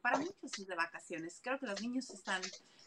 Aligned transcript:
Para 0.00 0.18
muchos 0.18 0.58
es 0.58 0.66
de 0.66 0.74
vacaciones. 0.74 1.40
Creo 1.42 1.58
que 1.58 1.66
los 1.66 1.80
niños 1.80 2.10
están, 2.10 2.40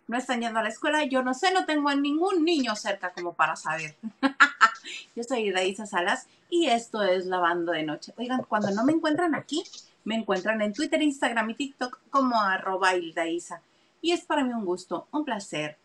no 0.08 0.18
están 0.18 0.42
yendo 0.42 0.60
a 0.60 0.64
la 0.64 0.70
escuela. 0.70 1.04
Yo 1.06 1.24
no 1.24 1.34
sé, 1.34 1.52
no 1.52 1.66
tengo 1.66 1.90
a 1.90 1.96
ningún 1.96 2.44
niño 2.44 2.76
cerca 2.76 3.12
como 3.12 3.34
para 3.34 3.56
saber. 3.56 3.96
Yo 5.16 5.24
soy 5.24 5.48
Iraísa 5.48 5.86
Salas 5.86 6.28
y 6.50 6.68
esto 6.68 7.04
es 7.04 7.26
Lavando 7.26 7.72
de 7.72 7.84
Noche. 7.84 8.14
Oigan, 8.18 8.44
cuando 8.44 8.72
no 8.72 8.84
me 8.84 8.94
encuentran 8.94 9.36
aquí, 9.36 9.64
me 10.04 10.16
encuentran 10.16 10.62
en 10.62 10.74
Twitter, 10.74 11.02
Instagram 11.02 11.50
y 11.52 11.56
TikTok 11.56 12.00
como 12.10 12.40
arroba 12.42 12.96
Iraísa. 12.96 13.62
Y 14.02 14.12
es 14.12 14.22
para 14.22 14.44
mí 14.44 14.54
un 14.54 14.66
gusto, 14.66 15.08
un 15.12 15.26
placer, 15.26 15.78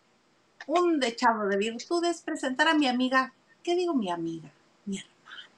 un 0.67 0.99
dechado 0.99 1.47
de 1.47 1.57
virtudes 1.57 2.21
presentar 2.21 2.67
a 2.67 2.73
mi 2.73 2.87
amiga, 2.87 3.33
¿qué 3.61 3.75
digo 3.75 3.93
mi 3.93 4.09
amiga? 4.09 4.49
Mi 4.85 4.97
hermana. 4.97 5.49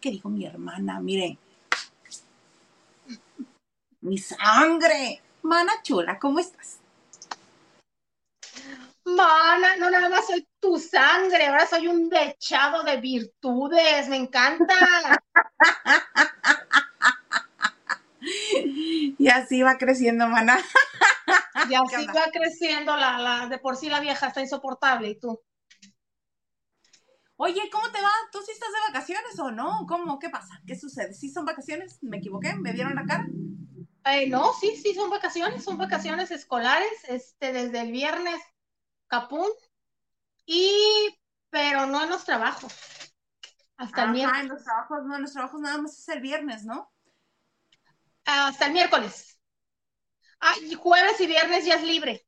¿Qué 0.00 0.10
digo 0.10 0.30
mi 0.30 0.46
hermana? 0.46 0.98
Miren, 1.00 1.38
mi 4.06 4.18
sangre. 4.18 5.20
Mana 5.42 5.72
chula, 5.82 6.18
¿cómo 6.18 6.38
estás? 6.38 6.78
Mana, 9.04 9.76
no 9.76 9.90
nada 9.90 10.08
más 10.08 10.26
soy 10.26 10.46
tu 10.60 10.78
sangre, 10.78 11.46
ahora 11.46 11.66
soy 11.66 11.88
un 11.88 12.08
dechado 12.08 12.84
de 12.84 12.96
virtudes, 12.98 14.08
me 14.08 14.16
encanta. 14.16 15.20
y 18.20 19.28
así 19.28 19.62
va 19.62 19.76
creciendo, 19.76 20.28
mana. 20.28 20.58
y 21.68 21.74
así 21.74 22.06
va 22.06 22.30
creciendo, 22.32 22.96
la, 22.96 23.18
la, 23.18 23.48
de 23.48 23.58
por 23.58 23.76
sí 23.76 23.88
la 23.88 24.00
vieja 24.00 24.28
está 24.28 24.40
insoportable, 24.40 25.10
¿y 25.10 25.18
tú? 25.18 25.40
Oye, 27.38 27.60
¿cómo 27.70 27.90
te 27.92 28.00
va? 28.00 28.10
¿Tú 28.32 28.38
sí 28.44 28.52
estás 28.52 28.70
de 28.70 28.92
vacaciones 28.92 29.38
o 29.38 29.50
no? 29.50 29.84
¿Cómo? 29.86 30.18
¿Qué 30.18 30.30
pasa? 30.30 30.60
¿Qué 30.66 30.76
sucede? 30.76 31.12
¿Sí 31.12 31.28
son 31.28 31.44
vacaciones? 31.44 31.98
¿Me 32.02 32.16
equivoqué? 32.16 32.54
¿Me 32.54 32.72
vieron 32.72 32.94
la 32.94 33.04
cara? 33.04 33.26
Eh, 34.06 34.28
no, 34.28 34.52
sí, 34.52 34.76
sí, 34.76 34.94
son 34.94 35.10
vacaciones, 35.10 35.64
son 35.64 35.78
vacaciones 35.78 36.30
escolares, 36.30 37.04
este, 37.08 37.52
desde 37.52 37.80
el 37.80 37.90
viernes, 37.90 38.40
Capún, 39.08 39.48
y, 40.44 41.18
pero 41.50 41.86
no 41.86 42.04
en 42.04 42.10
los 42.10 42.24
trabajos, 42.24 42.72
hasta 43.76 44.04
el 44.04 44.12
miércoles. 44.12 44.42
en 44.42 44.48
los 44.48 44.62
trabajos, 44.62 45.04
no, 45.06 45.16
en 45.16 45.22
los 45.22 45.32
trabajos 45.32 45.60
nada 45.60 45.78
más 45.78 45.98
es 45.98 46.08
el 46.08 46.20
viernes, 46.20 46.64
¿no? 46.64 46.92
Hasta 48.24 48.66
el 48.66 48.72
miércoles. 48.72 49.40
Ah, 50.40 50.54
y 50.62 50.74
jueves 50.74 51.20
y 51.20 51.26
viernes 51.26 51.64
ya 51.64 51.74
es 51.74 51.82
libre. 51.82 52.26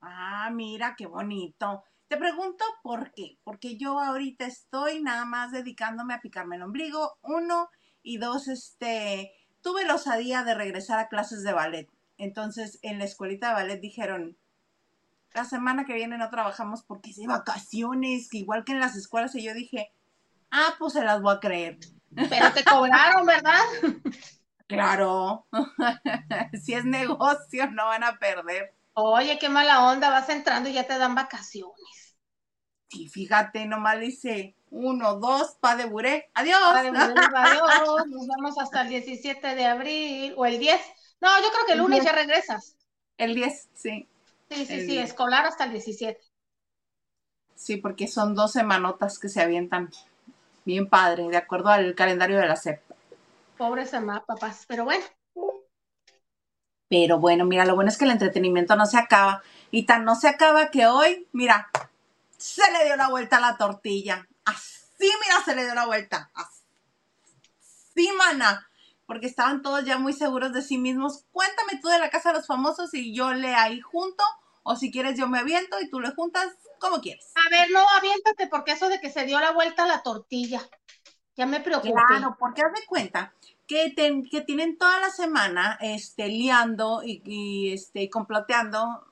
Ah, 0.00 0.50
mira, 0.52 0.94
qué 0.96 1.06
bonito. 1.06 1.84
Te 2.08 2.16
pregunto 2.16 2.64
por 2.82 3.12
qué. 3.12 3.38
Porque 3.44 3.76
yo 3.76 3.98
ahorita 4.00 4.46
estoy 4.46 5.02
nada 5.02 5.24
más 5.24 5.52
dedicándome 5.52 6.14
a 6.14 6.20
picarme 6.20 6.56
el 6.56 6.62
ombligo, 6.62 7.18
uno, 7.22 7.70
y 8.02 8.18
dos, 8.18 8.48
este, 8.48 9.32
tuve 9.64 9.84
la 9.84 9.94
osadía 9.94 10.44
de 10.44 10.54
regresar 10.54 11.00
a 11.00 11.08
clases 11.08 11.42
de 11.42 11.52
ballet. 11.52 11.88
Entonces, 12.18 12.78
en 12.82 12.98
la 12.98 13.04
escuelita 13.04 13.48
de 13.48 13.54
ballet 13.54 13.80
dijeron, 13.80 14.36
la 15.32 15.44
semana 15.44 15.84
que 15.84 15.94
viene 15.94 16.18
no 16.18 16.30
trabajamos 16.30 16.82
porque 16.82 17.10
es 17.10 17.16
de 17.16 17.26
vacaciones, 17.26 18.32
igual 18.32 18.64
que 18.64 18.72
en 18.72 18.80
las 18.80 18.94
escuelas. 18.94 19.34
Y 19.34 19.42
yo 19.42 19.54
dije, 19.54 19.90
ah, 20.50 20.74
pues 20.78 20.92
se 20.92 21.02
las 21.02 21.20
voy 21.20 21.34
a 21.34 21.40
creer. 21.40 21.78
Pero 22.14 22.52
te 22.52 22.62
cobraron, 22.62 23.26
¿verdad? 23.26 23.64
Claro. 24.66 25.46
si 26.64 26.72
es 26.72 26.86
negocio, 26.86 27.70
no 27.70 27.84
van 27.84 28.02
a 28.02 28.18
perder. 28.18 28.74
Oye, 28.94 29.38
qué 29.38 29.50
mala 29.50 29.90
onda, 29.90 30.08
vas 30.08 30.30
entrando 30.30 30.70
y 30.70 30.72
ya 30.72 30.86
te 30.86 30.96
dan 30.96 31.14
vacaciones. 31.14 32.13
Sí, 32.94 33.08
fíjate, 33.08 33.66
nomás 33.66 33.98
dice 33.98 34.54
uno, 34.70 35.16
dos, 35.16 35.56
pa 35.60 35.74
de 35.76 35.86
buré. 35.86 36.30
Adiós. 36.34 36.60
adiós. 36.62 38.06
Nos 38.06 38.26
vemos 38.28 38.58
hasta 38.58 38.82
el 38.82 38.88
17 38.88 39.54
de 39.54 39.66
abril 39.66 40.34
o 40.36 40.46
el 40.46 40.58
10. 40.58 40.80
No, 41.20 41.28
yo 41.42 41.50
creo 41.50 41.66
que 41.66 41.72
el 41.72 41.78
lunes 41.78 42.04
ya 42.04 42.12
regresas. 42.12 42.76
El 43.18 43.34
10, 43.34 43.68
sí. 43.74 44.08
Sí, 44.50 44.66
sí, 44.66 44.86
sí, 44.86 44.98
escolar 44.98 45.46
hasta 45.46 45.64
el 45.64 45.72
17. 45.72 46.20
Sí, 47.56 47.76
porque 47.78 48.06
son 48.06 48.34
dos 48.34 48.52
semanotas 48.52 49.18
que 49.18 49.28
se 49.28 49.40
avientan 49.40 49.90
bien 50.64 50.88
padre, 50.88 51.28
de 51.28 51.36
acuerdo 51.36 51.70
al 51.70 51.94
calendario 51.94 52.38
de 52.38 52.46
la 52.46 52.56
SEP. 52.56 52.80
Pobres 53.56 53.92
papás, 54.26 54.64
pero 54.68 54.84
bueno. 54.84 55.04
Pero 56.88 57.18
bueno, 57.18 57.44
mira, 57.44 57.64
lo 57.64 57.74
bueno 57.74 57.90
es 57.90 57.98
que 57.98 58.04
el 58.04 58.10
entretenimiento 58.10 58.76
no 58.76 58.86
se 58.86 58.98
acaba. 58.98 59.42
Y 59.70 59.86
tan 59.86 60.04
no 60.04 60.14
se 60.14 60.28
acaba 60.28 60.70
que 60.70 60.86
hoy, 60.86 61.26
mira, 61.32 61.70
se 62.36 62.70
le 62.72 62.84
dio 62.84 62.96
la 62.96 63.08
vuelta 63.08 63.36
a 63.36 63.40
la 63.40 63.56
tortilla. 63.56 64.26
Así, 64.44 65.10
mira, 65.24 65.42
se 65.44 65.54
le 65.54 65.64
dio 65.64 65.74
la 65.74 65.86
vuelta. 65.86 66.30
Así, 66.34 68.08
mana. 68.18 68.68
Porque 69.06 69.26
estaban 69.26 69.62
todos 69.62 69.84
ya 69.84 69.98
muy 69.98 70.12
seguros 70.12 70.52
de 70.52 70.62
sí 70.62 70.78
mismos. 70.78 71.24
Cuéntame 71.32 71.78
tú 71.80 71.88
de 71.88 71.98
la 71.98 72.10
casa 72.10 72.30
de 72.30 72.38
los 72.38 72.46
famosos 72.46 72.94
y 72.94 73.14
yo 73.14 73.32
le 73.32 73.54
ahí 73.54 73.80
junto. 73.80 74.24
O 74.62 74.76
si 74.76 74.90
quieres, 74.90 75.18
yo 75.18 75.28
me 75.28 75.40
aviento 75.40 75.78
y 75.80 75.90
tú 75.90 76.00
le 76.00 76.10
juntas 76.10 76.48
como 76.78 77.00
quieres. 77.00 77.32
A 77.34 77.50
ver, 77.50 77.70
no, 77.70 77.80
aviéntate, 77.96 78.46
porque 78.46 78.72
eso 78.72 78.88
de 78.88 79.00
que 79.00 79.10
se 79.10 79.24
dio 79.24 79.38
la 79.40 79.52
vuelta 79.52 79.84
a 79.84 79.86
la 79.86 80.02
tortilla. 80.02 80.62
Ya 81.36 81.46
me 81.46 81.60
preocupé. 81.60 81.92
Claro, 82.08 82.36
porque 82.38 82.62
haz 82.62 82.72
de 82.72 82.86
cuenta 82.86 83.34
que, 83.66 83.94
que 84.30 84.40
tienen 84.40 84.78
toda 84.78 85.00
la 85.00 85.10
semana 85.10 85.78
este, 85.80 86.28
liando 86.28 87.02
y, 87.04 87.22
y 87.24 87.72
este, 87.72 88.08
comploteando. 88.08 89.06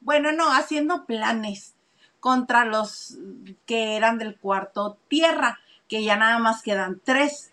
Bueno, 0.00 0.32
no, 0.32 0.52
haciendo 0.52 1.06
planes 1.06 1.74
contra 2.22 2.64
los 2.64 3.18
que 3.66 3.96
eran 3.96 4.16
del 4.16 4.38
cuarto 4.38 4.96
tierra, 5.08 5.58
que 5.88 6.04
ya 6.04 6.16
nada 6.16 6.38
más 6.38 6.62
quedan 6.62 7.00
tres. 7.02 7.50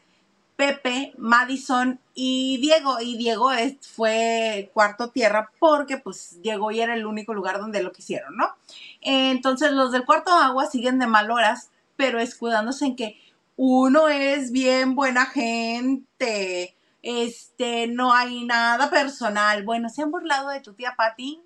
Pepe, 0.55 1.13
Madison 1.17 1.99
y 2.13 2.57
Diego. 2.61 2.99
Y 3.01 3.17
Diego 3.17 3.49
fue 3.81 4.69
cuarto 4.71 5.09
tierra 5.09 5.49
porque 5.57 5.97
pues 5.97 6.39
Diego 6.43 6.69
ya 6.69 6.83
era 6.83 6.93
el 6.93 7.07
único 7.07 7.33
lugar 7.33 7.59
donde 7.59 7.81
lo 7.81 7.91
quisieron, 7.91 8.37
¿no? 8.37 8.53
Entonces 9.01 9.71
los 9.71 9.91
del 9.91 10.05
cuarto 10.05 10.31
agua 10.31 10.67
siguen 10.67 10.99
de 10.99 11.07
mal 11.07 11.31
horas, 11.31 11.71
pero 11.95 12.19
escudándose 12.19 12.85
en 12.85 12.95
que 12.95 13.19
uno 13.55 14.07
es 14.07 14.51
bien 14.51 14.93
buena 14.93 15.25
gente, 15.25 16.75
este, 17.01 17.87
no 17.87 18.13
hay 18.13 18.45
nada 18.45 18.91
personal. 18.91 19.63
Bueno, 19.63 19.89
se 19.89 20.03
han 20.03 20.11
burlado 20.11 20.49
de 20.49 20.59
tu 20.59 20.73
tía 20.73 20.93
Patty 20.95 21.41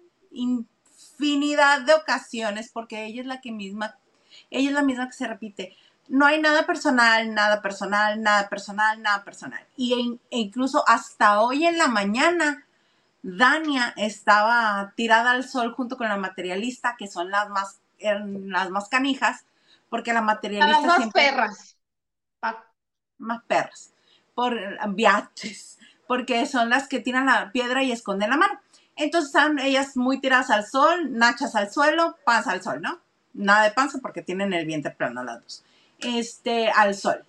infinidad 1.23 1.81
de 1.81 1.93
ocasiones 1.93 2.69
porque 2.71 3.05
ella 3.05 3.21
es 3.21 3.27
la 3.27 3.39
que 3.41 3.51
misma, 3.51 3.97
ella 4.49 4.69
es 4.69 4.75
la 4.75 4.83
misma 4.83 5.07
que 5.07 5.13
se 5.13 5.27
repite. 5.27 5.77
No 6.09 6.25
hay 6.25 6.41
nada 6.41 6.65
personal, 6.65 7.33
nada 7.33 7.61
personal, 7.61 8.21
nada 8.21 8.49
personal, 8.49 9.01
nada 9.01 9.23
personal. 9.23 9.65
Y 9.77 10.19
e 10.29 10.37
incluso 10.37 10.83
hasta 10.87 11.39
hoy 11.39 11.65
en 11.65 11.77
la 11.77 11.87
mañana, 11.87 12.65
Dania 13.21 13.93
estaba 13.95 14.93
tirada 14.97 15.31
al 15.31 15.47
sol 15.47 15.73
junto 15.73 15.97
con 15.97 16.09
la 16.09 16.17
materialista, 16.17 16.95
que 16.99 17.07
son 17.07 17.31
las 17.31 17.49
más, 17.49 17.79
las 17.99 18.69
más 18.69 18.89
canijas, 18.89 19.45
porque 19.89 20.11
la 20.11 20.21
materialista. 20.21 20.81
Las 20.81 20.99
más 20.99 21.13
perras. 21.13 21.77
Más 23.17 23.43
perras. 23.43 23.93
Por 24.35 24.59
viajes. 24.93 25.79
Porque 26.05 26.45
son 26.47 26.69
las 26.69 26.89
que 26.89 26.99
tiran 26.99 27.27
la 27.27 27.53
piedra 27.53 27.81
y 27.81 27.93
esconden 27.93 28.29
la 28.29 28.37
mano. 28.37 28.59
Entonces 28.95 29.29
están 29.29 29.59
ellas 29.59 29.97
muy 29.97 30.19
tiradas 30.19 30.49
al 30.49 30.65
sol, 30.65 31.17
nachas 31.17 31.55
al 31.55 31.71
suelo, 31.71 32.17
panza 32.25 32.51
al 32.51 32.61
sol, 32.61 32.81
¿no? 32.81 32.99
Nada 33.33 33.63
de 33.63 33.71
panza 33.71 33.99
porque 33.99 34.21
tienen 34.21 34.53
el 34.53 34.65
vientre 34.65 34.91
plano 34.91 35.23
las 35.23 35.41
dos. 35.41 35.63
Este, 35.99 36.69
al 36.69 36.93
sol. 36.93 37.25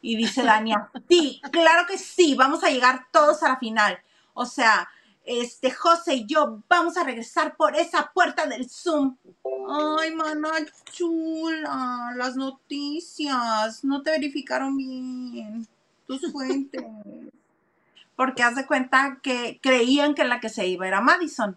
Y 0.00 0.16
dice 0.16 0.42
Dania, 0.42 0.90
sí, 1.08 1.40
claro 1.52 1.86
que 1.86 1.98
sí, 1.98 2.34
vamos 2.34 2.64
a 2.64 2.70
llegar 2.70 3.06
todos 3.12 3.42
a 3.42 3.50
la 3.50 3.58
final. 3.58 3.98
O 4.34 4.46
sea, 4.46 4.88
este, 5.24 5.70
José 5.70 6.14
y 6.14 6.26
yo 6.26 6.62
vamos 6.68 6.96
a 6.96 7.04
regresar 7.04 7.56
por 7.56 7.76
esa 7.76 8.10
puerta 8.12 8.46
del 8.46 8.68
Zoom. 8.68 9.16
Ay, 9.68 10.14
mana 10.14 10.50
chula, 10.90 12.12
las 12.16 12.34
noticias 12.34 13.84
no 13.84 14.02
te 14.02 14.10
verificaron 14.10 14.76
bien 14.76 15.68
tus 16.06 16.32
fuentes 16.32 16.82
porque 18.18 18.42
haz 18.42 18.56
de 18.56 18.66
cuenta 18.66 19.20
que 19.22 19.60
creían 19.62 20.16
que 20.16 20.24
la 20.24 20.40
que 20.40 20.48
se 20.48 20.66
iba 20.66 20.88
era 20.88 21.00
Madison. 21.00 21.56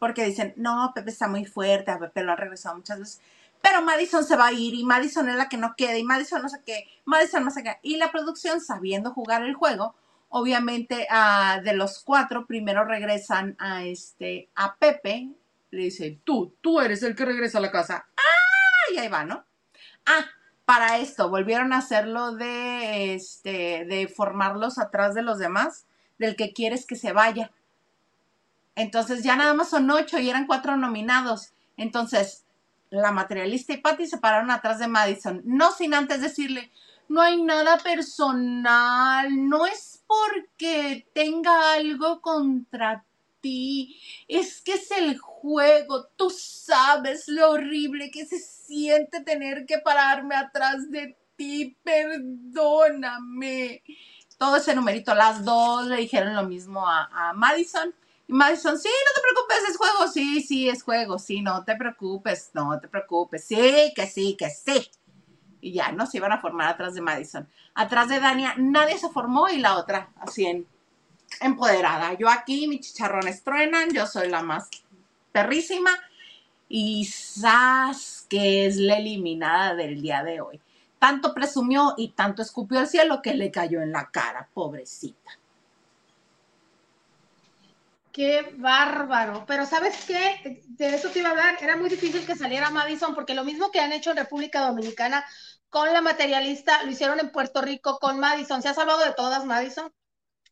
Porque 0.00 0.24
dicen, 0.24 0.52
no, 0.56 0.90
Pepe 0.96 1.10
está 1.10 1.28
muy 1.28 1.44
fuerte, 1.44 1.92
a 1.92 1.98
Pepe 2.00 2.24
lo 2.24 2.32
ha 2.32 2.36
regresado 2.36 2.74
muchas 2.74 2.98
veces. 2.98 3.20
Pero 3.62 3.80
Madison 3.82 4.24
se 4.24 4.34
va 4.34 4.48
a 4.48 4.52
ir 4.52 4.74
y 4.74 4.82
Madison 4.82 5.28
es 5.28 5.36
la 5.36 5.48
que 5.48 5.56
no 5.56 5.76
queda 5.76 5.96
y 5.96 6.02
Madison 6.02 6.42
no 6.42 6.48
sé 6.48 6.60
qué, 6.66 6.88
Madison 7.04 7.44
no 7.44 7.52
sé 7.52 7.62
qué. 7.62 7.78
Y 7.82 7.98
la 7.98 8.10
producción, 8.10 8.60
sabiendo 8.60 9.12
jugar 9.12 9.44
el 9.44 9.54
juego, 9.54 9.94
obviamente 10.28 11.06
uh, 11.08 11.62
de 11.62 11.72
los 11.72 12.02
cuatro, 12.02 12.44
primero 12.44 12.84
regresan 12.84 13.54
a, 13.60 13.84
este, 13.84 14.48
a 14.56 14.74
Pepe. 14.74 15.28
Le 15.70 15.82
dice, 15.84 16.18
tú, 16.24 16.56
tú 16.60 16.80
eres 16.80 17.04
el 17.04 17.14
que 17.14 17.24
regresa 17.24 17.58
a 17.58 17.60
la 17.60 17.70
casa. 17.70 18.08
¡Ah! 18.16 18.92
Y 18.92 18.98
ahí 18.98 19.06
va, 19.06 19.24
¿no? 19.24 19.44
Ah, 20.04 20.24
para 20.68 20.98
esto, 20.98 21.30
volvieron 21.30 21.72
a 21.72 21.78
hacerlo 21.78 22.32
de, 22.32 23.14
este, 23.14 23.86
de 23.86 24.06
formarlos 24.06 24.78
atrás 24.78 25.14
de 25.14 25.22
los 25.22 25.38
demás, 25.38 25.86
del 26.18 26.36
que 26.36 26.52
quieres 26.52 26.84
que 26.84 26.94
se 26.94 27.14
vaya. 27.14 27.52
Entonces 28.74 29.24
ya 29.24 29.34
nada 29.34 29.54
más 29.54 29.70
son 29.70 29.90
ocho 29.90 30.18
y 30.18 30.28
eran 30.28 30.46
cuatro 30.46 30.76
nominados. 30.76 31.54
Entonces, 31.78 32.44
la 32.90 33.12
materialista 33.12 33.72
y 33.72 33.78
Patty 33.78 34.06
se 34.08 34.18
pararon 34.18 34.50
atrás 34.50 34.78
de 34.78 34.88
Madison, 34.88 35.40
no 35.46 35.72
sin 35.72 35.94
antes 35.94 36.20
decirle, 36.20 36.70
no 37.08 37.22
hay 37.22 37.42
nada 37.42 37.78
personal, 37.78 39.48
no 39.48 39.64
es 39.64 40.04
porque 40.06 41.08
tenga 41.14 41.72
algo 41.72 42.20
contra 42.20 43.06
ti, 43.40 44.00
es 44.26 44.60
que 44.60 44.74
es 44.74 44.90
el 44.90 45.18
juego, 45.18 46.08
tú 46.16 46.30
sabes 46.30 47.28
lo 47.28 47.50
horrible 47.50 48.10
que 48.10 48.26
se 48.26 48.38
siente 48.38 49.22
tener 49.22 49.66
que 49.66 49.78
pararme 49.78 50.34
atrás 50.34 50.90
de 50.90 51.16
ti, 51.36 51.76
perdóname. 51.82 53.32
Todo 54.36 54.56
ese 54.56 54.74
numerito, 54.74 55.14
las 55.14 55.44
dos 55.44 55.86
le 55.86 55.96
dijeron 55.96 56.34
lo 56.34 56.44
mismo 56.44 56.86
a, 56.86 57.08
a 57.12 57.32
Madison. 57.32 57.94
Y 58.26 58.32
Madison, 58.32 58.78
sí, 58.78 58.88
no 58.88 59.12
te 59.14 59.22
preocupes, 59.22 59.70
es 59.70 59.76
juego, 59.78 60.08
sí, 60.12 60.42
sí, 60.42 60.68
es 60.68 60.82
juego, 60.82 61.18
sí, 61.18 61.40
no 61.40 61.64
te 61.64 61.76
preocupes, 61.76 62.50
no 62.52 62.78
te 62.78 62.86
preocupes, 62.86 63.44
sí, 63.44 63.92
que 63.96 64.06
sí, 64.06 64.36
que 64.38 64.50
sí. 64.50 64.90
Y 65.60 65.72
ya, 65.72 65.92
no 65.92 66.06
se 66.06 66.18
iban 66.18 66.32
a 66.32 66.40
formar 66.40 66.68
atrás 66.68 66.94
de 66.94 67.00
Madison. 67.00 67.48
Atrás 67.74 68.08
de 68.08 68.20
Dania, 68.20 68.54
nadie 68.58 68.98
se 68.98 69.08
formó 69.08 69.48
y 69.48 69.58
la 69.58 69.76
otra, 69.76 70.10
así 70.20 70.46
en, 70.46 70.66
empoderada. 71.40 72.14
Yo 72.14 72.28
aquí, 72.28 72.68
mis 72.68 72.80
chicharrones 72.80 73.42
truenan, 73.42 73.90
yo 73.90 74.06
soy 74.06 74.28
la 74.28 74.42
más 74.42 74.68
perrísima. 75.32 75.90
Y 76.68 77.06
Sas, 77.06 78.26
que 78.28 78.66
es 78.66 78.76
la 78.76 78.98
eliminada 78.98 79.74
del 79.74 80.02
día 80.02 80.22
de 80.22 80.40
hoy. 80.40 80.60
Tanto 80.98 81.32
presumió 81.32 81.94
y 81.96 82.08
tanto 82.10 82.42
escupió 82.42 82.80
al 82.80 82.88
cielo 82.88 83.22
que 83.22 83.34
le 83.34 83.50
cayó 83.50 83.80
en 83.80 83.92
la 83.92 84.10
cara, 84.10 84.48
pobrecita. 84.52 85.38
Qué 88.12 88.52
bárbaro. 88.56 89.44
Pero 89.46 89.64
¿sabes 89.64 90.04
qué? 90.04 90.60
De 90.66 90.94
eso 90.94 91.08
te 91.10 91.20
iba 91.20 91.28
a 91.28 91.30
hablar. 91.32 91.56
Era 91.60 91.76
muy 91.76 91.88
difícil 91.88 92.26
que 92.26 92.34
saliera 92.34 92.68
Madison 92.68 93.14
porque 93.14 93.34
lo 93.34 93.44
mismo 93.44 93.70
que 93.70 93.80
han 93.80 93.92
hecho 93.92 94.10
en 94.10 94.16
República 94.16 94.66
Dominicana 94.66 95.24
con 95.70 95.92
la 95.92 96.00
materialista, 96.00 96.82
lo 96.82 96.90
hicieron 96.90 97.20
en 97.20 97.30
Puerto 97.30 97.60
Rico 97.62 97.98
con 98.00 98.18
Madison. 98.18 98.62
¿Se 98.62 98.68
ha 98.68 98.74
salvado 98.74 99.04
de 99.04 99.12
todas 99.12 99.44
Madison? 99.44 99.92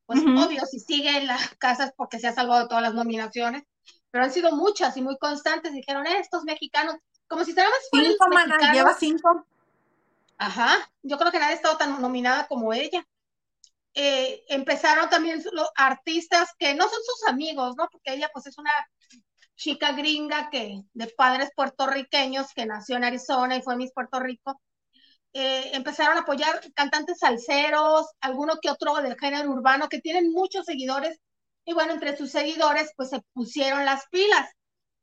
Pues 0.07 0.21
obvio, 0.21 0.65
si 0.67 0.79
sigue 0.79 1.17
en 1.19 1.27
las 1.27 1.55
casas 1.57 1.93
porque 1.97 2.19
se 2.19 2.29
ha 2.29 2.33
salvado 2.33 2.69
todas 2.69 2.83
las 2.83 2.95
nominaciones. 2.95 3.65
Pero 4.11 4.25
han 4.25 4.33
sido 4.33 4.53
muchas 4.53 4.97
y 4.97 5.03
muy 5.03 5.19
constantes. 5.19 5.73
Dijeron, 5.73 6.07
eh, 6.07 6.19
estos 6.19 6.45
mexicanos, 6.45 6.97
como 7.27 7.45
si 7.45 7.53
fuéramos 7.53 7.79
cinco, 7.93 8.29
mexicanos. 8.29 8.73
lleva 8.73 8.95
cinco. 8.95 9.47
Ajá, 10.39 10.91
yo 11.03 11.19
creo 11.19 11.33
que 11.33 11.39
nadie 11.39 11.55
ha 11.55 11.57
estado 11.57 11.77
tan 11.77 12.01
nominada 12.01 12.47
como 12.47 12.73
ella. 12.73 13.05
Eh, 13.95 14.45
empezaron 14.49 15.09
también 15.09 15.43
los 15.53 15.71
artistas 15.75 16.51
que 16.59 16.75
no 16.75 16.85
son 16.85 17.01
sus 17.05 17.29
amigos, 17.29 17.77
¿no? 17.77 17.89
Porque 17.91 18.13
ella 18.13 18.31
pues 18.33 18.47
es 18.47 18.59
una 18.59 18.71
chica 19.57 19.93
gringa 19.93 20.51
que 20.51 20.83
de 20.93 21.07
padres 21.09 21.51
puertorriqueños 21.57 22.53
que 22.55 22.67
nació 22.67 22.97
en 22.97 23.05
Arizona 23.05 23.57
y 23.57 23.63
fue 23.63 23.77
Miss 23.77 23.93
Puerto 23.93 24.21
Rico. 24.21 24.61
Eh, 25.39 25.71
empezaron 25.75 26.17
a 26.17 26.21
apoyar 26.21 26.61
cantantes 26.75 27.19
salseros, 27.19 28.07
alguno 28.21 28.55
que 28.61 28.71
otro 28.71 28.95
del 28.97 29.19
género 29.19 29.51
urbano 29.51 29.89
que 29.89 30.01
tienen 30.01 30.33
muchos 30.33 30.65
seguidores 30.65 31.19
y 31.67 31.75
bueno, 31.75 31.93
entre 31.93 32.17
sus 32.17 32.31
seguidores 32.31 32.93
pues 32.97 33.11
se 33.11 33.21
pusieron 33.35 33.85
las 33.85 34.07
pilas. 34.09 34.49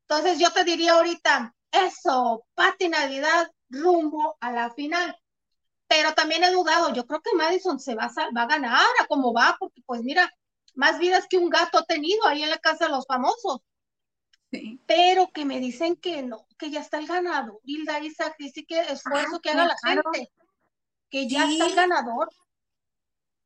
Entonces 0.08 0.40
yo 0.40 0.52
te 0.52 0.64
diría 0.64 0.94
ahorita, 0.94 1.54
eso, 1.72 2.46
Pati 2.56 2.90
Navidad 2.90 3.48
rumbo 3.70 4.38
a 4.40 4.52
la 4.52 4.72
final 4.74 5.16
pero 5.88 6.14
también 6.16 6.44
he 6.44 6.52
dudado, 6.52 6.92
yo 6.94 7.06
creo 7.06 7.22
que 7.22 7.36
Madison 7.36 7.80
se 7.80 7.94
va 7.94 8.06
a, 8.06 8.32
va 8.36 8.44
a 8.44 8.48
ganar 8.48 8.86
a 9.00 9.06
cómo 9.08 9.32
va, 9.32 9.56
porque 9.60 9.82
pues 9.86 10.02
mira, 10.02 10.28
más 10.74 10.98
vidas 10.98 11.28
que 11.30 11.38
un 11.38 11.50
gato 11.50 11.78
ha 11.78 11.86
tenido 11.86 12.26
ahí 12.26 12.42
en 12.42 12.50
la 12.50 12.58
casa 12.58 12.86
de 12.86 12.92
los 12.92 13.06
famosos. 13.06 13.60
Sí. 14.54 14.80
Pero 14.86 15.32
que 15.34 15.46
me 15.46 15.60
dicen 15.60 15.96
que 15.96 16.22
no, 16.22 16.46
que 16.60 16.70
ya 16.70 16.82
está 16.82 17.00
el 17.00 17.08
ganador. 17.08 17.60
Hilda 17.64 18.00
Isaac 18.02 18.36
dice 18.38 18.64
que 18.66 18.80
esfuerzo 18.82 19.42
que 19.42 19.50
haga 19.50 19.66
la 19.66 19.76
gente, 19.84 20.32
que 21.10 21.28
ya 21.28 21.50
está 21.50 21.66
el 21.66 21.76
ganador. 21.76 22.30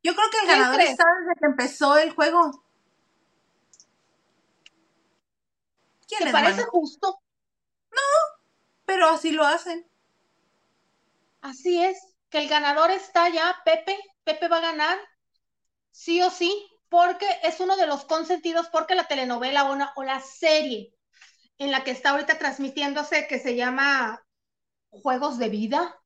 Yo 0.03 0.13
creo 0.13 0.29
que 0.29 0.39
el 0.39 0.47
ganador 0.47 0.81
está 0.81 1.05
desde 1.21 1.39
que 1.39 1.45
empezó 1.45 1.97
el 1.97 2.11
juego. 2.13 2.61
¿Quién 6.09 6.25
¿Te 6.25 6.31
parece 6.33 6.65
justo? 6.65 7.21
No, 7.89 8.37
pero 8.83 9.07
así 9.07 9.31
lo 9.31 9.45
hacen. 9.45 9.89
Así 11.39 11.81
es 11.81 12.17
que 12.29 12.39
el 12.39 12.49
ganador 12.49 12.91
está 12.91 13.29
ya, 13.29 13.61
Pepe, 13.63 13.97
Pepe 14.25 14.49
va 14.49 14.57
a 14.57 14.71
ganar, 14.71 14.99
sí 15.91 16.21
o 16.21 16.29
sí, 16.29 16.69
porque 16.89 17.27
es 17.43 17.61
uno 17.61 17.77
de 17.77 17.87
los 17.87 18.03
consentidos, 18.03 18.67
porque 18.67 18.95
la 18.95 19.07
telenovela 19.07 19.71
una, 19.71 19.93
o 19.95 20.03
la 20.03 20.19
serie 20.19 20.93
en 21.57 21.71
la 21.71 21.83
que 21.83 21.91
está 21.91 22.11
ahorita 22.11 22.37
transmitiéndose, 22.37 23.27
que 23.27 23.39
se 23.39 23.55
llama 23.55 24.23
Juegos 24.89 25.37
de 25.37 25.49
Vida, 25.49 25.99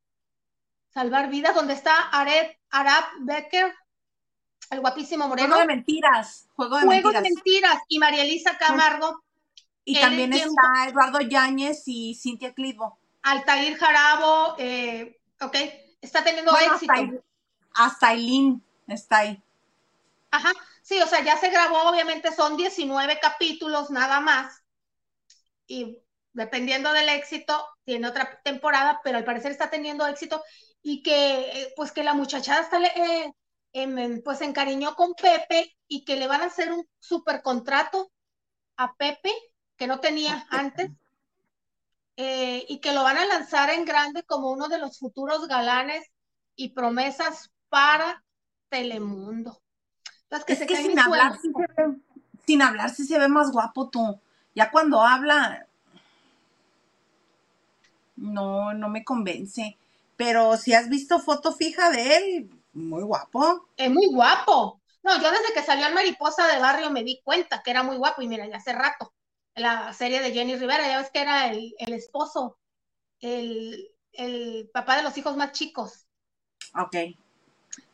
Salvar 0.94 1.30
Vidas, 1.30 1.56
donde 1.56 1.74
está 1.74 1.98
Arab, 2.10 2.56
Arab 2.70 3.04
Becker, 3.22 3.74
el 4.70 4.80
guapísimo 4.80 5.28
moreno. 5.28 5.56
Juego 5.56 5.62
de 5.62 5.76
mentiras. 5.76 6.48
Juego 6.54 6.78
de 6.78 6.86
Juego 6.86 7.12
mentiras. 7.12 7.24
de 7.24 7.30
mentiras. 7.30 7.78
Y 7.88 8.00
María 8.00 8.24
Elisa 8.24 8.58
Camargo. 8.58 9.24
Y 9.84 10.00
también 10.00 10.32
está 10.32 10.88
Eduardo 10.88 11.20
Yáñez 11.22 11.84
y 11.88 12.16
Cintia 12.16 12.54
Clivo. 12.54 13.00
Altair 13.24 13.78
Jarabo, 13.78 14.56
eh, 14.58 15.20
ok 15.42 15.56
está 16.02 16.24
teniendo 16.24 16.52
éxito. 16.58 16.94
Hasta, 17.74 18.10
Aileen 18.10 18.62
está 18.88 19.20
ahí. 19.20 19.42
Ajá, 20.32 20.52
sí, 20.82 21.00
o 21.02 21.08
sea, 21.08 21.24
ya 21.24 21.38
se 21.38 21.50
grabó, 21.50 21.84
obviamente 21.84 22.34
son 22.34 22.58
19 22.58 23.20
capítulos 23.22 23.92
nada 23.92 24.20
más. 24.20 24.61
Y 25.72 26.04
dependiendo 26.34 26.92
del 26.92 27.08
éxito, 27.08 27.66
tiene 27.86 28.10
otra 28.10 28.42
temporada, 28.44 29.00
pero 29.06 29.18
al 29.18 29.24
parecer 29.24 29.52
está 29.52 29.70
teniendo 29.70 30.06
éxito 30.06 30.44
y 30.84 31.02
que 31.02 31.40
eh, 31.40 31.74
pues 31.78 31.94
que 31.94 32.04
la 32.04 32.14
muchachada 32.14 32.60
está, 32.60 32.78
eh, 32.84 33.32
em, 33.72 34.22
pues 34.22 34.40
se 34.40 34.46
encariñó 34.46 34.96
con 34.96 35.14
Pepe 35.14 35.78
y 35.88 36.04
que 36.04 36.18
le 36.18 36.28
van 36.28 36.42
a 36.42 36.48
hacer 36.48 36.74
un 36.74 36.86
super 37.00 37.42
contrato 37.42 38.12
a 38.76 38.94
Pepe 38.96 39.32
que 39.78 39.88
no 39.88 40.02
tenía 40.02 40.46
antes 40.50 40.92
eh, 42.18 42.66
y 42.68 42.80
que 42.80 42.92
lo 42.92 43.04
van 43.04 43.18
a 43.18 43.26
lanzar 43.26 43.70
en 43.70 43.86
grande 43.86 44.24
como 44.24 44.52
uno 44.52 44.68
de 44.68 44.78
los 44.78 45.00
futuros 45.00 45.48
galanes 45.48 46.06
y 46.58 46.74
promesas 46.74 47.50
para 47.70 48.26
Telemundo. 48.68 49.62
que 50.46 50.52
es 50.52 50.66
que 50.66 50.76
sin 50.76 51.00
hablar, 51.00 51.40
se 51.40 51.48
ve, 51.48 51.96
sin 52.46 52.62
hablar 52.62 52.90
si 52.90 53.06
se 53.06 53.18
ve 53.18 53.30
más 53.30 53.54
guapo 53.54 53.90
tú. 53.90 54.22
Ya 54.56 54.72
cuando 54.72 55.02
habla, 55.02 55.66
no, 58.16 58.74
no 58.74 58.90
me 58.90 59.04
convence. 59.04 59.78
Pero 60.16 60.58
si 60.58 60.74
has 60.74 60.90
visto 60.90 61.20
foto 61.20 61.54
fija 61.54 61.90
de 61.90 62.18
él, 62.18 62.50
muy 62.74 63.04
guapo. 63.04 63.68
Es 63.78 63.90
muy 63.90 64.08
guapo. 64.08 64.82
No, 65.04 65.16
yo 65.22 65.32
desde 65.32 65.54
que 65.54 65.64
salió 65.64 65.86
al 65.86 65.96
Mariposa 65.96 66.48
de 66.48 66.60
Barrio 66.60 66.92
me 66.92 67.04
di 67.04 67.22
cuenta 67.24 67.64
que 67.64 67.72
era 67.72 67.82
muy 67.82 67.98
guapo 67.98 68.22
y 68.22 68.28
mira, 68.28 68.48
ya 68.48 68.58
hace 68.58 68.74
rato 68.74 69.14
la 69.56 69.94
serie 69.94 70.22
de 70.22 70.32
Jenny 70.32 70.56
Rivera, 70.56 70.88
ya 70.88 71.00
ves 71.00 71.12
que 71.12 71.22
era 71.22 71.52
el, 71.52 71.74
esposo, 71.80 72.58
el, 73.20 73.90
papá 74.74 74.98
de 74.98 75.04
los 75.04 75.18
hijos 75.18 75.36
más 75.36 75.52
chicos. 75.52 76.08
Ok. 76.76 76.96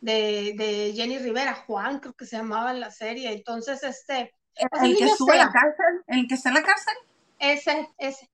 De, 0.02 0.94
Jenny 0.96 1.18
Rivera, 1.18 1.54
Juan, 1.66 2.00
creo 2.00 2.14
que 2.14 2.26
se 2.26 2.38
llamaba 2.38 2.72
en 2.72 2.80
la 2.80 2.92
serie. 2.92 3.32
Entonces, 3.32 3.84
este. 3.84 4.34
¿El, 4.82 4.98
que 4.98 5.10
sube 5.16 5.34
a 5.34 5.46
la 5.46 5.52
cárcel? 5.52 6.04
¿El 6.08 6.28
que 6.28 6.36
está 6.36 6.50
en 6.50 6.56
la 6.56 6.64
cárcel? 6.64 6.94
Ese, 7.40 7.90
ese. 7.98 8.30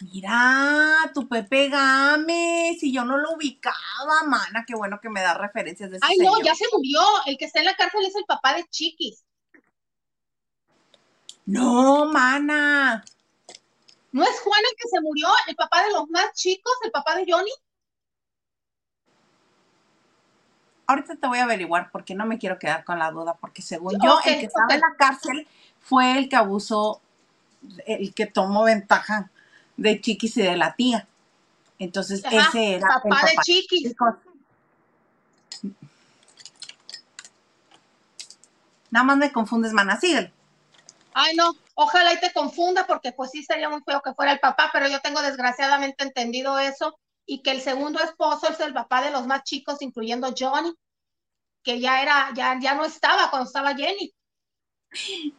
Mira, 0.00 1.10
tu 1.14 1.28
Pepe 1.28 1.68
Gámez, 1.68 2.82
y 2.82 2.92
yo 2.92 3.04
no 3.04 3.16
lo 3.16 3.32
ubicaba, 3.32 4.24
mana, 4.26 4.64
qué 4.66 4.74
bueno 4.74 4.98
que 5.00 5.08
me 5.08 5.22
da 5.22 5.34
referencias 5.34 5.90
de 5.90 5.96
ese 5.96 6.06
Ay, 6.06 6.18
no, 6.18 6.40
ya 6.42 6.54
se 6.54 6.66
murió. 6.72 7.00
El 7.26 7.38
que 7.38 7.44
está 7.44 7.60
en 7.60 7.66
la 7.66 7.76
cárcel 7.76 8.04
es 8.04 8.16
el 8.16 8.24
papá 8.24 8.54
de 8.54 8.64
Chiquis. 8.68 9.24
No, 11.46 12.06
mana. 12.06 13.04
¿No 14.12 14.22
es 14.22 14.40
Juan 14.40 14.60
el 14.70 14.76
que 14.76 14.88
se 14.88 15.00
murió? 15.00 15.28
¿El 15.48 15.56
papá 15.56 15.84
de 15.84 15.92
los 15.92 16.08
más 16.08 16.32
chicos? 16.34 16.72
¿El 16.82 16.90
papá 16.90 17.16
de 17.16 17.26
Johnny? 17.28 17.50
Ahorita 20.86 21.16
te 21.16 21.26
voy 21.26 21.38
a 21.38 21.44
averiguar 21.44 21.90
porque 21.90 22.14
no 22.14 22.26
me 22.26 22.38
quiero 22.38 22.58
quedar 22.58 22.84
con 22.84 22.98
la 22.98 23.10
duda, 23.10 23.34
porque 23.34 23.62
según 23.62 23.98
yo, 24.02 24.18
el 24.24 24.40
que 24.40 24.46
estaba 24.46 24.74
en 24.74 24.80
la 24.80 24.94
cárcel 24.98 25.48
fue 25.80 26.18
el 26.18 26.28
que 26.28 26.36
abusó, 26.36 27.00
el 27.86 28.12
que 28.14 28.26
tomó 28.26 28.64
ventaja 28.64 29.30
de 29.76 30.00
Chiquis 30.00 30.36
y 30.36 30.42
de 30.42 30.56
la 30.56 30.74
tía. 30.74 31.08
Entonces, 31.78 32.22
ese 32.30 32.76
era 32.76 32.88
papá 32.88 33.02
el 33.04 33.10
papá 33.10 33.26
de 33.26 33.36
Chiquis. 33.42 33.94
Nada 38.90 39.04
más 39.04 39.16
me 39.16 39.32
confundes, 39.32 39.72
mana, 39.72 39.98
síguele. 39.98 40.32
Ay, 41.14 41.34
no, 41.36 41.56
ojalá 41.74 42.12
y 42.12 42.20
te 42.20 42.32
confunda 42.32 42.86
porque 42.86 43.12
pues 43.12 43.30
sí 43.30 43.42
sería 43.42 43.68
muy 43.68 43.80
feo 43.82 44.02
que 44.02 44.14
fuera 44.14 44.32
el 44.32 44.40
papá, 44.40 44.70
pero 44.72 44.88
yo 44.88 45.00
tengo 45.00 45.22
desgraciadamente 45.22 46.04
entendido 46.04 46.58
eso 46.58 46.98
y 47.26 47.42
que 47.42 47.50
el 47.50 47.60
segundo 47.60 48.00
esposo 48.02 48.48
es 48.48 48.60
el 48.60 48.74
papá 48.74 49.02
de 49.02 49.10
los 49.10 49.26
más 49.26 49.44
chicos, 49.44 49.80
incluyendo 49.82 50.34
Johnny, 50.38 50.72
que 51.62 51.80
ya 51.80 52.02
era, 52.02 52.30
ya, 52.34 52.58
ya 52.60 52.74
no 52.74 52.84
estaba 52.84 53.30
cuando 53.30 53.46
estaba 53.46 53.74
Jenny. 53.74 54.14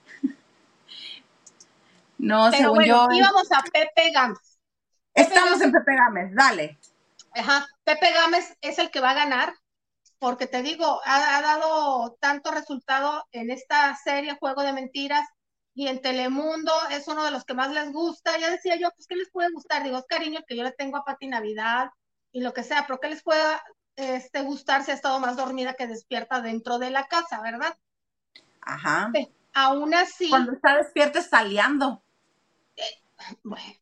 No, 2.17 2.49
según 2.49 2.83
yo. 2.85 3.07
Íbamos 3.11 3.51
a 3.51 3.61
Pepe 3.61 4.09
Gámez. 4.11 4.57
Estamos 5.13 5.61
en 5.61 5.71
Pepe 5.71 5.95
Gámez, 5.95 6.31
dale. 6.33 6.79
Ajá, 7.33 7.67
Pepe 7.83 8.11
Gámez 8.13 8.57
es 8.61 8.79
el 8.79 8.89
que 8.89 9.01
va 9.01 9.11
a 9.11 9.15
ganar, 9.15 9.53
porque 10.17 10.47
te 10.47 10.63
digo, 10.63 11.01
ha, 11.05 11.37
ha, 11.37 11.41
dado 11.41 12.17
tanto 12.21 12.51
resultado 12.51 13.25
en 13.31 13.51
esta 13.51 13.95
serie 13.97 14.37
Juego 14.39 14.63
de 14.63 14.73
Mentiras 14.73 15.27
y 15.75 15.89
en 15.89 16.01
Telemundo 16.01 16.71
es 16.89 17.07
uno 17.09 17.25
de 17.25 17.31
los 17.31 17.43
que 17.43 17.53
más 17.53 17.71
les 17.71 17.91
gusta. 17.91 18.37
Ya 18.39 18.49
decía 18.49 18.77
yo, 18.77 18.89
pues, 18.95 19.07
¿qué 19.07 19.17
les 19.17 19.29
puede 19.29 19.51
gustar? 19.51 19.83
Digo, 19.83 19.97
es 19.97 20.05
cariño 20.05 20.39
que 20.47 20.55
yo 20.55 20.63
le 20.63 20.71
tengo 20.71 20.95
a 20.95 21.03
Pati 21.03 21.27
Navidad 21.27 21.91
y 22.31 22.41
lo 22.41 22.53
que 22.53 22.63
sea, 22.63 22.85
pero 22.87 23.01
¿qué 23.01 23.09
les 23.09 23.21
puede 23.21 23.43
este, 23.97 24.41
gustar 24.41 24.83
si 24.83 24.91
ha 24.91 24.93
estado 24.93 25.19
más 25.19 25.35
dormida 25.35 25.73
que 25.73 25.87
despierta 25.87 26.39
dentro 26.39 26.79
de 26.79 26.91
la 26.91 27.07
casa, 27.07 27.41
verdad? 27.41 27.77
Ajá. 28.61 29.11
aún 29.53 29.93
así. 29.93 30.29
Cuando 30.29 30.53
está 30.53 30.77
despierta 30.77 31.19
está 31.19 31.43
liando. 31.43 32.01
Eh, 32.77 33.01
bueno, 33.43 33.73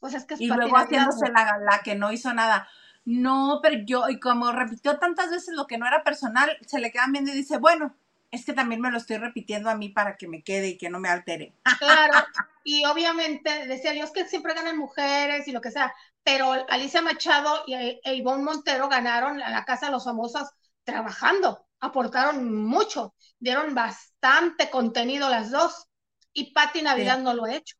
pues 0.00 0.14
es 0.14 0.24
que 0.24 0.34
es 0.34 0.40
Y 0.40 0.48
luego 0.48 0.76
haciéndose 0.76 1.30
la, 1.30 1.58
la 1.58 1.78
que 1.84 1.94
no 1.94 2.10
hizo 2.10 2.34
nada. 2.34 2.68
No, 3.04 3.60
pero 3.62 3.84
yo, 3.86 4.08
y 4.08 4.18
como 4.18 4.50
repitió 4.50 4.98
tantas 4.98 5.30
veces 5.30 5.54
lo 5.54 5.68
que 5.68 5.78
no 5.78 5.86
era 5.86 6.02
personal, 6.02 6.58
se 6.66 6.80
le 6.80 6.90
quedan 6.90 7.12
viendo 7.12 7.30
y 7.30 7.34
dice, 7.34 7.56
bueno, 7.58 7.94
es 8.30 8.44
que 8.44 8.52
también 8.52 8.80
me 8.80 8.90
lo 8.90 8.98
estoy 8.98 9.16
repitiendo 9.16 9.70
a 9.70 9.74
mí 9.74 9.88
para 9.88 10.16
que 10.16 10.28
me 10.28 10.42
quede 10.42 10.68
y 10.68 10.78
que 10.78 10.90
no 10.90 11.00
me 11.00 11.08
altere. 11.08 11.54
Claro, 11.78 12.12
y 12.64 12.84
obviamente 12.84 13.66
decía 13.66 13.94
yo, 13.94 14.04
es 14.04 14.10
que 14.10 14.26
siempre 14.26 14.54
ganan 14.54 14.76
mujeres 14.76 15.48
y 15.48 15.52
lo 15.52 15.60
que 15.60 15.70
sea, 15.70 15.94
pero 16.22 16.52
Alicia 16.68 17.02
Machado 17.02 17.64
y 17.66 17.74
e, 17.74 18.00
e 18.04 18.14
Ivonne 18.14 18.44
Montero 18.44 18.88
ganaron 18.88 19.40
a 19.42 19.50
la 19.50 19.64
Casa 19.64 19.86
de 19.86 19.92
los 19.92 20.04
Famosos 20.04 20.48
trabajando, 20.84 21.66
aportaron 21.80 22.54
mucho, 22.64 23.14
dieron 23.38 23.74
bastante 23.74 24.70
contenido 24.70 25.28
las 25.28 25.50
dos, 25.50 25.86
y 26.32 26.52
Patti 26.52 26.82
Navidad 26.82 27.16
sí. 27.16 27.22
no 27.22 27.34
lo 27.34 27.44
ha 27.44 27.54
hecho. 27.54 27.76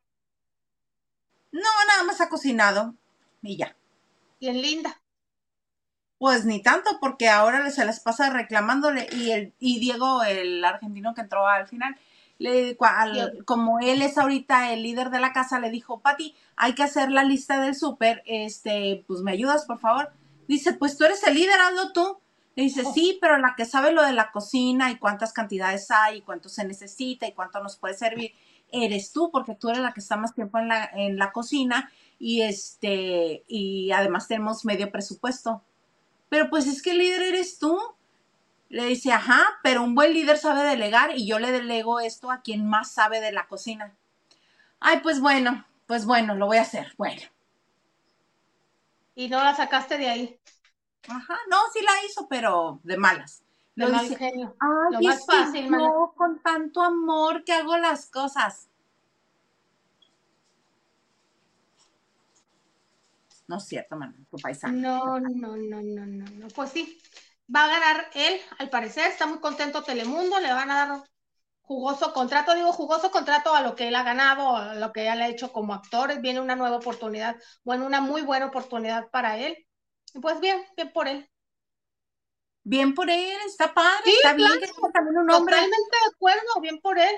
No, 1.53 1.69
nada 1.87 2.05
más 2.05 2.21
ha 2.21 2.29
cocinado 2.29 2.95
y 3.43 3.57
ya. 3.57 3.77
Y 4.41 4.49
en 4.49 4.61
Linda. 4.61 5.01
Pues 6.19 6.45
ni 6.45 6.61
tanto, 6.63 6.99
porque 7.01 7.29
ahora 7.29 7.71
se 7.71 7.85
les 7.87 8.01
pasa 8.01 8.31
reclamándole 8.31 9.07
y 9.13 9.31
el 9.31 9.55
y 9.61 9.79
Diego, 9.79 10.25
el 10.25 10.65
argentino 10.65 11.15
que 11.15 11.21
entró 11.21 11.47
al 11.47 11.69
final, 11.69 11.97
le, 12.39 12.77
al, 12.81 13.45
como 13.45 13.79
él 13.81 14.03
es 14.03 14.19
ahorita 14.19 14.73
el 14.73 14.83
líder 14.83 15.11
de 15.11 15.21
la 15.21 15.33
casa, 15.33 15.61
le 15.61 15.71
dijo, 15.71 16.01
Pati, 16.01 16.35
hay 16.57 16.75
que 16.75 16.83
hacer 16.83 17.11
la 17.11 17.25
lista 17.25 17.61
del 17.61 17.75
súper, 17.75 18.23
este, 18.27 19.05
pues 19.07 19.21
me 19.21 19.33
ayudas, 19.33 19.65
por 19.65 19.79
favor. 19.79 20.13
Dice, 20.49 20.73
pues 20.73 20.97
tú 20.97 21.05
eres 21.05 21.23
el 21.25 21.35
líder, 21.35 21.61
hazlo 21.61 21.93
tú. 21.93 22.19
Le 22.57 22.65
dice, 22.65 22.83
oh. 22.85 22.93
sí, 22.93 23.19
pero 23.21 23.39
la 23.39 23.55
que 23.57 23.65
sabe 23.65 23.93
lo 23.93 24.03
de 24.03 24.13
la 24.13 24.33
cocina 24.33 24.91
y 24.91 24.99
cuántas 24.99 25.33
cantidades 25.33 25.91
hay 25.91 26.19
y 26.19 26.23
cuánto 26.23 26.49
se 26.49 26.65
necesita 26.65 27.27
y 27.27 27.33
cuánto 27.33 27.63
nos 27.63 27.77
puede 27.77 27.95
servir, 27.95 28.33
eres 28.73 29.13
tú, 29.13 29.31
porque 29.31 29.55
tú 29.55 29.69
eres 29.69 29.83
la 29.83 29.93
que 29.93 30.01
está 30.01 30.17
más 30.17 30.35
tiempo 30.35 30.59
en 30.59 30.69
la, 30.69 30.85
en 30.95 31.19
la 31.19 31.31
cocina 31.31 31.93
y 32.19 32.43
este, 32.43 33.45
y 33.47 33.93
además 33.93 34.27
tenemos 34.27 34.65
medio 34.65 34.91
presupuesto 34.91 35.63
pero 36.29 36.51
pues 36.51 36.67
es 36.67 36.83
que 36.83 36.91
el 36.91 36.99
líder 36.99 37.23
eres 37.23 37.59
tú. 37.59 37.81
Le 38.69 38.85
dice, 38.85 39.13
ajá, 39.13 39.59
pero 39.63 39.83
un 39.83 39.95
buen 39.95 40.13
líder 40.13 40.37
sabe 40.37 40.63
delegar 40.63 41.13
y 41.17 41.27
yo 41.27 41.39
le 41.39 41.51
delego 41.53 42.01
esto 42.01 42.31
a 42.31 42.43
quien 42.43 42.69
más 42.69 42.91
sabe 42.91 43.21
de 43.21 43.33
la 43.33 43.47
cocina. 43.47 43.95
Ay, 44.79 45.01
pues 45.03 45.21
bueno, 45.21 45.65
pues 45.87 46.05
bueno, 46.05 46.35
lo 46.35 46.47
voy 46.47 46.59
a 46.59 46.63
hacer. 46.63 46.95
Bueno. 46.99 47.23
Y 49.15 49.29
no 49.29 49.43
la 49.43 49.55
sacaste 49.55 49.97
de 49.97 50.09
ahí. 50.09 50.39
Ajá, 51.09 51.39
no, 51.49 51.57
sí 51.73 51.81
la 51.83 52.05
hizo, 52.07 52.29
pero 52.29 52.81
de 52.83 52.97
malas. 52.99 53.43
Lo 53.75 53.89
mal 53.89 54.03
dice, 54.03 54.17
genio. 54.17 54.55
Ay, 54.61 54.93
Lo 54.93 55.01
más 55.01 55.25
fácil, 55.25 55.71
mana. 55.71 55.91
con 56.15 56.41
tanto 56.41 56.83
amor 56.83 57.45
que 57.45 57.53
hago 57.55 57.77
las 57.79 58.11
cosas. 58.11 58.69
No 63.49 63.57
es 63.57 63.67
cierto, 63.67 63.97
man, 63.97 64.27
tu 64.31 64.37
paisano. 64.37 64.79
No, 64.79 65.21
no, 65.21 65.57
no, 65.57 65.83
no, 65.83 66.07
no, 66.07 66.25
no. 66.31 66.49
Pues 66.49 66.71
sí, 66.71 67.03
va 67.55 67.65
a 67.65 67.69
ganar 67.69 68.11
él, 68.15 68.41
al 68.59 68.71
parecer, 68.71 69.11
está 69.11 69.27
muy 69.27 69.41
contento 69.41 69.83
Telemundo, 69.83 70.39
le 70.39 70.53
van 70.53 70.71
a 70.71 70.87
dar 70.87 71.03
jugoso 71.63 72.13
contrato, 72.13 72.55
digo 72.55 72.73
jugoso 72.73 73.11
contrato 73.11 73.55
a 73.55 73.63
lo 73.63 73.75
que 73.75 73.89
él 73.89 73.95
ha 73.95 74.03
ganado, 74.03 74.57
a 74.57 74.75
lo 74.75 74.93
que 74.93 75.09
él 75.09 75.21
ha 75.21 75.29
hecho 75.29 75.53
como 75.53 75.75
actor, 75.75 76.21
viene 76.21 76.41
una 76.41 76.57
nueva 76.57 76.77
oportunidad, 76.77 77.37
bueno, 77.65 77.85
una 77.87 78.01
muy 78.01 78.23
buena 78.23 78.47
oportunidad 78.47 79.11
para 79.11 79.39
él. 79.39 79.67
Pues 80.21 80.41
bien, 80.41 80.63
bien 80.77 80.93
por 80.93 81.09
él. 81.09 81.29
Bien 82.65 82.95
por 82.95 83.09
él, 83.09 83.37
está 83.47 83.73
padre, 83.73 84.03
Sí, 84.05 84.13
está 84.17 84.35
bien 84.35 84.51
que 84.61 84.67
también 84.93 85.17
un 85.17 85.31
hombre. 85.31 85.55
Totalmente 85.55 85.97
de 86.05 86.15
acuerdo, 86.15 86.61
bien 86.61 86.81
por 86.81 86.99
él. 86.99 87.17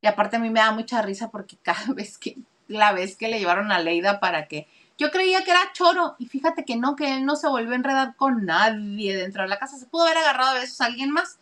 Y 0.00 0.06
aparte 0.06 0.36
a 0.36 0.38
mí 0.38 0.48
me 0.48 0.60
da 0.60 0.72
mucha 0.72 1.02
risa 1.02 1.30
porque 1.30 1.58
cada 1.62 1.92
vez 1.92 2.16
que, 2.16 2.38
la 2.70 2.92
vez 2.92 3.16
que 3.16 3.28
le 3.28 3.38
llevaron 3.38 3.72
a 3.72 3.80
Leida 3.80 4.20
para 4.20 4.46
que, 4.46 4.68
yo 4.96 5.10
creía 5.10 5.42
que 5.44 5.50
era 5.50 5.72
choro 5.72 6.14
y 6.18 6.26
fíjate 6.26 6.64
que 6.64 6.76
no, 6.76 6.94
que 6.94 7.16
él 7.16 7.24
no 7.24 7.36
se 7.36 7.48
volvió 7.48 7.72
a 7.72 7.76
enredar 7.76 8.16
con 8.16 8.44
nadie 8.44 9.16
dentro 9.16 9.42
de 9.42 9.48
la 9.48 9.58
casa. 9.58 9.78
Se 9.78 9.86
pudo 9.86 10.04
haber 10.04 10.18
agarrado 10.18 10.50
a 10.50 10.60
besos 10.60 10.80
a 10.80 10.86
alguien 10.86 11.10
más, 11.10 11.38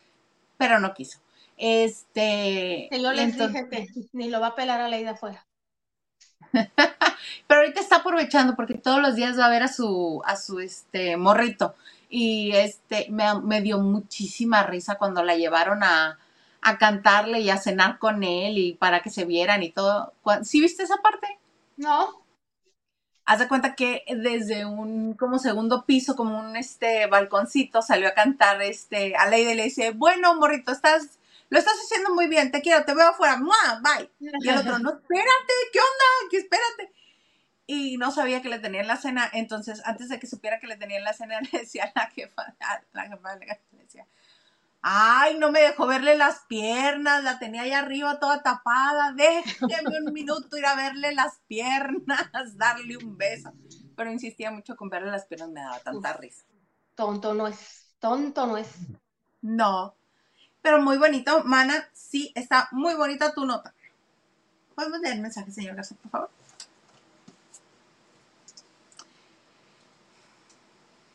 pero 0.56 0.78
no 0.78 0.94
quiso. 0.94 1.18
Este. 1.56 2.88
Les 2.90 3.18
entonces- 3.18 3.68
dije 3.70 4.08
ni 4.12 4.30
lo 4.30 4.40
va 4.40 4.48
a 4.48 4.54
pelar 4.54 4.80
a 4.80 4.88
Leida 4.88 5.10
afuera. 5.12 5.44
Pero 7.46 7.60
ahorita 7.60 7.80
está 7.80 7.96
aprovechando 7.96 8.54
porque 8.54 8.74
todos 8.74 9.02
los 9.02 9.16
días 9.16 9.38
va 9.38 9.46
a 9.46 9.50
ver 9.50 9.62
a 9.62 9.68
su, 9.68 10.22
a 10.24 10.36
su 10.36 10.60
este 10.60 11.16
morrito. 11.16 11.74
Y 12.08 12.52
este 12.54 13.06
me, 13.10 13.24
me 13.42 13.60
dio 13.60 13.78
muchísima 13.78 14.62
risa 14.62 14.94
cuando 14.96 15.22
la 15.22 15.36
llevaron 15.36 15.82
a, 15.82 16.18
a 16.62 16.78
cantarle 16.78 17.40
y 17.40 17.50
a 17.50 17.58
cenar 17.58 17.98
con 17.98 18.24
él 18.24 18.58
y 18.58 18.74
para 18.74 19.00
que 19.00 19.10
se 19.10 19.24
vieran 19.24 19.62
y 19.62 19.70
todo. 19.70 20.14
¿Sí 20.42 20.60
viste 20.60 20.82
esa 20.82 20.98
parte? 20.98 21.38
No, 21.76 22.24
Haz 23.28 23.40
de 23.40 23.48
cuenta 23.48 23.74
que 23.74 24.04
desde 24.08 24.64
un 24.64 25.12
como 25.12 25.38
segundo 25.38 25.84
piso, 25.84 26.16
como 26.16 26.38
un 26.38 26.56
este 26.56 27.06
balconcito, 27.08 27.82
salió 27.82 28.08
a 28.08 28.14
cantar 28.14 28.62
este 28.62 29.16
a 29.16 29.28
Leida 29.28 29.52
y 29.52 29.54
le 29.54 29.64
dice, 29.64 29.90
bueno, 29.90 30.34
morrito, 30.36 30.72
estás, 30.72 31.18
lo 31.50 31.58
estás 31.58 31.74
haciendo 31.74 32.14
muy 32.14 32.26
bien, 32.26 32.50
te 32.50 32.62
quiero, 32.62 32.86
te 32.86 32.94
veo 32.94 33.08
afuera, 33.08 33.36
¡mua! 33.36 33.82
bye. 33.82 34.10
Y 34.18 34.48
el 34.48 34.56
otro, 34.56 34.78
no, 34.78 34.92
espérate, 34.92 35.52
¿qué 35.74 35.78
onda? 35.78 36.30
¿Qué 36.30 36.36
espérate? 36.38 36.94
Y 37.66 37.98
no 37.98 38.12
sabía 38.12 38.40
que 38.40 38.48
le 38.48 38.60
tenían 38.60 38.86
la 38.86 38.96
cena, 38.96 39.28
entonces 39.34 39.82
antes 39.84 40.08
de 40.08 40.18
que 40.18 40.26
supiera 40.26 40.58
que 40.58 40.66
le 40.66 40.78
tenían 40.78 41.04
la 41.04 41.12
cena, 41.12 41.38
le 41.52 41.58
decía 41.58 41.92
a 41.94 42.00
la 42.00 42.06
jefa, 42.06 42.54
a 42.60 42.82
la 42.94 43.02
jefa 43.10 43.34
de 43.34 43.40
la 43.40 43.46
casa, 43.46 43.60
le 43.72 43.82
decía, 43.82 44.06
ay, 44.82 45.38
no 45.38 45.50
me 45.50 45.60
dejó 45.60 45.86
verle 45.86 46.16
las 46.16 46.40
piernas, 46.48 47.24
la 47.24 47.38
tenía 47.38 47.62
ahí 47.62 47.72
arriba 47.72 48.18
toda 48.18 48.42
tapada, 48.42 49.12
déjeme 49.12 50.00
un 50.04 50.12
minuto 50.12 50.56
ir 50.56 50.66
a 50.66 50.76
verle 50.76 51.14
las 51.14 51.40
piernas, 51.46 52.30
darle 52.56 52.96
un 52.96 53.16
beso. 53.16 53.52
Pero 53.96 54.12
insistía 54.12 54.50
mucho 54.50 54.76
con 54.76 54.88
verle 54.88 55.10
las 55.10 55.26
piernas, 55.26 55.50
me 55.50 55.60
daba 55.60 55.78
tanta 55.80 56.12
risa. 56.14 56.44
tonto 56.94 57.34
no 57.34 57.48
es, 57.48 57.86
tonto 57.98 58.46
no 58.46 58.56
es. 58.56 58.68
No, 59.40 59.94
pero 60.62 60.82
muy 60.82 60.98
bonito, 60.98 61.44
Mana, 61.44 61.88
sí, 61.92 62.32
está 62.34 62.68
muy 62.72 62.94
bonita 62.94 63.32
tu 63.32 63.44
nota. 63.44 63.74
¿Podemos 64.74 65.00
leer 65.00 65.14
el 65.14 65.22
mensaje, 65.22 65.50
señor 65.50 65.74
Garza, 65.74 65.96
por 65.96 66.10
favor? 66.10 66.30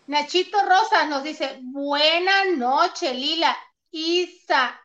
Nachito 0.07 0.57
Rosa 0.61 1.05
nos 1.07 1.23
dice, 1.23 1.59
buena 1.61 2.45
noche, 2.45 3.13
Lila, 3.13 3.55
Isa, 3.91 4.79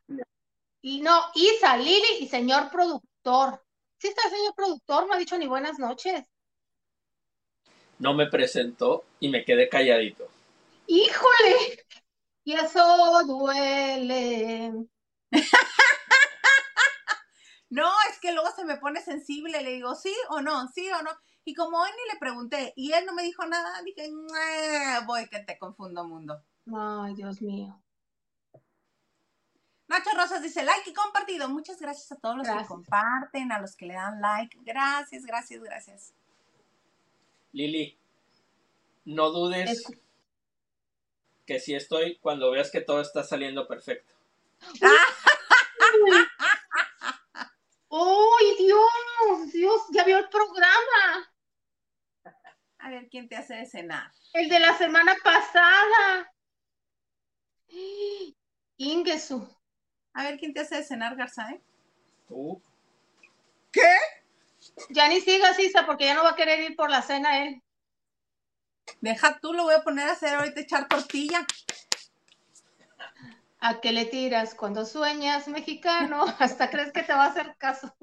y 0.80 1.00
no, 1.00 1.20
Isa, 1.34 1.76
Lili 1.76 2.18
y 2.20 2.28
señor 2.28 2.70
productor. 2.70 3.64
Sí 3.98 4.08
está 4.08 4.22
el 4.28 4.34
señor 4.34 4.54
productor, 4.54 5.06
no 5.06 5.14
ha 5.14 5.18
dicho 5.18 5.36
ni 5.36 5.46
buenas 5.46 5.78
noches. 5.78 6.24
No 7.98 8.14
me 8.14 8.26
presentó 8.26 9.04
y 9.18 9.28
me 9.28 9.44
quedé 9.44 9.68
calladito. 9.68 10.28
¡Híjole! 10.86 11.84
Y 12.44 12.54
eso 12.54 13.24
duele. 13.26 14.72
No, 17.70 17.90
es 18.10 18.18
que 18.20 18.32
luego 18.32 18.50
se 18.56 18.64
me 18.64 18.78
pone 18.78 19.02
sensible, 19.02 19.62
le 19.62 19.72
digo, 19.72 19.94
sí 19.94 20.14
o 20.30 20.40
no, 20.40 20.68
sí 20.68 20.90
o 20.90 21.02
no. 21.02 21.10
Y 21.48 21.54
como 21.54 21.78
hoy 21.80 21.88
ni 21.96 22.12
le 22.12 22.18
pregunté 22.20 22.74
y 22.76 22.92
él 22.92 23.06
no 23.06 23.14
me 23.14 23.22
dijo 23.22 23.46
nada, 23.46 23.80
dije, 23.82 24.10
"Mua, 24.12 25.00
voy 25.06 25.26
que 25.30 25.38
te 25.38 25.58
confundo 25.58 26.04
mundo. 26.04 26.44
Ay, 26.76 27.14
Dios 27.14 27.40
mío. 27.40 27.80
Nacho 29.86 30.10
Rosas 30.14 30.42
dice 30.42 30.62
like 30.62 30.90
y 30.90 30.92
compartido. 30.92 31.48
Muchas 31.48 31.80
gracias 31.80 32.12
a 32.12 32.16
todos 32.16 32.36
los 32.36 32.44
Gracias. 32.46 32.64
que 32.64 32.74
comparten, 32.74 33.50
a 33.50 33.60
los 33.62 33.74
que 33.76 33.86
le 33.86 33.94
dan 33.94 34.20
like. 34.20 34.58
Gracias, 34.60 35.24
gracias, 35.24 35.62
gracias. 35.62 36.12
Lili, 37.52 37.98
no 39.06 39.30
dudes 39.30 39.70
Es- 39.70 39.98
que 41.46 41.58
sí 41.60 41.74
estoy 41.74 42.18
cuando 42.18 42.50
veas 42.50 42.70
que 42.70 42.82
todo 42.82 43.00
está 43.00 43.24
saliendo 43.24 43.66
perfecto. 43.66 44.12
¡Uy, 47.88 48.44
Dios! 48.58 49.50
Dios, 49.52 49.80
ya 49.92 50.04
vio 50.04 50.18
el 50.18 50.28
programa. 50.28 51.32
A 52.88 52.90
ver 52.90 53.08
quién 53.10 53.28
te 53.28 53.36
hace 53.36 53.54
de 53.54 53.66
cenar. 53.66 54.10
El 54.32 54.48
de 54.48 54.60
la 54.60 54.72
semana 54.78 55.14
pasada. 55.22 56.32
Ingesu. 58.78 59.46
A 60.14 60.22
ver 60.22 60.38
quién 60.38 60.54
te 60.54 60.60
hace 60.60 60.76
de 60.76 60.84
cenar, 60.84 61.14
Garza, 61.14 61.50
¿eh? 61.50 61.60
Tú, 62.26 62.62
Ya 64.88 65.06
ni 65.10 65.20
sigas, 65.20 65.58
Isa, 65.58 65.84
porque 65.84 66.06
ya 66.06 66.14
no 66.14 66.22
va 66.22 66.30
a 66.30 66.34
querer 66.34 66.60
ir 66.60 66.76
por 66.76 66.88
la 66.88 67.02
cena 67.02 67.44
él. 67.44 67.62
Deja 69.02 69.38
tú, 69.38 69.52
lo 69.52 69.64
voy 69.64 69.74
a 69.74 69.82
poner 69.82 70.08
a 70.08 70.12
hacer 70.12 70.34
ahorita 70.34 70.62
echar 70.62 70.88
tortilla. 70.88 71.46
¿A 73.60 73.82
qué 73.82 73.92
le 73.92 74.06
tiras 74.06 74.54
cuando 74.54 74.86
sueñas, 74.86 75.46
mexicano? 75.46 76.24
Hasta 76.38 76.70
crees 76.70 76.90
que 76.92 77.02
te 77.02 77.12
va 77.12 77.24
a 77.24 77.28
hacer 77.28 77.54
caso. 77.58 77.94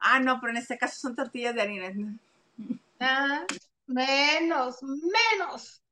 Ah, 0.00 0.18
no, 0.18 0.40
pero 0.40 0.50
en 0.50 0.56
este 0.56 0.76
caso 0.76 0.96
son 0.98 1.14
tortillas 1.14 1.54
de 1.54 1.62
harina. 1.62 2.18
Ah, 3.04 3.44
menos, 3.86 4.82
menos. 4.82 5.82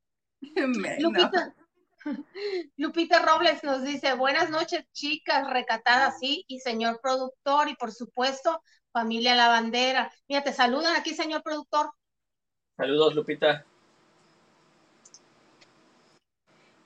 Menos. 0.41 1.01
Lupita, 1.01 1.55
Lupita 2.77 3.19
Robles 3.19 3.65
nos 3.65 3.83
dice, 3.83 4.15
buenas 4.15 4.49
noches, 4.49 4.85
chicas, 4.93 5.51
recatadas, 5.51 6.19
sí, 6.19 6.45
y 6.47 6.61
señor 6.61 7.01
productor, 7.03 7.69
y 7.69 7.75
por 7.75 7.93
supuesto, 7.93 8.63
familia 8.93 9.35
La 9.35 9.49
Bandera. 9.49 10.13
Mira, 10.29 10.45
te 10.45 10.53
saludan 10.53 10.97
aquí, 10.97 11.15
señor 11.15 11.43
productor. 11.43 11.91
Saludos, 12.77 13.15
Lupita. 13.15 13.67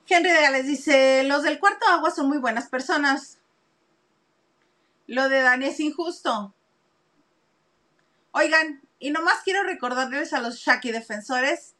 Henry 0.07 0.31
de 0.31 0.41
Gales 0.41 0.67
dice, 0.67 1.23
los 1.23 1.43
del 1.43 1.59
cuarto 1.59 1.85
agua 1.87 2.11
son 2.11 2.27
muy 2.27 2.39
buenas 2.39 2.69
personas. 2.69 3.39
Lo 5.07 5.29
de 5.29 5.41
Dani 5.41 5.67
es 5.67 5.79
injusto. 5.79 6.53
Oigan, 8.31 8.84
y 8.99 9.11
nomás 9.11 9.41
quiero 9.43 9.63
recordarles 9.63 10.33
a 10.33 10.39
los 10.41 10.57
Shaki 10.57 10.91
defensores, 10.91 11.75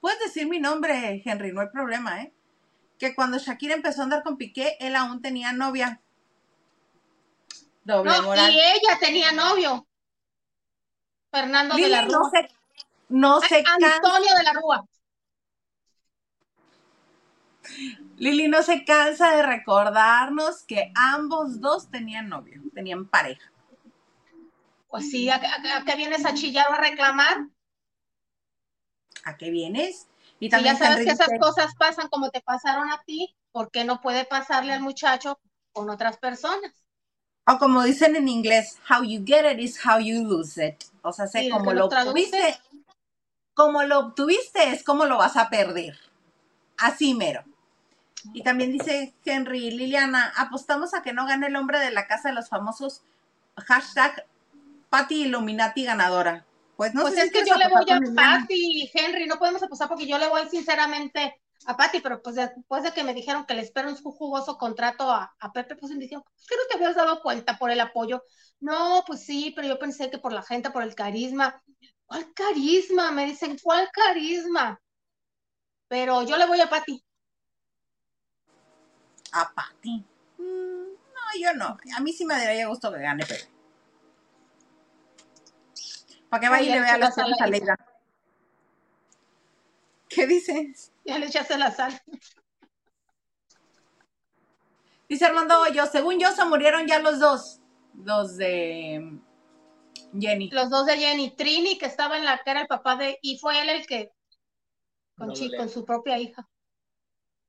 puedes 0.00 0.18
decir 0.20 0.46
mi 0.48 0.58
nombre, 0.60 1.22
Henry, 1.24 1.52
no 1.52 1.60
hay 1.62 1.68
problema, 1.68 2.22
¿eh? 2.22 2.32
Que 2.98 3.14
cuando 3.14 3.38
Shakira 3.38 3.74
empezó 3.74 4.00
a 4.00 4.04
andar 4.04 4.22
con 4.22 4.36
Piqué, 4.36 4.76
él 4.80 4.94
aún 4.96 5.20
tenía 5.22 5.52
novia. 5.52 6.00
Doble 7.84 8.10
No, 8.10 8.22
moral. 8.22 8.50
y 8.52 8.60
ella 8.60 8.98
tenía 9.00 9.32
novio. 9.32 9.86
Fernando 11.30 11.74
de 11.74 11.80
Lili 11.82 11.92
la 11.92 12.02
no 12.02 12.18
Rúa. 12.20 12.30
se, 12.30 12.48
no 13.08 13.40
se 13.40 13.62
cansa, 13.64 13.96
Antonio 13.96 14.34
de 14.36 14.42
la 14.44 14.52
Rúa. 14.52 14.86
Lili 18.16 18.46
no 18.48 18.62
se 18.62 18.84
cansa 18.84 19.34
de 19.36 19.42
recordarnos 19.42 20.62
que 20.62 20.92
ambos 20.94 21.60
dos 21.60 21.90
tenían 21.90 22.28
novio, 22.28 22.62
tenían 22.74 23.08
pareja. 23.08 23.50
Pues 24.94 25.10
sí, 25.10 25.28
¿a, 25.28 25.34
a- 25.34 25.78
a 25.78 25.84
qué 25.84 25.96
vienes 25.96 26.24
a 26.24 26.34
chillar 26.34 26.68
o 26.70 26.74
a 26.74 26.76
reclamar? 26.76 27.48
¿A 29.24 29.36
qué 29.36 29.50
vienes? 29.50 30.06
Y 30.38 30.48
Si 30.48 30.62
ya 30.62 30.76
sabes 30.76 31.04
que 31.04 31.10
esas 31.10 31.30
cosas 31.40 31.74
pasan 31.74 32.06
como 32.06 32.30
te 32.30 32.40
pasaron 32.42 32.92
a 32.92 33.02
ti, 33.04 33.34
¿por 33.50 33.72
qué 33.72 33.82
no 33.84 34.00
puede 34.00 34.24
pasarle 34.24 34.72
al 34.72 34.82
muchacho 34.82 35.40
con 35.72 35.90
otras 35.90 36.18
personas? 36.18 36.70
O 37.44 37.58
como 37.58 37.82
dicen 37.82 38.14
en 38.14 38.28
inglés, 38.28 38.78
how 38.88 39.02
you 39.02 39.20
get 39.26 39.44
it 39.50 39.58
is 39.58 39.84
how 39.84 39.98
you 39.98 40.22
lose 40.22 40.64
it. 40.64 40.84
O 41.02 41.12
sea, 41.12 41.26
sé 41.26 41.40
Sí, 41.40 41.50
como 41.50 41.72
lo 41.72 41.80
lo 41.80 41.84
obtuviste, 41.86 42.56
como 43.52 43.82
lo 43.82 43.98
obtuviste 43.98 44.70
es 44.70 44.84
como 44.84 45.06
lo 45.06 45.18
vas 45.18 45.36
a 45.36 45.50
perder. 45.50 45.98
Así 46.78 47.14
mero. 47.14 47.42
Y 48.32 48.44
también 48.44 48.70
dice 48.70 49.12
Henry, 49.24 49.72
Liliana, 49.72 50.32
apostamos 50.36 50.94
a 50.94 51.02
que 51.02 51.12
no 51.12 51.26
gane 51.26 51.48
el 51.48 51.56
hombre 51.56 51.80
de 51.80 51.90
la 51.90 52.06
casa 52.06 52.28
de 52.28 52.36
los 52.36 52.48
famosos 52.48 53.02
hashtag 53.56 54.24
Patty 54.94 55.22
Illuminati 55.24 55.84
ganadora. 55.84 56.46
Pues 56.76 56.94
no 56.94 57.02
pues 57.02 57.14
sé 57.14 57.22
es 57.22 57.26
si 57.26 57.32
que 57.32 57.44
yo 57.44 57.56
le 57.56 57.66
voy 57.66 57.84
a. 57.90 57.98
Patty, 58.14 58.90
Henry, 58.94 59.26
no 59.26 59.40
podemos 59.40 59.60
apostar 59.60 59.88
porque 59.88 60.06
yo 60.06 60.18
le 60.18 60.28
voy 60.28 60.48
sinceramente 60.48 61.40
a 61.66 61.76
Patty, 61.76 61.98
pero 61.98 62.22
pues 62.22 62.36
después 62.36 62.84
de 62.84 62.92
que 62.92 63.02
me 63.02 63.12
dijeron 63.12 63.44
que 63.44 63.54
le 63.54 63.62
espero 63.62 63.88
un 63.88 63.96
jugoso 63.96 64.56
contrato 64.56 65.10
a, 65.10 65.34
a 65.40 65.52
Pepe, 65.52 65.74
pues 65.74 65.92
me 65.92 65.98
dijeron, 65.98 66.22
¿es 66.38 66.46
que 66.46 66.54
no 66.54 66.62
te 66.70 66.76
habías 66.76 66.94
dado 66.94 67.20
cuenta 67.22 67.58
por 67.58 67.72
el 67.72 67.80
apoyo? 67.80 68.22
No, 68.60 69.02
pues 69.04 69.24
sí, 69.24 69.52
pero 69.56 69.66
yo 69.66 69.80
pensé 69.80 70.10
que 70.10 70.18
por 70.18 70.32
la 70.32 70.42
gente, 70.42 70.70
por 70.70 70.84
el 70.84 70.94
carisma. 70.94 71.60
¿Cuál 72.06 72.32
carisma? 72.32 73.10
Me 73.10 73.26
dicen, 73.26 73.58
¿cuál 73.60 73.88
carisma? 73.92 74.80
Pero 75.88 76.22
yo 76.22 76.36
le 76.36 76.46
voy 76.46 76.60
a 76.60 76.70
Patty. 76.70 77.04
A 79.32 79.52
Patty. 79.52 80.04
Mm, 80.38 80.92
no, 80.92 81.40
yo 81.40 81.52
no. 81.54 81.76
A 81.96 82.00
mí 82.00 82.12
sí 82.12 82.24
me 82.24 82.34
daría 82.34 82.68
gusto 82.68 82.92
que 82.92 83.00
gane 83.00 83.26
Pepe. 83.26 83.53
Para 86.34 86.40
que 86.40 86.48
vaya 86.48 86.66
y 86.66 86.70
le 86.72 86.80
vea 86.80 86.98
la 86.98 87.06
a 87.38 87.46
Leida. 87.46 87.76
¿Qué 90.08 90.26
dices? 90.26 90.92
Ya 91.04 91.16
le 91.16 91.26
echaste 91.26 91.56
la 91.56 91.70
sal. 91.70 92.02
Dice 95.08 95.26
Armando 95.26 95.60
Hoyo, 95.60 95.86
según 95.86 96.18
yo 96.18 96.32
se 96.32 96.44
murieron 96.44 96.88
ya 96.88 96.98
los 96.98 97.20
dos. 97.20 97.60
Los 97.94 98.36
de 98.36 99.16
Jenny. 100.18 100.50
Los 100.50 100.70
dos 100.70 100.86
de 100.86 100.96
Jenny. 100.96 101.36
Trini, 101.36 101.78
que 101.78 101.86
estaba 101.86 102.16
en 102.16 102.24
la 102.24 102.42
que 102.42 102.50
era 102.50 102.62
el 102.62 102.66
papá 102.66 102.96
de, 102.96 103.16
y 103.22 103.38
fue 103.38 103.62
él 103.62 103.68
el 103.68 103.86
que, 103.86 104.10
con, 105.16 105.28
No 105.28 105.34
chi- 105.34 105.56
con 105.56 105.68
su 105.68 105.84
propia 105.84 106.18
hija. 106.18 106.48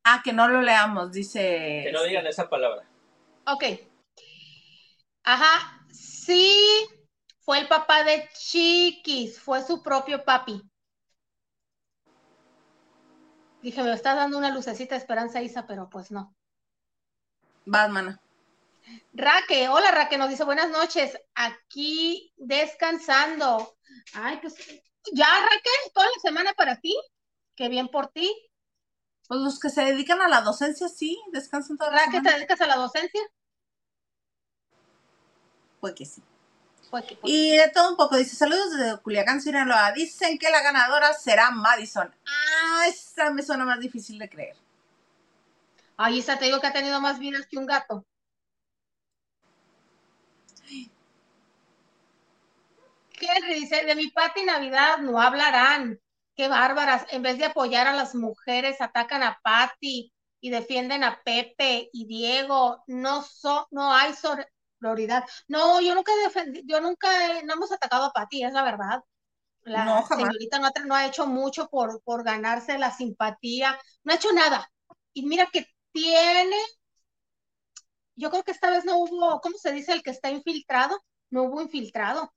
Ah, 0.04 0.21
que 0.24 0.32
no 0.32 0.48
lo 0.48 0.62
leamos, 0.62 1.12
dice. 1.12 1.82
Que 1.86 1.91
no 1.91 2.04
digan 2.04 2.28
esa 2.28 2.48
palabra. 2.48 2.88
Ok. 3.48 3.63
Ajá, 5.24 5.84
sí, 5.91 6.88
fue 7.45 7.60
el 7.60 7.67
papá 7.67 8.03
de 8.03 8.27
Chiquis, 8.34 9.39
fue 9.39 9.63
su 9.63 9.84
propio 9.84 10.25
papi. 10.25 10.60
Dije, 13.62 13.84
me 13.84 13.93
está 13.93 14.15
dando 14.15 14.39
una 14.39 14.49
lucecita 14.49 14.95
de 14.95 14.99
esperanza, 14.99 15.41
Isa, 15.41 15.67
pero 15.67 15.88
pues 15.88 16.10
no. 16.10 16.36
Batman. 17.65 18.19
Raque, 19.13 19.69
hola 19.69 19.91
Raque, 19.91 20.17
nos 20.17 20.29
dice 20.29 20.43
buenas 20.43 20.69
noches, 20.69 21.17
aquí 21.36 22.34
descansando. 22.36 23.77
Ay, 24.13 24.39
pues 24.41 24.55
ya 25.13 25.27
Raque, 25.27 25.69
toda 25.93 26.08
la 26.08 26.21
semana 26.21 26.53
para 26.53 26.79
ti, 26.79 26.95
qué 27.55 27.69
bien 27.69 27.89
por 27.89 28.08
ti. 28.08 28.31
Pues 29.27 29.39
los 29.39 29.60
que 29.60 29.69
se 29.69 29.84
dedican 29.84 30.21
a 30.21 30.27
la 30.27 30.41
docencia, 30.41 30.88
sí, 30.89 31.19
descansan 31.31 31.77
toda 31.77 31.91
la 31.91 32.05
Raque, 32.05 32.21
¿te 32.21 32.34
dedicas 32.34 32.62
a 32.62 32.67
la 32.67 32.75
docencia? 32.75 33.21
Pues 35.79 35.93
que 35.93 36.05
sí. 36.05 36.23
Pues 36.89 37.06
Y 37.24 37.58
de 37.58 37.69
todo 37.69 37.89
un 37.89 37.98
poco, 37.98 38.17
dice, 38.17 38.36
saludos 38.36 38.78
desde 38.78 38.98
Culiacán, 39.02 39.41
Sinaloa. 39.41 39.91
Dicen 39.91 40.38
que 40.38 40.50
la 40.50 40.62
ganadora 40.62 41.13
será 41.13 41.52
Madison. 41.52 42.13
Ah, 42.28 42.88
esa 42.88 43.32
me 43.32 43.43
suena 43.43 43.65
más 43.65 43.80
difícil 43.80 44.19
de 44.19 44.30
creer. 44.30 44.56
Ay, 45.98 46.19
Isa, 46.19 46.38
te 46.38 46.45
digo 46.45 46.60
que 46.60 46.67
ha 46.67 46.74
tenido 46.74 47.00
más 47.02 47.19
vidas 47.19 47.48
que 47.48 47.58
un 47.58 47.65
gato. 47.65 48.06
¿Qué 53.13 53.56
dice? 53.56 53.86
De 53.86 53.95
mi 53.95 54.10
Pati 54.10 54.43
Navidad 54.43 54.98
no 54.98 55.21
hablarán. 55.21 56.00
Qué 56.36 56.48
bárbaras. 56.50 57.06
En 57.12 57.21
vez 57.21 57.38
de 57.38 57.45
apoyar 57.45 57.88
a 57.88 57.95
las 57.95 58.13
mujeres, 58.13 58.82
atacan 58.82 59.24
a 59.24 59.39
Pati 59.41 60.12
y 60.41 60.50
defienden 60.50 61.04
a 61.04 61.21
Pepe 61.24 61.89
y 61.93 62.06
Diego. 62.06 62.84
No 62.88 63.21
so, 63.21 63.67
no 63.71 63.93
hay 63.93 64.13
sororidad. 64.86 65.26
No, 65.48 65.82
yo 65.82 65.95
nunca 65.95 66.12
he 66.13 66.28
defendi- 66.28 66.63
yo 66.65 66.80
nunca 66.82 67.08
no 67.43 67.54
hemos 67.54 67.71
atacado 67.71 68.06
a 68.06 68.12
Pati, 68.13 68.43
es 68.43 68.54
la 68.54 68.63
verdad. 68.63 69.04
La 69.63 69.84
No, 69.86 70.04
jamás. 70.04 70.28
señorita 70.28 70.60
no, 70.60 70.67
ha 70.67 70.71
tra- 70.71 70.86
no 70.86 70.95
ha 70.95 71.08
hecho 71.08 71.26
mucho 71.26 71.67
por, 71.69 72.02
por 72.04 72.24
ganarse 72.24 72.78
la 72.78 72.91
simpatía. 72.91 73.80
No 74.04 74.13
ha 74.13 74.15
hecho 74.15 74.32
nada. 74.32 74.69
Y 75.13 75.26
mira 75.26 75.48
que 75.52 75.65
tiene, 75.91 76.56
yo 78.15 78.30
creo 78.30 78.43
que 78.43 78.52
esta 78.52 78.69
vez 78.69 78.86
no 78.86 78.98
hubo, 78.98 79.41
¿cómo 79.41 79.58
se 79.58 79.71
dice 79.71 79.93
el 79.93 80.04
que 80.04 80.12
está 80.12 80.30
infiltrado? 80.30 81.04
No 81.32 81.43
hubo 81.43 81.62
infiltrado. 81.62 82.32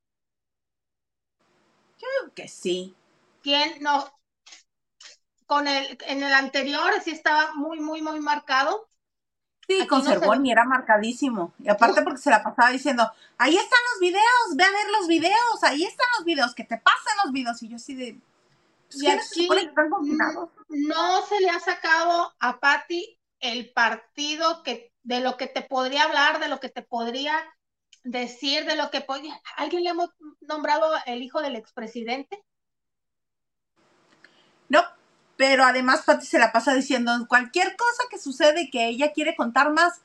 Creo 1.99 2.33
que 2.35 2.49
sí. 2.49 2.95
¿Quién? 3.43 3.83
No. 3.83 4.11
Con 5.47 5.67
el, 5.67 5.99
en 6.07 6.23
el 6.23 6.33
anterior 6.33 6.93
sí 7.03 7.11
estaba 7.11 7.55
muy, 7.55 7.81
muy, 7.81 8.03
muy 8.03 8.21
marcado. 8.21 8.88
Sí, 9.69 9.81
Aquí 9.81 9.87
con 9.87 9.99
no 9.99 10.05
se 10.05 10.11
Cervón 10.13 10.47
y 10.47 10.51
era 10.51 10.65
marcadísimo. 10.65 11.53
Y 11.59 11.69
aparte 11.69 12.01
porque 12.01 12.19
se 12.19 12.31
la 12.31 12.43
pasaba 12.43 12.71
diciendo, 12.71 13.09
ahí 13.37 13.55
están 13.55 13.79
los 13.93 14.01
videos, 14.01 14.57
ve 14.57 14.65
a 14.65 14.71
ver 14.71 14.91
los 14.99 15.07
videos, 15.07 15.63
ahí 15.63 15.85
están 15.85 16.07
los 16.17 16.25
videos, 16.25 16.55
que 16.55 16.65
te 16.65 16.79
pasen 16.79 17.13
los 17.23 17.33
videos. 17.33 17.63
Y 17.63 17.69
yo 17.69 17.77
así 17.77 17.95
de, 17.95 18.19
pues, 18.89 18.97
Y 18.97 19.05
¿quiénes 19.05 19.29
se 19.29 19.43
aquí? 19.43 19.49
No 20.71 21.23
se 21.27 21.41
le 21.41 21.51
ha 21.51 21.61
sacado 21.61 22.33
a 22.41 22.59
Patti 22.59 23.21
el 23.41 23.71
partido 23.71 24.63
que, 24.63 24.91
de 25.03 25.21
lo 25.21 25.37
que 25.37 25.49
te 25.49 25.61
podría 25.61 26.05
hablar, 26.05 26.41
de 26.41 26.49
lo 26.49 26.61
que 26.61 26.71
te 26.71 26.81
podría 26.81 27.35
decir, 28.05 28.65
de 28.65 28.75
lo 28.75 28.91
que 28.91 29.03
podría. 29.03 29.39
¿Alguien 29.59 29.85
le 29.85 29.91
hemos 29.91 30.11
nombrado 30.41 30.91
el 31.05 31.23
hijo 31.23 31.43
del 31.43 31.57
expresidente? 31.57 32.43
No, 34.71 34.83
pero 35.39 35.65
además 35.65 36.03
Pati 36.05 36.27
se 36.27 36.39
la 36.41 36.51
pasa 36.51 36.75
diciendo 36.75 37.13
cualquier 37.29 37.77
cosa 37.77 38.03
que 38.11 38.19
sucede 38.19 38.71
que 38.71 38.89
ella 38.89 39.13
quiere 39.13 39.37
contar 39.37 39.73
más, 39.73 40.01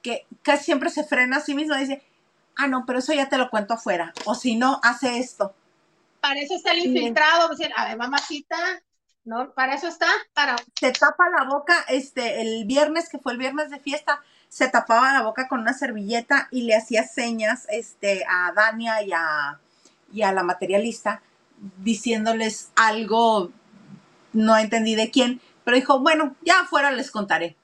que 0.00 0.24
casi 0.42 0.64
siempre 0.64 0.90
se 0.90 1.02
frena 1.02 1.38
a 1.38 1.40
sí 1.40 1.56
misma 1.56 1.76
y 1.76 1.80
dice, 1.86 2.02
ah, 2.54 2.68
no, 2.68 2.84
pero 2.86 3.00
eso 3.00 3.12
ya 3.12 3.28
te 3.28 3.36
lo 3.36 3.50
cuento 3.50 3.74
afuera. 3.74 4.14
O 4.26 4.36
si 4.36 4.54
no, 4.54 4.80
hace 4.84 5.18
esto. 5.18 5.52
Para 6.20 6.38
eso 6.38 6.54
está 6.54 6.70
el 6.70 6.82
Sí. 6.82 6.88
infiltrado, 6.88 7.48
decir, 7.48 7.72
a 7.76 7.86
ver, 7.88 7.96
mamacita, 7.96 8.56
¿no? 9.24 9.50
Para 9.50 9.74
eso 9.74 9.88
está, 9.88 10.06
para 10.34 10.54
Se 10.78 10.92
tapa 10.92 11.24
la 11.36 11.48
boca, 11.48 11.84
este, 11.88 12.40
el 12.40 12.64
viernes, 12.64 13.08
que 13.08 13.18
fue 13.18 13.32
el 13.32 13.38
viernes 13.38 13.70
de 13.70 13.80
fiesta, 13.80 14.22
se 14.48 14.68
tapaba 14.68 15.12
la 15.12 15.22
boca 15.22 15.48
con 15.48 15.60
una 15.62 15.72
servilleta 15.72 16.46
y 16.52 16.62
le 16.62 16.76
hacía 16.76 17.02
señas, 17.02 17.66
este, 17.70 18.24
a 18.30 18.52
Dania 18.52 19.02
y 19.02 19.12
a, 19.12 19.58
y 20.12 20.22
a 20.22 20.30
la 20.32 20.44
materialista, 20.44 21.22
diciéndoles 21.78 22.70
algo 22.76 23.50
no 24.36 24.56
entendí 24.58 24.94
de 24.94 25.10
quién, 25.10 25.40
pero 25.64 25.76
dijo, 25.76 26.00
bueno, 26.00 26.36
ya 26.42 26.60
afuera 26.60 26.90
les 26.92 27.10
contaré. 27.10 27.56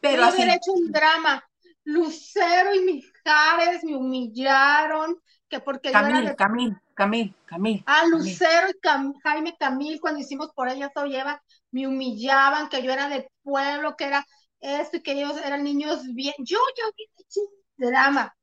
Pero 0.00 0.24
así, 0.24 0.44
hubiera 0.44 0.54
hecho 0.54 0.72
un 0.72 0.90
drama. 0.92 1.44
Lucero 1.84 2.74
y 2.74 2.80
Mijares 2.80 3.82
me 3.84 3.96
humillaron, 3.96 5.16
que 5.48 5.60
porque 5.60 5.96
yo 5.96 6.06
era 6.06 6.22
Camil, 6.22 6.28
de 6.28 6.36
Camil, 6.40 6.72
Camil, 6.94 7.34
Camil. 7.44 7.84
Ah, 7.86 8.04
Camil. 8.08 8.40
Lucero 8.46 8.68
y 8.70 8.74
Cam- 8.80 9.14
Jaime 9.22 9.56
Camil, 9.58 10.00
cuando 10.00 10.20
hicimos 10.20 10.50
por 10.54 10.68
ella 10.68 10.90
soy 10.94 11.16
Eva, 11.16 11.42
me 11.70 11.86
humillaban, 11.86 12.68
que 12.68 12.82
yo 12.82 12.92
era 12.92 13.08
del 13.08 13.26
pueblo, 13.42 13.96
que 13.96 14.04
era 14.04 14.26
esto 14.60 14.98
y 14.98 15.02
que 15.02 15.12
ellos 15.12 15.36
eran 15.44 15.64
niños 15.64 16.02
bien. 16.14 16.34
Yo, 16.38 16.58
yo 16.76 16.84
hecho 16.96 17.40
un 17.40 17.86
drama. 17.90 18.34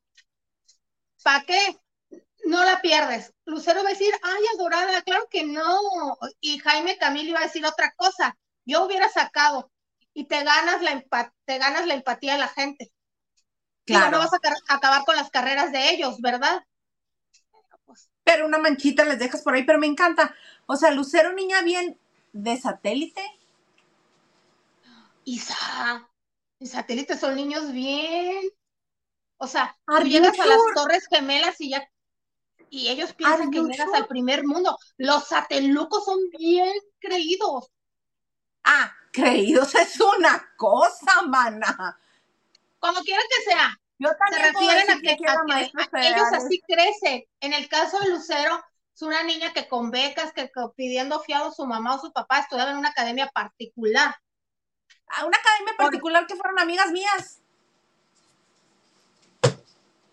¿Para 1.23 1.43
qué? 1.45 1.59
No 2.45 2.63
la 2.63 2.81
pierdes. 2.81 3.33
Lucero 3.45 3.83
va 3.83 3.89
a 3.89 3.93
decir, 3.93 4.13
ay, 4.21 4.43
adorada, 4.55 5.01
claro 5.01 5.27
que 5.29 5.43
no. 5.45 5.79
Y 6.39 6.59
Jaime 6.59 6.97
Camil 6.97 7.29
iba 7.29 7.39
a 7.39 7.43
decir 7.43 7.65
otra 7.65 7.91
cosa. 7.97 8.37
Yo 8.65 8.85
hubiera 8.85 9.09
sacado 9.09 9.71
y 10.13 10.25
te 10.27 10.43
ganas 10.43 10.81
la, 10.81 10.91
empa- 10.93 11.33
te 11.45 11.57
ganas 11.57 11.85
la 11.87 11.95
empatía 11.95 12.33
de 12.33 12.39
la 12.39 12.47
gente. 12.47 12.91
Digo, 13.85 13.99
Claro. 13.99 14.11
no 14.11 14.19
vas 14.19 14.33
a 14.33 14.39
acabar 14.75 15.03
con 15.05 15.15
las 15.15 15.29
carreras 15.29 15.71
de 15.71 15.89
ellos, 15.91 16.19
¿verdad? 16.21 16.63
Pero 18.23 18.45
una 18.45 18.57
manchita 18.57 19.05
les 19.05 19.19
dejas 19.19 19.43
por 19.43 19.53
ahí, 19.53 19.63
pero 19.63 19.77
me 19.79 19.87
encanta. 19.87 20.33
O 20.65 20.75
sea, 20.75 20.91
Lucero, 20.91 21.33
niña 21.33 21.61
bien 21.61 21.99
de 22.33 22.57
satélite. 22.57 23.21
Isa, 25.25 26.09
en 26.59 26.67
satélite 26.67 27.17
son 27.17 27.35
niños 27.35 27.71
bien. 27.71 28.41
O 29.37 29.47
sea, 29.47 29.77
tú 29.85 30.03
llegas 30.03 30.39
a 30.39 30.45
las? 30.45 30.59
Torres 30.73 31.07
Gemelas 31.09 31.59
y 31.59 31.69
ya. 31.71 31.87
Y 32.69 32.89
ellos 32.89 33.13
piensan 33.13 33.47
Are 33.47 33.51
que 33.51 33.61
llegas 33.61 33.93
al 33.93 34.07
primer 34.07 34.45
mundo. 34.45 34.77
Los 34.97 35.27
satelucos 35.27 36.05
son 36.05 36.17
bien 36.37 36.73
creídos. 36.99 37.71
Ah, 38.63 38.91
creídos 39.11 39.75
es 39.75 39.99
una 39.99 40.53
cosa, 40.57 41.21
mana. 41.27 41.97
Como 42.79 42.99
quiera 43.01 43.21
que 43.29 43.51
sea, 43.51 43.79
Yo 43.97 44.09
se 44.09 44.39
refieren 44.39 44.91
a 44.91 44.99
que, 44.99 45.17
a 45.27 45.33
a 45.33 45.99
a 45.99 46.07
ellos 46.07 46.27
así 46.33 46.61
crecen. 46.67 47.23
En 47.39 47.53
el 47.53 47.69
caso 47.69 47.99
de 47.99 48.09
Lucero, 48.09 48.63
es 48.93 49.01
una 49.01 49.23
niña 49.23 49.53
que 49.53 49.67
con 49.67 49.91
becas, 49.91 50.33
que, 50.33 50.45
que 50.45 50.61
pidiendo 50.75 51.19
fiado 51.21 51.51
su 51.51 51.65
mamá 51.65 51.95
o 51.95 51.99
su 51.99 52.11
papá, 52.11 52.39
estudiaba 52.39 52.71
en 52.71 52.77
una 52.77 52.89
academia 52.89 53.27
particular. 53.27 54.15
A 55.07 55.25
una 55.25 55.37
academia 55.37 55.73
particular 55.77 56.27
que 56.27 56.35
fueron 56.35 56.59
amigas 56.59 56.91
mías. 56.91 57.41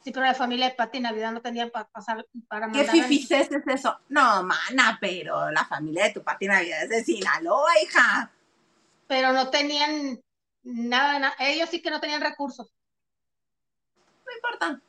Sí, 0.05 0.11
pero 0.11 0.27
la 0.27 0.35
familia 0.35 0.69
de 0.69 0.75
Pati 0.75 0.99
Navidad 1.01 1.31
no 1.33 1.41
tenía 1.41 1.71
para 1.71 1.87
pasar, 1.88 2.27
para 2.49 2.71
¿Qué 2.73 2.85
fifices 2.85 3.51
es 3.53 3.62
eso? 3.67 3.99
No, 4.09 4.43
mana, 4.43 4.99
pero 5.01 5.51
la 5.53 5.65
familia 5.65 6.05
de 6.05 6.11
tu 6.15 6.23
Pati 6.23 6.47
Navidad 6.47 6.83
es 6.83 6.88
de 6.88 7.05
Sinaloa, 7.05 7.71
hija. 7.85 8.33
pero 9.07 9.33
no 9.33 9.51
tenían 9.51 10.21
nada, 10.65 11.19
na- 11.19 11.35
ellos 11.38 11.69
sí 11.71 11.81
que 11.83 11.91
no 11.91 12.01
tenían 12.01 12.21
recursos. 12.21 12.73
No 14.27 14.33
importa. 14.35 14.81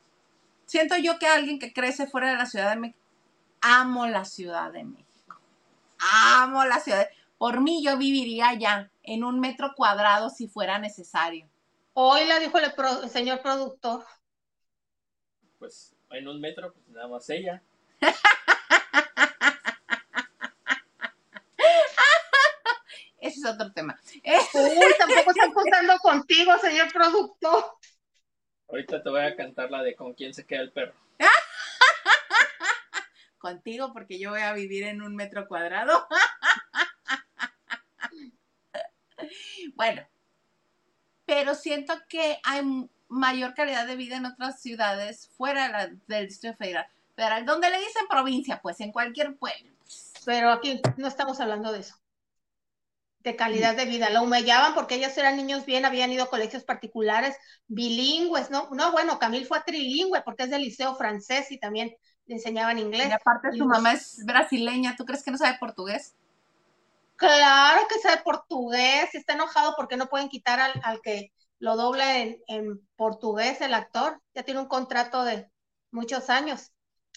Siento 0.66 0.96
yo 0.96 1.18
que 1.18 1.26
alguien 1.26 1.58
que 1.58 1.72
crece 1.72 2.06
fuera 2.06 2.30
de 2.30 2.36
la 2.36 2.46
Ciudad 2.46 2.70
de 2.70 2.76
México. 2.76 2.98
Amo 3.60 4.06
la 4.06 4.24
Ciudad 4.24 4.72
de 4.72 4.82
México. 4.84 5.36
Amo 5.98 6.64
la 6.64 6.80
ciudad. 6.80 7.00
de- 7.00 7.14
Por 7.38 7.60
mí 7.60 7.84
yo 7.84 7.96
viviría 7.98 8.48
allá, 8.48 8.90
en 9.02 9.22
un 9.24 9.38
metro 9.40 9.74
cuadrado 9.76 10.30
si 10.30 10.48
fuera 10.48 10.78
necesario. 10.78 11.46
Hoy 11.92 12.24
la 12.24 12.38
dijo 12.40 12.58
el, 12.58 12.72
pro- 12.72 13.02
el 13.02 13.10
señor 13.10 13.42
productor. 13.42 14.04
Pues 15.64 15.96
en 16.10 16.28
un 16.28 16.38
metro, 16.42 16.74
pues 16.74 16.86
nada 16.88 17.08
más 17.08 17.30
ella. 17.30 17.62
Ese 23.18 23.40
es 23.40 23.46
otro 23.46 23.72
tema. 23.72 23.98
Uy, 24.14 24.94
tampoco 24.98 25.30
están 25.30 25.54
contando 25.54 25.96
contigo, 26.00 26.58
señor 26.58 26.92
productor. 26.92 27.64
Ahorita 28.68 29.02
te 29.02 29.08
voy 29.08 29.22
a 29.22 29.34
cantar 29.34 29.70
la 29.70 29.82
de 29.82 29.96
con 29.96 30.12
quién 30.12 30.34
se 30.34 30.44
queda 30.44 30.60
el 30.60 30.70
perro. 30.70 30.92
Contigo, 33.38 33.94
porque 33.94 34.18
yo 34.18 34.32
voy 34.32 34.42
a 34.42 34.52
vivir 34.52 34.82
en 34.82 35.00
un 35.00 35.16
metro 35.16 35.48
cuadrado. 35.48 36.06
bueno, 39.76 40.06
pero 41.24 41.54
siento 41.54 41.94
que 42.06 42.38
hay 42.44 42.60
mayor 43.14 43.54
calidad 43.54 43.86
de 43.86 43.96
vida 43.96 44.16
en 44.16 44.26
otras 44.26 44.60
ciudades 44.60 45.30
fuera 45.36 45.66
de 45.66 45.72
la- 45.72 45.90
del 46.06 46.28
Distrito 46.28 46.56
Federal. 46.56 46.86
Federal, 47.14 47.46
donde 47.46 47.70
le 47.70 47.78
dicen 47.78 48.06
provincia, 48.08 48.60
pues 48.60 48.80
en 48.80 48.92
cualquier 48.92 49.36
pueblo. 49.36 49.72
Pero 50.24 50.50
aquí 50.50 50.80
no 50.96 51.06
estamos 51.06 51.40
hablando 51.40 51.72
de 51.72 51.80
eso. 51.80 51.96
De 53.20 53.36
calidad 53.36 53.74
de 53.76 53.86
vida. 53.86 54.10
La 54.10 54.20
humillaban 54.20 54.74
porque 54.74 54.96
ellos 54.96 55.16
eran 55.16 55.36
niños 55.36 55.64
bien, 55.64 55.84
habían 55.84 56.12
ido 56.12 56.24
a 56.24 56.30
colegios 56.30 56.64
particulares, 56.64 57.36
bilingües, 57.68 58.50
¿no? 58.50 58.68
No, 58.72 58.92
bueno, 58.92 59.18
Camil 59.18 59.46
fue 59.46 59.62
trilingüe 59.64 60.22
porque 60.22 60.42
es 60.44 60.50
del 60.50 60.62
liceo 60.62 60.94
francés 60.96 61.50
y 61.50 61.58
también 61.58 61.96
le 62.26 62.34
enseñaban 62.34 62.78
inglés. 62.78 63.08
Y 63.08 63.12
aparte 63.12 63.48
Y 63.52 63.58
su 63.58 63.64
mamá 63.64 63.92
es 63.92 64.24
brasileña, 64.26 64.96
¿tú 64.96 65.04
crees 65.04 65.22
que 65.22 65.30
no 65.30 65.38
sabe 65.38 65.56
portugués? 65.58 66.14
Claro 67.16 67.86
que 67.88 67.98
sabe 68.00 68.22
portugués, 68.22 69.14
está 69.14 69.34
enojado 69.34 69.74
porque 69.76 69.96
no 69.96 70.08
pueden 70.08 70.28
quitar 70.28 70.60
al, 70.60 70.72
al 70.82 71.00
que 71.00 71.32
lo 71.64 71.76
dobla 71.76 72.18
en, 72.20 72.42
en 72.46 72.86
portugués 72.96 73.60
el 73.60 73.74
actor, 73.74 74.20
ya 74.34 74.42
tiene 74.44 74.60
un 74.60 74.68
contrato 74.68 75.24
de 75.24 75.50
muchos 75.90 76.28
años, 76.30 76.72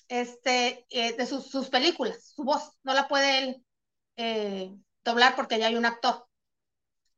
este, 0.08 0.86
eh, 0.90 1.16
de 1.18 1.26
sus, 1.26 1.48
sus 1.52 1.70
películas, 1.70 2.34
su 2.36 2.44
voz, 2.44 2.72
no 2.84 2.94
la 2.94 3.08
puede 3.08 3.40
él 3.40 3.66
eh, 4.18 4.74
doblar 5.04 5.36
porque 5.36 5.60
ya 5.60 5.68
hay 5.68 5.76
un 5.76 5.86
actor. 5.86 6.28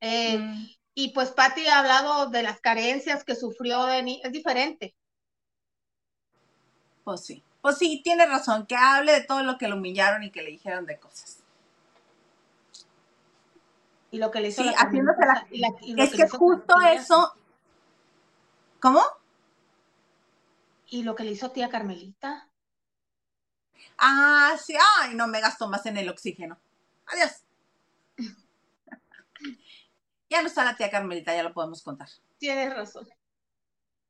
Eh, 0.02 0.39
Mm, 0.39 0.65
Y 0.96 1.13
pues 1.13 1.32
Patty 1.32 1.68
ha 1.68 1.80
hablado 1.80 2.30
de 2.30 2.44
las 2.44 2.60
carencias 2.62 3.24
que 3.24 3.36
sufrió 3.36 3.86
de 3.86 4.04
ni 4.04 4.22
es 4.24 4.32
diferente. 4.34 4.96
pues 7.04 7.22
sí. 7.26 7.44
Pues 7.62 7.78
sí, 7.78 8.02
tiene 8.04 8.26
razón, 8.26 8.65
que 8.65 8.76
hable 8.76 9.12
de 9.13 9.24
todo 9.24 9.44
lo 9.44 9.58
que 9.58 9.68
lo 9.68 9.76
humillaron 9.76 10.24
y 10.24 10.32
que 10.32 10.42
le 10.44 10.52
dijeron 10.52 10.86
de 10.86 10.98
cosas. 11.00 11.38
Y 14.12 14.17
lo 14.17 14.32
que 14.32 14.41
le 14.41 14.48
hizo 14.50 14.63
Sí, 14.63 14.69
la 14.69 14.78
haciéndose 14.78 15.19
la- 15.22 15.34
Carmelita, 15.34 15.56
y 15.56 15.60
la- 15.60 15.76
y 15.82 15.93
lo 15.95 16.04
Es 16.04 16.12
que 16.12 16.24
hizo 16.26 16.38
justo 16.38 16.76
eso. 16.93 17.34
¿Cómo? 18.80 19.02
Y 20.88 21.04
lo 21.04 21.15
que 21.15 21.24
le 21.24 21.32
hizo 21.32 21.52
tía 21.52 21.69
Carmelita. 21.69 22.48
Ah, 23.98 24.56
sí. 24.63 24.76
Ay, 25.00 25.13
no 25.15 25.28
me 25.28 25.41
gasto 25.41 25.67
más 25.67 25.86
en 25.86 25.98
el 25.98 26.10
oxígeno. 26.10 26.58
Adiós. 27.08 27.43
Ya 30.32 30.41
no 30.43 30.48
está 30.48 30.63
la 30.63 30.76
tía 30.76 30.91
Carmelita, 30.91 31.36
ya 31.36 31.41
lo 31.41 31.54
podemos 31.54 31.82
contar. 31.82 32.08
Tienes 32.38 32.72
razón. 32.76 33.08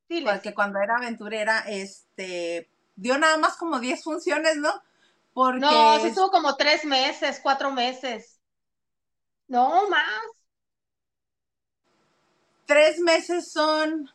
Diles. 0.10 0.34
Porque 0.34 0.54
cuando 0.54 0.80
era 0.80 0.98
aventurera, 0.98 1.60
este, 1.68 2.70
dio 2.98 3.18
nada 3.18 3.38
más 3.38 3.56
como 3.56 3.80
10 3.80 4.04
funciones, 4.04 4.58
¿no? 4.58 4.70
Porque 5.34 5.62
No, 5.62 5.98
se 6.02 6.10
estuvo 6.10 6.30
como 6.30 6.58
tres 6.58 6.84
meses, 6.84 7.40
cuatro 7.42 7.72
meses. 7.72 8.39
No, 9.50 9.90
más. 9.90 10.04
tres 12.66 13.00
meses 13.00 13.52
son 13.52 14.10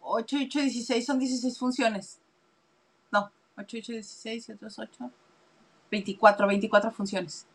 8, 0.00 0.36
8, 0.44 0.60
16, 0.60 1.04
son 1.04 1.18
16 1.18 1.58
funciones. 1.58 2.20
No, 3.10 3.30
8, 3.56 3.76
8, 3.78 3.92
16, 3.92 4.48
y 4.48 4.52
otros 4.52 4.78
8. 4.78 5.10
24, 5.90 6.46
24 6.46 6.90
funciones. 6.92 7.46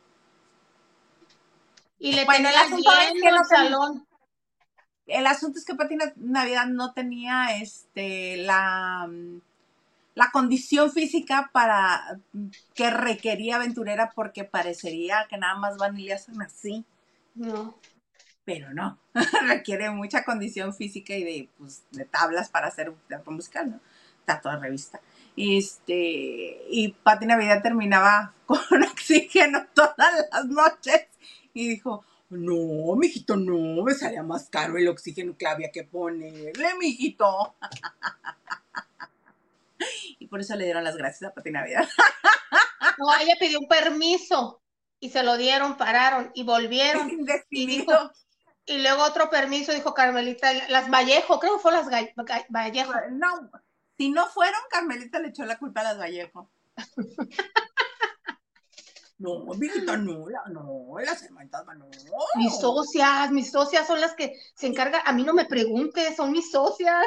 Y 1.99 2.11
le 2.11 2.25
Bueno, 2.25 2.49
el 2.49 2.55
tenía 2.55 2.61
asunto 2.61 2.91
es 2.91 3.21
que 3.21 3.31
no 3.31 3.43
salón. 3.45 4.07
El 5.07 5.25
asunto 5.25 5.57
es 5.57 5.65
que 5.65 5.73
Pati 5.75 5.95
Na- 5.95 6.13
Navidad 6.17 6.65
no 6.67 6.93
tenía 6.93 7.57
este 7.57 8.37
la, 8.37 9.07
mm, 9.09 9.41
la 10.17 10.31
condición 10.31 10.91
física 10.91 11.51
para 11.53 12.19
que 12.73 12.89
requería 12.89 13.57
aventurera 13.57 14.11
porque 14.15 14.45
parecería 14.45 15.27
que 15.29 15.37
nada 15.37 15.59
más 15.59 15.77
van 15.77 15.95
y 15.99 16.05
le 16.05 16.13
hacen 16.15 16.41
así, 16.41 16.83
No. 17.35 17.77
pero 18.43 18.73
no, 18.73 18.97
requiere 19.47 19.91
mucha 19.91 20.23
condición 20.23 20.73
física 20.73 21.13
y 21.13 21.23
de, 21.23 21.49
pues, 21.59 21.83
de 21.91 22.05
tablas 22.05 22.49
para 22.49 22.65
hacer 22.65 22.89
un 22.89 22.97
teatro 23.07 23.31
musical, 23.31 23.69
¿no? 23.69 23.79
Teatro 24.25 24.49
de 24.49 24.57
revista. 24.57 24.99
Este, 25.35 26.63
y 26.71 26.95
Pati 27.03 27.27
Navidad 27.27 27.61
terminaba 27.61 28.33
con 28.47 28.57
oxígeno 28.91 29.67
todas 29.75 30.25
las 30.31 30.45
noches 30.47 31.09
y 31.53 31.69
dijo, 31.69 32.03
no, 32.29 32.95
mijito, 32.95 33.37
no, 33.37 33.83
me 33.83 33.93
salía 33.93 34.23
más 34.23 34.49
caro 34.49 34.77
el 34.79 34.87
oxígeno 34.87 35.37
que 35.37 35.45
había 35.45 35.71
que 35.71 35.83
ponerle, 35.83 36.73
mijito. 36.79 37.53
y 40.19 40.27
por 40.27 40.39
eso 40.41 40.55
le 40.55 40.65
dieron 40.65 40.83
las 40.83 40.97
gracias 40.97 41.29
a 41.29 41.33
Pati 41.33 41.51
Navidad. 41.51 41.87
No, 42.97 43.15
ella 43.19 43.35
pidió 43.39 43.59
un 43.59 43.67
permiso 43.67 44.61
y 44.99 45.09
se 45.09 45.23
lo 45.23 45.37
dieron, 45.37 45.77
pararon 45.77 46.31
y 46.33 46.43
volvieron. 46.43 47.09
Indefinido. 47.11 48.11
Y 48.65 48.79
luego 48.79 49.03
otro 49.03 49.29
permiso, 49.29 49.71
dijo 49.71 49.93
Carmelita, 49.93 50.51
las 50.69 50.89
Vallejo, 50.89 51.39
creo 51.39 51.55
que 51.55 51.61
fue 51.61 51.71
las 51.71 51.87
Ga- 51.87 52.13
Ga- 52.15 52.45
Vallejo. 52.49 52.91
No, 53.11 53.49
si 53.97 54.09
no 54.09 54.27
fueron, 54.27 54.59
Carmelita 54.69 55.19
le 55.19 55.29
echó 55.29 55.45
la 55.45 55.57
culpa 55.57 55.81
a 55.81 55.83
las 55.85 55.97
Vallejo. 55.99 56.51
No, 59.19 59.43
viejita, 59.55 59.97
no, 59.97 60.29
la- 60.29 60.43
no, 60.51 60.93
las 61.03 61.23
hermanitas 61.23 61.65
van, 61.65 61.79
no. 61.79 61.89
Mis 62.35 62.55
socias, 62.59 63.31
mis 63.31 63.49
socias 63.51 63.87
son 63.87 63.99
las 63.99 64.13
que 64.13 64.39
se 64.53 64.67
encargan. 64.67 65.01
A 65.05 65.11
mí 65.11 65.23
no 65.23 65.33
me 65.33 65.45
preguntes, 65.45 66.15
son 66.15 66.31
mis 66.31 66.51
socias. 66.51 67.03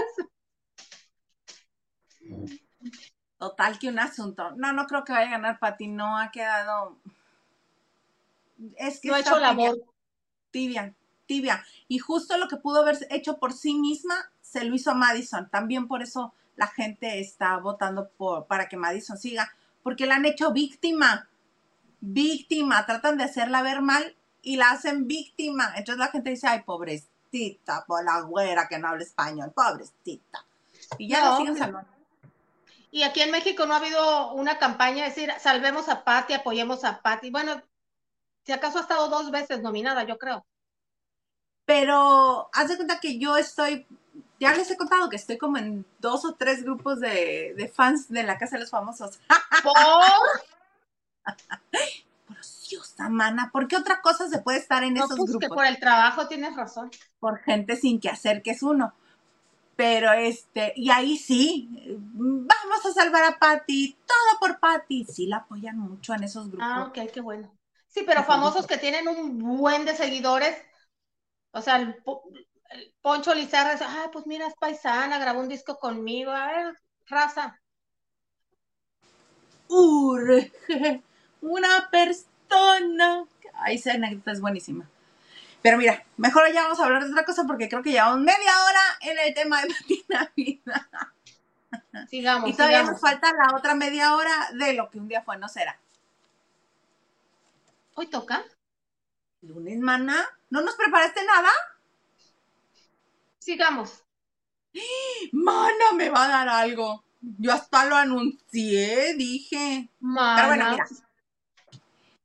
Total 3.38 3.78
que 3.78 3.88
un 3.88 3.98
asunto. 3.98 4.50
No, 4.56 4.72
no 4.72 4.86
creo 4.86 5.04
que 5.04 5.12
vaya 5.12 5.28
a 5.28 5.30
ganar 5.30 5.58
Pati, 5.58 5.88
no 5.88 6.18
ha 6.18 6.30
quedado. 6.30 6.98
Es 8.76 9.00
que 9.00 9.08
No 9.08 9.14
ha 9.14 9.20
hecho 9.20 9.40
tibia, 9.40 9.40
labor. 9.40 9.78
tibia, 10.50 10.94
tibia. 11.26 11.64
Y 11.88 11.98
justo 11.98 12.36
lo 12.36 12.48
que 12.48 12.56
pudo 12.56 12.80
haber 12.80 12.98
hecho 13.10 13.38
por 13.38 13.52
sí 13.52 13.74
misma, 13.74 14.14
se 14.42 14.64
lo 14.64 14.74
hizo 14.74 14.90
a 14.90 14.94
Madison. 14.94 15.48
También 15.50 15.88
por 15.88 16.02
eso 16.02 16.34
la 16.56 16.66
gente 16.66 17.20
está 17.20 17.56
votando 17.58 18.10
por, 18.10 18.46
para 18.46 18.68
que 18.68 18.76
Madison 18.76 19.16
siga, 19.16 19.50
porque 19.82 20.06
la 20.06 20.16
han 20.16 20.26
hecho 20.26 20.52
víctima. 20.52 21.28
Víctima, 22.00 22.84
tratan 22.86 23.16
de 23.18 23.24
hacerla 23.24 23.62
ver 23.62 23.80
mal 23.82 24.16
y 24.42 24.56
la 24.56 24.70
hacen 24.70 25.06
víctima. 25.06 25.72
Entonces 25.76 25.98
la 25.98 26.08
gente 26.08 26.30
dice, 26.30 26.46
ay, 26.46 26.62
pobrecita, 26.62 27.84
por 27.86 28.04
la 28.04 28.20
güera 28.22 28.68
que 28.68 28.78
no 28.78 28.88
habla 28.88 29.02
español, 29.04 29.52
pobrecita. 29.54 30.44
Y 30.98 31.08
ya 31.08 31.24
No, 31.24 31.30
la 31.30 31.36
siguen 31.38 31.56
salvando. 31.56 31.90
Y 32.90 33.04
aquí 33.04 33.22
en 33.22 33.30
México 33.30 33.66
no 33.66 33.74
ha 33.74 33.78
habido 33.78 34.32
una 34.32 34.58
campaña 34.58 35.04
de 35.04 35.10
decir, 35.10 35.32
salvemos 35.38 35.88
a 35.88 36.02
Patti, 36.02 36.34
apoyemos 36.34 36.84
a 36.84 37.00
Patti. 37.02 37.30
Bueno, 37.30 37.62
si 38.44 38.52
acaso 38.52 38.78
ha 38.78 38.82
estado 38.82 39.08
dos 39.08 39.30
veces 39.30 39.62
nominada, 39.62 40.04
yo 40.04 40.18
creo. 40.18 40.44
Pero 41.64 42.50
haz 42.52 42.68
de 42.68 42.76
cuenta 42.76 42.98
que 42.98 43.18
yo 43.18 43.36
estoy, 43.36 43.86
ya 44.40 44.52
les 44.54 44.70
he 44.70 44.76
contado 44.76 45.08
que 45.08 45.16
estoy 45.16 45.38
como 45.38 45.56
en 45.58 45.86
dos 46.00 46.24
o 46.24 46.34
tres 46.34 46.64
grupos 46.64 46.98
de, 46.98 47.54
de 47.56 47.68
fans 47.68 48.08
de 48.08 48.24
la 48.24 48.38
Casa 48.38 48.56
de 48.56 48.62
los 48.62 48.70
Famosos. 48.70 49.20
Por 49.62 49.74
Preciosa, 52.26 53.08
mana, 53.08 53.50
¿por 53.52 53.68
qué 53.68 53.76
otra 53.76 54.00
cosa 54.00 54.28
se 54.28 54.40
puede 54.40 54.58
estar 54.58 54.82
en 54.82 54.94
no, 54.94 55.04
esos 55.04 55.16
pues 55.16 55.30
que 55.30 55.46
grupos? 55.46 55.56
por 55.56 55.66
el 55.66 55.78
trabajo 55.78 56.26
tienes 56.26 56.56
razón. 56.56 56.90
Por 57.18 57.38
gente 57.38 57.76
sin 57.76 58.00
que 58.00 58.08
hacer, 58.08 58.42
que 58.42 58.52
es 58.52 58.62
uno. 58.62 58.94
Pero 59.80 60.12
este, 60.12 60.74
y 60.76 60.90
ahí 60.90 61.16
sí, 61.16 61.70
vamos 62.12 62.84
a 62.84 62.92
salvar 62.92 63.24
a 63.24 63.38
Patty, 63.38 63.96
todo 64.06 64.38
por 64.38 64.60
Patty. 64.60 65.06
Sí 65.06 65.26
la 65.26 65.38
apoyan 65.38 65.78
mucho 65.78 66.12
en 66.12 66.24
esos 66.24 66.50
grupos. 66.50 66.68
Ah, 66.68 66.86
ok, 66.88 67.10
qué 67.12 67.20
bueno. 67.20 67.50
Sí, 67.88 68.02
pero 68.06 68.22
famosos 68.24 68.66
que 68.66 68.78
tienen 68.78 69.08
un 69.08 69.38
buen 69.58 69.84
de 69.84 69.96
seguidores. 69.96 70.56
O 71.52 71.62
sea, 71.62 71.76
el, 71.78 71.96
Po- 72.04 72.24
el 72.70 72.94
Poncho 73.02 73.34
Lizarra 73.34 73.72
dice, 73.72 73.84
ay, 73.88 74.08
pues 74.12 74.26
mira, 74.26 74.46
es 74.48 74.54
paisana, 74.56 75.18
grabó 75.18 75.40
un 75.40 75.48
disco 75.48 75.78
conmigo. 75.78 76.30
A 76.32 76.48
ver, 76.48 76.74
raza. 77.08 77.60
urge 79.68 80.50
una 81.42 81.88
persona. 81.90 83.24
Ay, 83.54 83.76
esa 83.76 83.92
anécdota 83.94 84.32
es 84.32 84.40
buenísima. 84.40 84.88
Pero 85.62 85.76
mira, 85.76 86.04
mejor 86.16 86.50
ya 86.52 86.62
vamos 86.62 86.80
a 86.80 86.84
hablar 86.84 87.04
de 87.04 87.10
otra 87.10 87.24
cosa 87.24 87.44
porque 87.46 87.68
creo 87.68 87.82
que 87.82 87.90
llevamos 87.92 88.20
media 88.20 88.62
hora 88.64 88.80
en 89.00 89.18
el 89.18 89.34
tema 89.34 89.60
de 89.62 89.68
Pati 89.68 90.04
Navidad. 90.08 90.86
Sigamos, 92.08 92.48
Y 92.48 92.52
todavía 92.54 92.78
sigamos. 92.78 92.92
nos 92.92 93.00
falta 93.00 93.32
la 93.32 93.56
otra 93.56 93.74
media 93.74 94.14
hora 94.16 94.50
de 94.54 94.72
lo 94.74 94.88
que 94.90 94.98
un 94.98 95.08
día 95.08 95.22
fue, 95.22 95.36
no 95.36 95.48
será. 95.48 95.78
Hoy 97.94 98.06
toca. 98.06 98.42
Lunes, 99.42 99.78
mana, 99.80 100.26
¿no 100.50 100.62
nos 100.62 100.74
preparaste 100.76 101.24
nada? 101.24 101.50
Sigamos. 103.38 104.04
Mana, 105.32 105.92
me 105.94 106.08
va 106.10 106.24
a 106.24 106.28
dar 106.28 106.48
algo. 106.48 107.04
Yo 107.20 107.52
hasta 107.52 107.84
lo 107.86 107.96
anuncié, 107.96 109.14
dije. 109.14 109.88
Pero 110.00 110.48
bueno, 110.48 110.64
Mana. 110.64 110.70
mira. 110.72 110.86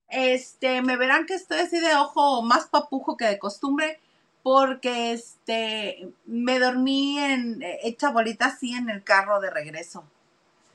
Este, 0.08 0.82
me 0.82 0.98
verán 0.98 1.26
que 1.26 1.34
estoy 1.34 1.60
así 1.60 1.80
de 1.80 1.96
ojo 1.96 2.42
más 2.44 2.68
papujo 2.68 3.18
que 3.18 3.26
de 3.26 3.40
costumbre, 3.40 4.00
porque 4.44 5.12
este, 5.14 6.10
me 6.26 6.60
dormí 6.60 7.18
en, 7.20 7.62
eh, 7.64 7.80
hecha 7.84 8.12
bolita 8.12 8.46
así 8.48 8.74
en 8.74 8.90
el 8.90 9.04
carro 9.04 9.40
de 9.40 9.50
regreso. 9.50 10.04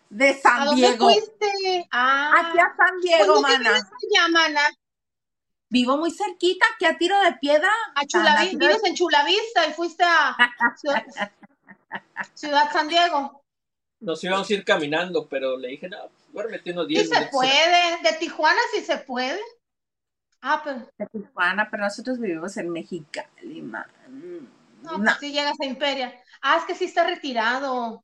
De 0.09 0.31
¿A 0.31 0.35
San 0.35 0.65
dónde 0.65 0.89
Diego. 0.89 1.07
fuiste? 1.07 1.89
Ah, 1.93 2.33
Aquí 2.37 2.59
a 2.59 2.75
San 2.77 2.91
pues 2.95 3.03
Diego, 3.03 3.27
¿dónde 3.35 3.59
mana. 3.59 3.71
allá, 3.71 4.29
mana? 4.31 4.61
Vivo 5.69 5.97
muy 5.97 6.11
cerquita, 6.11 6.67
aquí 6.75 6.85
a 6.85 6.99
tiro 6.99 7.21
de 7.21 7.33
piedra. 7.35 7.71
A 7.95 8.05
Tan 8.05 8.09
Chulavi- 8.09 8.47
a 8.49 8.51
tiro 8.51 8.59
de- 8.67 8.73
vives 8.73 8.85
en 8.85 8.95
Chulavista 8.97 9.67
y 9.69 9.73
fuiste 9.73 10.03
a 10.03 10.37
Ciudad, 10.77 11.05
Ciudad 12.35 12.73
San 12.73 12.89
Diego. 12.89 13.41
Nos 14.01 14.23
íbamos 14.25 14.49
a 14.51 14.55
ir 14.55 14.65
caminando, 14.65 15.27
pero 15.29 15.57
le 15.57 15.69
dije, 15.69 15.89
no, 15.89 15.97
duérmete 16.33 16.73
unos 16.73 16.89
Sí 16.95 16.95
10 16.95 17.09
se 17.09 17.15
minutos. 17.15 17.31
puede, 17.31 18.03
de 18.03 18.13
Tijuana 18.19 18.61
sí 18.73 18.83
se 18.83 18.99
puede. 18.99 19.41
Ah, 20.43 20.61
pero 20.65 20.87
de 20.99 21.07
Tijuana, 21.07 21.69
pero 21.71 21.83
nosotros 21.85 22.19
vivimos 22.21 22.57
en 22.57 22.71
Mexicali, 22.71 23.63
man. 23.63 23.87
no, 24.83 24.99
No. 24.99 25.05
pues 25.05 25.19
sí 25.19 25.33
llegas 25.33 25.59
a 25.61 25.65
Imperia. 25.67 26.15
Ah, 26.43 26.57
es 26.59 26.65
que 26.65 26.75
sí 26.75 26.85
está 26.85 27.05
retirado. 27.05 28.03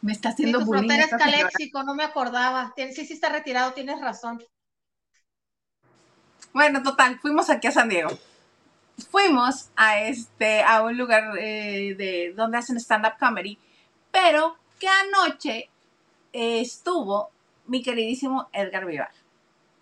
Me 0.00 0.12
está 0.12 0.30
Sí, 0.30 0.34
haciendo 0.34 0.58
tu 0.58 0.64
bullying 0.64 0.88
frontera. 0.88 1.08
Caléxico, 1.18 1.82
no 1.82 1.94
me 1.94 2.04
acordaba. 2.04 2.72
Sí, 2.76 2.92
sí 3.06 3.12
está 3.12 3.28
retirado, 3.28 3.72
tienes 3.74 4.00
razón. 4.00 4.42
Bueno, 6.52 6.82
total, 6.82 7.18
fuimos 7.20 7.50
aquí 7.50 7.68
a 7.68 7.72
San 7.72 7.88
Diego. 7.88 8.10
Fuimos 9.10 9.70
a 9.76 10.00
este, 10.02 10.62
a 10.62 10.82
un 10.82 10.96
lugar 10.96 11.36
eh, 11.38 11.94
de 11.96 12.32
donde 12.34 12.58
hacen 12.58 12.78
stand-up 12.78 13.14
comedy, 13.18 13.58
pero 14.10 14.56
que 14.80 14.88
anoche 14.88 15.68
eh, 16.32 16.60
estuvo 16.60 17.30
mi 17.66 17.82
queridísimo 17.82 18.48
Edgar 18.52 18.86
Vivar. 18.86 19.10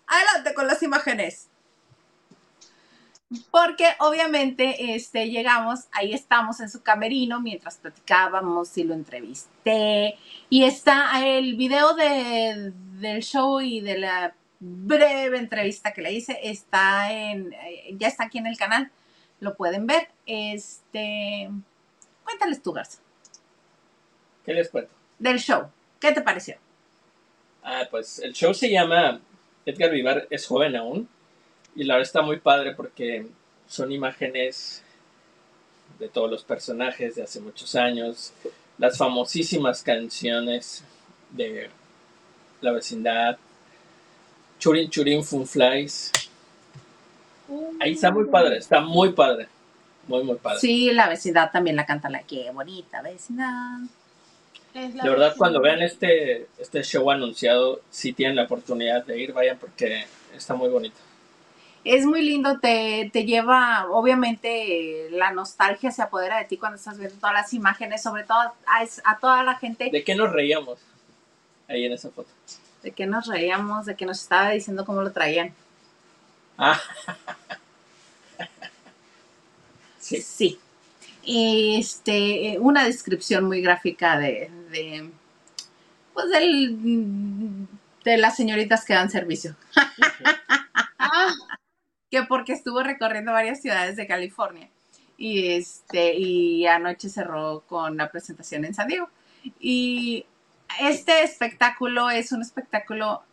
Adelante 0.07 0.53
con 0.53 0.67
las 0.67 0.83
imágenes. 0.83 1.49
Porque 3.51 3.87
obviamente 3.99 4.95
este, 4.95 5.29
llegamos, 5.29 5.85
ahí 5.91 6.13
estamos 6.13 6.59
en 6.59 6.69
su 6.69 6.83
camerino 6.83 7.41
mientras 7.41 7.77
platicábamos 7.77 8.77
y 8.77 8.83
lo 8.83 8.93
entrevisté. 8.93 10.17
Y 10.49 10.63
está 10.63 11.25
el 11.25 11.55
video 11.55 11.95
de- 11.95 12.71
del 12.99 13.23
show 13.23 13.59
y 13.61 13.81
de 13.81 13.97
la 13.97 14.35
breve 14.59 15.37
entrevista 15.39 15.91
que 15.91 16.01
le 16.01 16.13
hice. 16.13 16.37
Está 16.43 17.11
en, 17.11 17.51
eh, 17.53 17.95
ya 17.97 18.07
está 18.07 18.25
aquí 18.25 18.37
en 18.37 18.47
el 18.47 18.57
canal. 18.57 18.91
Lo 19.39 19.55
pueden 19.55 19.85
ver. 19.87 20.07
Este, 20.25 21.49
cuéntales 22.23 22.61
tú, 22.61 22.71
Garza, 22.73 22.99
¿Qué 24.45 24.53
les 24.53 24.69
cuento? 24.69 24.91
del 25.19 25.39
show. 25.39 25.69
¿Qué 25.99 26.11
te 26.11 26.21
pareció? 26.21 26.55
Ah, 27.63 27.83
pues 27.89 28.19
el 28.19 28.33
show 28.33 28.53
se 28.53 28.69
llama 28.69 29.19
Edgar 29.65 29.91
Vivar 29.91 30.27
es 30.29 30.45
joven 30.45 30.75
aún. 30.75 31.07
Y 31.75 31.83
la 31.83 31.95
verdad 31.95 32.07
está 32.07 32.21
muy 32.21 32.39
padre 32.39 32.73
porque 32.75 33.27
son 33.67 33.91
imágenes 33.91 34.83
de 35.99 36.07
todos 36.09 36.29
los 36.29 36.43
personajes 36.43 37.15
de 37.15 37.23
hace 37.23 37.39
muchos 37.39 37.75
años. 37.75 38.33
Las 38.77 38.97
famosísimas 38.97 39.81
canciones 39.81 40.83
de 41.31 41.69
la 42.61 42.71
vecindad. 42.71 43.37
Churin 44.59 44.89
Churin 44.89 45.23
Fun 45.23 45.47
Flies. 45.47 46.11
Ahí 47.79 47.93
está 47.93 48.11
muy 48.11 48.25
padre, 48.25 48.57
está 48.57 48.81
muy 48.81 49.13
padre. 49.13 49.47
Muy, 50.07 50.23
muy 50.23 50.37
padre. 50.37 50.59
Sí, 50.59 50.91
la 50.91 51.09
vecindad 51.09 51.51
también 51.51 51.75
la 51.75 51.85
canta 51.85 52.09
la 52.09 52.21
que 52.23 52.51
bonita 52.51 53.01
vecindad. 53.01 53.79
Es 54.73 54.93
la 54.93 55.03
De 55.03 55.09
verdad, 55.09 55.25
vecina. 55.27 55.37
cuando 55.37 55.61
vean 55.61 55.81
este, 55.81 56.47
este 56.59 56.83
show 56.83 57.09
anunciado, 57.09 57.81
si 57.89 58.13
tienen 58.13 58.35
la 58.35 58.43
oportunidad 58.43 59.05
de 59.05 59.19
ir, 59.19 59.33
vayan 59.33 59.57
porque 59.57 60.05
está 60.35 60.53
muy 60.53 60.69
bonito. 60.69 60.97
Es 61.83 62.03
muy 62.05 62.23
lindo, 62.23 62.59
te, 62.59 63.11
te 63.13 63.25
lleva, 63.25 63.85
obviamente, 63.91 65.07
la 65.11 65.31
nostalgia 65.31 65.91
se 65.91 66.01
apodera 66.01 66.39
de 66.39 66.45
ti 66.45 66.57
cuando 66.57 66.77
estás 66.77 66.97
viendo 66.97 67.15
todas 67.17 67.33
las 67.33 67.53
imágenes, 67.53 68.01
sobre 68.01 68.23
todo 68.23 68.39
a, 68.39 68.53
a 69.03 69.19
toda 69.19 69.43
la 69.43 69.55
gente 69.55 69.89
¿De 69.91 70.03
qué 70.03 70.15
nos 70.15 70.31
reíamos 70.33 70.79
ahí 71.67 71.85
en 71.85 71.93
esa 71.93 72.09
foto? 72.09 72.29
de 72.81 72.91
que 72.91 73.05
nos 73.07 73.25
reíamos, 73.27 73.85
de 73.87 73.95
que 73.95 74.05
nos 74.05 74.21
estaba 74.21 74.51
diciendo 74.51 74.85
cómo 74.85 75.01
lo 75.01 75.11
traían. 75.11 75.53
Ah, 76.57 76.79
sí. 79.99 80.21
Sí. 80.21 80.59
Este, 81.27 82.57
una 82.59 82.83
descripción 82.85 83.45
muy 83.45 83.61
gráfica 83.61 84.17
de, 84.19 84.51
de 84.71 85.09
pues 86.13 86.29
del, 86.29 87.67
de 88.03 88.17
las 88.17 88.35
señoritas 88.35 88.85
que 88.85 88.93
dan 88.93 89.09
servicio. 89.09 89.55
Que 92.09 92.23
porque 92.23 92.53
estuvo 92.53 92.83
recorriendo 92.83 93.31
varias 93.31 93.61
ciudades 93.61 93.95
de 93.95 94.07
California 94.07 94.69
y 95.17 95.53
este 95.53 96.13
y 96.15 96.67
anoche 96.67 97.09
cerró 97.09 97.61
con 97.67 97.97
la 97.97 98.11
presentación 98.11 98.65
en 98.65 98.73
San 98.73 98.87
Diego 98.87 99.09
y 99.59 100.25
este 100.79 101.23
espectáculo 101.23 102.09
es 102.09 102.31
un 102.31 102.41
espectáculo 102.41 103.23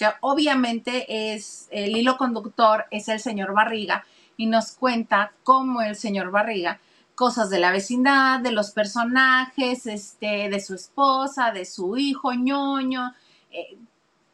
que 0.00 0.06
obviamente 0.22 1.34
es 1.34 1.68
el 1.70 1.94
hilo 1.94 2.16
conductor 2.16 2.86
es 2.90 3.08
el 3.08 3.20
señor 3.20 3.52
Barriga 3.52 4.06
y 4.38 4.46
nos 4.46 4.72
cuenta 4.72 5.32
cómo 5.44 5.82
el 5.82 5.94
señor 5.94 6.30
Barriga 6.30 6.80
cosas 7.14 7.50
de 7.50 7.60
la 7.60 7.70
vecindad, 7.70 8.40
de 8.40 8.50
los 8.50 8.70
personajes, 8.70 9.86
este, 9.86 10.48
de 10.48 10.58
su 10.58 10.74
esposa, 10.74 11.50
de 11.52 11.66
su 11.66 11.98
hijo 11.98 12.32
ñoño, 12.32 13.12
eh, 13.50 13.76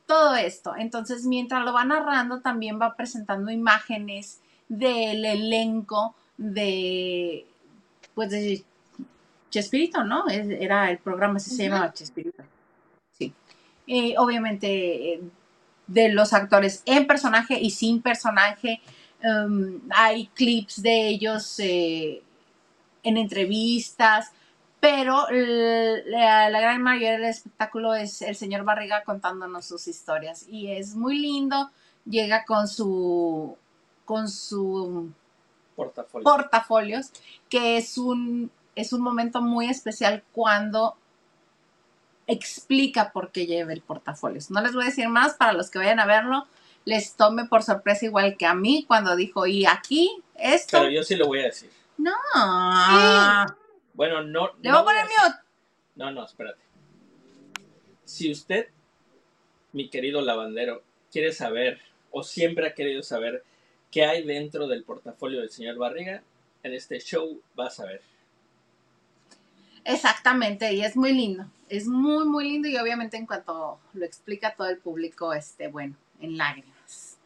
todo 0.06 0.36
esto. 0.36 0.76
Entonces, 0.76 1.26
mientras 1.26 1.64
lo 1.64 1.72
va 1.72 1.84
narrando, 1.84 2.42
también 2.42 2.80
va 2.80 2.94
presentando 2.94 3.50
imágenes 3.50 4.40
del 4.68 5.24
elenco 5.24 6.14
de, 6.36 7.44
pues, 8.14 8.30
de 8.30 8.64
Chespirito, 9.50 10.04
¿no? 10.04 10.28
Era 10.28 10.88
el 10.88 10.98
programa, 10.98 11.38
así 11.38 11.50
se 11.50 11.64
llamaba 11.64 11.92
Chespirito. 11.92 12.44
Sí. 13.18 13.34
Eh, 13.88 14.14
obviamente, 14.16 15.14
eh, 15.14 15.20
de 15.86 16.08
los 16.08 16.32
actores 16.32 16.82
en 16.86 17.06
personaje 17.06 17.58
y 17.60 17.70
sin 17.70 18.02
personaje. 18.02 18.80
Um, 19.22 19.80
hay 19.90 20.26
clips 20.28 20.82
de 20.82 21.08
ellos 21.08 21.58
eh, 21.58 22.22
en 23.02 23.16
entrevistas, 23.16 24.32
pero 24.80 25.26
la, 25.30 26.50
gran 26.50 26.82
mayoría 26.82 27.12
del 27.12 27.24
espectáculo 27.24 27.94
es 27.94 28.22
el 28.22 28.36
señor 28.36 28.64
Barriga 28.64 29.02
contándonos 29.04 29.64
sus 29.64 29.88
historias 29.88 30.46
y 30.48 30.70
es 30.70 30.94
muy 30.94 31.18
lindo. 31.18 31.70
Llega 32.04 32.44
con 32.44 32.68
su 32.68 33.56
con 34.04 34.28
su 34.28 35.10
portafolios, 36.22 37.10
que 37.48 37.78
es 37.78 37.98
un 37.98 38.50
es 38.76 38.92
un 38.92 39.00
momento 39.00 39.40
muy 39.40 39.68
especial 39.68 40.22
cuando 40.32 40.96
explica 42.26 43.12
por 43.12 43.30
qué 43.30 43.46
lleva 43.46 43.72
el 43.72 43.82
portafolios. 43.82 44.50
No 44.50 44.60
les 44.60 44.72
voy 44.72 44.84
a 44.84 44.86
decir 44.86 45.08
más 45.08 45.34
para 45.34 45.52
los 45.52 45.70
que 45.70 45.78
vayan 45.78 46.00
a 46.00 46.06
verlo, 46.06 46.46
les 46.84 47.14
tome 47.14 47.46
por 47.46 47.62
sorpresa 47.62 48.04
igual 48.06 48.36
que 48.36 48.46
a 48.46 48.54
mí 48.54 48.84
cuando 48.86 49.16
dijo, 49.16 49.46
y 49.46 49.66
aquí 49.66 50.22
esto. 50.36 50.78
Pero 50.78 50.90
yo 50.90 51.02
sí 51.02 51.16
lo 51.16 51.26
voy 51.26 51.40
a 51.40 51.44
decir. 51.44 51.70
No. 51.98 52.12
Bueno, 53.94 54.22
no. 54.22 54.50
Le 54.62 54.70
voy 54.70 54.80
a 54.80 54.84
poner 54.84 55.04
mute. 55.04 55.38
No, 55.96 56.10
no, 56.10 56.24
espérate. 56.24 56.60
Si 58.04 58.30
usted, 58.30 58.68
mi 59.72 59.88
querido 59.88 60.20
lavandero, 60.20 60.82
quiere 61.10 61.32
saber 61.32 61.80
o 62.10 62.22
siempre 62.22 62.68
ha 62.68 62.74
querido 62.74 63.02
saber 63.02 63.42
qué 63.90 64.04
hay 64.04 64.22
dentro 64.24 64.68
del 64.68 64.84
portafolio 64.84 65.40
del 65.40 65.50
señor 65.50 65.76
Barriga, 65.76 66.22
en 66.62 66.74
este 66.74 67.00
show 67.00 67.40
vas 67.54 67.80
a 67.80 67.86
ver. 67.86 68.02
Exactamente, 69.86 70.72
y 70.72 70.82
es 70.82 70.96
muy 70.96 71.12
lindo, 71.12 71.46
es 71.68 71.86
muy, 71.86 72.24
muy 72.24 72.48
lindo 72.48 72.66
y 72.66 72.76
obviamente 72.76 73.16
en 73.16 73.24
cuanto 73.24 73.78
lo 73.94 74.04
explica 74.04 74.52
todo 74.56 74.68
el 74.68 74.78
público, 74.78 75.32
este, 75.32 75.68
bueno, 75.68 75.94
en 76.20 76.36
lágrimas. 76.36 77.18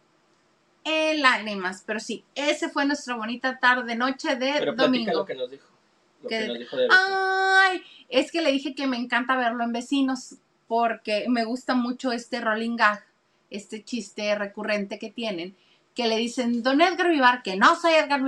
En 0.85 1.23
lágrimas, 1.23 1.83
pero 1.87 2.01
sí, 2.01 2.23
ese 2.35 2.69
fue 2.69 2.85
nuestra 2.85 3.17
bonita 3.17 3.59
tarde, 3.59 3.97
noche 3.97 4.37
de 4.37 4.53
pero 4.59 4.75
domingo. 4.75 5.13
lo 5.13 5.25
que 5.25 5.35
nos 5.35 5.51
dijo. 5.51 5.65
Lo 6.23 6.29
que, 6.29 6.49
nos 6.49 6.59
dijo 6.59 6.77
de 6.77 6.89
Ay, 6.91 7.83
es 8.11 8.31
que 8.31 8.43
le 8.43 8.53
dije 8.53 8.75
que 8.75 8.87
me 8.87 8.99
encanta 8.99 9.37
verlo 9.37 9.65
en 9.65 9.73
vecinos 9.73 10.35
porque 10.69 11.25
me 11.29 11.45
gusta 11.45 11.75
mucho 11.75 12.13
este 12.13 12.43
rolling 12.43 12.77
gag, 12.77 13.03
este 13.49 13.83
chiste 13.83 14.35
recurrente 14.35 14.99
que 14.99 15.11
tienen, 15.11 15.57
que 15.95 16.09
le 16.09 16.19
dicen, 16.19 16.63
don 16.63 16.83
Edgar 16.83 17.09
Vivar, 17.09 17.43
que 17.43 17.57
no 17.57 17.75
soy 17.75 17.95
Edgar 17.95 18.23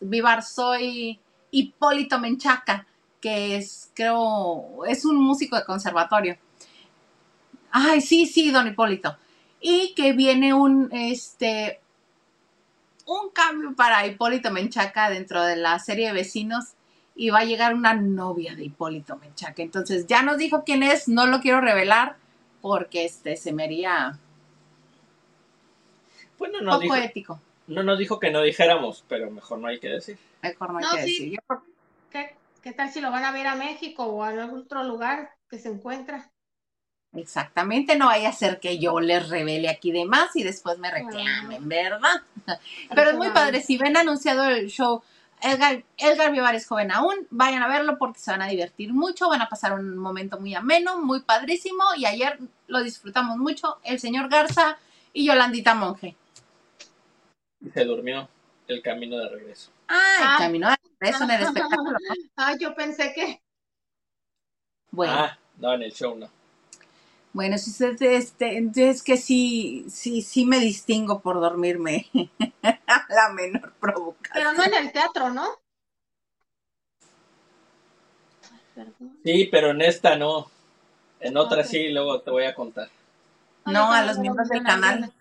Vivar, 0.00 0.42
soy 0.42 1.18
Hipólito 1.50 2.20
Menchaca 2.20 2.86
que 3.20 3.56
es, 3.56 3.90
creo, 3.94 4.84
es 4.86 5.04
un 5.04 5.16
músico 5.16 5.56
de 5.56 5.64
conservatorio. 5.64 6.36
Ay, 7.70 8.00
sí, 8.00 8.26
sí, 8.26 8.50
don 8.50 8.66
Hipólito. 8.66 9.16
Y 9.60 9.94
que 9.94 10.12
viene 10.12 10.54
un, 10.54 10.88
este, 10.92 11.80
un 13.06 13.30
cambio 13.30 13.74
para 13.74 14.06
Hipólito 14.06 14.50
Menchaca 14.50 15.10
dentro 15.10 15.42
de 15.42 15.56
la 15.56 15.78
serie 15.78 16.08
de 16.08 16.14
vecinos 16.14 16.72
y 17.14 17.30
va 17.30 17.40
a 17.40 17.44
llegar 17.44 17.74
una 17.74 17.94
novia 17.94 18.54
de 18.54 18.64
Hipólito 18.64 19.16
Menchaca. 19.16 19.62
Entonces 19.62 20.06
ya 20.06 20.22
nos 20.22 20.38
dijo 20.38 20.64
quién 20.64 20.82
es, 20.82 21.08
no 21.08 21.26
lo 21.26 21.40
quiero 21.40 21.60
revelar 21.60 22.16
porque 22.62 23.04
este 23.04 23.36
se 23.36 23.52
me 23.52 23.64
haría 23.64 24.18
bueno, 26.40 26.62
no 26.62 26.80
poco 26.80 26.96
ético. 26.96 27.38
No 27.66 27.82
nos 27.82 27.98
dijo 27.98 28.18
que 28.18 28.30
no 28.30 28.40
dijéramos, 28.40 29.04
pero 29.06 29.30
mejor 29.30 29.58
no 29.58 29.68
hay 29.68 29.78
que 29.78 29.88
decir. 29.88 30.18
Mejor 30.42 30.72
no 30.72 30.78
hay 30.78 30.84
que 30.96 31.02
decir. 31.02 31.38
¿Qué? 32.10 32.34
¿Qué 32.62 32.72
tal 32.72 32.90
si 32.90 33.00
lo 33.00 33.10
van 33.10 33.24
a 33.24 33.32
ver 33.32 33.46
a 33.46 33.54
México 33.54 34.04
o 34.04 34.22
a 34.22 34.28
algún 34.28 34.60
otro 34.60 34.84
lugar 34.84 35.30
que 35.48 35.58
se 35.58 35.68
encuentra? 35.68 36.30
Exactamente, 37.12 37.96
no 37.96 38.06
vaya 38.06 38.28
a 38.28 38.32
ser 38.32 38.60
que 38.60 38.78
yo 38.78 39.00
les 39.00 39.28
revele 39.28 39.68
aquí 39.68 39.90
de 39.90 40.04
más 40.04 40.36
y 40.36 40.44
después 40.44 40.78
me 40.78 40.90
reclamen, 40.90 41.68
¿verdad? 41.68 42.22
Pero 42.94 43.10
es 43.10 43.16
muy 43.16 43.30
padre, 43.30 43.62
si 43.62 43.78
ven 43.78 43.96
anunciado 43.96 44.44
el 44.44 44.68
show 44.68 45.02
Edgar, 45.42 45.82
Edgar 45.96 46.32
Vivar 46.32 46.54
es 46.54 46.66
joven 46.66 46.92
aún, 46.92 47.26
vayan 47.30 47.62
a 47.62 47.68
verlo 47.68 47.98
porque 47.98 48.20
se 48.20 48.30
van 48.30 48.42
a 48.42 48.46
divertir 48.46 48.92
mucho, 48.92 49.28
van 49.28 49.40
a 49.40 49.48
pasar 49.48 49.72
un 49.72 49.96
momento 49.96 50.38
muy 50.38 50.54
ameno, 50.54 51.00
muy 51.00 51.22
padrísimo 51.22 51.82
y 51.96 52.04
ayer 52.04 52.38
lo 52.66 52.82
disfrutamos 52.82 53.38
mucho 53.38 53.78
el 53.82 53.98
señor 53.98 54.28
Garza 54.28 54.78
y 55.12 55.26
Yolandita 55.26 55.74
Monje. 55.74 56.14
Y 57.60 57.70
se 57.70 57.84
durmió 57.84 58.28
el 58.68 58.82
camino 58.82 59.16
de 59.16 59.28
regreso. 59.30 59.70
Ah, 59.88 60.16
el 60.18 60.26
ah. 60.26 60.36
camino 60.38 60.68
de 60.68 60.76
regreso 61.00 61.24
en 61.24 61.30
el 61.30 61.42
espectáculo. 61.42 61.98
Ah, 62.36 62.54
yo 62.58 62.74
pensé 62.74 63.12
que. 63.14 63.42
Bueno. 64.90 65.12
Ah, 65.14 65.38
no, 65.58 65.74
en 65.74 65.82
el 65.82 65.92
show 65.92 66.16
no. 66.16 66.30
Bueno, 67.32 67.58
si 67.58 67.70
este, 67.84 68.70
es 68.74 69.02
que 69.02 69.16
sí, 69.16 69.86
sí, 69.88 70.20
sí 70.22 70.44
me 70.44 70.58
distingo 70.58 71.20
por 71.20 71.40
dormirme 71.40 72.10
a 72.86 73.06
la 73.08 73.32
menor 73.32 73.72
provocación. 73.74 74.32
Pero 74.32 74.52
no 74.52 74.64
en 74.64 74.74
el 74.74 74.92
teatro, 74.92 75.30
¿no? 75.30 75.46
Sí, 79.24 79.48
pero 79.50 79.70
en 79.70 79.82
esta 79.82 80.16
no. 80.16 80.50
En 81.20 81.36
otra 81.36 81.62
sí, 81.62 81.90
luego 81.90 82.20
te 82.22 82.30
voy 82.30 82.44
a 82.44 82.54
contar. 82.54 82.88
No, 83.66 83.92
a 83.92 84.04
los 84.04 84.18
miembros 84.18 84.48
del 84.48 84.64
canal. 84.64 85.12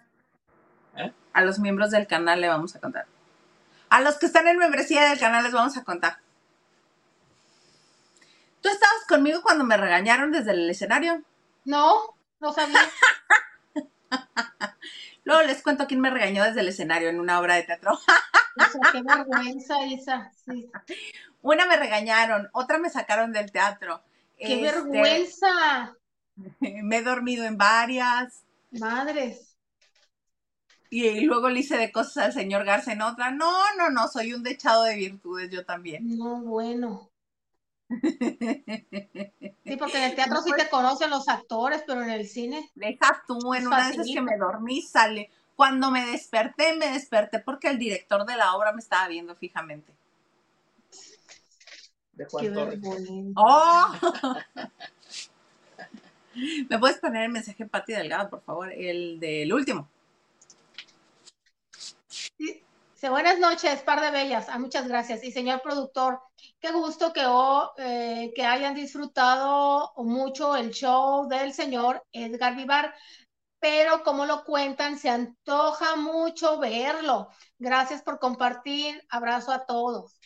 ¿Eh? 0.96 1.12
A 1.34 1.42
los 1.44 1.60
miembros 1.60 1.92
del 1.92 2.08
canal 2.08 2.42
le 2.42 2.48
vamos 2.48 2.76
a 2.76 2.80
contar. 2.80 3.06
A 3.90 4.02
los 4.02 4.18
que 4.18 4.28
están 4.28 4.48
en 4.48 4.58
membresía 4.58 5.10
del 5.10 5.20
canal 5.20 5.44
les 5.44 5.54
vamos 5.54 5.78
a 5.78 5.84
contar. 5.84 6.20
¿Tú 8.62 8.70
estabas 8.70 9.06
conmigo 9.08 9.42
cuando 9.42 9.64
me 9.64 9.78
regañaron 9.78 10.32
desde 10.32 10.52
el 10.52 10.70
escenario? 10.70 11.24
No, 11.66 12.16
no 12.40 12.54
sabía. 12.54 12.80
Luego 15.24 15.44
les 15.44 15.62
cuento 15.62 15.88
quién 15.88 16.02
me 16.02 16.10
regañó 16.10 16.44
desde 16.44 16.62
el 16.62 16.70
escenario 16.70 17.10
en 17.10 17.20
una 17.20 17.40
obra 17.40 17.56
de 17.56 17.64
teatro. 17.64 18.00
qué 18.92 19.02
vergüenza 19.02 19.86
esa, 19.86 20.32
Una 21.42 21.66
me 21.66 21.78
regañaron, 21.78 22.50
otra 22.52 22.80
me 22.80 22.90
sacaron 22.90 23.32
del 23.32 23.52
teatro. 23.52 24.02
¡Qué 24.38 24.66
este, 24.66 24.72
vergüenza! 24.72 25.96
Me 26.60 26.98
he 26.98 27.02
dormido 27.02 27.46
en 27.46 27.58
varias. 27.58 28.44
Madres. 28.72 29.49
Y 30.92 31.22
luego 31.22 31.50
le 31.50 31.60
hice 31.60 31.78
de 31.78 31.92
cosas 31.92 32.18
al 32.18 32.34
señor 32.34 32.66
Garza 32.66 32.92
en 32.92 33.04
otra. 33.04 33.30
No, 33.32 33.52
no, 33.78 33.92
no, 33.92 34.08
soy 34.08 34.34
un 34.34 34.42
dechado 34.42 34.84
de 34.84 34.96
virtudes 34.96 35.52
yo 35.52 35.64
también. 35.64 36.18
No, 36.18 36.42
bueno. 36.42 37.12
Sí, 37.90 39.76
porque 39.78 39.98
en 39.98 40.04
el 40.04 40.16
teatro 40.16 40.42
sí 40.42 40.52
te 40.58 40.68
conocen 40.70 41.12
los 41.12 41.28
actores, 41.28 41.84
pero 41.86 42.02
en 42.02 42.10
el 42.10 42.28
cine. 42.28 42.72
Deja 42.74 43.24
tú, 43.28 43.54
en 43.54 43.68
una 43.68 43.88
de 43.88 43.94
esas 43.94 44.08
que 44.12 44.22
me 44.22 44.36
dormí, 44.38 44.82
sale. 44.82 45.30
Cuando 45.56 45.92
me 45.92 46.06
desperté, 46.08 46.76
me 46.76 46.92
desperté 46.92 47.40
porque 47.40 47.68
el 47.68 47.78
director 47.78 48.26
de 48.26 48.36
la 48.36 48.56
obra 48.56 48.74
me 48.74 48.80
estaba 48.80 49.08
viendo 49.08 49.36
fijamente. 49.36 49.94
De 52.14 52.26
Juan 52.26 52.54
Torres. 52.54 52.80
¡Oh! 53.36 53.94
¿Me 56.70 56.80
puedes 56.80 56.98
poner 56.98 57.26
el 57.26 57.32
mensaje 57.32 57.66
Pati 57.66 57.94
Delgado, 57.94 58.30
por 58.30 58.42
favor? 58.42 58.72
El 58.72 59.20
del 59.20 59.54
último 59.54 59.88
buenas 63.08 63.40
noches, 63.40 63.82
par 63.84 64.02
de 64.02 64.12
bellas. 64.12 64.48
Ah, 64.50 64.60
muchas 64.60 64.88
gracias. 64.88 65.24
Y 65.24 65.32
señor 65.32 65.62
productor, 65.62 66.20
qué 66.60 66.72
gusto 66.72 67.14
que, 67.14 67.24
eh, 67.78 68.34
que 68.36 68.46
hayan 68.46 68.76
disfrutado 68.76 69.94
mucho 69.96 70.58
el 70.58 70.72
show 70.72 71.30
del 71.30 71.54
señor 71.54 72.04
Edgar 72.12 72.58
Vivar. 72.58 72.94
Pero 73.62 74.04
como 74.04 74.26
lo 74.26 74.44
cuentan, 74.44 74.98
se 75.00 75.10
antoja 75.10 75.96
mucho 75.96 76.60
verlo. 76.60 77.30
Gracias 77.58 78.02
por 78.02 78.20
compartir. 78.20 79.02
Abrazo 79.10 79.54
a 79.54 79.66
todos. 79.66 80.20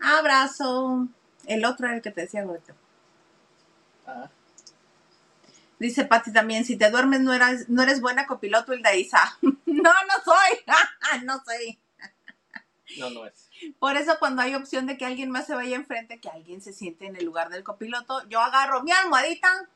Abrazo. 0.00 1.08
El 1.46 1.64
otro 1.64 1.86
era 1.86 1.96
el 1.96 2.02
que 2.02 2.10
te 2.10 2.22
decía, 2.22 2.42
Roberto. 2.42 2.74
Ah. 4.06 4.28
Dice 5.80 6.04
Patti 6.04 6.30
también, 6.30 6.66
si 6.66 6.76
te 6.76 6.90
duermes 6.90 7.20
no 7.20 7.32
eres, 7.32 7.70
no 7.70 7.82
eres 7.82 8.02
buena 8.02 8.26
copiloto, 8.26 8.74
el 8.74 8.82
de 8.82 9.00
Isa. 9.00 9.38
no, 9.40 9.54
no 9.66 10.24
soy. 10.24 10.58
no 11.24 11.42
soy. 11.42 11.78
No, 12.98 13.08
no 13.08 13.26
es. 13.26 13.48
Por 13.78 13.96
eso 13.96 14.16
cuando 14.18 14.42
hay 14.42 14.54
opción 14.54 14.86
de 14.86 14.98
que 14.98 15.06
alguien 15.06 15.30
más 15.30 15.46
se 15.46 15.54
vaya 15.54 15.76
enfrente, 15.76 16.20
que 16.20 16.28
alguien 16.28 16.60
se 16.60 16.74
siente 16.74 17.06
en 17.06 17.16
el 17.16 17.24
lugar 17.24 17.48
del 17.48 17.64
copiloto, 17.64 18.28
yo 18.28 18.40
agarro 18.40 18.82
mi 18.82 18.92
almohadita 18.92 19.70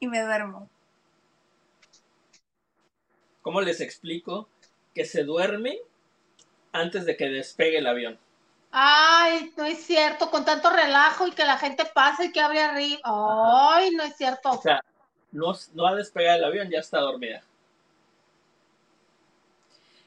y 0.00 0.08
me 0.08 0.20
duermo. 0.20 0.68
¿Cómo 3.42 3.60
les 3.60 3.80
explico 3.80 4.48
que 4.96 5.04
se 5.04 5.22
duerme 5.22 5.78
antes 6.72 7.04
de 7.04 7.16
que 7.16 7.28
despegue 7.28 7.78
el 7.78 7.86
avión? 7.86 8.18
Ay, 8.72 9.52
no 9.56 9.64
es 9.64 9.84
cierto, 9.84 10.30
con 10.30 10.44
tanto 10.44 10.70
relajo 10.70 11.26
y 11.26 11.32
que 11.32 11.44
la 11.44 11.58
gente 11.58 11.84
pase 11.92 12.26
y 12.26 12.32
que 12.32 12.40
abre 12.40 12.60
arriba. 12.62 13.00
Ay, 13.04 13.90
no 13.92 14.02
es 14.04 14.16
cierto. 14.16 14.50
O 14.50 14.62
sea, 14.62 14.80
no, 15.32 15.52
no 15.74 15.86
ha 15.86 15.94
despegado 15.94 16.38
el 16.38 16.44
avión, 16.44 16.70
ya 16.70 16.78
está 16.78 17.00
dormida. 17.00 17.42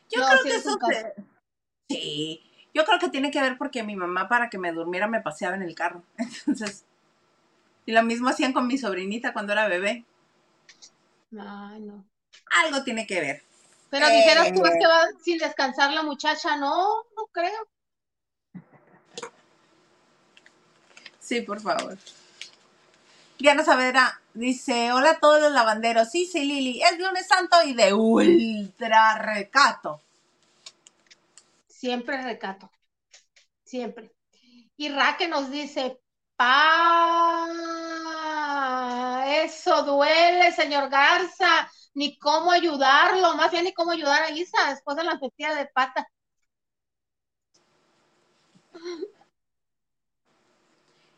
Yo 0.09 0.21
No, 0.21 0.27
creo 0.27 0.43
sí 0.43 0.49
que 0.49 0.55
eso 0.55 0.77
se- 0.87 1.13
Sí, 1.89 2.43
yo 2.73 2.85
creo 2.85 2.99
que 2.99 3.09
tiene 3.09 3.31
que 3.31 3.41
ver 3.41 3.57
porque 3.57 3.83
mi 3.83 3.95
mamá 3.95 4.29
para 4.29 4.49
que 4.49 4.57
me 4.57 4.71
durmiera 4.71 5.07
me 5.07 5.21
paseaba 5.21 5.55
en 5.55 5.63
el 5.63 5.75
carro. 5.75 6.03
Entonces, 6.47 6.85
y 7.85 7.91
lo 7.91 8.01
mismo 8.03 8.29
hacían 8.29 8.53
con 8.53 8.67
mi 8.67 8.77
sobrinita 8.77 9.33
cuando 9.33 9.51
era 9.53 9.67
bebé. 9.67 10.05
Ay, 11.37 11.79
no. 11.81 12.05
Algo 12.63 12.83
tiene 12.83 13.05
que 13.05 13.19
ver. 13.19 13.43
Pero 13.89 14.07
dijeras 14.07 14.53
tú, 14.53 14.65
es 14.65 14.71
Eh. 14.75 14.77
que 14.79 14.87
va 14.87 15.01
sin 15.21 15.37
descansar 15.37 15.91
la 15.91 16.01
muchacha. 16.03 16.55
No, 16.55 17.03
no 17.17 17.25
creo. 17.31 17.67
Sí, 21.23 21.41
por 21.41 21.61
favor. 21.61 21.97
Diana 23.39 23.63
Saavedra 23.63 24.19
dice, 24.33 24.91
hola 24.91 25.11
a 25.11 25.19
todos 25.19 25.39
los 25.41 25.53
lavanderos. 25.53 26.09
Sí, 26.11 26.25
sí, 26.25 26.43
Lili, 26.43 26.81
es 26.81 26.99
lunes 26.99 27.25
santo 27.27 27.55
y 27.65 27.73
de 27.73 27.93
ultra 27.93 29.17
recato. 29.19 30.01
Siempre 31.65 32.21
recato. 32.21 32.69
Siempre. 33.63 34.13
Y 34.75 34.89
Raque 34.89 35.29
nos 35.29 35.49
dice, 35.49 36.01
pa, 36.35 37.47
eso 39.43 39.83
duele, 39.83 40.51
señor 40.51 40.89
Garza. 40.89 41.71
Ni 41.93 42.17
cómo 42.17 42.51
ayudarlo, 42.51 43.35
más 43.35 43.51
bien 43.51 43.63
ni 43.65 43.73
cómo 43.73 43.91
ayudar 43.91 44.23
a 44.23 44.31
Isa 44.31 44.57
después 44.69 44.97
de 44.97 45.03
la 45.03 45.15
metida 45.15 45.55
de 45.55 45.67
pata. 45.67 46.05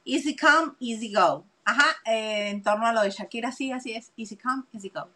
Easy 0.06 0.36
come, 0.36 0.74
easy 0.80 1.12
go. 1.12 1.46
Ajá, 1.66 1.98
eh, 2.06 2.50
en 2.50 2.62
torno 2.62 2.86
a 2.86 2.94
lo 2.94 3.02
de 3.02 3.10
Shakira, 3.10 3.52
sí, 3.52 3.72
así 3.72 3.94
es. 3.94 4.12
Easy 4.16 4.38
come, 4.38 4.64
easy 4.72 4.90
go. 4.90 5.10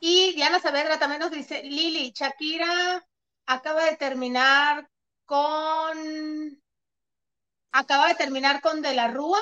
Y 0.00 0.34
Diana 0.34 0.60
Saavedra 0.60 0.98
también 0.98 1.20
nos 1.20 1.30
dice, 1.30 1.62
Lili, 1.64 2.12
Shakira 2.14 3.04
acaba 3.46 3.84
de 3.84 3.96
terminar 3.96 4.88
con, 5.24 6.62
acaba 7.72 8.08
de 8.08 8.14
terminar 8.14 8.60
con 8.60 8.82
De 8.82 8.94
la 8.94 9.08
Rúa, 9.08 9.40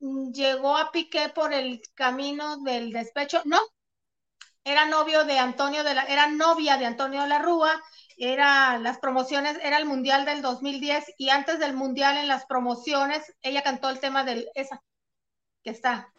llegó 0.00 0.76
a 0.76 0.90
Piqué 0.90 1.28
por 1.28 1.52
el 1.52 1.82
camino 1.94 2.56
del 2.58 2.92
despecho, 2.92 3.42
no, 3.44 3.60
era 4.64 4.86
novio 4.86 5.24
de 5.24 5.38
Antonio 5.38 5.84
de 5.84 5.94
la, 5.94 6.04
era 6.04 6.26
novia 6.28 6.76
de 6.76 6.86
Antonio 6.86 7.22
de 7.22 7.28
la 7.28 7.38
Rúa, 7.38 7.80
era 8.24 8.78
las 8.78 8.98
promociones, 8.98 9.58
era 9.62 9.78
el 9.78 9.84
Mundial 9.84 10.24
del 10.24 10.42
2010 10.42 11.04
y 11.18 11.30
antes 11.30 11.58
del 11.58 11.74
Mundial 11.74 12.16
en 12.16 12.28
las 12.28 12.46
promociones 12.46 13.34
ella 13.42 13.62
cantó 13.62 13.90
el 13.90 13.98
tema 13.98 14.22
del, 14.22 14.48
esa, 14.54 14.80
que 15.64 15.70
está, 15.70 16.12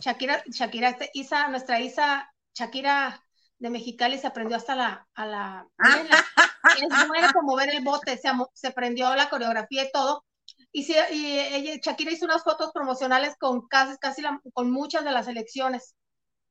Shakira, 0.00 0.42
Shakira, 0.46 0.90
este, 0.90 1.10
Isa, 1.14 1.48
nuestra 1.48 1.80
Isa, 1.80 2.32
Shakira 2.54 3.22
de 3.58 3.70
Mexicali 3.70 4.18
se 4.18 4.26
aprendió 4.26 4.56
hasta 4.56 4.76
la, 4.76 5.08
a 5.14 5.26
la, 5.26 5.66
es 6.80 7.08
buena 7.08 7.32
como 7.32 7.56
ver 7.56 7.70
el 7.70 7.82
bote, 7.82 8.16
se, 8.18 8.28
se 8.54 8.68
aprendió 8.68 9.14
la 9.16 9.28
coreografía 9.28 9.84
y 9.84 9.90
todo. 9.90 10.24
Y, 10.70 10.84
sí, 10.84 10.94
y 11.10 11.38
ella, 11.38 11.80
Shakira 11.82 12.12
hizo 12.12 12.24
unas 12.24 12.44
fotos 12.44 12.70
promocionales 12.72 13.34
con 13.38 13.66
casi, 13.66 13.96
casi 13.98 14.22
la- 14.22 14.40
con 14.52 14.70
muchas 14.70 15.04
de 15.04 15.10
las 15.10 15.26
selecciones 15.26 15.94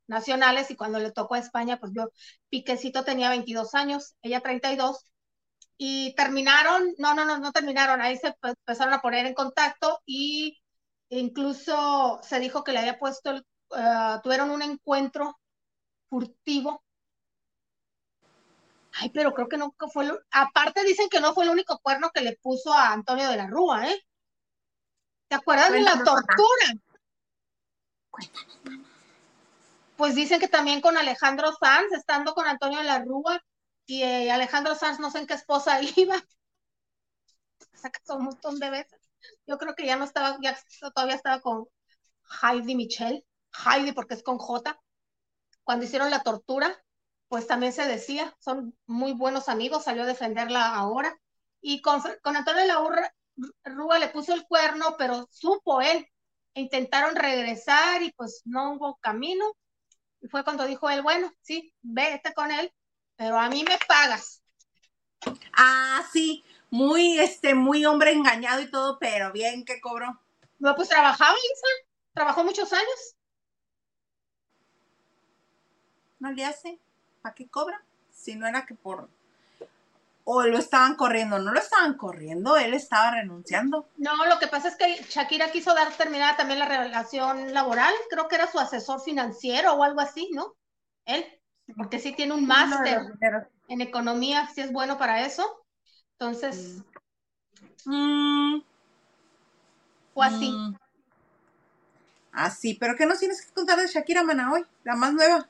nacionales 0.07 0.69
y 0.71 0.75
cuando 0.75 0.99
le 0.99 1.11
tocó 1.11 1.35
a 1.35 1.39
España, 1.39 1.79
pues 1.79 1.91
yo, 1.95 2.09
Piquecito 2.49 3.03
tenía 3.03 3.29
22 3.29 3.73
años, 3.75 4.15
ella 4.21 4.41
32, 4.41 5.05
y 5.77 6.15
terminaron, 6.15 6.93
no, 6.97 7.13
no, 7.15 7.25
no, 7.25 7.37
no 7.39 7.51
terminaron, 7.51 8.01
ahí 8.01 8.17
se 8.17 8.31
pe- 8.33 8.49
empezaron 8.49 8.93
a 8.93 9.01
poner 9.01 9.25
en 9.25 9.33
contacto 9.33 10.01
y 10.05 10.57
incluso 11.09 12.19
se 12.23 12.39
dijo 12.39 12.63
que 12.63 12.71
le 12.71 12.79
había 12.79 12.99
puesto, 12.99 13.31
el, 13.31 13.45
eh, 13.77 14.19
tuvieron 14.23 14.51
un 14.51 14.61
encuentro 14.61 15.37
furtivo. 16.09 16.83
Ay, 18.97 19.09
pero 19.13 19.33
creo 19.33 19.49
que 19.49 19.57
nunca 19.57 19.87
fue, 19.89 20.05
lo- 20.05 20.19
aparte 20.31 20.83
dicen 20.83 21.09
que 21.09 21.19
no 21.19 21.33
fue 21.33 21.43
el 21.43 21.49
único 21.51 21.79
cuerno 21.79 22.09
que 22.13 22.21
le 22.21 22.37
puso 22.41 22.73
a 22.73 22.93
Antonio 22.93 23.29
de 23.29 23.37
la 23.37 23.47
Rúa, 23.47 23.89
¿eh? 23.89 24.01
¿Te 25.27 25.35
acuerdas 25.35 25.71
de 25.71 25.81
la 25.81 25.95
Cuéntanos, 25.95 26.21
mamá. 26.21 26.35
Pues 29.97 30.15
dicen 30.15 30.39
que 30.39 30.47
también 30.47 30.81
con 30.81 30.97
Alejandro 30.97 31.53
Sanz, 31.59 31.91
estando 31.93 32.33
con 32.33 32.47
Antonio 32.47 32.79
de 32.79 32.85
la 32.85 32.99
Rúa, 32.99 33.41
y 33.85 34.03
eh, 34.03 34.31
Alejandro 34.31 34.75
Sanz 34.75 34.99
no 34.99 35.11
sé 35.11 35.19
en 35.19 35.27
qué 35.27 35.35
esposa 35.35 35.79
iba. 35.95 36.21
Se 37.73 37.91
casó 37.91 38.17
un 38.17 38.25
montón 38.25 38.59
de 38.59 38.69
veces. 38.69 38.99
Yo 39.47 39.57
creo 39.57 39.75
que 39.75 39.85
ya 39.85 39.95
no 39.95 40.05
estaba, 40.05 40.37
ya 40.41 40.57
todavía 40.93 41.15
estaba 41.15 41.41
con 41.41 41.65
Heidi 42.41 42.75
Michelle, 42.75 43.25
Heidi 43.65 43.91
porque 43.93 44.15
es 44.15 44.23
con 44.23 44.37
J. 44.37 44.79
Cuando 45.63 45.85
hicieron 45.85 46.11
la 46.11 46.23
tortura, 46.23 46.83
pues 47.27 47.47
también 47.47 47.73
se 47.73 47.87
decía, 47.87 48.35
son 48.39 48.77
muy 48.85 49.13
buenos 49.13 49.49
amigos, 49.49 49.83
salió 49.85 50.03
a 50.03 50.07
defenderla 50.07 50.75
ahora. 50.75 51.17
Y 51.61 51.81
con, 51.81 52.01
con 52.21 52.35
Antonio 52.35 52.61
de 52.61 52.67
la 52.67 53.11
Rúa 53.65 53.99
le 53.99 54.09
puso 54.09 54.33
el 54.33 54.45
cuerno, 54.47 54.95
pero 54.97 55.27
supo 55.31 55.81
él. 55.81 56.07
Intentaron 56.53 57.15
regresar 57.15 58.01
y 58.03 58.11
pues 58.13 58.41
no 58.45 58.73
hubo 58.73 58.97
camino. 58.97 59.45
Fue 60.29 60.43
cuando 60.43 60.65
dijo 60.65 60.89
él, 60.89 61.01
bueno, 61.01 61.31
sí, 61.41 61.73
vete 61.81 62.33
con 62.33 62.51
él, 62.51 62.73
pero 63.15 63.39
a 63.39 63.49
mí 63.49 63.63
me 63.63 63.77
pagas. 63.87 64.41
Ah, 65.53 66.03
sí, 66.11 66.43
muy, 66.69 67.19
este, 67.19 67.55
muy 67.55 67.85
hombre 67.85 68.11
engañado 68.11 68.61
y 68.61 68.69
todo, 68.69 68.97
pero 68.99 69.31
bien 69.31 69.65
que 69.65 69.79
cobró. 69.81 70.21
No, 70.59 70.75
pues 70.75 70.89
trabajaba, 70.89 71.35
Isa, 71.37 71.89
trabajó 72.13 72.43
muchos 72.43 72.71
años. 72.73 73.15
No 76.19 76.31
le 76.31 76.45
hace. 76.45 76.79
¿Para 77.21 77.35
qué 77.35 77.47
cobra? 77.47 77.83
Si 78.11 78.35
no 78.35 78.47
era 78.47 78.65
que 78.65 78.75
por... 78.75 79.09
O 80.27 80.43
lo 80.43 80.57
estaban 80.57 80.95
corriendo, 80.95 81.37
no 81.37 81.51
lo 81.53 81.59
estaban 81.59 81.95
corriendo, 81.95 82.57
él 82.57 82.73
estaba 82.73 83.11
renunciando. 83.11 83.87
No, 83.97 84.25
lo 84.25 84.39
que 84.39 84.47
pasa 84.47 84.69
es 84.69 84.75
que 84.75 85.03
Shakira 85.09 85.51
quiso 85.51 85.73
dar 85.75 85.91
terminada 85.93 86.35
también 86.35 86.59
la 86.59 86.65
relación 86.67 87.53
laboral, 87.53 87.93
creo 88.09 88.27
que 88.27 88.35
era 88.35 88.51
su 88.51 88.59
asesor 88.59 89.01
financiero 89.01 89.73
o 89.73 89.83
algo 89.83 90.01
así, 90.01 90.29
¿no? 90.33 90.55
Él, 91.05 91.25
porque 91.77 91.99
sí 91.99 92.11
tiene 92.13 92.33
un 92.33 92.47
máster 92.47 93.01
en 93.67 93.81
economía, 93.81 94.49
sí 94.53 94.61
es 94.61 94.71
bueno 94.71 94.97
para 94.97 95.25
eso. 95.25 95.63
Entonces, 96.17 96.81
Mm, 97.85 98.61
fue 100.15 100.25
así. 100.25 100.49
mm. 100.51 100.75
Así, 102.31 102.73
pero 102.73 102.95
¿qué 102.97 103.05
nos 103.05 103.19
tienes 103.19 103.45
que 103.45 103.53
contar 103.53 103.79
de 103.79 103.87
Shakira, 103.87 104.23
mana, 104.23 104.51
hoy? 104.51 104.65
La 104.83 104.95
más 104.95 105.13
nueva. 105.13 105.47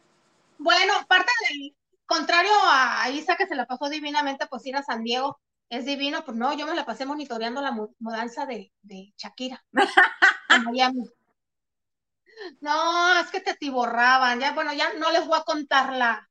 Bueno, 0.58 0.94
parte 1.08 1.32
del 1.50 1.76
contrario 2.06 2.52
a 2.66 3.10
Isa 3.12 3.36
que 3.38 3.48
se 3.48 3.56
la 3.56 3.66
pasó 3.66 3.90
divinamente, 3.90 4.48
pues 4.48 4.66
ir 4.66 4.76
a 4.78 4.84
San 4.84 5.04
Diego 5.04 5.40
es 5.70 5.86
divino, 5.86 6.24
pues 6.26 6.38
no, 6.38 6.54
yo 6.54 6.68
me 6.68 6.76
la 6.76 6.86
pasé 6.86 7.06
monitoreando 7.06 7.62
la 7.62 7.72
mu- 7.72 7.94
mudanza 8.00 8.46
de, 8.46 8.72
Shakira 9.18 9.64
a 10.50 10.60
Miami. 10.60 11.04
No, 12.62 13.20
es 13.20 13.30
que 13.32 13.40
te 13.42 13.56
tiborraban, 13.56 14.40
ya, 14.40 14.52
bueno, 14.54 14.74
ya 14.74 14.94
no 14.94 15.12
les 15.12 15.26
voy 15.28 15.38
a 15.40 15.44
contar 15.44 15.94
la, 15.94 16.30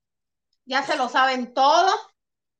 ya 0.66 0.82
se 0.84 0.96
lo 0.96 1.08
saben 1.10 1.54
todo, 1.54 1.92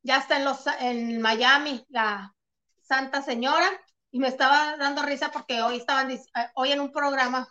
ya 0.03 0.19
está 0.19 0.39
en 0.39 0.45
los, 0.45 0.67
en 0.81 1.23
Miami, 1.23 1.85
la 1.91 2.35
Santa 2.83 3.23
Señora, 3.23 3.69
y 4.11 4.21
me 4.21 4.29
estaba 4.29 4.77
dando 4.79 5.03
risa 5.03 5.31
porque 5.33 5.63
hoy 5.63 5.79
estaban, 5.79 6.11
eh, 6.13 6.23
hoy 6.57 6.73
en 6.73 6.81
un 6.81 6.93
programa 6.93 7.49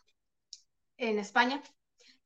en 0.97 1.20
España, 1.20 1.61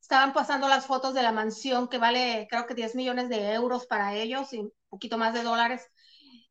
estaban 0.08 0.32
pasando 0.32 0.68
las 0.68 0.86
fotos 0.86 1.12
de 1.14 1.22
la 1.22 1.32
mansión 1.32 1.86
que 1.88 1.98
vale 1.98 2.46
creo 2.50 2.66
que 2.66 2.74
10 2.74 2.94
millones 2.94 3.28
de 3.28 3.52
euros 3.52 3.86
para 3.86 4.14
ellos 4.14 4.52
y 4.54 4.58
un 4.60 4.72
poquito 4.88 5.18
más 5.18 5.34
de 5.34 5.42
dólares 5.42 5.82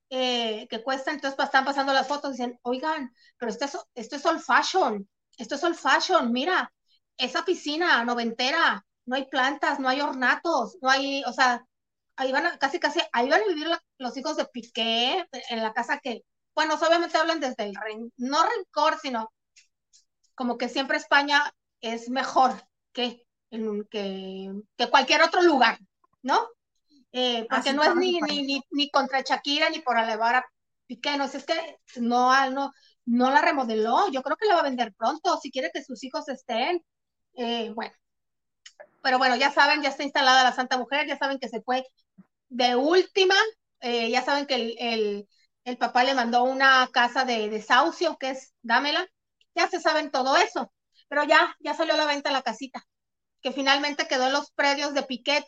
eh, 0.10 0.68
que 0.70 0.84
cuesta, 0.84 1.12
entonces 1.12 1.40
están 1.44 1.66
pasando 1.66 1.94
las 1.94 2.08
fotos 2.08 2.32
y 2.32 2.34
dicen, 2.34 2.60
oigan, 2.64 3.12
pero 3.38 3.52
esto 3.52 3.66
es, 3.66 3.78
esto 3.96 4.16
es 4.18 4.26
old 4.26 4.42
fashion, 4.42 5.10
esto 5.38 5.56
es 5.56 5.64
old 5.64 5.76
fashion, 5.76 6.32
mira, 6.32 6.74
esa 7.18 7.44
piscina 7.46 8.04
noventera, 8.06 8.86
no 9.06 9.16
hay 9.16 9.26
plantas, 9.28 9.80
no 9.80 9.90
hay 9.90 10.02
ornatos, 10.02 10.78
no 10.82 10.90
hay, 10.90 11.24
o 11.26 11.34
sea, 11.34 11.66
ahí 12.18 12.32
van 12.32 12.46
a, 12.48 12.58
casi 12.60 12.80
casi, 12.80 13.02
ahí 13.14 13.30
van 13.30 13.42
a 13.42 13.48
vivir 13.48 13.68
los 13.98 14.18
hijos 14.18 14.38
de 14.38 14.46
Piqué 14.46 15.26
en 15.50 15.64
la 15.64 15.74
casa 15.74 16.00
que, 16.00 16.24
bueno, 16.56 16.76
obviamente 16.76 17.18
hablan 17.18 17.40
desde 17.40 17.64
el, 17.66 17.76
ren- 17.76 18.12
no 18.18 18.44
rencor, 18.44 19.00
sino 19.02 19.32
como 20.36 20.58
que 20.58 20.70
siempre 20.70 20.98
España 20.98 21.54
es 21.82 22.10
mejor 22.10 22.54
que, 22.94 23.27
en- 23.52 23.86
que, 23.86 24.52
que 24.78 24.90
cualquier 24.90 25.22
otro 25.24 25.42
lugar, 25.42 25.80
¿no? 26.22 26.48
Eh, 27.12 27.48
porque 27.50 27.70
Así 27.70 27.76
no 27.76 27.84
es 27.84 27.96
ni, 27.96 28.22
ni, 28.22 28.44
ni, 28.44 28.62
ni 28.72 28.90
contra 28.92 29.22
Shakira 29.22 29.70
ni 29.70 29.80
por 29.80 29.98
elevar 30.00 30.36
a 30.36 30.46
Piqué, 30.88 31.18
no, 31.18 31.26
es 31.26 31.46
que 31.46 31.78
no, 31.98 32.50
no, 32.52 32.72
no 33.06 33.32
la 33.32 33.42
remodeló, 33.42 34.10
yo 34.12 34.22
creo 34.24 34.38
que 34.38 34.48
la 34.48 34.56
va 34.56 34.62
a 34.62 34.64
vender 34.64 34.94
pronto, 34.96 35.38
si 35.42 35.52
quiere 35.52 35.72
que 35.74 35.84
sus 35.84 36.04
hijos 36.04 36.30
estén, 36.30 36.84
eh, 37.36 37.72
bueno. 37.76 37.94
Pero 39.02 39.18
bueno, 39.18 39.36
ya 39.36 39.52
saben, 39.52 39.82
ya 39.82 39.90
está 39.90 40.04
instalada 40.04 40.44
la 40.44 40.54
Santa 40.54 40.78
Mujer, 40.78 41.08
ya 41.08 41.18
saben 41.18 41.40
que 41.40 41.50
se 41.50 41.62
fue 41.62 41.86
de 42.50 42.76
última, 42.76 43.36
eh, 43.82 44.10
ya 44.12 44.24
saben 44.24 44.46
que 44.48 44.56
el, 44.56 44.76
el, 44.80 45.30
el 45.66 45.78
papá 45.78 46.04
le 46.04 46.14
mandó 46.16 46.44
una 46.44 46.88
casa 46.92 47.26
de 47.26 47.50
desahucio, 47.50 48.18
que 48.18 48.32
es 48.32 48.54
dámela, 48.62 49.08
ya 49.56 49.68
se 49.70 49.80
saben 49.80 50.12
todo 50.12 50.38
eso. 50.38 50.74
Pero 51.10 51.24
ya, 51.26 51.56
ya 51.60 51.74
salió 51.74 51.94
a 51.96 51.98
la 51.98 52.06
venta 52.06 52.32
la 52.32 52.42
casita, 52.44 52.84
que 53.42 53.52
finalmente 53.52 54.08
quedó 54.08 54.28
en 54.28 54.34
los 54.34 54.52
predios 54.52 54.94
de 54.94 55.04
Piquet. 55.04 55.46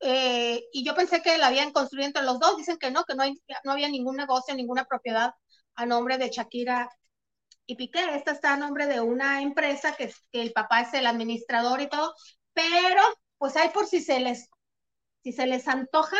eh, 0.00 0.62
y 0.72 0.84
yo 0.84 0.94
pensé 0.94 1.22
que 1.22 1.38
la 1.38 1.48
habían 1.48 1.72
construido 1.72 2.06
entre 2.06 2.22
los 2.22 2.40
dos. 2.40 2.56
Dicen 2.56 2.78
que 2.78 2.90
no, 2.90 3.04
que 3.04 3.14
no, 3.14 3.22
hay, 3.22 3.34
no 3.64 3.72
había 3.72 3.88
ningún 3.88 4.16
negocio, 4.16 4.54
ninguna 4.54 4.84
propiedad 4.86 5.34
a 5.74 5.86
nombre 5.86 6.18
de 6.18 6.30
Shakira 6.30 6.90
y 7.66 7.76
Piqué. 7.76 8.00
Esta 8.16 8.32
está 8.32 8.54
a 8.54 8.56
nombre 8.56 8.86
de 8.86 9.00
una 9.00 9.42
empresa 9.42 9.94
que, 9.96 10.12
el 10.32 10.52
papá 10.52 10.82
es 10.82 10.94
el 10.94 11.06
administrador 11.06 11.80
y 11.82 11.88
todo. 11.88 12.14
Pero, 12.54 13.02
pues 13.38 13.56
hay 13.56 13.70
por 13.70 13.86
si 13.86 14.00
se 14.02 14.20
les, 14.20 14.48
si 15.22 15.32
se 15.32 15.46
les 15.46 15.68
antoja. 15.68 16.16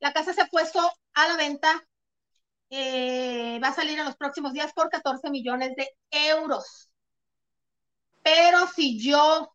La 0.00 0.12
casa 0.12 0.32
se 0.32 0.42
ha 0.42 0.46
puesto 0.46 0.80
a 1.14 1.28
la 1.28 1.36
venta 1.36 1.84
eh, 2.70 3.58
va 3.62 3.68
a 3.68 3.74
salir 3.74 3.98
en 3.98 4.04
los 4.04 4.16
próximos 4.16 4.52
días 4.52 4.72
por 4.72 4.88
14 4.90 5.30
millones 5.30 5.74
de 5.76 5.88
euros. 6.10 6.90
Pero 8.22 8.66
si 8.68 8.98
yo 9.00 9.52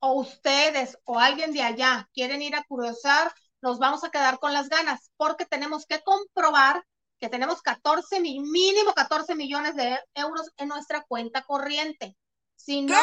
o 0.00 0.14
ustedes 0.14 0.98
o 1.04 1.18
alguien 1.18 1.52
de 1.52 1.62
allá 1.62 2.08
quieren 2.12 2.42
ir 2.42 2.54
a 2.56 2.64
curiosar, 2.64 3.32
nos 3.60 3.78
vamos 3.78 4.04
a 4.04 4.10
quedar 4.10 4.38
con 4.38 4.52
las 4.52 4.68
ganas 4.68 5.10
porque 5.16 5.44
tenemos 5.44 5.86
que 5.86 6.00
comprobar 6.02 6.84
que 7.18 7.28
tenemos 7.28 7.62
14, 7.62 8.20
mínimo 8.20 8.94
14 8.94 9.34
millones 9.34 9.74
de 9.74 9.98
euros 10.14 10.52
en 10.56 10.68
nuestra 10.68 11.02
cuenta 11.02 11.42
corriente. 11.42 12.16
Si 12.54 12.82
no, 12.82 12.96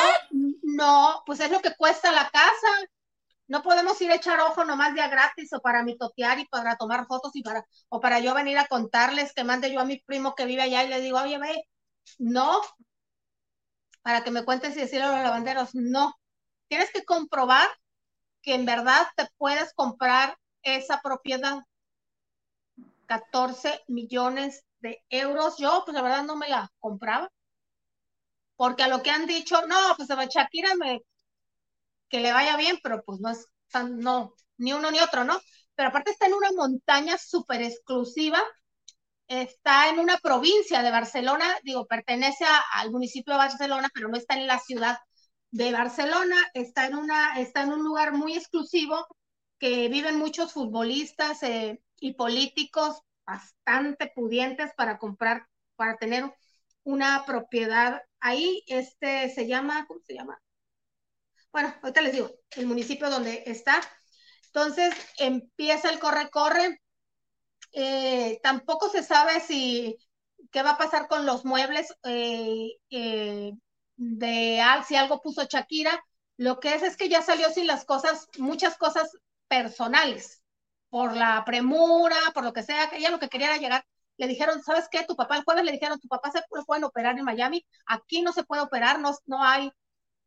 no, 0.61 1.23
pues 1.25 1.39
es 1.41 1.51
lo 1.51 1.61
que 1.61 1.75
cuesta 1.75 2.11
la 2.11 2.29
casa. 2.29 2.67
No 3.47 3.61
podemos 3.61 4.01
ir 4.01 4.11
a 4.11 4.15
echar 4.15 4.39
ojo 4.39 4.63
nomás 4.65 4.95
de 4.95 5.01
a 5.01 5.07
gratis 5.07 5.51
o 5.53 5.61
para 5.61 5.83
mitotear 5.83 6.39
y 6.39 6.47
para 6.47 6.77
tomar 6.77 7.05
fotos 7.07 7.35
y 7.35 7.43
para, 7.43 7.65
o 7.89 7.99
para 7.99 8.19
yo 8.19 8.33
venir 8.33 8.57
a 8.57 8.67
contarles 8.67 9.33
que 9.33 9.43
mande 9.43 9.71
yo 9.71 9.79
a 9.81 9.85
mi 9.85 9.99
primo 9.99 10.33
que 10.33 10.45
vive 10.45 10.63
allá 10.63 10.83
y 10.83 10.87
le 10.89 11.01
digo, 11.01 11.19
oye, 11.19 11.37
ve, 11.37 11.63
no, 12.17 12.61
para 14.01 14.23
que 14.23 14.31
me 14.31 14.45
cuentes 14.45 14.73
si 14.73 14.79
decirle 14.79 15.05
a 15.05 15.11
los 15.11 15.23
lavanderos, 15.23 15.69
no. 15.73 16.15
Tienes 16.67 16.91
que 16.91 17.03
comprobar 17.05 17.69
que 18.41 18.53
en 18.55 18.65
verdad 18.65 19.07
te 19.15 19.27
puedes 19.37 19.73
comprar 19.73 20.37
esa 20.61 21.01
propiedad. 21.01 21.59
14 23.07 23.83
millones 23.87 24.65
de 24.79 25.03
euros. 25.09 25.57
Yo, 25.57 25.83
pues 25.85 25.95
la 25.95 26.01
verdad 26.01 26.23
no 26.23 26.35
me 26.35 26.49
la 26.49 26.71
compraba. 26.79 27.29
Porque 28.55 28.83
a 28.83 28.87
lo 28.87 29.03
que 29.03 29.11
han 29.11 29.25
dicho, 29.25 29.65
no, 29.67 29.75
pues 29.97 30.09
a 30.11 30.25
Shakira 30.25 30.75
me, 30.75 31.01
que 32.09 32.19
le 32.19 32.31
vaya 32.31 32.57
bien, 32.57 32.79
pero 32.81 33.03
pues 33.03 33.19
no 33.19 33.29
es 33.29 33.47
tan, 33.69 33.99
no, 33.99 34.33
ni 34.57 34.73
uno 34.73 34.91
ni 34.91 34.99
otro, 34.99 35.23
¿no? 35.23 35.39
Pero 35.75 35.89
aparte 35.89 36.11
está 36.11 36.27
en 36.27 36.33
una 36.33 36.51
montaña 36.53 37.17
súper 37.17 37.61
exclusiva, 37.61 38.41
está 39.27 39.89
en 39.89 39.99
una 39.99 40.17
provincia 40.17 40.81
de 40.81 40.91
Barcelona, 40.91 41.45
digo, 41.63 41.85
pertenece 41.87 42.45
al 42.73 42.91
municipio 42.91 43.33
de 43.33 43.39
Barcelona, 43.39 43.89
pero 43.93 44.07
no 44.07 44.17
está 44.17 44.35
en 44.35 44.47
la 44.47 44.59
ciudad 44.59 44.97
de 45.55 45.71
Barcelona, 45.71 46.35
está 46.53 46.85
en, 46.85 46.95
una, 46.95 47.39
está 47.39 47.63
en 47.63 47.71
un 47.71 47.81
lugar 47.81 48.11
muy 48.11 48.35
exclusivo 48.35 49.07
que 49.57 49.87
viven 49.87 50.17
muchos 50.17 50.51
futbolistas 50.51 51.41
eh, 51.43 51.81
y 51.97 52.15
políticos 52.15 52.99
bastante 53.25 54.11
pudientes 54.13 54.73
para 54.75 54.97
comprar, 54.97 55.47
para 55.77 55.95
tener 55.95 56.29
una 56.83 57.23
propiedad 57.25 58.01
ahí, 58.19 58.63
este 58.67 59.29
se 59.29 59.47
llama, 59.47 59.85
¿cómo 59.87 60.01
se 60.01 60.15
llama? 60.15 60.37
Bueno, 61.53 61.73
ahorita 61.81 62.01
les 62.01 62.11
digo, 62.11 62.31
el 62.57 62.65
municipio 62.65 63.09
donde 63.09 63.43
está. 63.45 63.79
Entonces 64.47 64.93
empieza 65.19 65.89
el 65.89 65.99
corre-corre. 65.99 66.81
Eh, 67.71 68.41
tampoco 68.43 68.89
se 68.89 69.03
sabe 69.03 69.39
si 69.39 69.97
qué 70.51 70.63
va 70.63 70.71
a 70.71 70.77
pasar 70.77 71.07
con 71.07 71.25
los 71.25 71.45
muebles 71.45 71.95
eh, 72.03 73.53
de 73.97 74.61
si 74.87 74.95
algo 74.95 75.21
puso 75.21 75.43
Shakira. 75.43 76.03
Lo 76.37 76.59
que 76.59 76.73
es 76.75 76.83
es 76.83 76.97
que 76.97 77.09
ya 77.09 77.21
salió 77.21 77.49
sin 77.49 77.67
las 77.67 77.85
cosas, 77.85 78.27
muchas 78.37 78.77
cosas 78.77 79.17
personales, 79.47 80.43
por 80.89 81.15
la 81.15 81.43
premura, 81.45 82.17
por 82.33 82.43
lo 82.43 82.53
que 82.53 82.63
sea, 82.63 82.89
ella 82.93 83.09
lo 83.09 83.19
que 83.19 83.29
quería 83.29 83.47
era 83.47 83.57
llegar. 83.57 83.85
Le 84.17 84.27
dijeron, 84.27 84.61
¿sabes 84.63 84.87
qué? 84.91 85.03
Tu 85.05 85.15
papá 85.15 85.37
el 85.37 85.43
jueves 85.43 85.63
le 85.63 85.71
dijeron, 85.71 85.99
tu 85.99 86.07
papá 86.07 86.31
se 86.31 86.41
puede 86.65 86.83
operar 86.85 87.17
en 87.17 87.25
Miami, 87.25 87.65
aquí 87.85 88.21
no 88.21 88.33
se 88.33 88.43
puede 88.43 88.61
operar, 88.61 88.99
no, 88.99 89.11
no 89.25 89.43
hay 89.43 89.71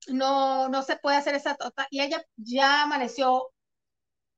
no, 0.08 0.68
no 0.68 0.82
se 0.82 0.96
puede 0.96 1.16
hacer 1.16 1.34
esa 1.34 1.56
tota, 1.56 1.86
y 1.90 2.00
ella 2.00 2.22
ya 2.36 2.82
amaneció 2.82 3.50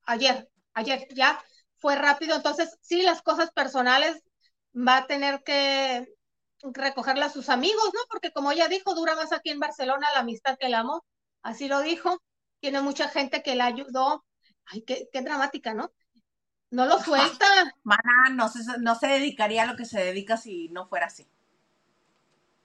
ayer, 0.05 0.49
ayer, 0.75 1.07
ya 1.15 1.43
fue 1.77 1.97
rápido, 1.97 2.37
entonces 2.37 2.77
sí, 2.81 3.03
las 3.03 3.23
cosas 3.23 3.51
personales 3.53 4.23
va 4.75 4.99
a 4.99 5.07
tener 5.07 5.43
que 5.45 6.07
recogerla 6.63 7.27
a 7.27 7.31
sus 7.31 7.49
amigos, 7.49 7.91
¿no? 7.95 8.01
Porque 8.09 8.33
como 8.33 8.53
ella 8.53 8.69
dijo, 8.69 8.95
dura 8.95 9.15
más 9.15 9.33
aquí 9.33 9.51
en 9.51 9.61
Barcelona 9.61 10.09
la 10.13 10.21
amistad 10.21 10.57
que 10.59 10.67
el 10.67 10.75
amor, 10.75 11.03
así 11.43 11.69
lo 11.69 11.81
dijo, 11.81 12.21
tiene 12.61 12.83
mucha 12.83 13.09
gente 13.09 13.43
que 13.43 13.55
la 13.55 13.67
ayudó, 13.67 14.25
ay, 14.67 14.83
qué, 14.83 15.09
qué 15.13 15.23
dramática, 15.23 15.75
¿no? 15.75 15.93
No 16.71 16.87
lo 16.87 17.01
suelta. 17.01 17.47
No 18.33 18.49
se, 18.49 18.61
no 18.79 18.95
se 18.95 19.09
dedicaría 19.09 19.65
a 19.65 19.67
lo 19.67 19.77
que 19.77 19.85
se 19.85 19.99
dedica 20.01 20.37
si 20.37 20.69
no 20.69 20.87
fuera 20.87 21.07
así. 21.07 21.27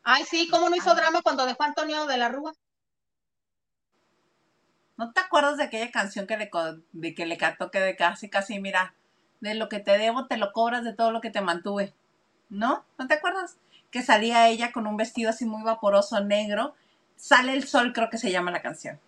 Ay, 0.03 0.23
sí, 0.25 0.47
¿cómo 0.49 0.69
no 0.69 0.75
hizo 0.75 0.93
drama 0.93 1.23
cuando 1.23 1.47
dejó 1.47 1.63
a 1.63 1.67
Antonio 1.67 2.05
de 2.05 2.17
la 2.17 2.29
Rúa? 2.29 2.53
¿No 4.97 5.11
te 5.11 5.19
acuerdas 5.19 5.57
de 5.57 5.63
aquella 5.63 5.91
canción 5.91 6.27
que 6.27 6.37
le, 6.37 6.51
de 6.91 7.15
que 7.15 7.25
le 7.25 7.37
cantó 7.37 7.71
que 7.71 7.79
de 7.79 7.95
casi, 7.95 8.29
casi, 8.29 8.59
mira, 8.59 8.93
de 9.41 9.55
lo 9.55 9.67
que 9.67 9.79
te 9.79 9.97
debo 9.97 10.27
te 10.27 10.37
lo 10.37 10.53
cobras 10.53 10.83
de 10.83 10.93
todo 10.93 11.11
lo 11.11 11.21
que 11.21 11.31
te 11.31 11.41
mantuve? 11.41 11.95
¿No? 12.49 12.85
¿No 12.99 13.07
te 13.07 13.15
acuerdas? 13.15 13.57
Que 13.95 14.03
salía 14.03 14.49
ella 14.49 14.73
con 14.73 14.87
un 14.87 14.97
vestido 14.97 15.29
así 15.29 15.45
muy 15.45 15.63
vaporoso 15.63 16.19
negro. 16.19 16.75
Sale 17.15 17.53
el 17.53 17.65
sol, 17.65 17.93
creo 17.93 18.09
que 18.09 18.17
se 18.17 18.29
llama 18.29 18.51
la 18.51 18.61
canción. 18.61 18.99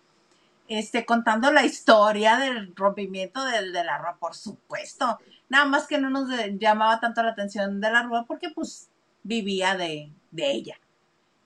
Este, 0.66 1.04
contando 1.04 1.52
la 1.52 1.66
historia 1.66 2.38
del 2.38 2.74
rompimiento 2.74 3.44
de, 3.44 3.70
de 3.70 3.84
la 3.84 3.98
rúa, 3.98 4.16
por 4.18 4.34
supuesto. 4.34 5.18
Nada 5.50 5.66
más 5.66 5.86
que 5.86 5.98
no 5.98 6.08
nos 6.08 6.30
llamaba 6.58 7.00
tanto 7.00 7.22
la 7.22 7.32
atención 7.32 7.82
de 7.82 7.90
la 7.90 8.04
rúa 8.04 8.24
porque 8.24 8.48
pues 8.48 8.88
vivía 9.24 9.76
de, 9.76 10.10
de 10.30 10.52
ella. 10.52 10.80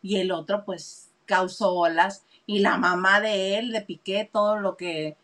Y 0.03 0.19
el 0.19 0.31
otro 0.31 0.65
pues 0.65 1.11
causó 1.27 1.73
olas 1.73 2.25
y 2.47 2.61
la 2.61 2.77
mamá 2.77 3.21
de 3.21 3.59
él, 3.59 3.73
de 3.73 3.81
Piqué, 3.81 4.31
todo 4.33 4.61
lo 4.61 4.77
que, 4.77 5.17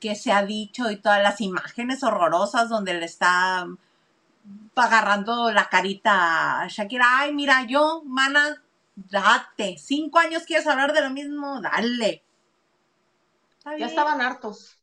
que 0.00 0.16
se 0.16 0.32
ha 0.32 0.44
dicho 0.44 0.90
y 0.90 0.96
todas 0.96 1.22
las 1.22 1.40
imágenes 1.40 2.02
horrorosas 2.02 2.68
donde 2.68 2.94
le 2.94 3.06
está 3.06 3.68
agarrando 4.74 5.52
la 5.52 5.68
carita 5.68 6.62
a 6.62 6.68
Shakira. 6.68 7.06
Ay, 7.18 7.34
mira, 7.34 7.64
yo, 7.66 8.02
mana, 8.04 8.62
date. 8.94 9.76
Cinco 9.78 10.18
años 10.18 10.44
quieres 10.44 10.66
hablar 10.66 10.92
de 10.92 11.02
lo 11.02 11.10
mismo, 11.10 11.60
dale. 11.60 12.24
Ya 13.78 13.86
estaban 13.86 14.20
hartos. 14.20 14.78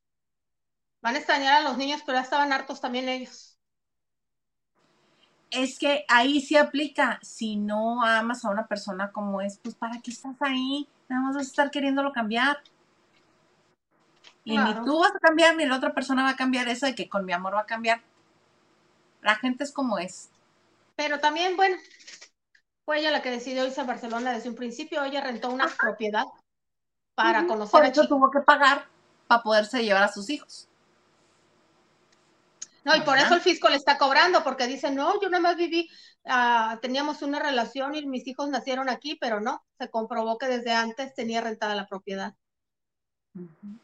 Van 1.01 1.16
a 1.16 1.18
extrañar 1.18 1.62
a 1.62 1.70
los 1.70 1.78
niños, 1.78 2.01
pero 2.05 2.18
ya 2.18 2.24
estaban 2.24 2.51
hartos 2.51 2.82
también 2.82 3.10
ellos. 3.10 3.58
Es 5.49 5.80
que 5.80 6.05
ahí 6.08 6.41
sí 6.41 6.58
aplica. 6.58 7.20
Si 7.22 7.55
no 7.55 8.03
amas 8.03 8.43
a 8.43 8.49
una 8.49 8.68
persona 8.68 9.12
como 9.12 9.41
es, 9.41 9.58
pues 9.60 9.76
¿para 9.76 10.01
qué 10.01 10.12
estás 10.12 10.36
ahí? 10.41 10.88
Nada 11.08 11.22
más 11.22 11.36
vas 11.36 11.45
a 11.45 11.49
estar 11.49 11.72
queriéndolo 11.72 12.12
cambiar. 12.12 12.58
Y 14.43 14.53
claro. 14.53 14.80
ni 14.80 14.86
tú 14.86 14.99
vas 14.99 15.16
a 15.16 15.20
cambiar, 15.20 15.55
ni 15.55 15.66
la 15.66 15.78
otra 15.78 15.93
persona 15.93 16.24
va 16.24 16.30
a 16.30 16.36
cambiar 16.36 16.68
eso 16.68 16.86
de 16.86 16.95
que 16.95 17.10
con 17.10 17.26
mi 17.26 17.34
amor 17.34 17.55
va 17.55 17.62
a 17.62 17.66
cambiar. 17.66 18.01
La 19.22 19.36
gente 19.36 19.63
es 19.63 19.72
como 19.72 19.97
es. 19.99 20.30
Pero 20.95 21.20
también, 21.20 21.55
bueno, 21.55 21.78
fue 22.86 22.99
ella 22.99 23.11
la 23.11 23.22
que 23.22 23.32
decidió 23.32 23.65
irse 23.65 23.82
a 23.82 23.86
Barcelona 23.86 24.34
desde 24.34 24.49
un 24.49 24.55
principio. 24.55 25.03
Ella 25.03 25.22
rentó 25.22 25.49
una 25.49 25.65
Ajá. 25.65 25.76
propiedad 25.80 26.26
para 27.15 27.47
conocer 27.47 27.72
Por 27.72 27.84
a 27.84 27.88
eso 27.89 28.03
Chico. 28.03 28.15
tuvo 28.15 28.32
que 28.32 28.39
pagar 28.41 28.86
para 29.28 29.43
poderse 29.43 29.84
llevar 29.84 30.03
a 30.03 30.11
sus 30.11 30.30
hijos. 30.30 30.68
No, 32.84 32.95
y 32.95 33.01
por 33.01 33.18
eso 33.18 33.34
el 33.34 33.41
fisco 33.41 33.68
le 33.68 33.76
está 33.76 33.97
cobrando, 33.97 34.45
porque 34.45 34.65
dice, 34.65 34.89
no, 34.91 35.20
yo 35.22 35.30
nada 35.30 35.41
más 35.41 35.57
viví, 35.57 35.89
uh, 36.24 36.80
teníamos 36.80 37.22
una 37.22 37.38
relación 37.38 37.95
y 37.95 38.05
mis 38.05 38.26
hijos 38.28 38.47
nacieron 38.47 38.88
aquí, 38.88 39.18
pero 39.20 39.41
no, 39.41 39.61
se 39.78 39.89
comprobó 39.89 40.38
que 40.38 40.47
desde 40.47 40.72
antes 40.72 41.13
tenía 41.13 41.41
rentada 41.41 41.76
la 41.76 41.86
propiedad. 41.86 42.34
Uh 43.36 43.41
-huh. 43.41 43.80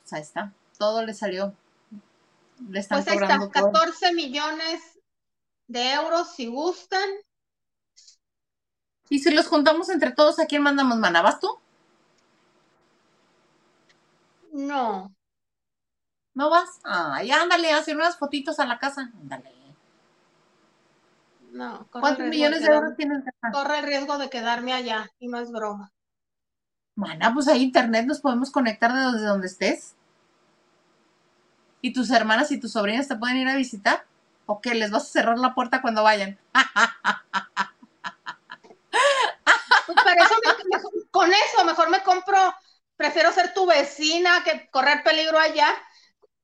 Pues 0.00 0.12
ahí 0.14 0.22
está, 0.22 0.54
todo 0.78 1.04
le 1.04 1.12
salió. 1.12 1.54
Le 2.68 2.80
están 2.80 3.02
pues 3.02 3.08
ahí 3.08 3.18
cobrando 3.18 3.46
está, 3.46 3.60
todo. 3.60 3.72
14 3.72 4.14
millones 4.14 4.80
de 5.66 5.92
euros 5.92 6.34
si 6.34 6.46
gustan. 6.46 7.08
Y 9.10 9.20
si 9.20 9.30
los 9.30 9.46
juntamos 9.46 9.88
entre 9.88 10.12
todos, 10.12 10.38
¿a 10.38 10.46
quién 10.46 10.62
mandamos 10.62 10.98
mana? 10.98 11.22
¿Vas 11.22 11.40
tú? 11.40 11.48
No, 14.52 15.12
¿No 16.38 16.50
vas? 16.50 16.78
Ay, 16.84 17.32
ándale, 17.32 17.72
hacer 17.72 17.96
unas 17.96 18.16
fotitos 18.16 18.60
a 18.60 18.64
la 18.64 18.78
casa. 18.78 19.10
Ándale. 19.20 19.50
no. 21.50 21.88
¿Cuántos 21.90 22.28
millones 22.28 22.62
de 22.62 22.68
euros 22.68 22.94
tienes? 22.96 23.24
Corre 23.52 23.80
el 23.80 23.86
riesgo 23.86 24.18
de 24.18 24.30
quedarme 24.30 24.72
allá, 24.72 25.10
y 25.18 25.26
no 25.26 25.40
es 25.40 25.50
broma. 25.50 25.90
Mana, 26.94 27.34
pues 27.34 27.48
hay 27.48 27.60
internet, 27.60 28.06
nos 28.06 28.20
podemos 28.20 28.52
conectar 28.52 28.92
desde 28.92 29.26
donde 29.26 29.48
estés. 29.48 29.96
¿Y 31.80 31.92
tus 31.92 32.10
hermanas 32.10 32.50
y 32.50 32.58
tus 32.58 32.72
sobrinas 32.72 33.08
te 33.08 33.16
pueden 33.16 33.36
ir 33.36 33.48
a 33.48 33.56
visitar? 33.56 34.04
¿O 34.46 34.60
que 34.60 34.74
les 34.74 34.90
vas 34.90 35.04
a 35.04 35.12
cerrar 35.12 35.38
la 35.38 35.54
puerta 35.54 35.82
cuando 35.82 36.02
vayan? 36.02 36.38
Pues 39.86 40.16
eso 40.16 40.34
me, 40.44 41.06
con 41.10 41.30
eso 41.32 41.64
mejor 41.64 41.90
me 41.90 42.02
compro, 42.02 42.38
prefiero 42.96 43.32
ser 43.32 43.54
tu 43.54 43.66
vecina 43.66 44.42
que 44.44 44.68
correr 44.70 45.02
peligro 45.02 45.38
allá. 45.38 45.68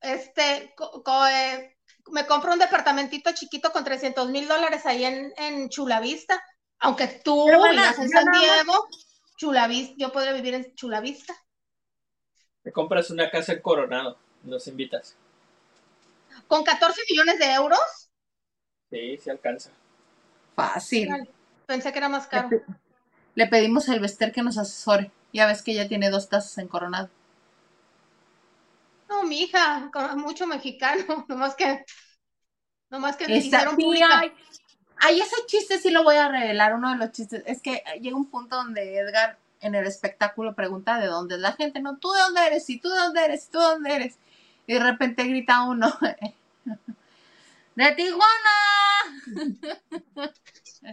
Este, 0.01 0.75
co, 0.77 1.27
eh, 1.27 1.77
me 2.11 2.27
compro 2.27 2.53
un 2.53 2.59
departamentito 2.59 3.31
chiquito 3.33 3.73
con 3.73 3.85
300 3.85 4.29
mil 4.29 4.49
dólares 4.49 4.87
ahí 4.87 5.05
en, 5.05 5.69
Chulavista. 5.69 6.43
Aunque 6.79 7.07
tú 7.07 7.47
vivas 7.47 7.99
en 7.99 8.09
San 8.09 8.25
Diego, 8.33 8.89
Chulavista, 9.37 9.95
yo 9.97 10.13
podría 10.13 10.33
vivir 10.33 10.55
en 10.55 10.75
Chulavista. 10.75 11.35
Te 12.63 12.73
compras 12.73 13.11
una 13.11 13.31
casa 13.31 13.53
en 13.53 13.63
Coronado, 13.63 14.19
nos 14.43 14.67
invitas. 14.67 15.17
¿Con 16.47 16.65
14 16.65 17.01
millones 17.11 17.39
de 17.39 17.53
euros? 17.53 18.11
Sí, 18.91 19.19
sí 19.19 19.31
alcanza. 19.31 19.71
Fácil. 20.55 21.09
Pensé 21.67 21.93
que 21.93 21.99
era 21.99 22.09
más 22.09 22.27
caro. 22.27 22.51
Le 23.35 23.47
pedimos 23.49 23.89
al 23.89 24.01
Bester 24.01 24.33
que 24.33 24.43
nos 24.43 24.59
asesore. 24.59 25.11
Ya 25.33 25.47
ves 25.47 25.63
que 25.63 25.75
ya 25.75 25.89
tiene 25.89 26.11
dos 26.11 26.27
casas 26.27 26.57
en 26.59 26.69
Coronado. 26.69 27.11
No, 29.09 29.25
mi 29.25 29.43
hija, 29.43 29.91
mucho 30.17 30.47
mexicano, 30.47 31.25
nomás 31.29 31.55
que, 31.55 31.85
nomás 32.91 33.17
que 33.17 33.31
hicieron 33.33 33.77
pública. 33.77 34.25
Ay, 34.97 35.21
ese 35.21 35.37
chiste 35.47 35.79
sí 35.79 35.91
lo 35.91 36.05
voy 36.05 36.17
a 36.17 36.29
revelar, 36.29 36.75
uno 36.75 36.91
de 36.91 36.97
los 36.97 37.11
chistes. 37.11 37.43
Es 37.47 37.61
que 37.61 37.83
llega 38.01 38.17
un 38.17 38.31
punto 38.31 38.57
donde 38.57 38.97
Edgar 38.97 39.39
en 39.61 39.75
el 39.75 39.87
espectáculo 39.87 40.55
pregunta 40.55 40.99
de 40.99 41.07
dónde 41.07 41.37
es 41.37 41.41
la 41.41 41.53
gente, 41.53 41.81
no, 41.81 41.97
tú 41.97 42.13
de 42.13 42.21
dónde 42.21 42.47
eres, 42.47 42.69
y 42.71 42.79
tú 42.79 42.91
de 42.91 42.99
dónde 42.99 43.25
eres, 43.25 43.47
y 43.47 43.51
tú 43.51 43.59
de 43.59 43.65
dónde 43.65 43.95
eres. 43.95 44.19
Y 44.67 44.75
de 44.75 44.81
repente 44.81 45.25
grita 45.25 45.63
uno, 45.65 45.93
de 47.75 47.93
Tijuana. 47.93 48.51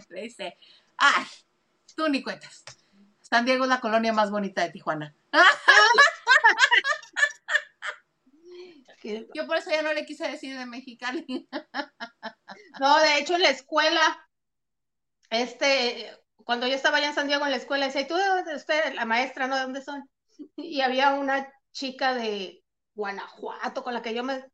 Le 0.08 0.22
dice, 0.22 0.56
ay, 0.96 1.24
tú 1.94 2.08
ni 2.08 2.22
cuentas. 2.22 2.64
San 3.20 3.44
Diego 3.44 3.64
es 3.64 3.70
la 3.70 3.80
colonia 3.80 4.12
más 4.12 4.30
bonita 4.30 4.62
de 4.62 4.70
Tijuana. 4.70 5.14
Yo 9.34 9.46
por 9.46 9.56
eso 9.56 9.70
ya 9.70 9.82
no 9.82 9.92
le 9.92 10.06
quise 10.06 10.28
decir 10.28 10.56
de 10.56 10.64
Mexicali. 10.64 11.48
No, 12.78 12.98
de 13.00 13.18
hecho 13.18 13.34
en 13.34 13.42
la 13.42 13.50
escuela, 13.50 14.28
este, 15.28 16.16
cuando 16.44 16.68
yo 16.68 16.74
estaba 16.74 16.98
allá 16.98 17.08
en 17.08 17.14
San 17.14 17.26
Diego 17.26 17.44
en 17.44 17.50
la 17.50 17.56
escuela, 17.56 17.86
decía, 17.86 18.06
¿tú 18.06 18.14
de 18.14 18.26
dónde 18.26 18.54
usted, 18.54 18.94
la 18.94 19.04
maestra, 19.04 19.48
no? 19.48 19.56
¿De 19.56 19.62
dónde 19.62 19.82
son? 19.82 20.08
Y 20.56 20.82
había 20.82 21.14
una 21.14 21.52
chica 21.72 22.14
de 22.14 22.61
Guanajuato 22.94 23.82
con 23.82 23.94
la 23.94 24.02
que 24.02 24.14
yo 24.14 24.22
me, 24.22 24.44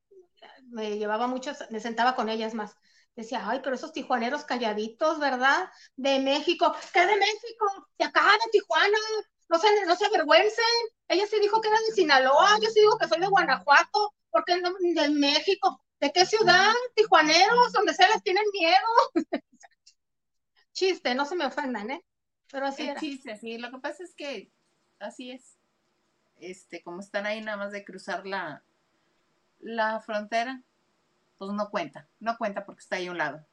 me 0.70 0.98
llevaba 0.98 1.26
mucho, 1.26 1.52
me 1.70 1.80
sentaba 1.80 2.14
con 2.14 2.28
ellas 2.28 2.54
más. 2.54 2.74
Decía, 3.16 3.48
ay, 3.48 3.60
pero 3.64 3.74
esos 3.74 3.92
tijuaneros 3.92 4.44
calladitos, 4.44 5.18
¿verdad? 5.18 5.68
De 5.96 6.20
México. 6.20 6.72
¿Qué 6.92 7.00
de 7.00 7.16
México? 7.16 7.88
De 7.98 8.04
acá, 8.04 8.22
de 8.22 8.50
Tijuana. 8.52 8.98
No 9.48 9.58
se, 9.58 9.86
no 9.86 9.96
se 9.96 10.06
avergüencen. 10.06 10.64
Ella 11.08 11.26
sí 11.26 11.40
dijo 11.40 11.60
que 11.60 11.68
era 11.68 11.78
de 11.80 11.94
Sinaloa. 11.94 12.58
Yo 12.62 12.70
sí 12.70 12.78
digo 12.80 12.96
que 12.96 13.08
soy 13.08 13.18
de 13.18 13.26
Guanajuato. 13.26 14.14
porque 14.30 14.60
no, 14.60 14.70
de 14.80 15.08
México? 15.08 15.82
¿De 15.98 16.12
qué 16.12 16.26
ciudad? 16.26 16.72
Tijuaneros, 16.94 17.72
donde 17.72 17.92
se 17.92 18.06
les 18.06 18.22
tienen 18.22 18.44
miedo. 18.52 18.76
chiste, 20.72 21.14
no 21.16 21.24
se 21.24 21.34
me 21.34 21.46
ofendan, 21.46 21.90
¿eh? 21.90 22.04
Pero 22.52 22.66
así 22.66 22.88
es. 22.88 23.00
chiste, 23.00 23.36
sí. 23.36 23.58
Lo 23.58 23.70
que 23.72 23.78
pasa 23.78 24.04
es 24.04 24.14
que 24.14 24.52
así 25.00 25.32
es. 25.32 25.57
Este, 26.40 26.82
como 26.82 27.00
están 27.00 27.26
ahí 27.26 27.40
nada 27.40 27.56
más 27.56 27.72
de 27.72 27.84
cruzar 27.84 28.26
la, 28.26 28.62
la 29.60 30.00
frontera, 30.00 30.62
pues 31.38 31.52
no 31.52 31.70
cuenta. 31.70 32.06
No 32.20 32.36
cuenta 32.36 32.64
porque 32.64 32.80
está 32.80 32.96
ahí 32.96 33.06
a 33.06 33.10
un 33.10 33.18
lado. 33.18 33.44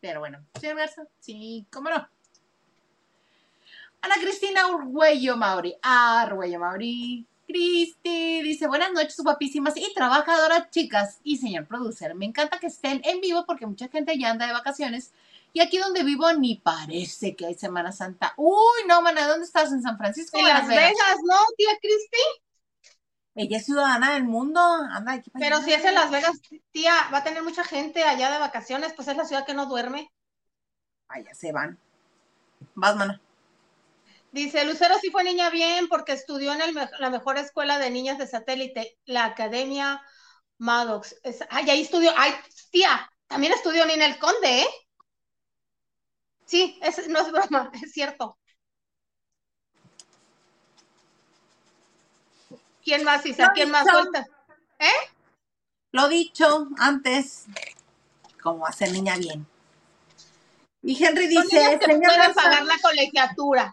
Pero 0.00 0.20
bueno, 0.20 0.44
señor 0.58 0.76
Garza, 0.76 1.02
sí, 1.18 1.66
cómo 1.70 1.90
no. 1.90 2.08
Ana 4.02 4.14
Cristina 4.20 4.66
Urguello 4.68 5.36
Mauri. 5.36 5.74
Urguello 6.32 6.58
Mauri. 6.58 7.26
Cristi 7.46 8.42
dice, 8.42 8.68
buenas 8.68 8.92
noches, 8.92 9.18
guapísimas 9.18 9.76
y 9.76 9.92
trabajadoras 9.92 10.70
chicas 10.70 11.18
y 11.24 11.36
señor 11.36 11.66
producer. 11.66 12.14
Me 12.14 12.24
encanta 12.24 12.60
que 12.60 12.68
estén 12.68 13.02
en 13.04 13.20
vivo 13.20 13.44
porque 13.44 13.66
mucha 13.66 13.88
gente 13.88 14.16
ya 14.16 14.30
anda 14.30 14.46
de 14.46 14.52
vacaciones 14.52 15.12
y 15.52 15.60
aquí 15.60 15.78
donde 15.78 16.04
vivo 16.04 16.32
ni 16.32 16.56
parece 16.56 17.34
que 17.36 17.46
hay 17.46 17.54
Semana 17.54 17.92
Santa. 17.92 18.34
Uy, 18.36 18.86
no, 18.86 19.02
mana, 19.02 19.26
¿dónde 19.26 19.46
estás? 19.46 19.72
¿En 19.72 19.82
San 19.82 19.96
Francisco? 19.96 20.38
En 20.38 20.48
Las 20.48 20.68
Vegas? 20.68 20.94
¿no, 21.24 21.36
tía 21.56 21.78
Cristi? 21.80 22.18
Ella 23.34 23.58
es 23.58 23.64
ciudadana 23.64 24.14
del 24.14 24.24
mundo, 24.24 24.60
anda 24.60 25.12
aquí 25.12 25.30
Pero 25.38 25.62
si 25.62 25.72
es 25.72 25.84
en 25.84 25.94
Las 25.94 26.10
Vegas, 26.10 26.40
tía, 26.72 26.94
va 27.12 27.18
a 27.18 27.24
tener 27.24 27.42
mucha 27.42 27.64
gente 27.64 28.02
allá 28.02 28.30
de 28.30 28.38
vacaciones, 28.38 28.92
pues 28.94 29.08
es 29.08 29.16
la 29.16 29.24
ciudad 29.24 29.46
que 29.46 29.54
no 29.54 29.66
duerme. 29.66 30.12
Allá 31.08 31.34
se 31.34 31.52
van. 31.52 31.78
Vas, 32.74 32.96
mana. 32.96 33.20
Dice, 34.32 34.64
Lucero 34.64 34.96
sí 35.00 35.10
fue 35.10 35.24
niña 35.24 35.50
bien 35.50 35.88
porque 35.88 36.12
estudió 36.12 36.52
en 36.52 36.60
la 36.98 37.10
mejor 37.10 37.36
escuela 37.38 37.78
de 37.78 37.90
niñas 37.90 38.18
de 38.18 38.28
satélite, 38.28 38.98
la 39.04 39.24
Academia 39.24 40.02
Maddox. 40.58 41.16
ay, 41.48 41.70
ahí 41.70 41.80
estudió. 41.82 42.12
Ay, 42.16 42.32
tía, 42.70 43.10
también 43.26 43.52
estudió 43.52 43.86
Nina 43.86 44.06
el 44.06 44.18
Conde, 44.18 44.62
¿eh? 44.62 44.68
Sí, 46.50 46.80
no 47.08 47.20
es 47.20 47.30
broma, 47.30 47.70
es 47.80 47.92
cierto. 47.92 48.36
¿Quién 52.82 53.04
más, 53.04 53.24
Isa? 53.24 53.52
¿Quién 53.54 53.70
más 53.70 53.86
suelta? 53.86 54.26
¿Eh? 54.80 55.10
Lo 55.92 56.08
dicho 56.08 56.66
antes, 56.76 57.44
como 58.42 58.66
hacer 58.66 58.90
niña 58.90 59.16
bien. 59.16 59.46
Y 60.82 61.04
Henry 61.04 61.28
dice, 61.28 61.78
que 61.78 61.86
pueden 61.86 62.34
pagar 62.34 62.64
la 62.64 62.78
colegiatura. 62.82 63.72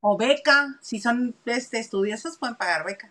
O 0.00 0.16
beca, 0.16 0.78
si 0.80 1.00
son 1.00 1.34
este, 1.44 1.80
estudiosos 1.80 2.38
pueden 2.38 2.54
pagar 2.54 2.84
beca. 2.84 3.10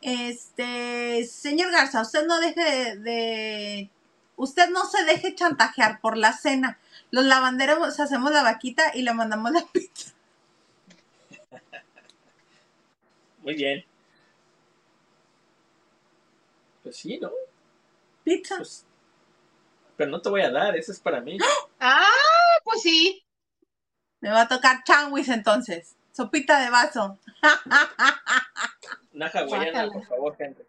Este, 0.00 1.24
señor 1.26 1.70
Garza, 1.70 2.00
usted 2.00 2.26
no 2.26 2.40
deje 2.40 2.96
de 2.96 3.90
usted 4.34 4.68
no 4.70 4.84
se 4.86 5.04
deje 5.04 5.36
chantajear 5.36 6.00
por 6.00 6.16
la 6.16 6.32
cena. 6.32 6.78
Los 7.16 7.24
lavanderos 7.24 7.98
hacemos 7.98 8.30
la 8.30 8.42
vaquita 8.42 8.94
y 8.94 9.00
le 9.00 9.14
mandamos 9.14 9.50
la 9.50 9.64
pizza. 9.72 10.12
Muy 13.38 13.54
bien. 13.54 13.82
Pues 16.82 16.94
sí, 16.94 17.18
¿no? 17.18 17.30
Pizza. 18.22 18.58
Pues, 18.58 18.84
pero 19.96 20.10
no 20.10 20.20
te 20.20 20.28
voy 20.28 20.42
a 20.42 20.50
dar, 20.50 20.76
eso 20.76 20.92
es 20.92 21.00
para 21.00 21.22
mí. 21.22 21.38
Ah, 21.80 22.04
pues 22.64 22.82
sí. 22.82 23.24
Me 24.20 24.28
va 24.28 24.42
a 24.42 24.48
tocar 24.48 24.84
changuis 24.84 25.30
entonces. 25.30 25.96
Sopita 26.12 26.60
de 26.60 26.68
vaso. 26.68 27.18
Una 29.14 29.28
hawaiana, 29.28 29.90
por 29.90 30.04
favor, 30.04 30.36
gente. 30.36 30.66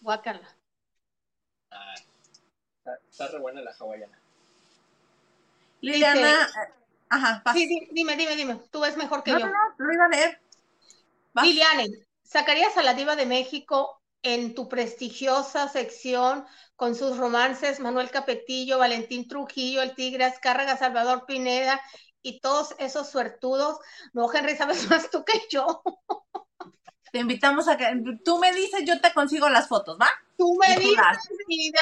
Guácala. 0.00 0.56
Ah, 1.70 1.94
está, 3.10 3.28
re 3.28 3.38
buena 3.40 3.60
la 3.60 3.72
hawaiana. 3.72 4.17
Liliana, 5.80 6.42
eh, 6.42 6.72
ajá, 7.08 7.42
Sí, 7.52 7.68
dime, 7.92 8.16
dime, 8.16 8.36
dime. 8.36 8.60
Tú 8.70 8.80
ves 8.80 8.96
mejor 8.96 9.22
que 9.22 9.32
yo. 9.32 9.38
No, 9.38 9.46
no, 9.46 9.52
lo 9.78 9.92
iba 9.92 10.04
a 10.04 10.08
leer. 10.08 10.40
Liliane, 11.42 11.88
¿sacarías 12.22 12.76
a 12.76 12.82
la 12.82 12.94
diva 12.94 13.16
de 13.16 13.26
México 13.26 14.02
en 14.22 14.54
tu 14.54 14.68
prestigiosa 14.68 15.68
sección 15.68 16.44
con 16.74 16.94
sus 16.94 17.16
romances 17.16 17.80
Manuel 17.80 18.10
Capetillo, 18.10 18.78
Valentín 18.78 19.28
Trujillo, 19.28 19.82
el 19.82 19.94
Tigre 19.94 20.24
Azcárraga, 20.24 20.76
Salvador 20.76 21.24
Pineda 21.26 21.80
y 22.22 22.40
todos 22.40 22.74
esos 22.78 23.08
suertudos? 23.10 23.78
No, 24.12 24.32
Henry, 24.32 24.56
sabes 24.56 24.88
más 24.90 25.10
tú 25.10 25.24
que 25.24 25.40
yo. 25.50 25.82
Te 27.12 27.20
invitamos 27.20 27.68
a 27.68 27.76
que 27.76 27.86
tú 28.24 28.38
me 28.38 28.52
dices, 28.52 28.82
yo 28.84 29.00
te 29.00 29.12
consigo 29.12 29.48
las 29.48 29.68
fotos, 29.68 29.98
¿va? 30.00 30.10
Tú 30.38 30.56
me 30.56 30.76
dices 30.76 31.18
y 31.48 31.72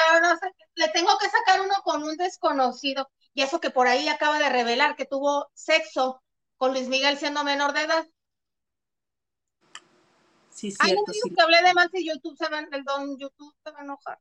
le 0.75 0.87
tengo 0.89 1.15
que 1.19 1.29
sacar 1.29 1.61
uno 1.61 1.75
con 1.83 2.03
un 2.03 2.17
desconocido. 2.17 3.07
Y 3.35 3.43
eso 3.43 3.61
que 3.61 3.69
por 3.69 3.87
ahí 3.87 4.09
acaba 4.09 4.39
de 4.39 4.49
revelar 4.49 4.95
que 4.95 5.05
tuvo 5.05 5.47
sexo 5.53 6.23
con 6.57 6.73
Luis 6.73 6.87
Miguel 6.87 7.19
siendo 7.19 7.43
menor 7.43 7.73
de 7.73 7.81
edad. 7.83 8.07
Sí, 10.49 10.71
cierto. 10.71 10.83
Ay, 10.83 10.95
no 10.95 11.13
digo 11.13 11.35
que 11.35 11.43
hablé 11.43 11.61
de 11.61 11.73
más 11.75 11.89
y 11.93 12.07
YouTube 12.07 12.35
se 12.35 12.49
va, 12.49 12.59
el 12.59 12.83
don 12.83 13.15
YouTube 13.19 13.55
se 13.63 13.69
va 13.69 13.77
a 13.77 13.83
enojar. 13.83 14.19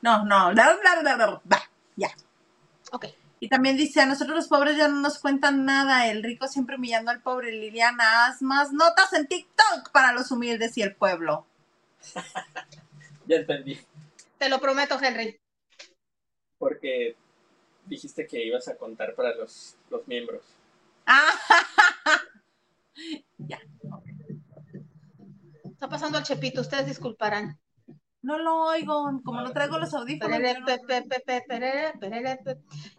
No, 0.00 0.24
no, 0.24 0.52
bla, 0.52 0.76
bla, 0.80 1.00
bla, 1.00 1.16
bla, 1.16 1.40
bla. 1.42 1.70
ya. 1.96 2.14
Ok. 2.92 3.06
Y 3.40 3.48
también 3.48 3.76
dice, 3.76 4.02
a 4.02 4.06
nosotros 4.06 4.36
los 4.36 4.46
pobres 4.46 4.76
ya 4.76 4.86
no 4.86 5.00
nos 5.00 5.18
cuentan 5.18 5.64
nada, 5.64 6.06
el 6.06 6.22
rico 6.22 6.46
siempre 6.46 6.76
humillando 6.76 7.10
al 7.10 7.22
pobre. 7.22 7.50
Liliana, 7.50 8.26
haz 8.26 8.40
más 8.40 8.72
notas 8.72 9.12
en 9.14 9.26
TikTok 9.26 9.90
para 9.90 10.12
los 10.12 10.30
humildes 10.30 10.78
y 10.78 10.82
el 10.82 10.94
pueblo. 10.94 11.44
ya 13.26 13.36
entendí. 13.36 13.78
Te 14.38 14.48
lo 14.48 14.60
prometo, 14.60 14.98
Henry. 15.00 15.40
Porque 16.58 17.16
dijiste 17.86 18.26
que 18.26 18.44
ibas 18.44 18.68
a 18.68 18.76
contar 18.76 19.14
para 19.14 19.34
los, 19.34 19.76
los 19.90 20.06
miembros. 20.06 20.42
Ah, 21.06 21.32
ya. 23.38 23.60
Está 25.64 25.88
pasando 25.88 26.18
el 26.18 26.24
chepito, 26.24 26.60
ustedes 26.60 26.86
disculparán. 26.86 27.58
No 28.20 28.36
lo 28.36 28.64
oigo, 28.66 29.20
como 29.24 29.40
no 29.40 29.52
traigo 29.52 29.78
los 29.78 29.94
audífonos. 29.94 30.40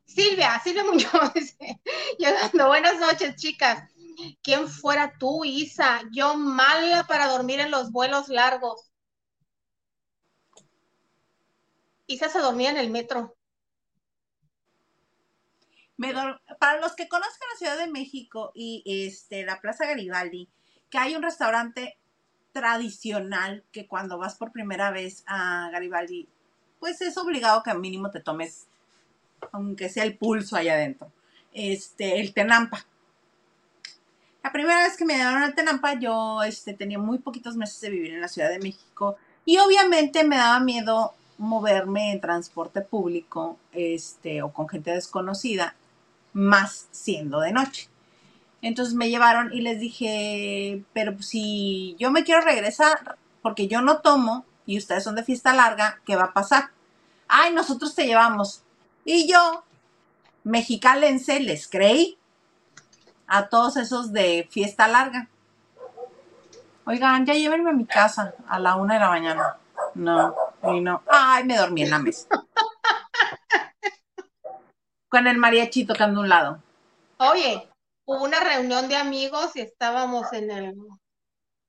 Silvia, 0.06 0.60
Silvia 0.64 0.84
Muñoz 0.86 1.56
llegando. 2.18 2.68
Buenas 2.68 3.00
noches, 3.00 3.36
chicas. 3.36 3.84
¿Quién 4.42 4.68
fuera 4.68 5.14
tú, 5.20 5.44
Isa? 5.46 6.02
Yo 6.12 6.36
mala 6.36 7.06
para 7.06 7.28
dormir 7.28 7.60
en 7.60 7.70
los 7.70 7.92
vuelos 7.92 8.30
largos. 8.30 8.89
Isa 12.10 12.28
se 12.28 12.40
dormía 12.40 12.72
en 12.72 12.78
el 12.78 12.90
metro. 12.90 13.36
Para 16.60 16.80
los 16.82 16.96
que 16.96 17.08
conozcan 17.08 17.48
la 17.54 17.58
Ciudad 17.58 17.78
de 17.78 17.92
México 17.92 18.52
y 18.56 18.84
este, 18.86 19.46
la 19.46 19.62
Plaza 19.62 19.86
Garibaldi, 19.86 20.50
que 20.90 20.98
hay 20.98 21.16
un 21.16 21.22
restaurante 21.22 22.00
tradicional 22.52 23.64
que 23.72 23.86
cuando 23.86 24.18
vas 24.18 24.36
por 24.36 24.52
primera 24.52 24.90
vez 24.90 25.24
a 25.28 25.70
Garibaldi, 25.72 26.28
pues 26.80 27.00
es 27.02 27.16
obligado 27.18 27.62
que 27.62 27.70
al 27.70 27.80
mínimo 27.80 28.10
te 28.10 28.22
tomes, 28.22 28.66
aunque 29.52 29.88
sea 29.88 30.04
el 30.04 30.18
pulso 30.18 30.56
allá 30.56 30.74
adentro, 30.74 31.12
este, 31.54 32.20
el 32.20 32.34
Tenampa. 32.34 32.88
La 34.42 34.52
primera 34.52 34.82
vez 34.82 34.98
que 34.98 35.06
me 35.06 35.14
dieron 35.14 35.44
el 35.44 35.54
Tenampa, 35.54 35.94
yo 35.94 36.42
este, 36.42 36.74
tenía 36.74 36.98
muy 36.98 37.20
poquitos 37.20 37.56
meses 37.56 37.80
de 37.82 37.92
vivir 37.92 38.14
en 38.14 38.22
la 38.22 38.30
Ciudad 38.30 38.50
de 38.50 38.58
México 38.58 39.18
y 39.46 39.60
obviamente 39.60 40.24
me 40.24 40.38
daba 40.38 40.60
miedo 40.60 41.14
moverme 41.40 42.12
en 42.12 42.22
transporte 42.22 42.82
público 42.82 43.58
este, 43.72 44.44
o 44.44 44.52
con 44.54 44.70
gente 44.70 44.92
desconocida, 44.92 45.76
más 46.34 46.88
siendo 46.92 47.40
de 47.40 47.52
noche. 47.52 47.90
Entonces 48.62 48.94
me 48.94 49.10
llevaron 49.10 49.52
y 49.54 49.62
les 49.62 49.80
dije, 49.80 50.84
pero 50.94 51.20
si 51.22 51.96
yo 51.98 52.12
me 52.12 52.24
quiero 52.24 52.42
regresar, 52.42 53.18
porque 53.42 53.68
yo 53.68 53.82
no 53.82 54.00
tomo 54.00 54.46
y 54.66 54.78
ustedes 54.78 55.04
son 55.04 55.16
de 55.16 55.24
fiesta 55.24 55.54
larga, 55.54 56.02
¿qué 56.06 56.16
va 56.16 56.26
a 56.26 56.34
pasar? 56.34 56.70
Ay, 57.28 57.54
nosotros 57.54 57.96
te 57.96 58.06
llevamos. 58.06 58.64
Y 59.06 59.32
yo, 59.32 59.64
mexicalense, 60.44 61.40
les 61.40 61.68
creí 61.68 62.18
a 63.28 63.48
todos 63.48 63.78
esos 63.78 64.12
de 64.12 64.48
fiesta 64.52 64.88
larga. 64.88 65.30
Oigan, 66.86 67.26
ya 67.26 67.34
llévenme 67.34 67.70
a 67.70 67.74
mi 67.74 67.86
casa 67.86 68.34
a 68.48 68.60
la 68.60 68.76
una 68.76 68.96
de 68.96 69.00
la 69.00 69.10
mañana. 69.10 69.58
No, 69.96 70.36
y 70.64 70.82
no. 70.82 71.04
Ay, 71.08 71.44
me 71.46 71.58
dormí 71.58 71.84
en 71.84 71.90
la 71.90 72.00
mesa. 72.00 72.28
Con 75.10 75.28
el 75.28 75.38
mariachi 75.38 75.86
tocando 75.86 76.22
un 76.22 76.30
lado. 76.30 76.62
Oye, 77.18 77.70
hubo 78.06 78.24
una 78.24 78.40
reunión 78.40 78.88
de 78.88 78.96
amigos 78.96 79.56
y 79.56 79.62
estábamos 79.62 80.32
en 80.34 80.52
el 80.52 80.76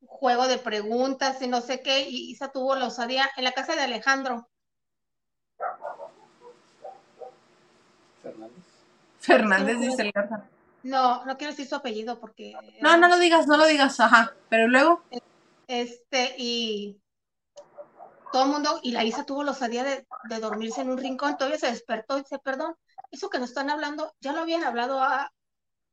juego 0.07 0.47
de 0.49 0.59
preguntas 0.59 1.41
y 1.43 1.49
no 1.49 1.61
sé 1.61 1.83
qué, 1.83 2.09
y 2.09 2.31
Isa 2.31 2.53
tuvo 2.53 2.75
la 2.75 2.87
osadía 2.87 3.31
en 3.37 3.45
la 3.45 3.53
casa 3.53 3.75
de 3.75 3.83
Alejandro. 3.83 4.49
Fernández. 8.23 8.65
Fernández 9.19 9.81
dice 9.81 10.03
el 10.03 10.13
Garza. 10.13 10.45
No, 10.83 11.25
no 11.25 11.37
quiero 11.37 11.53
decir 11.53 11.67
su 11.67 11.75
apellido 11.75 12.19
porque. 12.19 12.55
No, 12.81 12.97
no 12.97 13.09
lo 13.09 13.19
digas, 13.19 13.47
no 13.47 13.57
lo 13.57 13.67
digas, 13.67 13.99
ajá. 14.01 14.35
Pero 14.49 14.69
luego. 14.69 15.03
Este, 15.67 16.35
y 16.39 17.00
todo 18.33 18.45
el 18.45 18.51
mundo, 18.51 18.81
y 18.83 18.93
la 18.93 19.05
Isa 19.05 19.25
tuvo 19.25 19.43
la 19.45 19.53
osadía 19.53 19.85
de, 19.85 20.07
de, 20.29 20.41
dormirse 20.41 20.81
en 20.83 20.91
un 20.91 20.99
rincón, 20.99 21.37
todavía 21.37 21.59
se 21.59 21.71
despertó 21.71 22.17
y 22.17 22.23
dice, 22.23 22.39
perdón, 22.39 22.77
eso 23.11 23.29
que 23.29 23.39
nos 23.39 23.51
están 23.51 23.71
hablando, 23.71 24.15
¿ya 24.21 24.33
lo 24.33 24.41
habían 24.41 24.65
hablado 24.65 25.03
a, 25.03 25.33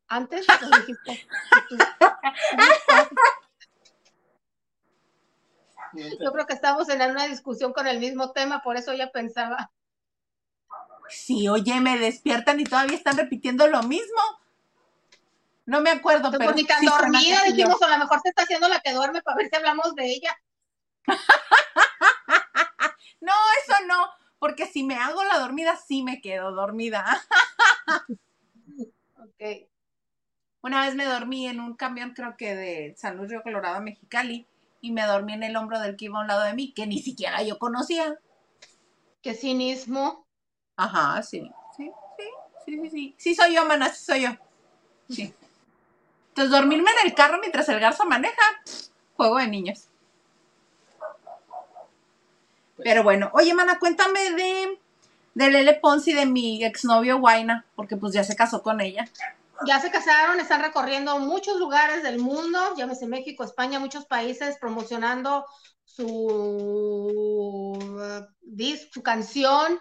antes? 0.07 0.45
Yo 6.19 6.31
creo 6.31 6.45
que 6.45 6.53
estamos 6.53 6.89
en 6.89 7.01
una 7.09 7.27
discusión 7.27 7.73
con 7.73 7.87
el 7.87 7.99
mismo 7.99 8.31
tema, 8.31 8.61
por 8.61 8.77
eso 8.77 8.91
ella 8.91 9.11
pensaba. 9.11 9.71
Sí, 11.09 11.47
oye, 11.47 11.79
me 11.79 11.97
despiertan 11.97 12.59
y 12.59 12.65
todavía 12.65 12.97
están 12.97 13.17
repitiendo 13.17 13.67
lo 13.67 13.81
mismo. 13.83 14.21
No 15.65 15.81
me 15.81 15.89
acuerdo, 15.89 16.31
pero. 16.31 16.51
Ni 16.53 16.65
tan 16.65 16.83
dormida, 16.83 17.41
dijimos, 17.45 17.81
a 17.81 17.89
lo 17.89 17.97
mejor 17.97 18.19
se 18.21 18.29
está 18.29 18.43
haciendo 18.43 18.67
la 18.67 18.79
que 18.79 18.93
duerme 18.93 19.21
para 19.21 19.37
ver 19.37 19.49
si 19.49 19.55
hablamos 19.55 19.95
de 19.95 20.05
ella. 20.05 20.37
no, 23.21 23.33
eso 23.63 23.85
no, 23.87 24.07
porque 24.39 24.65
si 24.65 24.83
me 24.83 24.95
hago 24.95 25.23
la 25.23 25.39
dormida, 25.39 25.75
sí 25.75 26.03
me 26.03 26.21
quedo 26.21 26.51
dormida. 26.51 27.05
ok. 29.17 29.67
Una 30.61 30.81
vez 30.85 30.95
me 30.95 31.05
dormí 31.05 31.47
en 31.47 31.59
un 31.59 31.75
camión, 31.75 32.13
creo 32.13 32.35
que 32.37 32.55
de 32.55 32.95
San 32.97 33.17
Luis 33.17 33.29
Río 33.29 33.43
Colorado 33.43 33.77
a 33.77 33.81
Mexicali, 33.81 34.47
y 34.81 34.91
me 34.91 35.05
dormí 35.05 35.33
en 35.33 35.43
el 35.43 35.55
hombro 35.55 35.79
del 35.79 35.95
que 35.95 36.05
iba 36.05 36.19
a 36.19 36.21
un 36.21 36.27
lado 36.27 36.43
de 36.43 36.53
mí, 36.53 36.73
que 36.73 36.87
ni 36.87 36.99
siquiera 36.99 37.41
yo 37.41 37.57
conocía. 37.57 38.19
Qué 39.21 39.33
cinismo. 39.33 40.25
Ajá, 40.75 41.21
sí, 41.23 41.51
sí, 41.75 41.91
sí, 42.17 42.23
sí, 42.65 42.79
sí, 42.81 42.89
sí. 42.89 43.15
Sí 43.17 43.35
soy 43.35 43.55
yo, 43.55 43.65
mana, 43.65 43.89
sí 43.89 44.03
soy 44.03 44.21
yo. 44.21 44.29
Sí. 45.09 45.33
Entonces, 46.29 46.51
dormirme 46.51 46.91
en 46.91 47.07
el 47.07 47.15
carro 47.15 47.39
mientras 47.39 47.67
el 47.69 47.79
garzo 47.79 48.05
maneja, 48.05 48.43
juego 49.15 49.37
de 49.37 49.47
niños. 49.47 49.89
Pero 52.77 53.03
bueno, 53.03 53.29
oye, 53.33 53.53
mana, 53.53 53.79
cuéntame 53.79 54.31
de, 54.31 54.79
de 55.33 55.49
Lele 55.49 55.73
Ponzi, 55.75 56.13
de 56.13 56.25
mi 56.25 56.63
exnovio 56.63 57.19
Guaina, 57.19 57.65
porque 57.75 57.97
pues 57.97 58.13
ya 58.13 58.23
se 58.23 58.35
casó 58.35 58.61
con 58.61 58.81
ella. 58.81 59.07
Ya 59.65 59.79
se 59.79 59.89
casaron, 59.89 60.39
están 60.39 60.61
recorriendo 60.61 61.17
muchos 61.19 61.57
lugares 61.57 62.03
del 62.03 62.19
mundo, 62.19 62.59
llámese 62.77 63.07
México, 63.07 63.43
España, 63.43 63.79
muchos 63.79 64.05
países, 64.05 64.57
promocionando 64.59 65.45
su, 65.83 66.05
uh, 67.75 68.17
su 68.91 69.01
canción. 69.01 69.79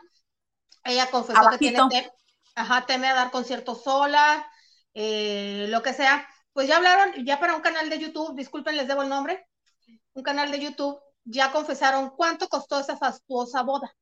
Ella 0.84 1.10
confesó 1.10 1.40
que 1.50 1.58
tiene 1.58 1.80
ajá, 2.56 2.86
teme 2.86 3.06
a 3.06 3.14
dar 3.14 3.30
conciertos 3.30 3.84
sola, 3.84 4.50
eh, 4.94 5.66
lo 5.68 5.82
que 5.82 5.92
sea. 5.92 6.26
Pues 6.52 6.66
ya 6.66 6.78
hablaron, 6.78 7.24
ya 7.24 7.38
para 7.38 7.54
un 7.54 7.60
canal 7.60 7.90
de 7.90 7.98
YouTube, 7.98 8.34
disculpen, 8.34 8.76
les 8.76 8.88
debo 8.88 9.02
el 9.02 9.10
nombre, 9.10 9.46
un 10.14 10.22
canal 10.22 10.50
de 10.50 10.58
YouTube, 10.58 10.98
ya 11.26 11.52
confesaron 11.52 12.10
cuánto 12.10 12.48
costó 12.48 12.78
esa 12.78 12.96
fastuosa 12.96 13.62
boda. 13.62 13.94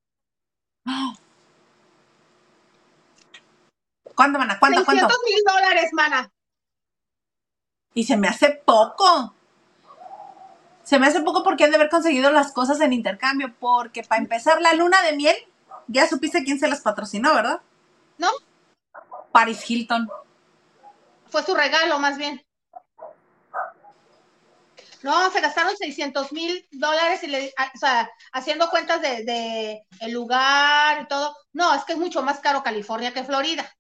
¿Cuánto, 4.15 4.39
mana? 4.39 4.59
¿Cuánto, 4.61 4.85
600 4.85 5.19
mil 5.25 5.43
dólares, 5.45 5.91
mana. 5.93 6.31
Y 7.95 8.05
se 8.05 8.17
me 8.17 8.29
hace 8.29 8.51
poco. 8.65 9.35
Se 10.85 10.99
me 10.99 11.07
hace 11.07 11.23
poco 11.23 11.43
porque 11.43 11.65
han 11.65 11.71
de 11.71 11.77
haber 11.77 11.89
conseguido 11.89 12.31
las 12.31 12.53
cosas 12.53 12.81
en 12.81 12.93
intercambio, 12.93 13.55
porque 13.59 14.03
para 14.05 14.21
empezar 14.21 14.61
la 14.61 14.75
luna 14.75 15.03
de 15.03 15.17
miel, 15.17 15.37
ya 15.89 16.07
supiste 16.07 16.45
quién 16.45 16.61
se 16.61 16.69
las 16.69 16.83
patrocinó, 16.83 17.35
¿verdad? 17.35 17.63
¿No? 18.19 18.29
Paris 19.33 19.69
Hilton. 19.69 20.09
Fue 21.31 21.43
su 21.43 21.55
regalo, 21.55 21.99
más 21.99 22.19
bien. 22.19 22.44
No, 25.05 25.31
se 25.31 25.43
gastaron 25.43 25.77
600 25.77 26.33
mil 26.33 26.67
dólares 26.73 27.23
y 27.25 27.27
le, 27.27 27.53
o 27.75 27.79
sea, 27.79 28.11
haciendo 28.33 28.71
cuentas 28.71 29.03
de, 29.03 29.23
de, 29.25 29.83
el 30.01 30.13
lugar 30.13 31.03
y 31.03 31.09
todo. 31.09 31.37
No, 31.53 31.75
es 31.75 31.85
que 31.85 31.93
es 31.93 31.99
mucho 31.99 32.23
más 32.23 32.41
caro 32.41 32.63
California 32.63 33.13
que 33.13 33.23
Florida. 33.23 33.71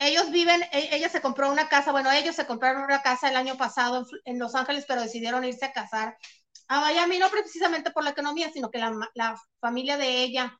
Ellos 0.00 0.32
viven, 0.32 0.60
e, 0.72 0.88
ella 0.96 1.08
se 1.08 1.20
compró 1.20 1.52
una 1.52 1.68
casa, 1.68 1.92
bueno, 1.92 2.10
ellos 2.10 2.34
se 2.34 2.46
compraron 2.46 2.82
una 2.82 3.00
casa 3.00 3.28
el 3.28 3.36
año 3.36 3.56
pasado 3.56 4.04
en, 4.24 4.40
Los 4.40 4.56
Ángeles, 4.56 4.84
pero 4.88 5.02
decidieron 5.02 5.44
irse 5.44 5.66
a 5.66 5.72
casar 5.72 6.18
a 6.66 6.80
Miami, 6.80 7.18
no 7.18 7.30
precisamente 7.30 7.92
por 7.92 8.02
la 8.02 8.10
economía, 8.10 8.50
sino 8.52 8.70
que 8.70 8.78
la, 8.78 8.92
la 9.14 9.40
familia 9.60 9.96
de 9.96 10.22
ella, 10.24 10.58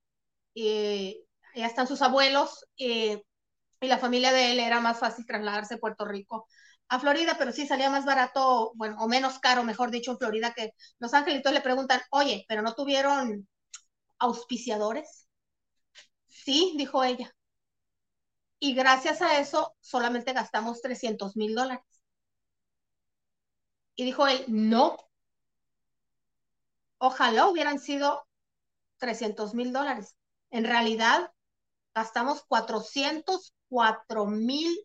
ya 0.54 1.66
están 1.66 1.88
sus 1.88 2.00
abuelos, 2.02 2.64
y 2.76 3.20
la 3.80 3.98
familia 3.98 4.32
de 4.32 4.52
él 4.52 4.60
era 4.60 4.78
más 4.80 5.00
fácil 5.00 5.26
trasladarse 5.26 5.74
a 5.74 5.78
Puerto 5.78 6.04
Rico 6.04 6.46
a 6.88 6.98
Florida, 7.00 7.36
pero 7.38 7.52
sí 7.52 7.66
salía 7.66 7.90
más 7.90 8.04
barato, 8.04 8.72
bueno, 8.76 8.96
o 9.00 9.08
menos 9.08 9.38
caro, 9.40 9.64
mejor 9.64 9.90
dicho, 9.90 10.12
en 10.12 10.18
Florida 10.18 10.52
que 10.54 10.72
Los. 10.98 11.12
Entonces 11.14 11.52
le 11.52 11.60
preguntan, 11.62 12.00
oye, 12.10 12.44
¿pero 12.48 12.62
no 12.62 12.74
tuvieron 12.74 13.48
auspiciadores? 14.20 15.28
Sí, 16.28 16.74
dijo 16.78 17.02
ella. 17.04 17.34
Y 18.60 18.72
gracias 18.74 19.20
a 19.20 19.40
eso 19.40 19.74
solamente 19.80 20.32
gastamos 20.32 20.80
300 20.80 21.36
mil 21.36 21.56
dólares. 21.56 21.82
Y 23.96 24.04
dijo 24.06 24.26
él, 24.26 24.44
no. 24.48 24.96
Ojalá 26.98 27.48
hubieran 27.48 27.80
sido 27.80 28.24
300 28.98 29.54
mil 29.54 29.72
dólares. 29.72 30.16
En 30.50 30.64
realidad, 30.64 31.32
gastamos 31.94 32.44
404 32.48 34.26
mil 34.26 34.78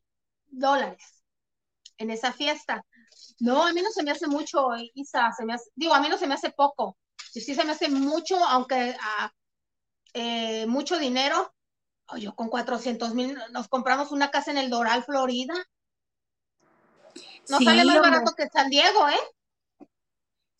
dólares 0.47 1.22
en 2.04 2.12
esa 2.12 2.32
fiesta. 2.32 2.86
No, 3.39 3.66
a 3.66 3.74
mí 3.74 3.82
no 3.82 3.89
se 3.91 4.04
me 4.04 4.12
hace 4.12 4.28
mucho, 4.28 4.68
Isa, 4.93 5.32
se 5.36 5.45
me 5.45 5.54
hace, 5.54 5.70
digo, 5.76 5.93
a 5.93 5.99
mí 5.99 6.10
no 6.10 6.18
se 6.18 6.28
me 6.28 6.36
hace 6.36 6.51
poco. 6.51 6.97
Sí, 7.32 7.41
sí 7.41 7.56
se 7.56 7.64
me 7.64 7.72
hace 7.72 7.89
mucho, 7.89 8.38
aunque 8.45 8.95
uh, 8.95 9.28
eh, 10.14 10.66
mucho 10.68 10.97
dinero, 10.97 11.54
yo 12.18 12.36
con 12.36 12.49
400 12.49 13.14
mil 13.16 13.38
nos 13.51 13.68
compramos 13.68 14.12
una 14.12 14.30
casa 14.30 14.51
en 14.51 14.58
el 14.58 14.70
Doral, 14.70 15.04
Florida. 15.04 15.56
No 17.49 17.58
sí, 17.58 17.66
sale 17.66 17.86
más 17.86 17.99
barato 17.99 18.34
que 18.36 18.47
San 18.47 18.70
Diego, 18.70 19.10
¿eh? 19.10 19.88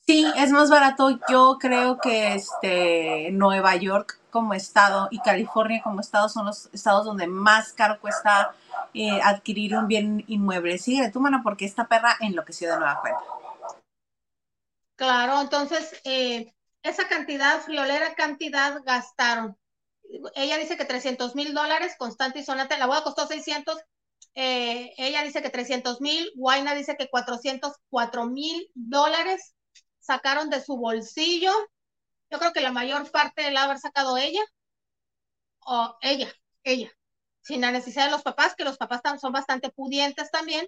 Sí, 0.06 0.26
es 0.36 0.52
más 0.52 0.70
barato. 0.70 1.18
Yo 1.30 1.58
creo 1.60 1.98
que 2.00 2.34
este 2.34 3.32
Nueva 3.32 3.76
York 3.76 4.20
como 4.34 4.56
estado 4.56 5.08
y 5.12 5.20
California 5.20 5.84
como 5.84 6.02
estado 6.02 6.28
son 6.28 6.48
los 6.48 6.68
estados 6.74 7.06
donde 7.06 7.28
más 7.28 7.72
caro 7.74 8.02
cuesta 8.02 8.56
eh, 8.96 9.22
adquirir 9.22 9.78
un 9.78 9.88
bien 9.88 10.26
inmueble. 10.28 10.80
Sigue 10.80 11.04
de 11.04 11.12
tu 11.12 11.20
mano 11.20 11.42
porque 11.44 11.66
esta 11.66 11.88
perra 11.88 12.18
enloqueció 12.20 12.72
de 12.72 12.78
nueva 12.78 13.00
cuenta. 13.00 13.22
Claro, 14.96 15.40
entonces 15.40 16.02
eh, 16.04 16.52
esa 16.82 17.08
cantidad, 17.08 17.62
friolera 17.62 18.16
cantidad 18.16 18.82
gastaron. 18.84 19.56
Ella 20.36 20.58
dice 20.58 20.78
que 20.78 20.86
300 20.86 21.36
mil 21.36 21.54
dólares, 21.54 21.96
Constante 21.98 22.40
y 22.40 22.44
Sonata, 22.44 22.78
la 22.80 22.88
boda 22.88 23.04
costó 23.04 23.28
600, 23.28 23.78
eh, 24.34 24.94
ella 24.98 25.24
dice 25.24 25.44
que 25.44 25.52
300 25.52 26.02
mil, 26.02 26.32
Guaina 26.36 26.74
dice 26.74 26.98
que 26.98 27.10
404 27.10 28.26
mil 28.26 28.68
dólares 28.74 29.54
sacaron 30.00 30.50
de 30.50 30.60
su 30.60 30.76
bolsillo. 30.76 31.52
Yo 32.34 32.40
creo 32.40 32.52
que 32.52 32.62
la 32.62 32.72
mayor 32.72 33.12
parte 33.12 33.52
la 33.52 33.66
haber 33.66 33.78
sacado 33.78 34.18
ella, 34.18 34.42
o 35.68 35.96
ella, 36.02 36.34
ella, 36.64 36.90
sin 37.42 37.62
la 37.62 37.70
necesidad 37.70 38.06
de 38.06 38.12
los 38.12 38.24
papás, 38.24 38.56
que 38.56 38.64
los 38.64 38.78
papás 38.78 39.02
son 39.22 39.32
bastante 39.32 39.70
pudientes 39.70 40.32
también, 40.32 40.68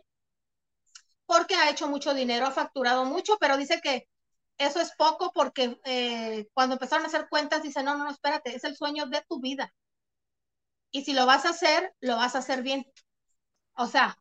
porque 1.26 1.56
ha 1.56 1.72
hecho 1.72 1.88
mucho 1.88 2.14
dinero, 2.14 2.46
ha 2.46 2.52
facturado 2.52 3.06
mucho, 3.06 3.38
pero 3.40 3.58
dice 3.58 3.82
que 3.82 4.08
eso 4.60 4.80
es 4.80 4.92
poco 4.96 5.32
porque 5.34 5.80
eh, 5.86 6.48
cuando 6.54 6.76
empezaron 6.76 7.04
a 7.04 7.08
hacer 7.08 7.28
cuentas, 7.30 7.64
dice, 7.64 7.82
no, 7.82 7.98
no, 7.98 8.04
no, 8.04 8.12
espérate, 8.12 8.56
es 8.56 8.64
el 8.64 8.76
sueño 8.78 9.08
de 9.08 9.24
tu 9.28 9.40
vida. 9.42 9.74
Y 10.92 11.04
si 11.04 11.14
lo 11.14 11.26
vas 11.26 11.46
a 11.46 11.50
hacer, 11.50 11.96
lo 12.00 12.16
vas 12.18 12.36
a 12.36 12.40
hacer 12.40 12.62
bien. 12.62 12.86
O 13.78 13.88
sea, 13.88 14.18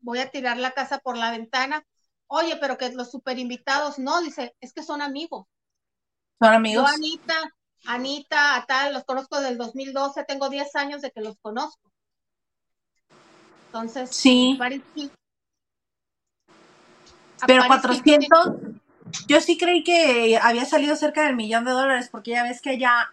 voy 0.00 0.20
a 0.20 0.30
tirar 0.30 0.58
la 0.58 0.72
casa 0.72 0.98
por 0.98 1.16
la 1.16 1.32
ventana. 1.32 1.84
Oye, 2.28 2.56
pero 2.60 2.78
que 2.78 2.92
los 2.92 3.10
super 3.10 3.38
invitados, 3.38 3.98
no, 3.98 4.22
dice, 4.22 4.54
es 4.60 4.72
que 4.72 4.84
son 4.84 5.02
amigos. 5.02 5.46
Son 6.40 6.52
amigos. 6.52 6.88
Yo, 6.88 6.94
Anita, 6.94 7.54
Anita, 7.86 8.56
a 8.56 8.66
tal, 8.66 8.94
los 8.94 9.04
conozco 9.04 9.40
del 9.40 9.58
2012, 9.58 10.24
tengo 10.24 10.48
10 10.48 10.74
años 10.76 11.02
de 11.02 11.10
que 11.10 11.20
los 11.20 11.36
conozco. 11.40 11.90
Entonces, 13.66 14.14
sí. 14.14 14.58
Pero 17.46 17.66
400, 17.66 18.52
yo 19.26 19.40
sí 19.40 19.58
creí 19.58 19.82
que 19.84 20.38
había 20.40 20.64
salido 20.64 20.96
cerca 20.96 21.24
del 21.24 21.36
millón 21.36 21.64
de 21.64 21.72
dólares, 21.72 22.08
porque 22.10 22.30
ya 22.30 22.44
ves 22.44 22.60
que 22.62 22.78
ya. 22.78 23.10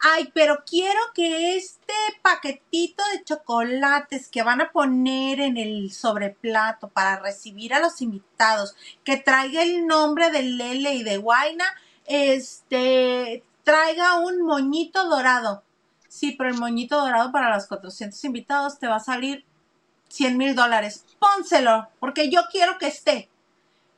Ay, 0.00 0.30
pero 0.34 0.62
quiero 0.66 1.00
que 1.14 1.56
este 1.56 1.94
paquetito 2.20 3.02
de 3.12 3.24
chocolates 3.24 4.28
que 4.28 4.42
van 4.42 4.60
a 4.60 4.70
poner 4.70 5.40
en 5.40 5.56
el 5.56 5.90
sobreplato 5.92 6.88
para 6.88 7.18
recibir 7.20 7.72
a 7.72 7.80
los 7.80 8.02
invitados, 8.02 8.76
que 9.02 9.16
traiga 9.16 9.62
el 9.62 9.86
nombre 9.86 10.30
de 10.30 10.42
Lele 10.42 10.94
y 10.94 11.02
de 11.02 11.16
Guaina, 11.16 11.64
este, 12.06 13.42
traiga 13.62 14.18
un 14.18 14.42
moñito 14.42 15.08
dorado. 15.08 15.62
Sí, 16.08 16.32
pero 16.38 16.50
el 16.50 16.58
moñito 16.58 16.98
dorado 16.98 17.32
para 17.32 17.54
los 17.54 17.66
400 17.66 18.22
invitados 18.24 18.78
te 18.78 18.86
va 18.86 18.96
a 18.96 19.00
salir 19.00 19.44
100 20.08 20.38
mil 20.38 20.54
dólares. 20.54 21.04
Pónselo, 21.18 21.88
porque 21.98 22.30
yo 22.30 22.42
quiero 22.50 22.78
que 22.78 22.86
esté. 22.86 23.28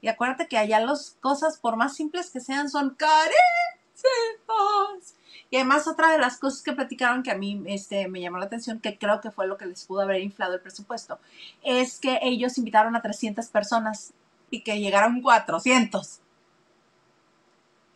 Y 0.01 0.09
acuérdate 0.09 0.49
que 0.49 0.57
allá 0.57 0.81
las 0.81 1.17
cosas, 1.21 1.59
por 1.59 1.77
más 1.77 1.95
simples 1.95 2.31
que 2.31 2.41
sean, 2.41 2.71
son 2.71 2.91
carísimas. 2.91 3.37
Y 5.51 5.57
además 5.57 5.87
otra 5.87 6.13
de 6.13 6.19
las 6.19 6.39
cosas 6.39 6.63
que 6.63 6.73
platicaron 6.73 7.23
que 7.23 7.31
a 7.31 7.37
mí 7.37 7.63
este, 7.67 8.09
me 8.09 8.21
llamó 8.21 8.39
la 8.39 8.47
atención, 8.47 8.81
que 8.81 8.99
creo 8.99 9.21
que 9.21 9.31
fue 9.31 9.47
lo 9.47 9.57
que 9.57 9.67
les 9.67 9.85
pudo 9.85 10.01
haber 10.01 10.21
inflado 10.21 10.55
el 10.55 10.61
presupuesto, 10.61 11.19
es 11.63 11.99
que 11.99 12.19
ellos 12.23 12.59
invitaron 12.59 12.97
a 12.97 13.03
300 13.03 13.47
personas 13.49 14.13
y 14.51 14.63
que 14.63 14.81
llegaron 14.81 15.23
400. 15.23 16.21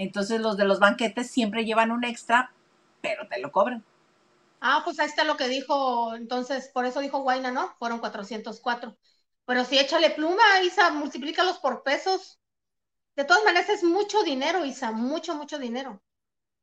Entonces 0.00 0.40
los 0.40 0.56
de 0.56 0.64
los 0.64 0.78
banquetes 0.78 1.30
siempre 1.30 1.66
llevan 1.66 1.90
un 1.90 2.04
extra, 2.04 2.54
pero 3.02 3.28
te 3.28 3.38
lo 3.38 3.52
cobran. 3.52 3.84
Ah, 4.62 4.80
pues 4.82 4.98
ahí 4.98 5.06
está 5.06 5.24
lo 5.24 5.36
que 5.36 5.46
dijo, 5.46 6.14
entonces, 6.14 6.70
por 6.72 6.86
eso 6.86 7.00
dijo 7.00 7.20
Guaina, 7.20 7.50
¿no? 7.50 7.74
Fueron 7.78 7.98
404. 7.98 8.96
Pero 9.44 9.64
sí, 9.66 9.78
échale 9.78 10.08
pluma, 10.10 10.42
Isa, 10.64 10.90
multiplícalos 10.90 11.58
por 11.58 11.82
pesos. 11.82 12.38
De 13.14 13.24
todas 13.24 13.44
maneras, 13.44 13.68
es 13.68 13.84
mucho 13.84 14.22
dinero, 14.22 14.64
Isa, 14.64 14.90
mucho, 14.90 15.34
mucho 15.34 15.58
dinero. 15.58 16.00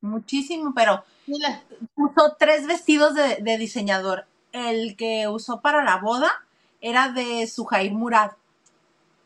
Muchísimo, 0.01 0.73
pero 0.75 1.03
usó 1.95 2.35
tres 2.39 2.65
vestidos 2.65 3.13
de, 3.13 3.57
diseñador. 3.59 4.25
El 4.51 4.95
que 4.95 5.27
usó 5.27 5.61
para 5.61 5.83
la 5.83 5.97
boda 5.97 6.31
era 6.81 7.09
de 7.09 7.45
Sujair 7.45 7.91
Murad. 7.91 8.31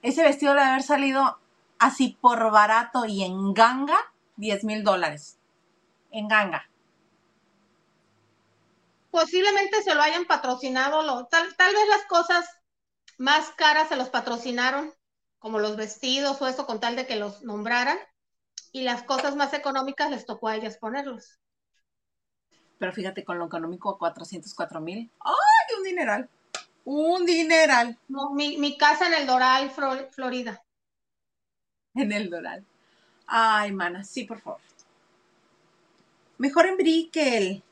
Ese 0.01 0.21
vestido 0.21 0.53
debe 0.53 0.65
haber 0.65 0.83
salido 0.83 1.37
así 1.81 2.15
por 2.21 2.51
barato 2.51 3.05
y 3.05 3.23
en 3.23 3.53
ganga, 3.53 3.97
10 4.37 4.63
mil 4.63 4.83
dólares. 4.83 5.39
En 6.11 6.27
ganga. 6.27 6.69
Posiblemente 9.09 9.81
se 9.81 9.95
lo 9.95 10.01
hayan 10.01 10.25
patrocinado, 10.25 11.25
tal, 11.25 11.55
tal 11.57 11.73
vez 11.73 11.87
las 11.89 12.05
cosas 12.05 12.45
más 13.17 13.49
caras 13.57 13.89
se 13.89 13.97
los 13.97 14.09
patrocinaron, 14.09 14.93
como 15.39 15.59
los 15.59 15.75
vestidos 15.75 16.41
o 16.41 16.47
eso, 16.47 16.65
con 16.65 16.79
tal 16.79 16.95
de 16.95 17.07
que 17.07 17.17
los 17.17 17.41
nombraran, 17.41 17.97
y 18.71 18.83
las 18.83 19.03
cosas 19.03 19.35
más 19.35 19.53
económicas 19.53 20.11
les 20.11 20.25
tocó 20.25 20.47
a 20.47 20.55
ellas 20.55 20.77
ponerlos. 20.77 21.39
Pero 22.77 22.93
fíjate, 22.93 23.25
con 23.25 23.39
lo 23.39 23.47
económico, 23.47 23.97
404 23.97 24.79
mil. 24.81 25.11
¡Ay, 25.19 25.77
un 25.77 25.83
dineral! 25.83 26.29
Un 26.85 27.25
dineral. 27.25 27.99
No, 28.07 28.31
mi, 28.31 28.77
casa 28.77 29.07
en 29.07 29.15
el 29.15 29.27
Doral, 29.27 29.71
Florida. 30.11 30.63
En 31.95 32.11
el 32.11 32.29
Doral. 32.29 32.65
Ay, 33.27 33.71
mana, 33.71 34.03
sí, 34.03 34.23
por 34.23 34.39
favor. 34.39 34.59
Mejor 36.37 36.65
en 36.65 36.77
Brickell. 36.77 37.63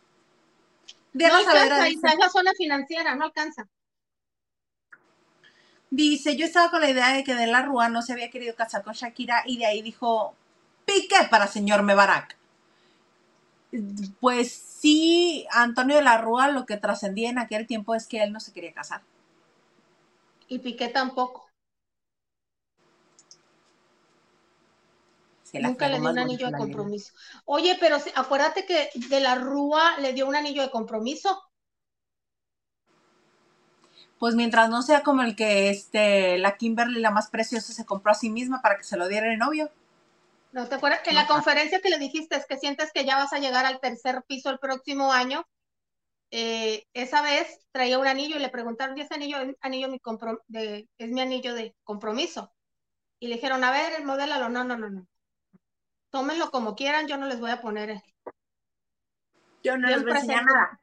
No 1.13 1.35
alcanza, 1.35 1.87
es 1.87 2.19
la 2.19 2.29
zona 2.29 2.53
financiera, 2.53 3.15
no 3.15 3.25
alcanza. 3.25 3.67
Dice, 5.89 6.35
yo 6.35 6.45
estaba 6.45 6.69
con 6.69 6.81
la 6.81 6.89
idea 6.89 7.13
de 7.13 7.23
que 7.23 7.33
de 7.33 7.47
la 7.47 7.63
Rúa 7.63 7.89
no 7.89 8.03
se 8.03 8.13
había 8.13 8.29
querido 8.29 8.55
casar 8.55 8.83
con 8.83 8.93
Shakira 8.93 9.43
y 9.45 9.57
de 9.57 9.65
ahí 9.65 9.81
dijo, 9.81 10.35
pique 10.85 11.15
para 11.31 11.47
señor 11.47 11.81
Mebarak. 11.81 12.37
Pues 14.19 14.51
sí, 14.51 15.47
Antonio 15.51 15.95
de 15.95 16.03
la 16.03 16.19
Rúa 16.19 16.49
lo 16.49 16.65
que 16.65 16.77
trascendía 16.77 17.29
en 17.29 17.39
aquel 17.39 17.65
tiempo 17.65 17.95
es 17.95 18.07
que 18.07 18.21
él 18.21 18.31
no 18.31 18.39
se 18.39 18.53
quería 18.53 18.73
casar. 18.73 19.01
Y 20.47 20.59
Piqué 20.59 20.89
tampoco. 20.89 21.48
Nunca 25.53 25.87
le 25.87 25.99
dio 25.99 26.09
un 26.09 26.19
anillo 26.19 26.47
de 26.47 26.57
compromiso. 26.57 27.13
Oye, 27.45 27.77
pero 27.79 27.97
acuérdate 28.15 28.65
que 28.65 28.89
de 28.93 29.19
la 29.19 29.35
Rúa 29.35 29.97
le 29.99 30.13
dio 30.13 30.27
un 30.27 30.35
anillo 30.35 30.61
de 30.61 30.69
compromiso 30.69 31.41
pues 34.19 34.35
mientras 34.35 34.69
no 34.69 34.81
sea 34.81 35.01
como 35.01 35.23
el 35.23 35.35
que 35.35 35.69
este, 35.69 36.37
la 36.37 36.57
Kimberly, 36.57 36.99
la 36.99 37.09
más 37.09 37.29
preciosa, 37.29 37.71
se 37.71 37.85
compró 37.85 38.11
a 38.11 38.15
sí 38.15 38.29
misma 38.29 38.61
para 38.61 38.77
que 38.77 38.83
se 38.83 38.97
lo 38.97 39.07
diera 39.07 39.31
el 39.31 39.39
novio. 39.39 39.71
¿No 40.51 40.67
te 40.67 40.75
acuerdas? 40.75 41.01
En 41.05 41.15
la 41.15 41.25
conferencia 41.25 41.79
que 41.79 41.89
le 41.89 41.97
dijiste 41.97 42.35
es 42.35 42.45
que 42.45 42.57
sientes 42.57 42.91
que 42.91 43.05
ya 43.05 43.15
vas 43.15 43.31
a 43.31 43.39
llegar 43.39 43.65
al 43.65 43.79
tercer 43.79 44.23
piso 44.27 44.49
el 44.49 44.59
próximo 44.59 45.13
año. 45.13 45.47
Eh, 46.31 46.85
esa 46.93 47.21
vez 47.21 47.65
traía 47.71 47.97
un 47.97 48.07
anillo 48.07 48.35
y 48.35 48.39
le 48.39 48.49
preguntaron, 48.49 48.97
¿y 48.97 49.01
ese 49.01 49.15
anillo, 49.15 49.37
anillo 49.61 49.87
mi 49.87 50.01
de, 50.47 50.89
es 50.97 51.11
mi 51.11 51.21
anillo 51.21 51.53
de 51.53 51.75
compromiso? 51.83 52.51
Y 53.19 53.27
le 53.27 53.35
dijeron, 53.35 53.63
a 53.63 53.71
ver, 53.71 54.03
modélalo. 54.03 54.49
No, 54.49 54.63
no, 54.65 54.75
no, 54.75 54.89
no. 54.89 55.07
Tómenlo 56.11 56.51
como 56.51 56.75
quieran, 56.75 57.07
yo 57.07 57.17
no 57.17 57.27
les 57.27 57.39
voy 57.39 57.51
a 57.51 57.61
poner. 57.61 57.89
Eh". 57.91 58.03
Yo 59.63 59.77
no 59.77 59.87
les 59.87 60.01
voy 60.01 60.11
a 60.11 60.15
enseñar 60.15 60.43
nada. 60.45 60.79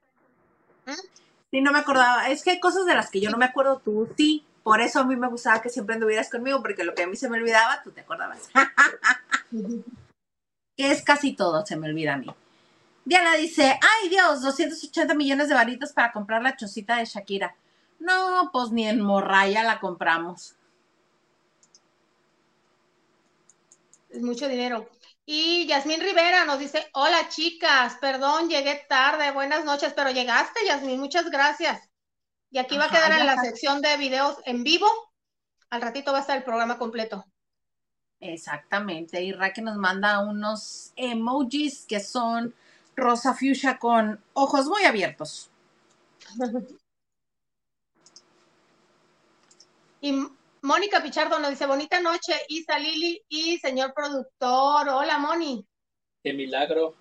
¿Mm? 0.86 1.16
Sí, 1.50 1.60
no 1.60 1.72
me 1.72 1.78
acordaba. 1.78 2.28
Es 2.28 2.42
que 2.42 2.50
hay 2.50 2.60
cosas 2.60 2.86
de 2.86 2.94
las 2.94 3.10
que 3.10 3.20
yo 3.20 3.30
no 3.30 3.38
me 3.38 3.44
acuerdo, 3.44 3.78
tú 3.78 4.08
sí. 4.16 4.44
Por 4.62 4.80
eso 4.80 5.00
a 5.00 5.04
mí 5.04 5.14
me 5.14 5.28
gustaba 5.28 5.62
que 5.62 5.68
siempre 5.68 5.94
anduvieras 5.94 6.28
conmigo, 6.28 6.60
porque 6.60 6.82
lo 6.82 6.94
que 6.94 7.04
a 7.04 7.06
mí 7.06 7.16
se 7.16 7.28
me 7.28 7.38
olvidaba, 7.38 7.82
tú 7.82 7.92
te 7.92 8.00
acordabas. 8.00 8.50
es 10.76 11.02
casi 11.02 11.34
todo, 11.34 11.64
se 11.64 11.76
me 11.76 11.88
olvida 11.88 12.14
a 12.14 12.16
mí. 12.16 12.26
Diana 13.04 13.36
dice, 13.36 13.78
ay 13.80 14.08
Dios, 14.08 14.42
280 14.42 15.14
millones 15.14 15.48
de 15.48 15.54
varitos 15.54 15.92
para 15.92 16.10
comprar 16.10 16.42
la 16.42 16.56
chocita 16.56 16.96
de 16.96 17.04
Shakira. 17.04 17.54
No, 18.00 18.50
pues 18.52 18.72
ni 18.72 18.88
en 18.88 19.00
Morraya 19.00 19.62
la 19.62 19.78
compramos. 19.78 20.56
Es 24.10 24.22
mucho 24.22 24.48
dinero. 24.48 24.88
Y 25.28 25.66
Yasmín 25.66 26.00
Rivera 26.00 26.44
nos 26.44 26.60
dice, 26.60 26.88
hola 26.92 27.28
chicas, 27.28 27.96
perdón, 28.00 28.48
llegué 28.48 28.86
tarde, 28.88 29.32
buenas 29.32 29.64
noches, 29.64 29.92
pero 29.92 30.12
llegaste, 30.12 30.60
Yasmín, 30.64 31.00
muchas 31.00 31.28
gracias. 31.30 31.90
Y 32.52 32.58
aquí 32.58 32.78
va 32.78 32.84
a 32.84 32.90
quedar 32.90 33.10
en 33.10 33.26
la 33.26 33.36
sección 33.42 33.82
de 33.82 33.96
videos 33.96 34.38
en 34.44 34.62
vivo. 34.62 34.86
Al 35.68 35.82
ratito 35.82 36.12
va 36.12 36.18
a 36.18 36.20
estar 36.20 36.36
el 36.36 36.44
programa 36.44 36.78
completo. 36.78 37.26
Exactamente. 38.20 39.20
Y 39.20 39.32
Raque 39.32 39.62
nos 39.62 39.76
manda 39.76 40.20
unos 40.20 40.92
emojis 40.94 41.86
que 41.86 41.98
son 41.98 42.54
rosa 42.94 43.34
fuchsia 43.34 43.78
con 43.78 44.22
ojos 44.32 44.66
muy 44.66 44.84
abiertos. 44.84 45.50
y 50.00 50.28
Mónica 50.62 51.02
Pichardo 51.02 51.38
nos 51.38 51.50
dice, 51.50 51.66
bonita 51.66 52.00
noche, 52.00 52.32
Isa 52.48 52.78
Lili 52.78 53.22
y 53.28 53.58
señor 53.58 53.92
productor. 53.94 54.88
Hola, 54.88 55.18
Moni. 55.18 55.64
Qué 56.22 56.32
milagro. 56.32 56.94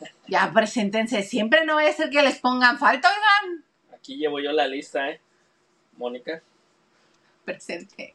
Ya 0.28 0.52
preséntense, 0.52 1.22
siempre 1.22 1.64
no 1.64 1.76
vaya 1.76 1.90
a 1.90 1.94
ser 1.94 2.10
que 2.10 2.22
les 2.22 2.38
pongan 2.38 2.78
falta, 2.78 3.08
oigan. 3.08 3.64
Aquí 3.94 4.16
llevo 4.16 4.40
yo 4.40 4.52
la 4.52 4.66
lista, 4.66 5.10
¿eh? 5.10 5.20
Mónica. 5.96 6.42
Presente. 7.44 8.14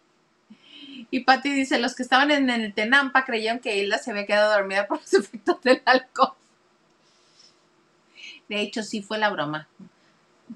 Y 1.10 1.22
Patti 1.22 1.52
dice, 1.52 1.80
los 1.80 1.96
que 1.96 2.04
estaban 2.04 2.32
en 2.32 2.50
el 2.50 2.74
Tenampa 2.74 3.26
creyeron 3.26 3.60
que 3.60 3.78
Hilda 3.78 3.98
se 3.98 4.12
había 4.12 4.26
quedado 4.26 4.54
dormida 4.54 4.88
por 4.88 5.00
los 5.00 5.14
efectos 5.14 5.62
del 5.62 5.82
alcohol. 5.86 6.36
De 8.48 8.62
hecho, 8.62 8.84
sí 8.84 9.02
fue 9.02 9.18
la 9.18 9.30
broma. 9.30 9.68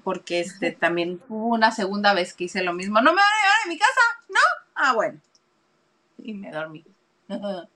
Porque 0.04 0.40
este 0.40 0.72
también 0.72 1.22
hubo 1.28 1.48
una 1.48 1.72
segunda 1.72 2.14
vez 2.14 2.34
que 2.34 2.44
hice 2.44 2.62
lo 2.62 2.72
mismo. 2.72 3.00
¿No 3.00 3.12
me 3.12 3.20
van 3.20 3.24
a 3.24 3.42
llevar 3.42 3.58
a 3.64 3.68
mi 3.68 3.78
casa? 3.78 4.00
¿No? 4.28 4.40
Ah, 4.74 4.92
bueno. 4.94 5.20
Y 6.18 6.34
me 6.34 6.50
dormí. 6.50 6.84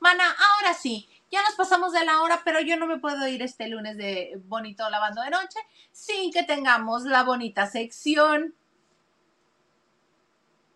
Mana, 0.00 0.24
ahora 0.30 0.74
sí. 0.74 1.08
Ya 1.30 1.42
nos 1.42 1.54
pasamos 1.56 1.92
de 1.92 2.04
la 2.04 2.22
hora, 2.22 2.42
pero 2.44 2.60
yo 2.60 2.76
no 2.76 2.86
me 2.86 2.98
puedo 2.98 3.26
ir 3.26 3.42
este 3.42 3.68
lunes 3.68 3.96
de 3.96 4.40
bonito 4.44 4.88
lavando 4.88 5.20
de 5.22 5.30
noche 5.30 5.58
sin 5.90 6.32
que 6.32 6.44
tengamos 6.44 7.02
la 7.04 7.24
bonita 7.24 7.66
sección. 7.66 8.54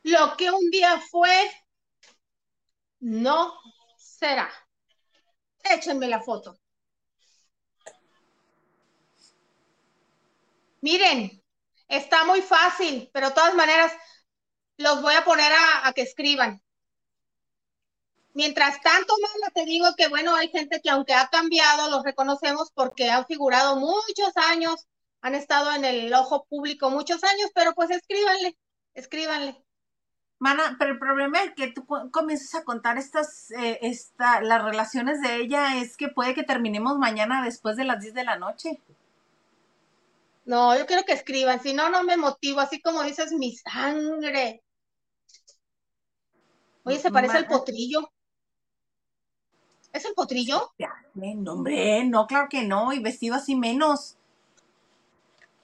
Lo 0.03 0.37
que 0.37 0.51
un 0.51 0.71
día 0.71 1.01
fue, 1.01 1.31
no 3.01 3.55
será. 3.97 4.51
Échenme 5.63 6.09
la 6.09 6.21
foto. 6.21 6.59
Miren, 10.81 11.43
está 11.89 12.25
muy 12.25 12.43
fácil, 12.43 13.11
pero 13.13 13.29
de 13.29 13.35
todas 13.35 13.55
maneras 13.55 13.93
los 14.77 15.03
voy 15.03 15.15
a 15.15 15.25
poner 15.25 15.53
a, 15.85 15.93
que 15.93 16.03
escriban. 16.03 16.63
Mientras 18.35 18.81
tanto, 18.81 19.15
Mala, 19.21 19.51
te 19.53 19.65
digo 19.65 19.89
que 19.97 20.09
bueno, 20.09 20.35
hay 20.37 20.49
gente 20.49 20.81
que 20.81 20.91
aunque 20.91 21.15
ha 21.15 21.29
cambiado, 21.29 21.91
los 21.91 22.05
reconocemos 22.05 22.71
porque 22.73 23.11
han 23.11 23.27
figurado 23.27 23.77
muchos 23.77 24.37
años, 24.37 24.87
han 25.21 25.35
estado 25.35 25.73
en 25.75 25.85
el 25.85 26.15
ojo 26.15 26.47
público 26.49 26.91
muchos 26.91 27.25
años, 27.25 27.51
pero 27.55 27.75
pues 27.75 27.91
escríbanle, 27.91 28.57
escríbanle. 28.95 29.65
Mana, 30.39 30.77
pero 30.79 30.93
el 30.93 31.01
problema 31.01 31.43
es 31.43 31.53
que 31.55 31.73
tú 31.73 31.85
comiences 32.13 32.55
a 32.55 32.63
contar 32.63 32.97
estas, 32.97 33.51
eh, 33.51 33.81
esta, 33.83 34.41
las 34.41 34.63
relaciones 34.63 35.21
de 35.21 35.37
ella 35.37 35.79
es 35.79 35.97
que 35.97 36.09
puede 36.09 36.35
que 36.35 36.45
terminemos 36.45 36.97
mañana 36.97 37.43
después 37.43 37.77
de 37.77 37.85
las 37.85 38.01
10 38.01 38.15
de 38.15 38.25
la 38.25 38.39
noche. 38.39 38.81
No, 40.49 40.75
yo 40.79 40.87
quiero 40.87 41.05
que 41.05 41.13
escriban, 41.13 41.61
si 41.61 41.75
no, 41.75 41.91
no 41.91 42.03
me 42.05 42.17
motivo, 42.17 42.61
así 42.61 42.81
como 42.81 43.03
dices, 43.03 43.33
mi 43.33 43.55
sangre. 43.55 44.65
Oye, 46.85 46.99
se 46.99 47.11
parece 47.11 47.37
al 47.37 47.47
potrillo. 47.47 48.11
¿Es 49.93 50.07
el 50.07 50.15
potrillo? 50.15 50.73
No, 51.13 51.53
hombre, 51.53 52.03
no, 52.07 52.27
claro 52.27 52.49
que 52.49 52.63
no, 52.63 52.95
y 52.95 52.99
vestido 52.99 53.35
así 53.35 53.57
menos. 53.57 54.17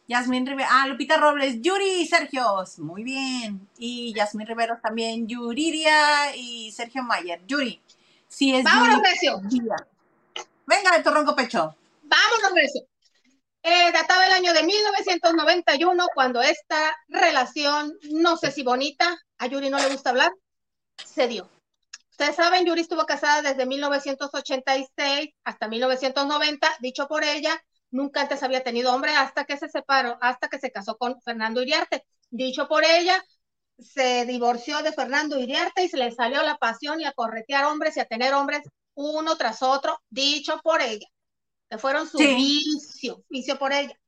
Yasmín 0.07 0.47
Rivera, 0.47 0.69
ah, 0.71 0.87
Lupita 0.87 1.17
Robles, 1.17 1.63
Yuri 1.63 2.03
y 2.03 2.07
Sergio, 2.07 2.45
muy 2.77 3.05
bien. 3.05 3.67
Y 3.79 4.13
Yasmín 4.13 4.47
Rivera 4.47 4.79
también, 4.83 5.27
Yuriria 5.27 6.37
y 6.37 6.71
Sergio 6.73 7.03
Mayer. 7.03 7.41
Yuri, 7.47 7.81
sí 8.29 8.55
es 8.55 8.65
Vámonos. 8.65 9.01
Recio. 9.01 9.41
Venga 10.67 10.95
de 10.95 11.03
tu 11.03 11.11
ronco 11.11 11.35
pecho. 11.35 11.75
Vámonos, 12.03 12.53
Recio. 12.55 12.83
Eh, 13.67 13.93
databa 13.93 14.27
el 14.27 14.33
año 14.33 14.53
de 14.53 14.63
1991, 14.63 16.09
cuando 16.15 16.43
esta 16.43 16.95
relación, 17.09 17.95
no 18.11 18.37
sé 18.37 18.51
si 18.51 18.63
bonita, 18.63 19.17
a 19.39 19.47
Yuri 19.47 19.71
no 19.71 19.79
le 19.79 19.89
gusta 19.89 20.11
hablar, 20.11 20.31
se 21.03 21.29
dio. 21.29 21.49
Ustedes 22.11 22.37
saben, 22.37 22.67
Yuri 22.67 22.83
estuvo 22.83 23.07
casada 23.07 23.41
desde 23.41 23.65
1986 23.65 25.31
hasta 25.45 25.67
1990, 25.67 26.77
dicho 26.81 27.09
por 27.09 27.25
ella, 27.25 27.59
nunca 27.91 28.21
antes 28.21 28.43
había 28.43 28.63
tenido 28.63 28.95
hombre 28.95 29.13
hasta 29.17 29.47
que 29.47 29.57
se 29.57 29.71
separó, 29.71 30.19
hasta 30.21 30.49
que 30.49 30.59
se 30.59 30.71
casó 30.71 30.99
con 30.99 31.19
Fernando 31.23 31.63
Iriarte. 31.63 32.05
Dicho 32.29 32.69
por 32.69 32.85
ella, 32.85 33.25
se 33.79 34.27
divorció 34.27 34.83
de 34.83 34.93
Fernando 34.93 35.39
Iriarte 35.39 35.85
y 35.85 35.89
se 35.89 35.97
le 35.97 36.13
salió 36.13 36.43
la 36.43 36.59
pasión 36.59 37.01
y 37.01 37.07
a 37.07 37.13
corretear 37.13 37.65
hombres 37.65 37.97
y 37.97 38.01
a 38.01 38.05
tener 38.05 38.35
hombres 38.35 38.61
uno 38.93 39.37
tras 39.39 39.63
otro, 39.63 39.99
dicho 40.11 40.61
por 40.63 40.83
ella, 40.83 41.07
que 41.75 41.79
fueron 41.79 42.09
su 42.09 42.19
Sí. 42.19 42.35
vicio, 42.37 43.25
vicio 43.29 43.59
por 43.59 43.73
ella. 43.73 43.99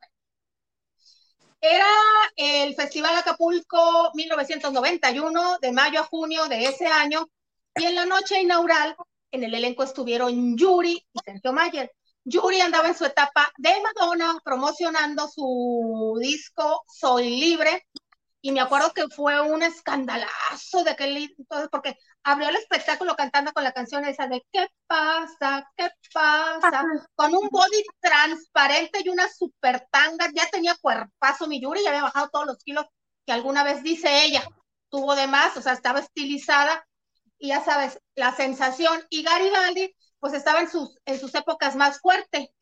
Era 1.60 1.86
el 2.36 2.76
Festival 2.76 3.16
Acapulco 3.16 4.12
1991, 4.14 5.58
de 5.60 5.72
mayo 5.72 6.00
a 6.00 6.04
junio 6.04 6.44
de 6.46 6.66
ese 6.66 6.86
año, 6.86 7.28
y 7.74 7.84
en 7.84 7.96
la 7.96 8.06
noche 8.06 8.40
inaugural, 8.40 8.94
en 9.32 9.42
el 9.42 9.52
elenco 9.52 9.82
estuvieron 9.82 10.56
Yuri 10.56 11.04
y 11.12 11.18
Sergio 11.24 11.52
Mayer. 11.52 11.92
Yuri 12.24 12.60
andaba 12.60 12.86
en 12.88 12.96
su 12.96 13.04
etapa 13.04 13.52
de 13.58 13.74
Madonna 13.82 14.38
promocionando 14.44 15.28
su 15.28 16.16
disco 16.20 16.84
Soy 16.86 17.40
Libre, 17.40 17.84
y 18.40 18.52
me 18.52 18.60
acuerdo 18.60 18.92
que 18.92 19.08
fue 19.08 19.40
un 19.40 19.62
escandalazo 19.64 20.84
de 20.84 20.90
aquel 20.90 21.16
entonces, 21.36 21.68
porque 21.72 21.96
abrió 22.26 22.48
el 22.48 22.56
espectáculo 22.56 23.14
cantando 23.14 23.52
con 23.52 23.62
la 23.62 23.70
canción 23.70 24.04
esa 24.04 24.26
de 24.26 24.44
¿Qué 24.52 24.68
pasa? 24.88 25.70
¿Qué 25.76 25.88
pasa? 26.12 26.84
Con 27.14 27.32
un 27.36 27.48
body 27.48 27.84
transparente 28.00 29.00
y 29.04 29.08
una 29.08 29.28
super 29.28 29.86
tanga, 29.92 30.28
ya 30.34 30.50
tenía 30.50 30.74
cuerpazo 30.80 31.46
mi 31.46 31.60
Yuri, 31.60 31.84
ya 31.84 31.90
había 31.90 32.02
bajado 32.02 32.28
todos 32.30 32.46
los 32.46 32.58
kilos 32.64 32.84
que 33.24 33.32
alguna 33.32 33.62
vez 33.62 33.84
dice 33.84 34.24
ella, 34.24 34.44
tuvo 34.88 35.14
de 35.14 35.28
más, 35.28 35.56
o 35.56 35.62
sea, 35.62 35.72
estaba 35.72 36.00
estilizada, 36.00 36.84
y 37.38 37.48
ya 37.48 37.64
sabes, 37.64 38.00
la 38.16 38.34
sensación, 38.34 39.06
y 39.08 39.22
Garibaldi, 39.22 39.94
pues 40.18 40.32
estaba 40.34 40.60
en 40.60 40.68
sus, 40.68 40.98
en 41.04 41.20
sus 41.20 41.32
épocas 41.36 41.76
más 41.76 42.00
fuerte, 42.00 42.52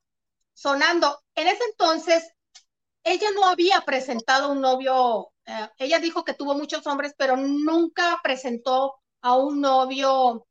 sonando. 0.52 1.22
En 1.34 1.48
ese 1.48 1.64
entonces, 1.70 2.30
ella 3.02 3.28
no 3.34 3.46
había 3.46 3.80
presentado 3.80 4.52
un 4.52 4.60
novio, 4.60 5.32
eh, 5.46 5.68
ella 5.78 6.00
dijo 6.00 6.22
que 6.22 6.34
tuvo 6.34 6.54
muchos 6.54 6.86
hombres, 6.86 7.14
pero 7.16 7.38
nunca 7.38 8.20
presentó 8.22 9.00
a 9.24 9.36
un 9.36 9.62
novio 9.62 10.46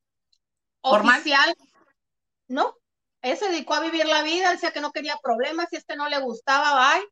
¿Formal? 0.81 1.19
oficial, 1.19 1.55
¿no? 2.47 2.75
Ella 3.21 3.35
se 3.35 3.49
dedicó 3.49 3.75
a 3.75 3.81
vivir 3.81 4.07
la 4.07 4.23
vida, 4.23 4.51
decía 4.51 4.71
que 4.71 4.81
no 4.81 4.91
quería 4.91 5.19
problemas, 5.21 5.67
si 5.69 5.75
este 5.75 5.95
no 5.95 6.09
le 6.09 6.19
gustaba, 6.19 6.73
bye. 6.73 7.07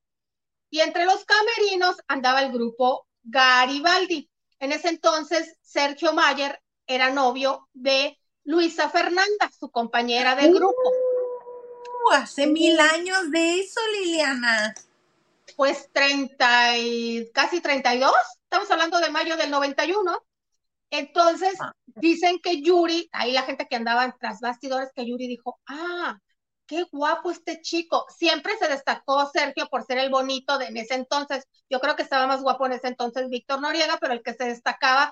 Y 0.72 0.80
entre 0.80 1.06
los 1.06 1.24
camerinos 1.24 1.98
andaba 2.08 2.42
el 2.42 2.52
grupo 2.52 3.06
Garibaldi. 3.22 4.28
En 4.60 4.72
ese 4.72 4.90
entonces, 4.90 5.56
Sergio 5.62 6.14
Mayer 6.14 6.60
era 6.88 7.12
novio 7.12 7.70
de 7.74 8.18
Luisa 8.44 8.90
Fernanda, 8.90 9.52
su 9.58 9.70
compañera 9.70 10.36
de 10.36 10.50
grupo. 10.52 10.90
Uh, 12.10 12.14
hace 12.14 12.48
mil 12.48 12.80
años 12.80 13.30
de 13.30 13.60
eso, 13.60 13.80
Liliana. 13.94 14.74
Pues 15.56 15.92
30 15.94 16.78
y 16.80 17.32
casi 17.32 17.62
32, 17.62 18.12
estamos 18.46 18.72
hablando 18.72 19.00
de 19.00 19.12
mayo 19.12 19.38
del 19.38 19.52
91. 19.52 20.24
Entonces, 20.92 21.56
Ah. 21.60 21.74
dicen 21.88 22.40
que 22.44 22.62
Yuri, 22.62 23.10
ahí 23.14 23.32
la 23.34 23.44
gente 23.44 23.68
que 23.70 23.76
andaba 23.78 24.16
tras 24.20 24.40
bastidores, 24.42 24.92
que 24.96 25.08
Yuri 25.08 25.28
dijo, 25.28 25.60
ah, 25.68 26.18
qué 26.68 26.84
guapo 26.92 27.32
este 27.32 27.62
chico. 27.62 28.06
Siempre 28.18 28.58
se 28.58 28.68
destacó 28.68 29.30
Sergio 29.32 29.68
por 29.70 29.84
ser 29.86 29.98
el 30.00 30.10
bonito 30.12 30.58
de 30.58 30.68
en 30.68 30.78
ese 30.78 30.96
entonces. 30.96 31.46
Yo 31.70 31.80
creo 31.82 31.96
que 31.96 32.04
estaba 32.04 32.28
más 32.28 32.42
guapo 32.44 32.66
en 32.68 32.74
ese 32.74 32.88
entonces 32.90 33.30
Víctor 33.30 33.62
Noriega, 33.62 33.98
pero 34.00 34.14
el 34.14 34.24
que 34.24 34.34
se 34.34 34.46
destacaba 34.46 35.12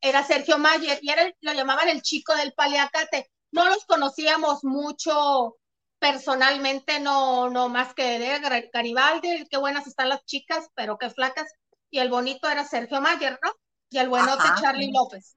era 0.00 0.24
Sergio 0.24 0.58
Mayer 0.58 0.98
y 1.02 1.10
era 1.10 1.22
el- 1.24 1.34
lo 1.40 1.52
llamaban 1.52 1.88
el 1.88 2.02
chico 2.02 2.34
del 2.36 2.52
paliacate. 2.54 3.30
No 3.52 3.66
los 3.66 3.84
conocíamos 3.86 4.64
mucho 4.64 5.56
personalmente, 5.98 7.00
no, 7.00 7.50
no 7.50 7.68
más 7.68 7.94
que 7.94 8.18
de 8.18 8.40
Gar- 8.40 8.70
Garibaldi, 8.72 9.46
qué 9.50 9.56
buenas 9.58 9.86
están 9.86 10.08
las 10.08 10.24
chicas, 10.24 10.68
pero 10.74 10.98
qué 10.98 11.10
flacas. 11.10 11.52
Y 11.90 11.98
el 11.98 12.08
bonito 12.10 12.48
era 12.48 12.64
Sergio 12.64 13.00
Mayer, 13.00 13.38
¿no? 13.42 13.52
Y 13.90 13.98
el 13.98 14.08
buenote 14.08 14.42
Ajá, 14.42 14.60
Charlie. 14.60 14.92
López. 14.92 15.36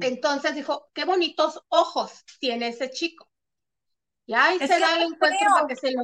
Entonces 0.00 0.54
dijo, 0.54 0.88
qué 0.94 1.04
bonitos 1.04 1.62
ojos 1.68 2.24
tiene 2.38 2.68
ese 2.68 2.90
chico. 2.90 3.28
Y 4.26 4.34
ahí 4.34 4.58
Es 4.60 4.70
se 4.70 4.78
da 4.78 4.94
el 4.94 5.08
no 5.08 5.14
encuentro 5.14 5.38
feo. 5.38 5.50
para 5.54 5.66
que 5.66 5.76
se 5.76 5.90
lo... 5.92 6.02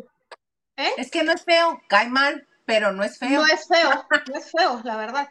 ¿Eh? 0.76 0.90
Es 0.98 1.10
que 1.10 1.22
no 1.22 1.32
es 1.32 1.44
feo, 1.44 1.80
cae 1.88 2.08
mal, 2.08 2.46
pero 2.66 2.92
no 2.92 3.02
es 3.02 3.18
feo. 3.18 3.40
No 3.40 3.46
es 3.46 3.66
feo, 3.66 4.06
no 4.28 4.38
es 4.38 4.50
feo, 4.50 4.80
la 4.84 4.96
verdad. 4.96 5.28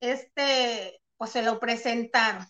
Este, 0.00 1.00
pues 1.16 1.30
se 1.30 1.42
lo 1.42 1.58
presentaron. 1.58 2.46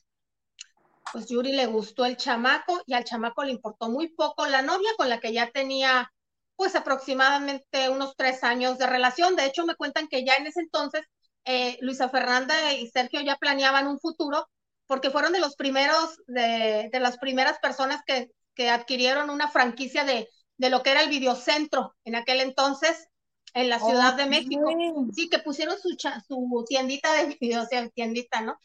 Pues 1.12 1.26
Yuri 1.26 1.52
le 1.52 1.66
gustó 1.66 2.04
el 2.04 2.16
chamaco 2.16 2.82
y 2.86 2.92
al 2.94 3.04
chamaco 3.04 3.42
le 3.44 3.52
importó 3.52 3.88
muy 3.88 4.08
poco 4.08 4.46
la 4.46 4.60
novia 4.62 4.90
con 4.96 5.08
la 5.08 5.20
que 5.20 5.32
ya 5.32 5.50
tenía 5.50 6.12
pues 6.56 6.74
aproximadamente 6.74 7.88
unos 7.88 8.14
tres 8.16 8.44
años 8.44 8.78
de 8.78 8.86
relación. 8.86 9.36
De 9.36 9.46
hecho, 9.46 9.64
me 9.64 9.76
cuentan 9.76 10.08
que 10.08 10.24
ya 10.24 10.34
en 10.34 10.46
ese 10.48 10.60
entonces 10.60 11.02
eh, 11.44 11.78
Luisa 11.80 12.08
Fernanda 12.08 12.72
y 12.74 12.88
Sergio 12.88 13.20
ya 13.20 13.36
planeaban 13.36 13.86
un 13.86 13.98
futuro 13.98 14.46
porque 14.86 15.10
fueron 15.10 15.32
de 15.32 15.40
los 15.40 15.54
primeros, 15.56 16.18
de, 16.26 16.88
de 16.90 17.00
las 17.00 17.18
primeras 17.18 17.58
personas 17.58 18.02
que, 18.06 18.30
que 18.54 18.70
adquirieron 18.70 19.30
una 19.30 19.48
franquicia 19.48 20.04
de, 20.04 20.28
de 20.56 20.70
lo 20.70 20.82
que 20.82 20.90
era 20.90 21.02
el 21.02 21.10
videocentro 21.10 21.94
en 22.04 22.16
aquel 22.16 22.40
entonces 22.40 23.08
en 23.54 23.68
la 23.68 23.78
Ciudad 23.78 24.14
de. 24.14 24.26
México. 24.26 24.70
Sí, 25.14 25.28
que 25.28 25.38
pusieron 25.38 25.76
su, 25.78 25.96
su 26.26 26.64
tiendita 26.66 27.12
de 27.14 27.36
video, 27.40 27.62
o 27.62 27.66
sea, 27.66 27.88
tiendita, 27.90 28.40
¿no? 28.40 28.58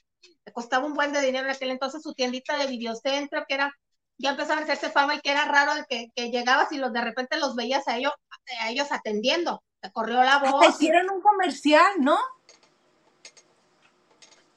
Le 0.46 0.52
costaba 0.54 0.86
un 0.86 0.94
buen 0.94 1.14
de 1.14 1.22
dinero 1.22 1.46
en 1.46 1.56
aquel 1.56 1.72
entonces 1.72 2.02
su 2.02 2.14
tiendita 2.14 2.58
de 2.58 2.68
videocentro, 2.68 3.46
que 3.48 3.56
era 3.56 3.74
ya 4.18 4.32
empezaban 4.32 4.60
a 4.60 4.64
hacerse 4.64 4.90
fama 4.90 5.16
y 5.16 5.20
que 5.22 5.32
era 5.32 5.46
raro 5.46 5.74
de 5.76 5.86
que, 5.90 6.12
que 6.16 6.30
llegabas 6.30 6.72
y 6.72 6.78
los, 6.78 6.94
de 6.94 7.02
repente 7.02 7.38
los 7.38 7.56
veías 7.56 7.88
a 7.88 7.98
ellos, 7.98 8.14
a 8.62 8.70
ellos 8.70 8.92
atendiendo. 8.92 9.64
Te 9.82 9.92
corrió 9.92 10.24
la 10.24 10.38
voz. 10.40 10.54
Hasta 10.54 10.70
hicieron 10.70 11.10
un 11.10 11.22
comercial, 11.22 11.94
¿no? 12.00 12.18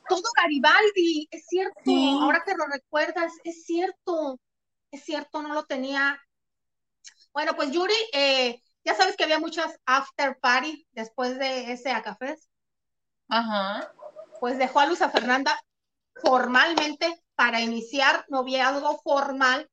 Todo 0.08 0.22
Garibaldi, 0.36 1.28
es 1.30 1.46
cierto. 1.46 1.80
Sí. 1.84 2.18
Ahora 2.20 2.42
que 2.44 2.54
lo 2.54 2.66
recuerdas, 2.66 3.32
es 3.44 3.64
cierto. 3.64 4.40
Es 4.90 5.04
cierto, 5.04 5.42
no 5.42 5.52
lo 5.52 5.64
tenía. 5.64 6.20
Bueno, 7.32 7.54
pues 7.54 7.70
Yuri, 7.70 7.94
eh, 8.12 8.62
ya 8.84 8.94
sabes 8.94 9.16
que 9.16 9.24
había 9.24 9.38
muchas 9.38 9.78
after 9.84 10.38
party 10.38 10.86
después 10.92 11.38
de 11.38 11.72
ese 11.72 11.90
Acafés. 11.90 12.48
Ajá. 13.28 13.92
Pues 14.40 14.58
dejó 14.58 14.80
a 14.80 14.86
Luisa 14.86 15.10
Fernanda 15.10 15.60
formalmente 16.22 17.22
para 17.34 17.60
iniciar 17.60 18.24
noviazgo 18.28 19.00
formal 19.02 19.68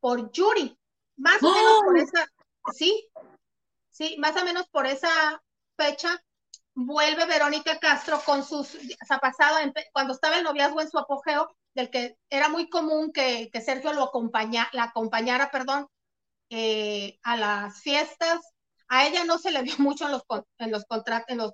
por 0.00 0.30
Yuri. 0.32 0.76
Más 1.16 1.42
o 1.42 1.52
menos 1.52 1.80
por 1.84 1.98
¡Oh! 1.98 2.02
esa, 2.02 2.26
sí, 2.72 3.10
sí, 3.90 4.16
más 4.18 4.40
o 4.40 4.44
menos 4.44 4.68
por 4.68 4.86
esa 4.86 5.42
fecha 5.76 6.22
vuelve 6.86 7.26
Verónica 7.26 7.78
Castro 7.78 8.20
con 8.24 8.44
sus, 8.44 8.74
o 8.74 9.06
sea, 9.06 9.18
pasado, 9.18 9.58
en- 9.58 9.72
cuando 9.92 10.14
estaba 10.14 10.36
el 10.38 10.44
noviazgo 10.44 10.80
en 10.80 10.90
su 10.90 10.98
apogeo, 10.98 11.48
del 11.74 11.90
que 11.90 12.16
era 12.30 12.48
muy 12.48 12.68
común 12.68 13.12
que, 13.12 13.50
que 13.52 13.60
Sergio 13.60 13.92
lo 13.92 14.04
acompaña, 14.04 14.68
la 14.72 14.84
acompañara, 14.84 15.50
perdón, 15.50 15.88
eh, 16.50 17.18
a 17.24 17.36
las 17.36 17.80
fiestas. 17.82 18.40
A 18.88 19.06
ella 19.06 19.24
no 19.24 19.38
se 19.38 19.50
le 19.52 19.62
vio 19.62 19.74
mucho 19.80 20.06
en 20.06 20.12
los, 20.12 20.22
en 20.58 20.70
los 20.72 20.84
contratos, 20.86 21.26
en 21.30 21.38
los 21.38 21.52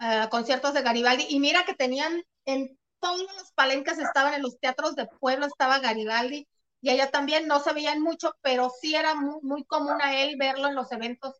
eh, 0.00 0.28
conciertos 0.30 0.74
de 0.74 0.82
Garibaldi. 0.82 1.26
Y 1.30 1.40
mira 1.40 1.64
que 1.64 1.74
tenían 1.74 2.22
en 2.46 2.78
todos 3.00 3.20
los 3.22 3.52
palenques 3.54 3.98
estaban 3.98 4.34
en 4.34 4.42
los 4.42 4.58
teatros 4.60 4.94
de 4.96 5.06
pueblo, 5.20 5.46
estaba 5.46 5.80
Garibaldi. 5.80 6.48
Y 6.80 6.90
ella 6.90 7.10
también 7.10 7.46
no 7.48 7.60
se 7.60 7.72
veían 7.72 8.02
mucho, 8.02 8.34
pero 8.42 8.70
sí 8.80 8.94
era 8.96 9.14
muy, 9.14 9.40
muy 9.42 9.64
común 9.64 10.00
a 10.02 10.16
él 10.20 10.36
verlo 10.38 10.68
en 10.68 10.74
los 10.74 10.90
eventos 10.92 11.34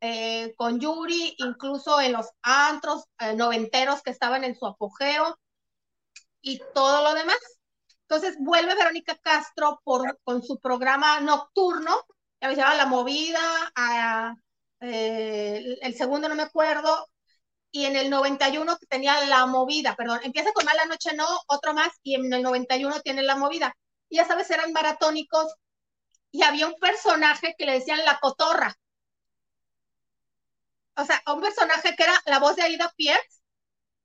eh, 0.00 0.54
con 0.56 0.80
Yuri, 0.80 1.34
incluso 1.38 2.00
en 2.00 2.12
los 2.12 2.28
antros 2.42 3.04
eh, 3.20 3.34
noventeros 3.34 4.02
que 4.02 4.10
estaban 4.10 4.44
en 4.44 4.56
su 4.56 4.66
apogeo 4.66 5.38
y 6.42 6.60
todo 6.74 7.02
lo 7.02 7.14
demás. 7.14 7.38
Entonces 8.02 8.36
vuelve 8.40 8.74
Verónica 8.74 9.16
Castro 9.18 9.80
por, 9.84 10.20
con 10.24 10.42
su 10.42 10.58
programa 10.60 11.20
nocturno, 11.20 11.92
ya 12.40 12.48
me 12.48 12.56
llama 12.56 12.74
La 12.74 12.86
Movida, 12.86 13.40
eh, 14.80 15.56
el- 15.58 15.78
el 15.82 15.94
segundo 15.94 16.28
no 16.28 16.34
me 16.34 16.42
acuerdo, 16.42 17.08
y 17.72 17.86
en 17.86 17.96
el 17.96 18.10
91 18.10 18.76
que 18.78 18.86
tenía 18.86 19.24
La 19.26 19.46
Movida, 19.46 19.96
perdón, 19.96 20.20
empieza 20.24 20.52
con 20.52 20.64
Mala 20.66 20.86
Noche 20.86 21.14
No, 21.14 21.26
otro 21.48 21.74
más, 21.74 21.90
y 22.02 22.14
en 22.16 22.32
el 22.32 22.42
91 22.42 23.00
tiene 23.02 23.22
La 23.22 23.36
Movida. 23.36 23.74
Y 24.10 24.16
ya 24.16 24.26
sabes, 24.26 24.50
eran 24.50 24.72
maratónicos, 24.72 25.54
y 26.32 26.42
había 26.44 26.66
un 26.68 26.74
personaje 26.76 27.54
que 27.58 27.66
le 27.66 27.72
decían 27.74 28.04
La 28.04 28.18
Cotorra. 28.20 28.74
O 30.96 31.04
sea, 31.04 31.22
un 31.32 31.40
personaje 31.40 31.94
que 31.96 32.02
era 32.04 32.14
la 32.26 32.38
voz 32.38 32.56
de 32.56 32.62
Aida 32.62 32.92
Pierce, 32.96 33.40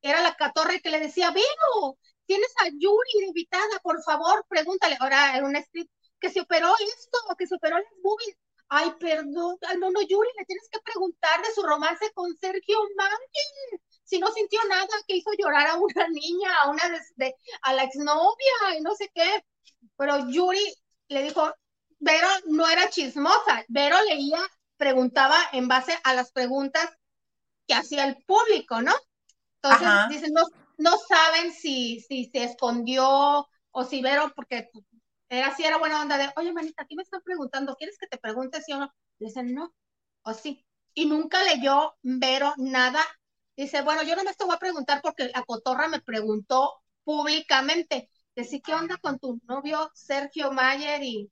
era 0.01 0.21
la 0.21 0.35
Cotorra 0.35 0.75
y 0.75 0.81
que 0.81 0.89
le 0.91 0.99
decía, 0.99 1.31
Vero, 1.31 1.97
tienes 2.25 2.51
a 2.63 2.69
Yuri 2.69 3.27
invitada, 3.27 3.79
por 3.83 4.01
favor, 4.03 4.45
pregúntale. 4.49 4.97
Ahora 4.99 5.35
era 5.37 5.45
un 5.45 5.55
script 5.63 5.91
que 6.19 6.29
se 6.31 6.41
operó 6.41 6.73
esto, 6.79 7.19
que 7.37 7.47
se 7.47 7.55
operó 7.55 7.77
las 7.77 7.85
boobies. 8.03 8.37
Ay, 8.69 8.93
perdón, 8.99 9.57
no, 9.79 9.91
no, 9.91 10.01
Yuri, 10.01 10.29
le 10.37 10.45
tienes 10.45 10.69
que 10.71 10.79
preguntar 10.81 11.41
de 11.43 11.53
su 11.53 11.63
romance 11.63 12.11
con 12.13 12.35
Sergio 12.37 12.77
Mayer. 12.97 13.81
Si 14.03 14.19
no 14.19 14.27
sintió 14.31 14.59
nada, 14.69 14.87
que 15.07 15.15
hizo 15.17 15.31
llorar 15.37 15.67
a 15.67 15.75
una 15.77 16.07
niña, 16.09 16.55
a 16.61 16.69
una 16.69 16.89
de, 16.89 16.99
de- 17.15 17.35
a 17.63 17.73
la 17.73 17.83
exnovia 17.83 18.77
y 18.77 18.81
no 18.81 18.95
sé 18.95 19.09
qué. 19.13 19.43
Pero 19.97 20.29
Yuri 20.29 20.75
le 21.09 21.23
dijo, 21.23 21.53
Vero 21.99 22.27
no 22.47 22.67
era 22.69 22.89
chismosa, 22.89 23.65
Vero 23.69 23.97
leía, 24.05 24.39
preguntaba 24.79 25.35
en 25.51 25.67
base 25.67 25.93
a 26.03 26.13
las 26.15 26.31
preguntas 26.31 26.89
que 27.67 27.75
hacía 27.75 28.05
el 28.05 28.23
público, 28.23 28.81
¿no? 28.81 28.93
Entonces, 29.61 29.87
Ajá. 29.87 30.07
dicen, 30.09 30.33
no, 30.33 30.43
no 30.77 30.97
saben 30.97 31.51
si, 31.53 31.99
si 31.99 32.25
se 32.31 32.45
escondió 32.45 33.47
o 33.71 33.83
si 33.83 34.01
Vero, 34.01 34.31
porque 34.35 34.69
era 35.27 35.47
así, 35.47 35.63
era 35.63 35.77
buena 35.77 36.01
onda 36.01 36.17
de, 36.17 36.31
oye, 36.37 36.53
manita, 36.53 36.83
aquí 36.83 36.95
me 36.95 37.03
están 37.03 37.21
preguntando, 37.21 37.75
¿quieres 37.75 37.97
que 37.99 38.07
te 38.07 38.17
pregunte 38.17 38.61
sí 38.61 38.71
o 38.71 38.79
no? 38.79 38.91
Le 39.19 39.27
dicen, 39.27 39.53
no, 39.53 39.75
o 40.23 40.33
sí. 40.33 40.65
Y 40.93 41.05
nunca 41.05 41.43
leyó 41.43 41.95
Vero 42.01 42.53
nada. 42.57 43.01
Dice, 43.55 43.81
bueno, 43.81 44.01
yo 44.03 44.15
no 44.15 44.23
me 44.23 44.33
te 44.33 44.45
voy 44.45 44.55
a 44.55 44.59
preguntar 44.59 45.01
porque 45.03 45.27
la 45.27 45.43
cotorra 45.43 45.89
me 45.89 46.01
preguntó 46.01 46.81
públicamente. 47.03 48.09
Dice, 48.33 48.61
¿qué 48.61 48.73
onda 48.73 48.97
con 48.97 49.19
tu 49.19 49.39
novio 49.43 49.91
Sergio 49.93 50.51
Mayer? 50.53 51.03
Y 51.03 51.29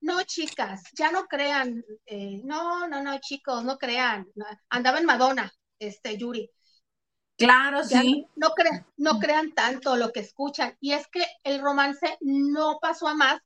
no, 0.00 0.22
chicas, 0.24 0.82
ya 0.94 1.10
no 1.10 1.26
crean, 1.26 1.84
eh, 2.06 2.40
no, 2.44 2.86
no, 2.88 3.02
no, 3.02 3.18
chicos, 3.20 3.64
no 3.64 3.78
crean. 3.78 4.26
Andaba 4.70 4.98
en 4.98 5.06
Madonna, 5.06 5.52
este, 5.78 6.16
Yuri. 6.16 6.50
Claro, 7.36 7.82
Ya 7.82 8.02
sí. 8.02 8.26
no, 8.36 8.48
cre- 8.50 8.84
no 8.96 9.18
crean 9.18 9.52
tanto 9.54 9.96
lo 9.96 10.12
que 10.12 10.20
escuchan. 10.20 10.76
Y 10.80 10.92
es 10.92 11.06
que 11.08 11.24
el 11.44 11.60
romance 11.60 12.16
no 12.20 12.78
pasó 12.80 13.08
a 13.08 13.14
más 13.14 13.40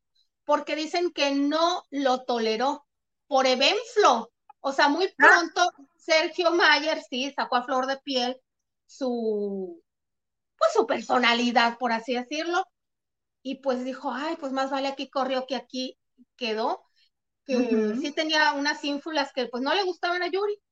porque 0.45 0.77
dicen 0.77 1.13
que 1.13 1.33
no 1.35 1.83
lo 1.91 2.25
toleró 2.25 2.87
por 3.27 3.47
Evenflo. 3.47 4.31
O 4.61 4.73
sea, 4.73 4.89
muy 4.89 5.09
pronto 5.17 5.71
Sergio 5.97 6.51
Mayer 6.53 7.03
sí 7.09 7.33
sacó 7.35 7.57
a 7.57 7.65
flor 7.65 7.87
de 7.87 7.99
piel 7.99 8.41
su, 8.87 9.83
pues 10.59 10.73
su 10.75 10.87
personalidad, 10.87 11.79
por 11.79 11.93
así 11.93 12.15
decirlo. 12.15 12.65
Y 13.43 13.57
pues 13.57 13.85
dijo, 13.85 14.13
ay, 14.13 14.37
pues 14.39 14.53
más 14.53 14.71
vale 14.71 14.89
aquí 14.89 15.11
corrió 15.11 15.47
que 15.47 15.57
aquí 15.57 15.99
quedó. 16.37 16.85
Que 17.45 17.97
sí 18.01 18.13
tenía 18.13 18.53
unas 18.53 18.85
ínfulas 18.85 19.33
que 19.33 19.47
pues 19.47 19.63
no 19.63 19.75
le 19.75 19.83
gustaban 19.83 20.23
a 20.23 20.29
Yuri. 20.29 20.63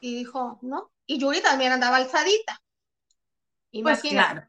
Y 0.00 0.16
dijo, 0.16 0.58
no. 0.62 0.90
Y 1.06 1.18
Yuri 1.18 1.40
también 1.40 1.72
andaba 1.72 1.96
alzadita. 1.96 2.60
Pues 3.70 4.04
Imagínate. 4.04 4.48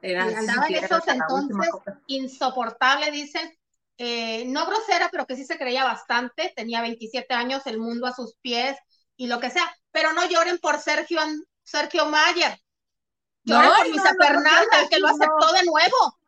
claro. 0.00 0.38
Andaba 0.38 0.66
en 0.66 0.84
esos 0.84 1.06
entonces 1.06 1.70
insoportable, 2.06 3.10
dicen. 3.10 3.56
Eh, 3.98 4.46
no 4.46 4.66
grosera, 4.66 5.10
pero 5.12 5.26
que 5.26 5.36
sí 5.36 5.44
se 5.44 5.58
creía 5.58 5.84
bastante. 5.84 6.52
Tenía 6.56 6.80
27 6.80 7.34
años, 7.34 7.66
el 7.66 7.78
mundo 7.78 8.06
a 8.06 8.14
sus 8.14 8.34
pies 8.36 8.76
y 9.16 9.26
lo 9.26 9.38
que 9.38 9.50
sea. 9.50 9.70
Pero 9.92 10.12
no 10.12 10.26
lloren 10.28 10.58
por 10.58 10.78
Sergio, 10.78 11.20
Sergio 11.62 12.06
Mayer. 12.06 12.58
Lloren 13.44 13.68
No, 13.68 13.76
por 13.76 13.88
Luisa 13.88 14.12
no, 14.12 14.18
no, 14.18 14.24
Fernanda, 14.24 14.88
que 14.90 14.98
lo 14.98 15.08
aceptó 15.08 15.52
de 15.52 15.64
nuevo. 15.64 16.18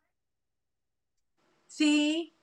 Sí. 1.75 2.33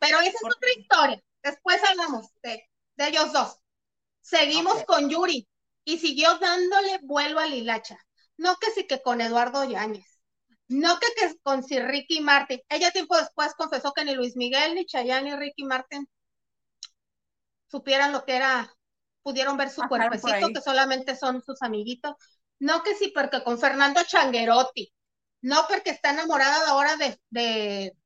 Pero 0.00 0.18
esa 0.18 0.30
es 0.30 0.44
otra 0.44 0.68
historia. 0.76 1.24
Después 1.44 1.80
hablamos 1.88 2.26
de, 2.42 2.68
de 2.96 3.08
ellos 3.08 3.32
dos. 3.32 3.60
Seguimos 4.20 4.82
con 4.84 5.08
Yuri 5.08 5.46
y 5.84 5.98
siguió 5.98 6.38
dándole 6.38 6.98
vuelo 7.02 7.38
a 7.38 7.46
Lilacha. 7.46 7.96
No 8.36 8.56
que 8.56 8.72
sí 8.72 8.88
que 8.88 9.00
con 9.00 9.20
Eduardo 9.20 9.62
Yáñez. 9.64 10.18
No 10.66 10.98
que, 10.98 11.06
que 11.14 11.38
con 11.42 11.62
si 11.62 11.78
Ricky 11.78 12.20
Martin. 12.20 12.60
Ella 12.68 12.90
tiempo 12.90 13.16
después 13.16 13.54
confesó 13.54 13.92
que 13.92 14.04
ni 14.04 14.14
Luis 14.14 14.34
Miguel, 14.34 14.74
ni 14.74 14.86
Chayanne, 14.86 15.30
ni 15.30 15.36
Ricky 15.36 15.64
Martin 15.64 16.08
supieran 17.68 18.10
lo 18.10 18.24
que 18.24 18.34
era, 18.34 18.74
pudieron 19.22 19.56
ver 19.56 19.70
su 19.70 19.82
cuerpecito, 19.82 20.48
que 20.52 20.60
solamente 20.60 21.14
son 21.14 21.42
sus 21.42 21.62
amiguitos. 21.62 22.16
No 22.58 22.82
que 22.82 22.96
sí, 22.96 23.12
porque 23.14 23.44
con 23.44 23.60
Fernando 23.60 24.02
Changuerotti. 24.02 24.92
No 25.42 25.66
porque 25.68 25.90
está 25.90 26.10
enamorada 26.10 26.70
ahora 26.70 26.96
de, 26.96 27.20
de, 27.30 27.96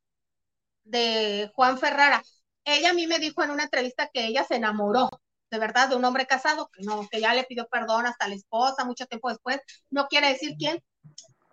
de 0.89 1.51
Juan 1.55 1.78
Ferrara. 1.78 2.23
Ella 2.65 2.90
a 2.90 2.94
mí 2.94 3.06
me 3.06 3.19
dijo 3.19 3.43
en 3.43 3.51
una 3.51 3.65
entrevista 3.65 4.10
que 4.12 4.27
ella 4.27 4.44
se 4.44 4.56
enamoró, 4.56 5.09
de 5.51 5.59
verdad, 5.59 5.89
de 5.89 5.97
un 5.97 6.05
hombre 6.05 6.27
casado, 6.27 6.70
que 6.73 6.82
no, 6.85 7.09
que 7.09 7.20
ya 7.20 7.35
le 7.35 7.44
pidió 7.44 7.66
perdón 7.69 8.06
hasta 8.06 8.28
la 8.28 8.35
esposa 8.35 8.85
mucho 8.85 9.06
tiempo 9.06 9.31
después. 9.31 9.60
No 9.90 10.06
quiere 10.09 10.28
decir 10.28 10.55
quién, 10.59 10.82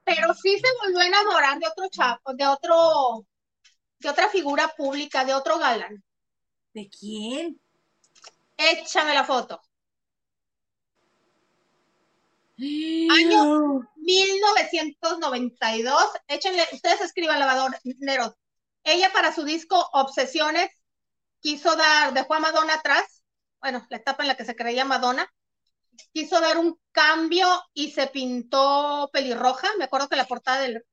pero 0.04 0.34
sí 0.34 0.60
se 0.60 0.68
volvió 0.82 1.00
a 1.00 1.08
enamorar 1.08 1.60
de 1.60 1.68
otro 1.68 1.88
chavo, 1.90 2.34
de 2.34 2.46
otro, 2.46 3.26
de 4.00 4.10
otra 4.10 4.30
figura 4.30 4.74
pública, 4.76 5.26
de 5.26 5.34
otro 5.34 5.58
galán. 5.58 6.04
¿De 6.74 6.90
quién? 6.90 7.60
Échame 8.58 9.14
la 9.14 9.24
foto. 9.24 9.62
Año 12.58 13.82
1992. 13.98 16.04
Échenle, 16.28 16.64
ustedes 16.72 17.02
escriban 17.02 17.40
lavadoneros. 17.40 18.36
Ella 18.86 19.12
para 19.14 19.34
su 19.34 19.44
disco 19.44 19.90
Obsesiones 19.94 20.70
quiso 21.40 21.76
dar, 21.76 22.14
dejó 22.14 22.36
a 22.36 22.40
Madonna 22.40 22.76
atrás, 22.76 23.24
bueno, 23.62 23.86
la 23.90 23.98
etapa 23.98 24.24
en 24.24 24.30
la 24.30 24.36
que 24.36 24.46
se 24.46 24.56
creía 24.56 24.86
Madonna, 24.86 25.28
quiso 26.14 26.40
dar 26.42 26.58
un 26.58 26.80
cambio 26.92 27.48
y 27.74 27.92
se 27.92 28.08
pintó 28.08 29.10
pelirroja. 29.14 29.68
Me 29.78 29.86
acuerdo 29.86 30.10
que 30.10 30.16
la 30.16 30.26
portada 30.26 30.62
del, 30.62 30.84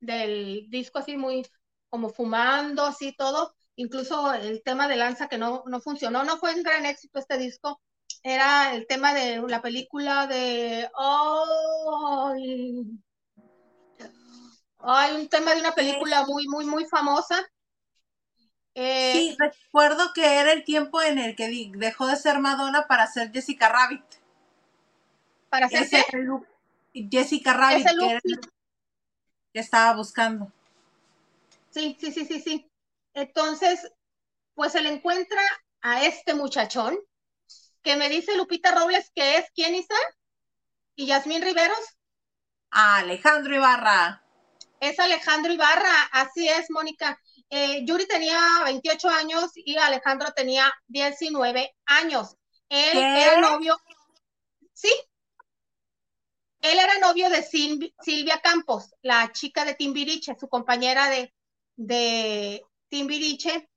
del 0.00 0.66
disco 0.70 0.98
así 0.98 1.16
muy 1.16 1.46
como 1.88 2.10
fumando, 2.10 2.84
así 2.84 3.14
todo. 3.16 3.54
Incluso 3.76 4.32
el 4.34 4.62
tema 4.62 4.88
de 4.88 4.96
Lanza 4.96 5.28
que 5.28 5.38
no, 5.38 5.62
no 5.66 5.80
funcionó, 5.80 6.24
no 6.24 6.38
fue 6.38 6.54
un 6.54 6.62
gran 6.62 6.86
éxito 6.86 7.18
este 7.18 7.38
disco. 7.38 7.80
Era 8.22 8.74
el 8.74 8.86
tema 8.86 9.14
de 9.14 9.42
la 9.48 9.62
película 9.62 10.26
de... 10.26 10.88
¡Ay! 10.98 12.82
Hay 14.88 15.16
un 15.16 15.28
tema 15.28 15.52
de 15.52 15.60
una 15.60 15.72
película 15.72 16.24
muy, 16.26 16.46
muy, 16.46 16.64
muy 16.64 16.84
famosa. 16.84 17.44
Eh, 18.74 19.12
sí, 19.12 19.36
recuerdo 19.38 20.12
que 20.14 20.38
era 20.38 20.52
el 20.52 20.62
tiempo 20.62 21.02
en 21.02 21.18
el 21.18 21.34
que 21.34 21.72
dejó 21.74 22.06
de 22.06 22.16
ser 22.16 22.38
Madonna 22.38 22.86
para 22.86 23.06
ser 23.06 23.32
Jessica 23.32 23.68
Rabbit. 23.68 24.04
¿Para 25.48 25.68
ser 25.68 25.88
Jessica 27.10 27.52
Rabbit, 27.52 27.86
que, 28.22 28.40
que 29.52 29.60
estaba 29.60 29.94
buscando. 29.96 30.52
Sí, 31.70 31.96
sí, 31.98 32.12
sí, 32.12 32.24
sí, 32.24 32.40
sí. 32.40 32.70
Entonces, 33.12 33.90
pues 34.54 34.72
se 34.72 34.82
le 34.82 34.90
encuentra 34.90 35.42
a 35.80 36.04
este 36.04 36.34
muchachón 36.34 36.96
que 37.82 37.96
me 37.96 38.08
dice 38.08 38.36
Lupita 38.36 38.72
Robles 38.72 39.10
que 39.14 39.38
es 39.38 39.46
quién 39.54 39.74
Isa 39.74 39.94
y 40.94 41.06
Yasmín 41.06 41.42
Riveros. 41.42 41.96
Alejandro 42.70 43.54
Ibarra. 43.54 44.25
Es 44.80 44.98
Alejandro 44.98 45.52
Ibarra, 45.52 46.02
así 46.12 46.48
es, 46.48 46.70
Mónica. 46.70 47.18
Eh, 47.48 47.84
Yuri 47.84 48.06
tenía 48.06 48.38
28 48.64 49.08
años 49.08 49.50
y 49.54 49.76
Alejandro 49.76 50.32
tenía 50.34 50.72
19 50.88 51.74
años. 51.86 52.36
Él 52.68 52.98
era 52.98 53.40
novio, 53.40 53.78
sí, 54.72 54.90
él 56.60 56.78
era 56.78 56.98
novio 56.98 57.30
de 57.30 57.42
Silvia 57.42 58.40
Campos, 58.42 58.92
la 59.02 59.30
chica 59.32 59.64
de 59.64 59.74
Timbiriche, 59.74 60.34
su 60.38 60.48
compañera 60.48 61.08
de, 61.08 61.32
de 61.76 62.64
Timbiriche. 62.88 63.68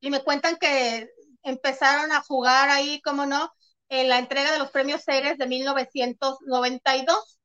Y 0.00 0.10
me 0.10 0.24
cuentan 0.24 0.56
que 0.56 1.08
empezaron 1.44 2.10
a 2.10 2.22
jugar 2.22 2.70
ahí, 2.70 3.00
como 3.02 3.24
no, 3.24 3.52
en 3.88 4.08
la 4.08 4.18
entrega 4.18 4.50
de 4.50 4.58
los 4.58 4.70
premios 4.70 5.02
Ceres 5.04 5.38
de 5.38 5.46
1992. 5.46 7.38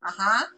Ajá. 0.00 0.50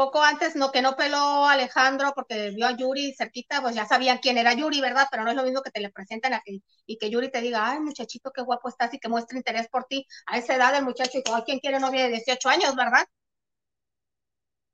Poco 0.00 0.22
antes, 0.22 0.56
no, 0.56 0.72
que 0.72 0.80
no 0.80 0.96
peló 0.96 1.44
Alejandro 1.46 2.14
porque 2.14 2.52
vio 2.52 2.66
a 2.66 2.74
Yuri 2.74 3.12
cerquita, 3.12 3.60
pues 3.60 3.74
ya 3.74 3.84
sabían 3.84 4.16
quién 4.16 4.38
era 4.38 4.54
Yuri, 4.54 4.80
¿verdad? 4.80 5.06
Pero 5.10 5.24
no 5.24 5.30
es 5.30 5.36
lo 5.36 5.42
mismo 5.42 5.60
que 5.60 5.70
te 5.70 5.78
le 5.78 5.90
presenten 5.90 6.32
a 6.32 6.42
y 6.86 6.96
que 6.96 7.10
Yuri 7.10 7.30
te 7.30 7.42
diga, 7.42 7.70
ay, 7.70 7.80
muchachito, 7.80 8.32
qué 8.32 8.40
guapo 8.40 8.70
estás 8.70 8.94
y 8.94 8.98
que 8.98 9.10
muestre 9.10 9.36
interés 9.36 9.68
por 9.68 9.84
ti. 9.84 10.06
A 10.24 10.38
esa 10.38 10.56
edad 10.56 10.74
el 10.74 10.86
muchacho 10.86 11.18
dijo, 11.22 11.36
ay, 11.36 11.42
¿quién 11.44 11.58
quiere 11.58 11.78
novia 11.78 12.04
de 12.04 12.12
18 12.12 12.48
años, 12.48 12.74
verdad? 12.76 13.06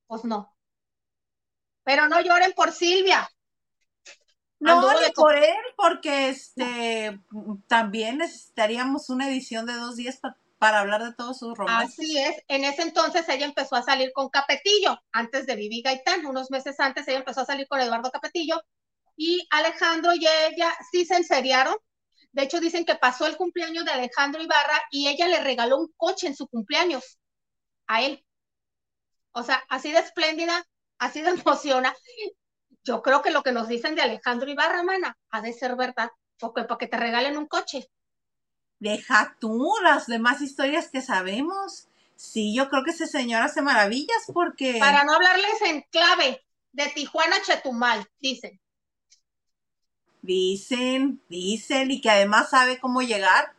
Pues 0.06 0.22
no. 0.22 0.56
Pero 1.82 2.08
no 2.08 2.20
lloren 2.20 2.52
por 2.52 2.70
Silvia. 2.70 3.28
No, 4.60 4.80
ni 4.80 5.10
por 5.10 5.34
él, 5.34 5.56
porque 5.76 6.28
este 6.28 7.20
también 7.66 8.18
necesitaríamos 8.18 9.10
una 9.10 9.28
edición 9.28 9.66
de 9.66 9.74
dos 9.74 9.96
días 9.96 10.18
para 10.18 10.36
hablar 10.60 11.04
de 11.04 11.14
todos 11.14 11.38
sus 11.38 11.56
romances. 11.56 11.98
Así 11.98 12.18
es, 12.18 12.36
en 12.48 12.64
ese 12.64 12.82
entonces 12.82 13.28
ella 13.28 13.46
empezó 13.46 13.76
a 13.76 13.82
salir 13.82 14.12
con 14.12 14.28
Capetillo, 14.28 14.98
antes 15.12 15.46
de 15.46 15.56
Vivi 15.56 15.82
Gaitán, 15.82 16.24
unos 16.26 16.50
meses 16.50 16.78
antes 16.80 17.06
ella 17.08 17.18
empezó 17.18 17.42
a 17.42 17.46
salir 17.46 17.68
con 17.68 17.80
Eduardo 17.80 18.10
Capetillo, 18.10 18.60
y 19.16 19.46
Alejandro 19.50 20.14
y 20.14 20.26
ella 20.26 20.74
sí 20.90 21.04
se 21.04 21.16
enseriaron. 21.16 21.76
De 22.32 22.42
hecho, 22.42 22.60
dicen 22.60 22.84
que 22.84 22.96
pasó 22.96 23.26
el 23.26 23.36
cumpleaños 23.36 23.84
de 23.84 23.92
Alejandro 23.92 24.42
Ibarra 24.42 24.82
y 24.90 25.08
ella 25.08 25.26
le 25.26 25.42
regaló 25.42 25.78
un 25.78 25.92
coche 25.96 26.26
en 26.26 26.36
su 26.36 26.46
cumpleaños 26.48 27.18
a 27.86 28.02
él. 28.02 28.22
O 29.32 29.42
sea, 29.42 29.62
así 29.68 29.90
de 29.90 30.00
espléndida, 30.00 30.64
así 30.98 31.22
de 31.22 31.30
emociona. 31.46 31.94
Yo 32.84 33.02
creo 33.02 33.22
que 33.22 33.30
lo 33.30 33.42
que 33.42 33.52
nos 33.52 33.68
dicen 33.68 33.94
de 33.94 34.02
Alejandro 34.02 34.50
Ibarra, 34.50 34.82
mana, 34.82 35.16
ha 35.30 35.40
de 35.40 35.52
ser 35.52 35.76
verdad, 35.76 36.10
porque 36.38 36.64
para 36.64 36.78
te 36.78 36.96
regalen 36.96 37.38
un 37.38 37.46
coche. 37.46 37.88
Deja 38.78 39.36
tú 39.40 39.72
las 39.82 40.06
demás 40.06 40.42
historias 40.42 40.88
que 40.88 41.00
sabemos. 41.00 41.88
Sí, 42.14 42.54
yo 42.54 42.68
creo 42.68 42.84
que 42.84 42.90
ese 42.90 43.06
señor 43.06 43.42
hace 43.42 43.62
maravillas 43.62 44.24
porque. 44.32 44.78
Para 44.78 45.04
no 45.04 45.14
hablarles 45.14 45.62
en 45.62 45.82
clave 45.90 46.42
de 46.72 46.88
Tijuana 46.88 47.36
a 47.36 47.42
Chetumal, 47.42 48.06
dicen. 48.20 48.60
Dicen, 50.22 51.22
dicen, 51.28 51.90
y 51.90 52.00
que 52.00 52.10
además 52.10 52.50
sabe 52.50 52.78
cómo 52.80 53.00
llegar. 53.00 53.54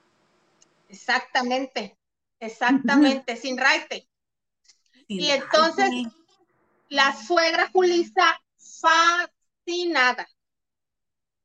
Exactamente, 0.90 1.98
exactamente, 2.40 3.38
sin 3.38 3.58
raite. 3.58 4.08
y 5.08 5.30
entonces, 5.30 5.90
la 6.90 7.16
suegra 7.16 7.70
Julisa 7.72 8.40
fascinada. 8.58 10.28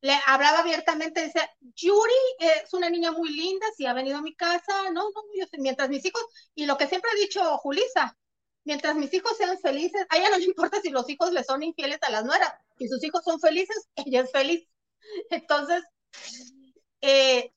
Le 0.03 0.19
hablaba 0.27 0.59
abiertamente, 0.59 1.23
dice, 1.23 1.39
Yuri 1.61 2.13
es 2.39 2.73
una 2.73 2.89
niña 2.89 3.13
muy 3.13 3.29
linda, 3.29 3.65
si 3.77 3.85
ha 3.85 3.93
venido 3.93 4.17
a 4.17 4.21
mi 4.21 4.35
casa, 4.35 4.89
no, 4.91 5.03
no, 5.03 5.23
yo 5.33 5.45
mientras 5.59 5.87
mis 5.87 6.03
hijos, 6.03 6.21
y 6.55 6.65
lo 6.65 6.77
que 6.77 6.87
siempre 6.87 7.09
ha 7.09 7.15
dicho 7.15 7.57
Julisa, 7.59 8.17
mientras 8.65 8.97
mis 8.97 9.13
hijos 9.13 9.37
sean 9.37 9.57
felices, 9.59 10.05
a 10.09 10.17
ella 10.17 10.29
no 10.29 10.39
le 10.39 10.43
importa 10.43 10.81
si 10.81 10.89
los 10.89 11.09
hijos 11.09 11.31
le 11.31 11.45
son 11.45 11.63
infieles 11.63 11.99
a 12.01 12.11
las 12.11 12.25
nueras, 12.25 12.53
si 12.77 12.89
sus 12.89 13.01
hijos 13.01 13.23
son 13.23 13.39
felices, 13.39 13.87
ella 13.95 14.23
es 14.23 14.31
feliz. 14.33 14.67
Entonces, 15.29 15.81
eh, 16.99 17.53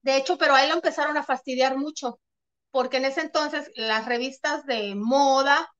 de 0.00 0.16
hecho, 0.16 0.38
pero 0.38 0.54
a 0.54 0.62
él 0.62 0.70
lo 0.70 0.76
empezaron 0.76 1.18
a 1.18 1.22
fastidiar 1.22 1.76
mucho, 1.76 2.18
porque 2.70 2.96
en 2.96 3.04
ese 3.04 3.20
entonces 3.20 3.70
las 3.74 4.06
revistas 4.06 4.64
de 4.64 4.94
moda 4.94 5.70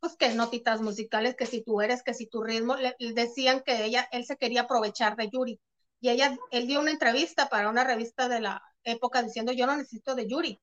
pues 0.00 0.16
que 0.16 0.28
notitas 0.30 0.80
musicales, 0.80 1.36
que 1.36 1.46
si 1.46 1.62
tú 1.62 1.80
eres, 1.80 2.02
que 2.02 2.14
si 2.14 2.26
tu 2.26 2.42
ritmo, 2.42 2.76
decían 2.98 3.62
que 3.64 3.84
ella, 3.84 4.08
él 4.12 4.24
se 4.24 4.36
quería 4.36 4.62
aprovechar 4.62 5.16
de 5.16 5.28
Yuri. 5.28 5.60
Y 6.00 6.10
ella, 6.10 6.36
él 6.50 6.66
dio 6.66 6.80
una 6.80 6.90
entrevista 6.90 7.48
para 7.48 7.68
una 7.68 7.84
revista 7.84 8.28
de 8.28 8.40
la 8.40 8.62
época 8.84 9.22
diciendo, 9.22 9.52
yo 9.52 9.66
no 9.66 9.76
necesito 9.76 10.14
de 10.14 10.26
Yuri. 10.26 10.60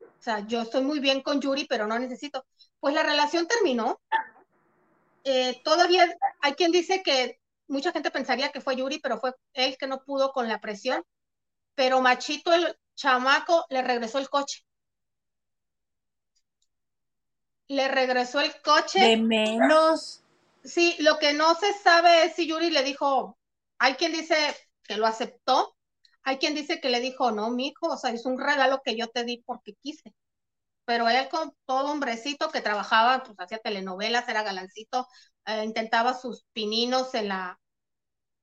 O 0.00 0.22
sea, 0.22 0.46
yo 0.46 0.62
estoy 0.62 0.82
muy 0.82 1.00
bien 1.00 1.22
con 1.22 1.40
Yuri, 1.40 1.66
pero 1.66 1.86
no 1.86 1.98
necesito. 1.98 2.44
Pues 2.80 2.94
la 2.94 3.02
relación 3.02 3.46
terminó. 3.46 4.00
Eh, 5.24 5.62
todavía 5.64 6.06
hay 6.42 6.52
quien 6.52 6.70
dice 6.70 7.02
que 7.02 7.40
mucha 7.66 7.92
gente 7.92 8.10
pensaría 8.10 8.50
que 8.50 8.60
fue 8.60 8.76
Yuri, 8.76 8.98
pero 8.98 9.18
fue 9.18 9.32
él 9.54 9.76
que 9.78 9.86
no 9.86 10.04
pudo 10.04 10.32
con 10.32 10.48
la 10.48 10.60
presión. 10.60 11.02
Pero 11.74 12.00
Machito, 12.02 12.52
el 12.52 12.76
chamaco, 12.94 13.64
le 13.70 13.82
regresó 13.82 14.18
el 14.18 14.28
coche 14.28 14.64
le 17.68 17.88
regresó 17.88 18.40
el 18.40 18.52
coche. 18.62 19.00
De 19.00 19.16
menos. 19.16 20.22
Sí, 20.62 20.96
lo 21.00 21.18
que 21.18 21.34
no 21.34 21.54
se 21.54 21.72
sabe 21.74 22.24
es 22.24 22.34
si 22.34 22.46
Yuri 22.46 22.70
le 22.70 22.82
dijo, 22.82 23.38
hay 23.78 23.94
quien 23.94 24.12
dice 24.12 24.36
que 24.82 24.96
lo 24.96 25.06
aceptó, 25.06 25.76
hay 26.22 26.38
quien 26.38 26.54
dice 26.54 26.80
que 26.80 26.88
le 26.88 27.00
dijo, 27.00 27.30
no, 27.32 27.50
mijo, 27.50 27.88
o 27.88 27.96
sea, 27.98 28.10
es 28.10 28.24
un 28.24 28.38
regalo 28.38 28.80
que 28.82 28.96
yo 28.96 29.08
te 29.08 29.24
di 29.24 29.42
porque 29.44 29.74
quise. 29.82 30.14
Pero 30.86 31.08
él 31.08 31.28
con 31.28 31.54
todo 31.66 31.92
hombrecito 31.92 32.50
que 32.50 32.60
trabajaba, 32.60 33.22
pues 33.22 33.38
hacía 33.38 33.58
telenovelas, 33.58 34.28
era 34.28 34.42
galancito, 34.42 35.06
eh, 35.46 35.64
intentaba 35.64 36.14
sus 36.14 36.44
pininos 36.52 37.14
en 37.14 37.28
la, 37.28 37.58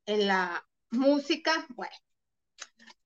en 0.05 0.27
la 0.27 0.63
música, 0.91 1.65
bueno, 1.69 1.95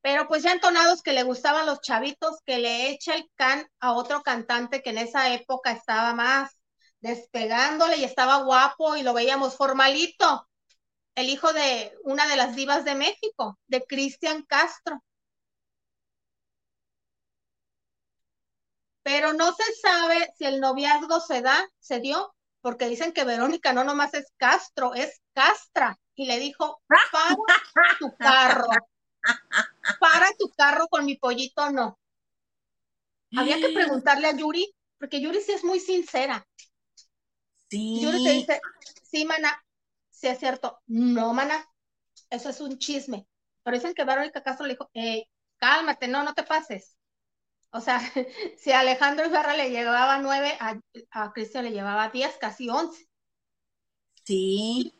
pero 0.05 0.27
pues 0.27 0.43
ya 0.43 0.51
entonados 0.51 1.01
que 1.01 1.13
le 1.13 1.23
gustaban 1.23 1.65
los 1.65 1.81
chavitos, 1.81 2.39
que 2.45 2.59
le 2.59 2.91
echa 2.91 3.15
el 3.15 3.27
can 3.33 3.67
a 3.79 3.93
otro 3.93 4.21
cantante 4.21 4.83
que 4.83 4.91
en 4.91 4.99
esa 4.99 5.33
época 5.33 5.71
estaba 5.71 6.13
más 6.13 6.61
despegándole 6.99 7.97
y 7.97 8.03
estaba 8.03 8.43
guapo 8.43 8.95
y 8.95 9.01
lo 9.01 9.15
veíamos 9.15 9.57
formalito, 9.57 10.47
el 11.15 11.27
hijo 11.29 11.51
de 11.53 11.91
una 12.03 12.27
de 12.27 12.35
las 12.35 12.55
divas 12.55 12.85
de 12.85 12.93
México, 12.93 13.57
de 13.65 13.81
Cristian 13.81 14.43
Castro. 14.43 15.01
Pero 19.01 19.33
no 19.33 19.53
se 19.53 19.73
sabe 19.81 20.31
si 20.37 20.45
el 20.45 20.59
noviazgo 20.59 21.19
se 21.19 21.41
da, 21.41 21.67
se 21.79 21.99
dio, 21.99 22.35
porque 22.61 22.87
dicen 22.87 23.11
que 23.11 23.23
Verónica 23.23 23.73
no 23.73 23.83
nomás 23.83 24.13
es 24.13 24.31
Castro, 24.37 24.93
es 24.93 25.19
Castra. 25.33 25.97
Y 26.13 26.27
le 26.27 26.37
dijo, 26.37 26.79
para 26.87 27.35
tu 27.97 28.15
carro 28.17 28.67
para 29.99 30.27
tu 30.39 30.49
carro 30.57 30.87
con 30.89 31.05
mi 31.05 31.17
pollito 31.17 31.71
no. 31.71 31.99
Había 33.35 33.59
que 33.59 33.69
preguntarle 33.69 34.27
a 34.27 34.35
Yuri, 34.35 34.65
porque 34.97 35.21
Yuri 35.21 35.39
sí 35.41 35.51
es 35.51 35.63
muy 35.63 35.79
sincera. 35.79 36.43
Sí. 37.69 38.01
Yuri 38.01 38.21
te 38.21 38.31
dice, 38.31 38.61
sí, 39.01 39.25
mana, 39.25 39.63
sí 40.09 40.27
es 40.27 40.39
cierto. 40.39 40.79
No, 40.87 41.33
mana, 41.33 41.65
eso 42.29 42.49
es 42.49 42.61
un 42.61 42.77
chisme. 42.79 43.27
Pero 43.63 43.77
dicen 43.77 43.93
que 43.93 44.05
Verónica 44.05 44.43
Castro 44.43 44.65
le 44.67 44.73
dijo, 44.73 44.89
eh, 44.93 45.25
cálmate, 45.57 46.07
no, 46.07 46.23
no 46.23 46.33
te 46.33 46.43
pases. 46.43 46.97
O 47.71 47.81
sea, 47.81 47.99
si 48.57 48.71
a 48.73 48.81
Alejandro 48.81 49.27
Ibarra 49.27 49.55
le 49.55 49.71
llevaba 49.71 50.19
nueve, 50.19 50.57
a, 50.59 50.79
a 51.11 51.33
Cristian 51.33 51.65
le 51.65 51.71
llevaba 51.71 52.09
diez, 52.09 52.37
casi 52.39 52.69
once. 52.69 53.07
Sí. 54.25 54.94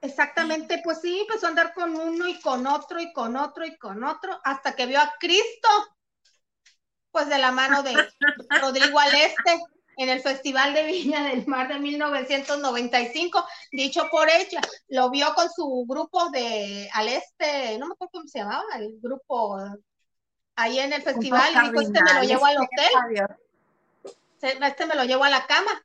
Exactamente, 0.00 0.80
pues 0.84 1.00
sí, 1.00 1.20
empezó 1.20 1.46
a 1.46 1.50
andar 1.50 1.74
con 1.74 1.96
uno 1.96 2.28
y 2.28 2.40
con 2.40 2.66
otro 2.66 3.00
y 3.00 3.12
con 3.12 3.36
otro 3.36 3.66
y 3.66 3.76
con 3.78 4.04
otro, 4.04 4.40
hasta 4.44 4.76
que 4.76 4.86
vio 4.86 5.00
a 5.00 5.12
Cristo, 5.18 5.68
pues 7.10 7.28
de 7.28 7.38
la 7.38 7.50
mano 7.50 7.82
de 7.82 8.08
Rodrigo 8.60 8.98
Aleste 8.98 9.60
en 9.96 10.08
el 10.08 10.20
Festival 10.20 10.72
de 10.74 10.84
Viña 10.84 11.24
del 11.24 11.44
Mar 11.48 11.66
de 11.66 11.80
1995, 11.80 13.44
dicho 13.72 14.08
por 14.08 14.30
ella, 14.30 14.60
lo 14.86 15.10
vio 15.10 15.34
con 15.34 15.50
su 15.50 15.84
grupo 15.88 16.30
de 16.30 16.88
Aleste, 16.92 17.76
no 17.78 17.88
me 17.88 17.94
acuerdo 17.94 18.12
cómo 18.12 18.28
se 18.28 18.38
llamaba, 18.38 18.64
el 18.76 19.00
grupo 19.00 19.58
ahí 20.54 20.78
en 20.78 20.92
el 20.92 21.02
festival, 21.02 21.52
y 21.52 21.70
dijo, 21.70 21.80
este 21.80 22.02
me 22.04 22.14
lo 22.14 22.22
llevo 22.22 22.46
al 22.46 22.58
hotel, 22.58 23.26
este 24.40 24.86
me 24.86 24.94
lo 24.94 25.02
llevo 25.02 25.24
a 25.24 25.30
la 25.30 25.44
cama, 25.48 25.84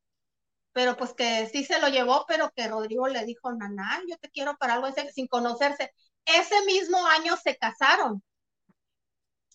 pero 0.73 0.97
pues 0.97 1.13
que 1.13 1.47
sí 1.51 1.63
se 1.63 1.79
lo 1.79 1.87
llevó, 1.87 2.25
pero 2.27 2.51
que 2.51 2.67
Rodrigo 2.67 3.07
le 3.07 3.25
dijo, 3.25 3.53
Naná, 3.53 4.01
yo 4.09 4.17
te 4.17 4.29
quiero 4.29 4.57
para 4.57 4.73
algo 4.73 4.87
ese, 4.87 5.11
sin 5.11 5.27
conocerse. 5.27 5.93
Ese 6.25 6.65
mismo 6.65 7.05
año 7.07 7.37
se 7.37 7.57
casaron. 7.57 8.23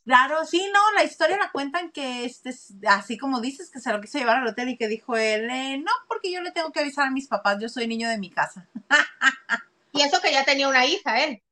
Claro, 0.05 0.47
sí, 0.47 0.71
no, 0.73 0.81
la 0.95 1.05
historia 1.05 1.37
la 1.37 1.51
cuentan 1.51 1.91
que 1.91 2.25
este, 2.25 2.51
así 2.87 3.19
como 3.19 3.43
dices, 3.43 3.71
que 3.71 3.81
se 3.81 3.93
lo 3.93 4.01
quiso 4.01 4.19
llevar 4.19 4.39
al 4.39 4.47
hotel 4.47 4.71
y 4.71 4.79
que 4.79 4.89
dijo 4.89 5.17
él, 5.19 5.51
eh, 5.51 5.77
no, 5.77 5.93
porque 6.07 6.33
yo 6.33 6.41
le 6.41 6.51
tengo 6.51 6.73
que 6.73 6.81
avisar 6.81 7.07
a 7.07 7.11
mis 7.11 7.29
papás, 7.29 7.59
yo 7.61 7.69
soy 7.69 7.87
niño 7.87 8.09
de 8.09 8.17
mi 8.17 8.31
casa. 8.31 8.67
y 9.93 10.01
eso 10.01 10.21
que 10.23 10.33
ya 10.33 10.45
tenía 10.45 10.69
una 10.69 10.87
hija, 10.87 11.25
él. 11.25 11.43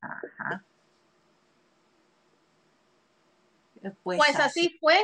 Ajá. 0.00 0.64
Pues, 4.02 4.18
pues 4.18 4.40
así 4.40 4.78
fue. 4.80 4.98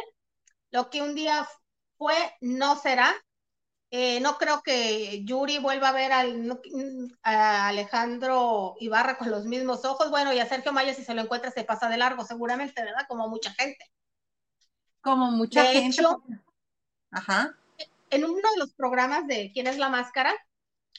Lo 0.70 0.88
que 0.88 1.02
un 1.02 1.14
día 1.14 1.46
fue, 1.98 2.14
no 2.40 2.76
será. 2.76 3.14
Eh, 3.92 4.20
no 4.20 4.38
creo 4.38 4.62
que 4.62 5.24
Yuri 5.24 5.58
vuelva 5.58 5.88
a 5.88 5.92
ver 5.92 6.12
al, 6.12 6.60
a 7.22 7.68
Alejandro 7.68 8.76
Ibarra 8.78 9.18
con 9.18 9.30
los 9.30 9.44
mismos 9.46 9.84
ojos. 9.84 10.10
Bueno, 10.10 10.32
y 10.32 10.38
a 10.38 10.46
Sergio 10.46 10.72
Maya, 10.72 10.94
si 10.94 11.02
se 11.02 11.14
lo 11.14 11.22
encuentra, 11.22 11.50
se 11.50 11.64
pasa 11.64 11.88
de 11.88 11.96
largo, 11.96 12.24
seguramente, 12.24 12.82
¿verdad? 12.82 13.06
Como 13.08 13.28
mucha 13.28 13.50
gente. 13.52 13.84
Como 15.00 15.32
mucha 15.32 15.62
de 15.64 15.68
gente. 15.72 16.00
Hecho, 16.00 16.22
Ajá. 17.10 17.56
En 18.10 18.24
uno 18.24 18.36
de 18.36 18.58
los 18.58 18.72
programas 18.74 19.26
de 19.26 19.50
¿Quién 19.52 19.66
es 19.66 19.76
la 19.78 19.88
máscara? 19.88 20.34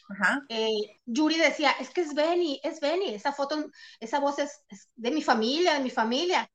Ajá. 0.09 0.43
Eh, 0.49 0.99
Yuri 1.05 1.37
decía, 1.37 1.71
es 1.79 1.91
que 1.91 2.01
es 2.01 2.13
Benny, 2.13 2.59
es 2.63 2.81
Benny, 2.81 3.13
esa 3.13 3.31
foto, 3.31 3.69
esa 4.01 4.19
voz 4.19 4.39
es, 4.39 4.65
es 4.67 4.89
de 4.95 5.11
mi 5.11 5.21
familia, 5.21 5.75
de 5.75 5.79
mi 5.79 5.89
familia. 5.89 6.51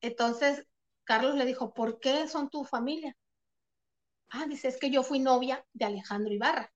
Entonces, 0.00 0.64
Carlos 1.04 1.34
le 1.34 1.44
dijo, 1.44 1.74
¿por 1.74 2.00
qué 2.00 2.26
son 2.26 2.48
tu 2.48 2.64
familia? 2.64 3.14
Ah, 4.36 4.46
dice, 4.48 4.66
es 4.66 4.78
que 4.78 4.90
yo 4.90 5.04
fui 5.04 5.20
novia 5.20 5.64
de 5.74 5.84
Alejandro 5.84 6.34
Ibarra. 6.34 6.72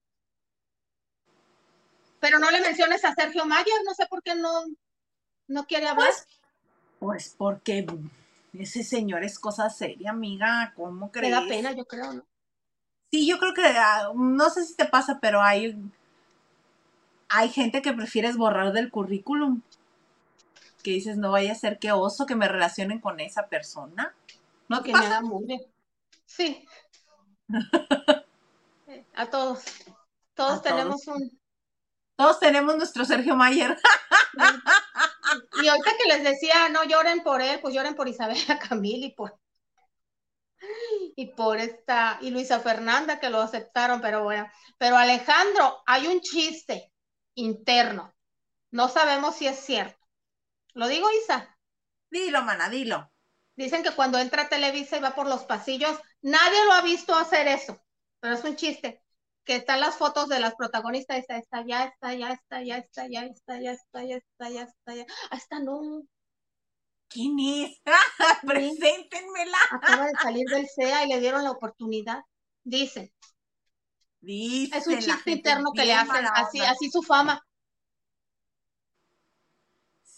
Pero 2.21 2.39
no 2.39 2.49
le 2.51 2.61
menciones 2.61 3.03
a 3.03 3.13
Sergio 3.13 3.45
Mayer, 3.45 3.81
no 3.85 3.93
sé 3.93 4.05
por 4.07 4.23
qué 4.23 4.33
no, 4.33 4.63
no 5.47 5.65
quiere 5.65 5.87
hablar. 5.87 6.07
Pues, 6.07 6.27
pues 6.99 7.35
porque 7.37 7.85
ese 8.53 8.83
señor 8.85 9.25
es 9.25 9.39
cosa 9.39 9.69
seria, 9.69 10.11
amiga, 10.11 10.71
¿cómo 10.77 11.11
crees? 11.11 11.35
Me 11.35 11.41
da 11.41 11.47
pena, 11.47 11.71
yo 11.73 11.83
creo, 11.83 12.13
¿no? 12.13 12.25
Sí, 13.11 13.27
yo 13.27 13.39
creo 13.39 13.53
que, 13.53 13.65
ah, 13.65 14.13
no 14.15 14.49
sé 14.49 14.63
si 14.63 14.75
te 14.75 14.85
pasa, 14.85 15.19
pero 15.19 15.41
hay, 15.41 15.75
hay 17.27 17.49
gente 17.49 17.81
que 17.81 17.91
prefieres 17.91 18.37
borrar 18.37 18.71
del 18.71 18.89
currículum. 18.89 19.63
Que 20.81 20.91
dices, 20.91 21.17
no 21.17 21.31
vaya 21.31 21.51
a 21.51 21.55
ser 21.55 21.77
que 21.77 21.91
oso 21.91 22.25
que 22.25 22.37
me 22.37 22.47
relacionen 22.47 22.99
con 22.99 23.19
esa 23.19 23.47
persona. 23.47 24.15
¿No 24.69 24.81
que 24.81 24.93
me 24.93 25.09
da 25.09 25.19
muy 25.19 25.45
bien. 25.45 25.61
Sí. 26.25 26.65
A 29.15 29.29
todos. 29.29 29.63
Todos 30.33 30.59
A 30.59 30.61
tenemos 30.61 31.03
todos. 31.03 31.19
un. 31.19 31.39
Todos 32.15 32.39
tenemos 32.39 32.75
nuestro 32.75 33.05
Sergio 33.05 33.35
Mayer. 33.35 33.77
Y 35.61 35.67
ahorita 35.67 35.91
que 35.97 36.07
les 36.07 36.23
decía, 36.23 36.69
no 36.69 36.83
lloren 36.85 37.21
por 37.21 37.41
él, 37.41 37.59
pues 37.61 37.73
lloren 37.73 37.95
por 37.95 38.07
Isabela 38.07 38.57
Camil 38.69 39.03
y 39.03 39.13
por. 39.13 39.37
Y 41.15 41.27
por 41.33 41.57
esta. 41.59 42.17
Y 42.21 42.31
Luisa 42.31 42.59
Fernanda 42.59 43.19
que 43.19 43.29
lo 43.29 43.41
aceptaron, 43.41 44.01
pero 44.01 44.23
bueno. 44.23 44.49
Pero 44.77 44.97
Alejandro, 44.97 45.83
hay 45.85 46.07
un 46.07 46.21
chiste 46.21 46.91
interno. 47.35 48.13
No 48.71 48.87
sabemos 48.87 49.35
si 49.35 49.47
es 49.47 49.59
cierto. 49.59 49.99
¿Lo 50.73 50.87
digo, 50.87 51.07
Isa? 51.11 51.57
Dilo, 52.09 52.41
mana, 52.43 52.69
dilo. 52.69 53.11
Dicen 53.55 53.83
que 53.83 53.91
cuando 53.91 54.17
entra 54.17 54.43
a 54.43 54.49
Televisa 54.49 54.97
y 54.97 55.01
va 55.01 55.15
por 55.15 55.27
los 55.27 55.43
pasillos, 55.43 55.99
nadie 56.21 56.65
lo 56.65 56.73
ha 56.73 56.81
visto 56.81 57.15
hacer 57.15 57.47
eso, 57.47 57.81
pero 58.19 58.35
es 58.35 58.43
un 58.43 58.55
chiste. 58.55 59.01
Que 59.45 59.55
están 59.55 59.79
las 59.79 59.95
fotos 59.95 60.29
de 60.29 60.39
las 60.39 60.53
protagonistas, 60.55 61.17
esta, 61.17 61.37
esta, 61.37 61.65
ya 61.65 61.85
está, 61.85 62.13
ya 62.13 62.31
está, 62.31 62.61
ya 62.63 62.77
está, 62.77 63.07
ya 63.07 63.23
está, 63.23 63.59
ya 63.59 63.71
está, 63.71 64.03
ya 64.03 64.17
está, 64.17 64.49
ya 64.49 64.61
está, 64.63 64.95
ya. 64.95 65.05
Esta 65.31 65.59
no, 65.59 66.03
¿Quién 67.09 67.39
es? 67.39 67.81
Preséntenmela. 68.45 69.57
acaba 69.71 70.05
de 70.05 70.13
salir 70.21 70.45
del 70.47 70.67
CEA 70.67 71.05
y 71.05 71.09
le 71.09 71.19
dieron 71.19 71.43
la 71.43 71.51
oportunidad. 71.51 72.21
Dicen, 72.63 73.11
Dice 74.21 74.77
es 74.77 74.87
un 74.87 74.99
chiste 74.99 75.31
interno 75.31 75.71
que 75.73 75.85
le 75.85 75.93
hacen, 75.93 76.25
así, 76.33 76.59
así 76.59 76.89
su 76.91 77.01
fama. 77.01 77.41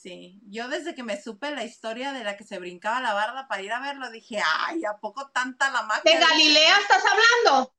Sí, 0.01 0.41
yo 0.47 0.67
desde 0.67 0.95
que 0.95 1.03
me 1.03 1.21
supe 1.21 1.51
la 1.51 1.63
historia 1.63 2.11
de 2.11 2.23
la 2.23 2.35
que 2.35 2.43
se 2.43 2.57
brincaba 2.57 3.01
la 3.01 3.13
barda 3.13 3.47
para 3.47 3.61
ir 3.61 3.71
a 3.71 3.79
verlo, 3.79 4.09
dije, 4.09 4.41
ay, 4.43 4.83
¿a 4.83 4.97
poco 4.97 5.29
tanta 5.29 5.69
la 5.69 5.83
magia? 5.83 6.11
¿De 6.11 6.19
Galilea 6.19 6.79
estás 6.79 7.03
hablando? 7.05 7.75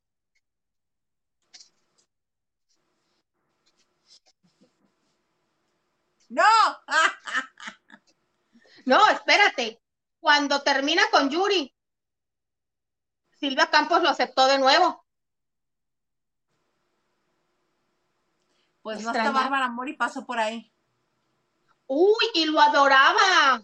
¡No! 6.29 6.45
No, 8.85 8.99
espérate. 9.11 9.81
Cuando 10.19 10.63
termina 10.63 11.03
con 11.13 11.31
Yuri, 11.31 11.73
Silvia 13.39 13.71
Campos 13.71 14.03
lo 14.03 14.09
aceptó 14.09 14.49
de 14.49 14.59
nuevo. 14.59 15.05
Pues 18.83 19.03
no 19.03 19.11
Extraña. 19.11 19.29
está 19.29 19.41
Bárbara 19.41 19.69
Mori 19.69 19.93
pasó 19.93 20.27
por 20.27 20.41
ahí. 20.41 20.72
Uy, 21.97 22.27
y 22.35 22.47
lo 22.47 22.61
adoraba. 22.61 23.63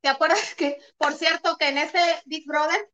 ¿Te 0.00 0.08
acuerdas 0.08 0.54
que, 0.54 0.78
por 0.98 1.12
cierto, 1.14 1.56
que 1.58 1.68
en 1.68 1.78
ese 1.78 1.98
Big 2.24 2.46
Brother, 2.46 2.90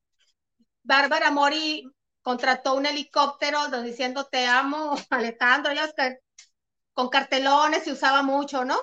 Bárbara 0.85 1.31
Mori 1.31 1.85
contrató 2.23 2.75
un 2.75 2.87
helicóptero 2.87 3.69
do- 3.69 3.83
diciendo 3.83 4.27
te 4.27 4.47
amo, 4.47 4.97
Alejandro, 5.11 5.73
ya 5.75 5.93
que 5.93 6.19
con 6.95 7.09
cartelones 7.11 7.85
se 7.85 7.93
usaba 7.93 8.23
mucho, 8.23 8.65
¿no? 8.65 8.79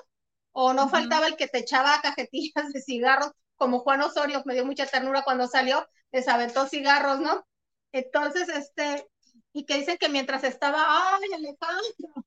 O 0.52 0.72
no 0.74 0.88
faltaba 0.90 1.28
el 1.28 1.36
que 1.36 1.48
te 1.48 1.58
echaba 1.60 2.00
cajetillas 2.02 2.72
de 2.72 2.82
cigarros, 2.82 3.32
como 3.56 3.80
Juan 3.80 4.02
Osorio, 4.02 4.42
me 4.46 4.54
dio 4.54 4.66
mucha 4.66 4.86
ternura 4.86 5.22
cuando 5.24 5.48
salió, 5.48 5.86
les 6.12 6.28
aventó 6.28 6.66
cigarros, 6.68 7.20
¿no? 7.20 7.46
Entonces, 7.92 8.48
este, 8.50 9.08
y 9.52 9.66
que 9.66 9.78
dicen 9.78 9.98
que 9.98 10.08
mientras 10.10 10.44
estaba, 10.44 10.84
ay, 11.16 11.32
Alejandro, 11.34 12.23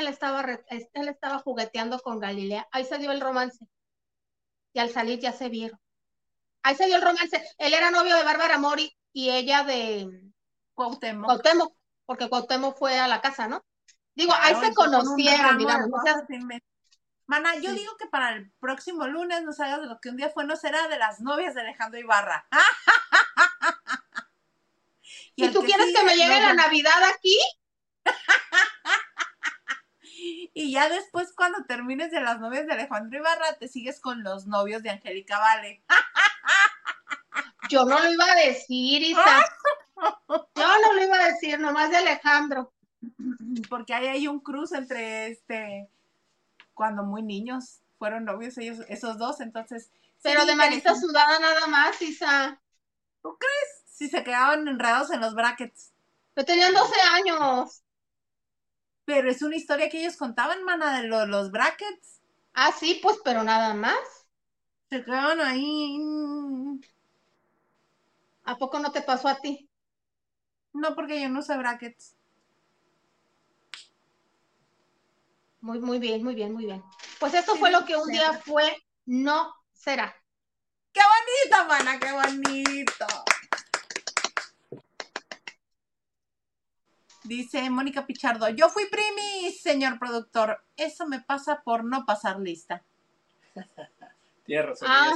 él 0.00 0.08
estaba, 0.08 0.42
él 0.42 1.08
estaba 1.08 1.38
jugueteando 1.38 1.98
con 2.00 2.18
Galilea. 2.18 2.66
Ahí 2.70 2.84
se 2.84 2.98
dio 2.98 3.12
el 3.12 3.20
romance. 3.20 3.66
Y 4.72 4.78
al 4.78 4.90
salir 4.90 5.18
ya 5.18 5.32
se 5.32 5.48
vieron. 5.48 5.80
Ahí 6.62 6.74
se 6.74 6.86
dio 6.86 6.96
el 6.96 7.02
romance. 7.02 7.42
Él 7.58 7.74
era 7.74 7.90
novio 7.90 8.16
de 8.16 8.24
Bárbara 8.24 8.58
Mori 8.58 8.96
y 9.12 9.30
ella 9.30 9.64
de 9.64 10.08
Cuauhtémoc. 10.74 11.26
Cuauhtémoc, 11.26 11.74
porque 12.06 12.28
Cuauhtémoc 12.28 12.78
fue 12.78 12.98
a 12.98 13.08
la 13.08 13.20
casa, 13.20 13.48
¿no? 13.48 13.64
Digo, 14.14 14.32
Claro, 14.32 14.58
ahí 14.58 14.68
se 14.68 14.74
conocieron, 14.74 15.58
digamos. 15.58 15.88
o 15.92 16.02
sea. 16.04 16.26
Mana, 17.26 17.56
yo 17.56 17.70
Sí. 17.70 17.80
digo 17.80 17.96
que 17.98 18.06
para 18.06 18.30
el 18.36 18.50
próximo 18.58 19.06
lunes 19.06 19.42
nos 19.42 19.60
hagas 19.60 19.80
de 19.82 19.86
lo 19.86 20.00
que 20.00 20.08
un 20.08 20.16
día 20.16 20.30
fue, 20.30 20.44
no 20.44 20.56
será 20.56 20.88
de 20.88 20.98
las 20.98 21.20
novias 21.20 21.54
de 21.54 21.60
Alejandro 21.60 22.00
Ibarra. 22.00 22.48
¿Y, 25.36 25.48
tú 25.52 25.60
quieres 25.62 25.94
que 25.94 26.04
me 26.04 26.16
llegue 26.16 26.40
no, 26.40 26.46
la. 26.46 26.54
Navidad 26.54 27.02
aquí? 27.14 27.38
Y 30.58 30.72
ya 30.72 30.88
después, 30.88 31.32
cuando 31.34 31.62
termines 31.66 32.10
de 32.10 32.20
las 32.20 32.40
novias 32.40 32.66
de 32.66 32.72
Alejandro 32.72 33.16
Ibarra, 33.16 33.52
te 33.60 33.68
sigues 33.68 34.00
con 34.00 34.24
los 34.24 34.48
novios 34.48 34.82
de 34.82 34.90
Angélica 34.90 35.38
Vale. 35.38 35.84
Yo 37.70 37.84
no 37.84 37.96
lo 37.96 38.12
iba 38.12 38.24
a 38.24 38.34
decir, 38.34 39.00
Isa. 39.02 39.44
Yo 40.28 40.66
no 40.82 40.92
lo 40.94 41.00
iba 41.00 41.14
a 41.14 41.28
decir, 41.28 41.60
nomás 41.60 41.90
de 41.90 41.98
Alejandro. 41.98 42.72
Porque 43.70 43.94
ahí 43.94 44.08
hay 44.08 44.26
un 44.26 44.40
cruz 44.40 44.72
entre 44.72 45.28
este. 45.28 45.88
Cuando 46.74 47.04
muy 47.04 47.22
niños 47.22 47.78
fueron 47.96 48.24
novios 48.24 48.58
ellos, 48.58 48.84
esos 48.88 49.16
dos, 49.16 49.40
entonces. 49.40 49.92
Pero 50.24 50.44
de 50.44 50.56
manita 50.56 50.90
interesante. 50.90 51.06
sudada 51.06 51.38
nada 51.38 51.68
más, 51.68 52.02
Isa. 52.02 52.60
Si 53.86 54.08
se 54.08 54.24
quedaban 54.24 54.66
enredados 54.66 55.12
en 55.12 55.20
los 55.20 55.36
brackets. 55.36 55.92
Yo 56.34 56.44
tenían 56.44 56.74
12 56.74 56.94
años. 57.12 57.82
Pero 59.08 59.30
es 59.30 59.40
una 59.40 59.56
historia 59.56 59.88
que 59.88 60.00
ellos 60.00 60.18
contaban, 60.18 60.62
mana, 60.64 61.00
de 61.00 61.08
lo- 61.08 61.24
los 61.24 61.50
brackets. 61.50 62.20
Ah, 62.52 62.72
sí, 62.78 63.00
pues, 63.02 63.16
pero 63.24 63.42
nada 63.42 63.72
más. 63.72 63.96
Se 64.90 65.02
quedaban 65.02 65.40
ahí. 65.40 65.98
¿A 68.44 68.56
poco 68.58 68.78
no 68.80 68.92
te 68.92 69.00
pasó 69.00 69.28
a 69.28 69.40
ti? 69.40 69.70
No, 70.74 70.94
porque 70.94 71.20
yo 71.22 71.28
no 71.30 71.40
usé 71.40 71.56
brackets. 71.56 72.16
Muy, 75.60 75.80
muy 75.80 75.98
bien, 75.98 76.22
muy 76.22 76.34
bien, 76.34 76.52
muy 76.52 76.66
bien. 76.66 76.82
Pues 77.18 77.32
esto 77.32 77.56
fue 77.56 77.70
lo 77.70 77.84
que 77.86 77.96
un 77.96 78.08
día 78.10 78.32
fue, 78.44 78.76
no 79.06 79.54
será. 79.72 80.14
¡Qué 80.92 81.00
bonito, 81.00 81.68
mana! 81.68 81.98
¡Qué 81.98 82.12
bonito! 82.12 83.06
Dice 87.28 87.68
Mónica 87.68 88.06
Pichardo, 88.06 88.48
yo 88.48 88.70
fui 88.70 88.86
primis, 88.86 89.60
señor 89.60 89.98
productor. 89.98 90.64
Eso 90.78 91.06
me 91.06 91.20
pasa 91.20 91.60
por 91.62 91.84
no 91.84 92.06
pasar 92.06 92.40
lista. 92.40 92.82
Tienes 94.46 94.64
razón. 94.64 94.88
Ah. 94.90 95.12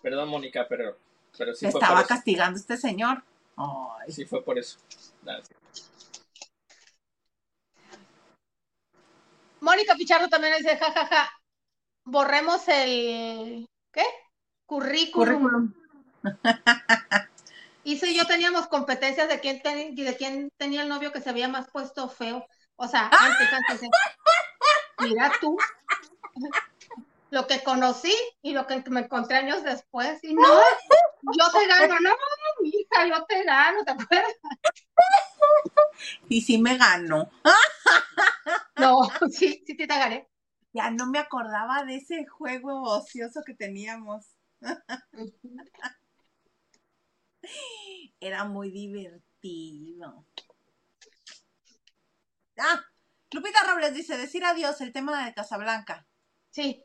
Perdón, 0.00 0.28
Mónica, 0.28 0.64
pero 0.68 0.96
Pero 1.36 1.54
sí 1.54 1.66
Te 1.66 1.72
fue 1.72 1.80
estaba 1.80 1.96
por 1.96 2.04
eso. 2.04 2.14
castigando 2.14 2.56
este 2.60 2.76
señor. 2.76 3.24
Ay, 3.56 4.12
Sí 4.12 4.24
fue 4.26 4.44
por 4.44 4.56
eso. 4.56 4.78
Mónica 9.58 9.96
Pichardo 9.96 10.28
también 10.28 10.54
dice, 10.58 10.76
jajaja, 10.76 11.30
borremos 12.04 12.68
el, 12.68 13.68
¿qué? 13.90 14.04
Currículum. 14.66 15.42
currículum. 15.42 15.74
Hice 17.84 18.10
y 18.10 18.16
yo 18.16 18.26
teníamos 18.26 18.66
competencias 18.66 19.28
de 19.28 19.40
quién, 19.40 19.60
ten- 19.62 19.94
de 19.94 20.16
quién 20.16 20.50
tenía 20.56 20.82
el 20.82 20.88
novio 20.88 21.12
que 21.12 21.20
se 21.20 21.30
había 21.30 21.48
más 21.48 21.70
puesto 21.70 22.08
feo. 22.08 22.46
O 22.76 22.88
sea, 22.88 23.08
antes, 23.08 23.52
antes. 23.52 23.80
de- 23.80 23.88
Mira 25.00 25.32
tú. 25.40 25.56
Lo 27.30 27.46
que 27.46 27.62
conocí 27.62 28.14
y 28.42 28.52
lo 28.52 28.66
que 28.66 28.82
me 28.90 29.00
encontré 29.00 29.36
años 29.36 29.62
después. 29.64 30.22
Y 30.22 30.34
no, 30.34 30.42
yo 31.22 31.50
te 31.52 31.66
gano, 31.66 31.94
no, 32.00 32.14
hija, 32.62 33.06
yo 33.08 33.24
te 33.26 33.42
gano, 33.44 33.84
¿te 33.84 33.90
acuerdas? 33.90 34.34
Y 36.28 36.42
sí 36.42 36.58
me 36.58 36.76
ganó. 36.76 37.28
No, 38.76 38.98
sí, 39.30 39.62
sí, 39.66 39.74
sí 39.76 39.76
te 39.76 39.86
gané. 39.86 40.28
Ya 40.72 40.90
no 40.90 41.06
me 41.06 41.18
acordaba 41.18 41.84
de 41.84 41.96
ese 41.96 42.26
juego 42.26 42.82
ocioso 42.82 43.42
que 43.44 43.54
teníamos. 43.54 44.26
Era 48.20 48.44
muy 48.44 48.70
divertido. 48.70 50.26
Ah, 52.58 52.84
Lupita 53.32 53.64
Robles 53.64 53.94
dice, 53.94 54.16
decir 54.16 54.44
adiós, 54.44 54.80
el 54.80 54.92
tema 54.92 55.24
de 55.24 55.34
Casablanca. 55.34 56.06
Sí, 56.50 56.84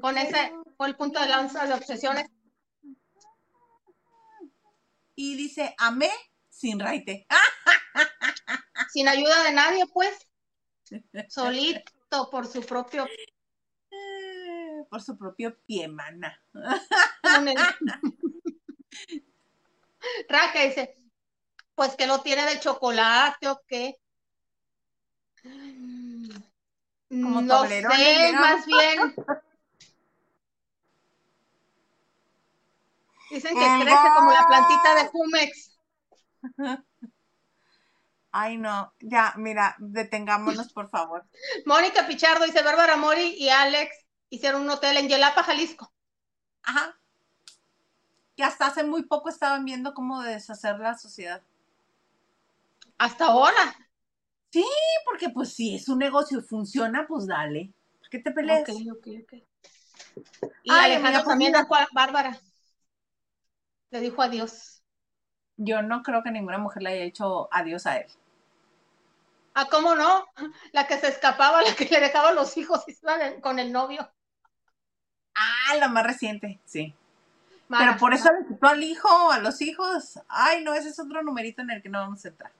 con 0.00 0.16
ese 0.18 0.52
fue 0.76 0.88
el 0.88 0.96
punto 0.96 1.20
de 1.20 1.28
lanza 1.28 1.66
de 1.66 1.74
obsesiones. 1.74 2.26
Y 5.14 5.36
dice, 5.36 5.74
amé 5.78 6.10
sin 6.48 6.80
raite. 6.80 7.26
Sin 8.92 9.06
ayuda 9.06 9.44
de 9.44 9.52
nadie, 9.52 9.84
pues. 9.92 10.26
Solito, 11.28 12.28
por 12.28 12.46
su 12.48 12.62
propio 12.62 13.06
eh, 13.90 14.84
por 14.88 15.02
su 15.02 15.16
propio 15.16 15.56
pie, 15.66 15.88
mana. 15.88 16.40
Raca 20.28 20.62
dice, 20.62 20.96
pues 21.74 21.94
que 21.96 22.06
lo 22.06 22.20
tiene 22.20 22.44
de 22.44 22.60
chocolate 22.60 23.48
o 23.48 23.60
qué. 23.66 23.96
Como 27.08 27.42
no 27.42 27.66
sé, 27.66 27.82
más 28.32 28.66
bien. 28.66 29.14
Dicen 33.30 33.56
que 33.56 33.64
El 33.64 33.82
crece 33.82 34.08
como 34.16 34.32
la 34.32 34.46
plantita 34.46 34.94
de 34.96 35.08
Jumex. 35.08 35.78
Ay, 38.32 38.58
no, 38.58 38.92
ya, 39.00 39.34
mira, 39.36 39.74
detengámonos, 39.78 40.72
por 40.72 40.88
favor. 40.90 41.24
Mónica 41.64 42.06
Pichardo 42.06 42.44
dice, 42.44 42.62
Bárbara 42.62 42.96
Mori 42.96 43.34
y 43.36 43.48
Alex 43.48 44.06
hicieron 44.28 44.62
un 44.62 44.70
hotel 44.70 44.96
en 44.98 45.08
Yelapa, 45.08 45.42
Jalisco. 45.42 45.92
Ajá. 46.62 46.99
Que 48.36 48.44
hasta 48.44 48.66
hace 48.66 48.84
muy 48.84 49.02
poco 49.04 49.28
estaban 49.28 49.64
viendo 49.64 49.94
cómo 49.94 50.22
deshacer 50.22 50.78
la 50.78 50.96
sociedad. 50.96 51.42
Hasta 52.98 53.26
ahora. 53.26 53.74
Sí, 54.50 54.64
porque 55.04 55.30
pues 55.30 55.52
si 55.52 55.76
es 55.76 55.88
un 55.88 55.98
negocio 55.98 56.38
y 56.38 56.42
funciona, 56.42 57.06
pues 57.06 57.26
dale. 57.26 57.72
¿Por 58.00 58.08
qué 58.10 58.18
te 58.18 58.32
peleas? 58.32 58.68
Ok, 58.68 58.76
ok, 58.92 59.06
ok. 59.22 59.32
Y 60.64 60.70
Ay, 60.70 60.92
Alejandro 60.92 61.22
pues 61.22 61.28
también 61.28 61.52
dejó 61.52 61.74
a 61.76 61.88
Bárbara. 61.92 62.38
Le 63.90 64.00
dijo 64.00 64.22
adiós. 64.22 64.82
Yo 65.56 65.82
no 65.82 66.02
creo 66.02 66.22
que 66.22 66.30
ninguna 66.30 66.58
mujer 66.58 66.82
le 66.82 66.90
haya 66.90 67.04
hecho 67.04 67.48
adiós 67.52 67.86
a 67.86 67.98
él. 67.98 68.06
Ah, 69.54 69.66
¿cómo 69.70 69.94
no? 69.94 70.24
La 70.72 70.86
que 70.86 70.98
se 70.98 71.08
escapaba, 71.08 71.62
la 71.62 71.74
que 71.74 71.84
le 71.84 72.00
dejaba 72.00 72.32
los 72.32 72.56
hijos 72.56 72.82
y 72.86 72.92
se 72.92 73.00
iba 73.04 73.18
de- 73.18 73.40
con 73.40 73.58
el 73.58 73.72
novio. 73.72 74.10
Ah, 75.34 75.74
la 75.76 75.88
más 75.88 76.06
reciente, 76.06 76.60
sí. 76.64 76.94
Mara, 77.70 77.86
Pero 77.86 78.00
por 78.00 78.12
eso 78.12 78.28
le 78.32 78.48
quitó 78.48 78.66
al 78.66 78.82
hijo, 78.82 79.30
a 79.30 79.38
los 79.38 79.60
hijos. 79.62 80.18
Ay, 80.28 80.64
no, 80.64 80.74
ese 80.74 80.88
es 80.88 80.98
otro 80.98 81.22
numerito 81.22 81.62
en 81.62 81.70
el 81.70 81.80
que 81.80 81.88
no 81.88 82.00
vamos 82.00 82.24
a 82.24 82.28
entrar. 82.28 82.50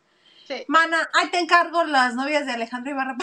Sí. 0.46 0.64
Mana, 0.68 1.10
ahí 1.12 1.28
te 1.30 1.40
encargo 1.40 1.82
las 1.82 2.14
novias 2.14 2.46
de 2.46 2.52
Alejandro 2.52 2.92
Ibarra. 2.92 3.16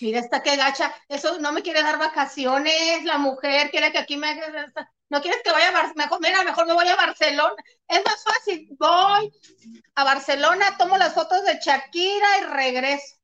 Mira, 0.00 0.18
esta 0.18 0.42
que 0.42 0.56
gacha. 0.56 0.92
Eso 1.08 1.38
no 1.38 1.52
me 1.52 1.62
quiere 1.62 1.80
dar 1.84 1.96
vacaciones. 1.96 3.04
La 3.04 3.18
mujer 3.18 3.70
quiere 3.70 3.92
que 3.92 3.98
aquí 3.98 4.16
me 4.16 4.30
haga. 4.30 4.66
No 5.10 5.22
quieres 5.22 5.40
que 5.44 5.52
vaya 5.52 5.68
a 5.68 5.72
Barcelona. 5.72 6.18
Mira, 6.20 6.42
mejor 6.42 6.66
me 6.66 6.72
voy 6.72 6.88
a 6.88 6.96
Barcelona. 6.96 7.54
Es 7.86 8.02
más 8.04 8.24
fácil. 8.24 8.68
Voy 8.80 9.32
a 9.94 10.02
Barcelona, 10.04 10.76
tomo 10.76 10.98
las 10.98 11.14
fotos 11.14 11.44
de 11.44 11.60
Shakira 11.64 12.38
y 12.40 12.44
regreso. 12.46 13.17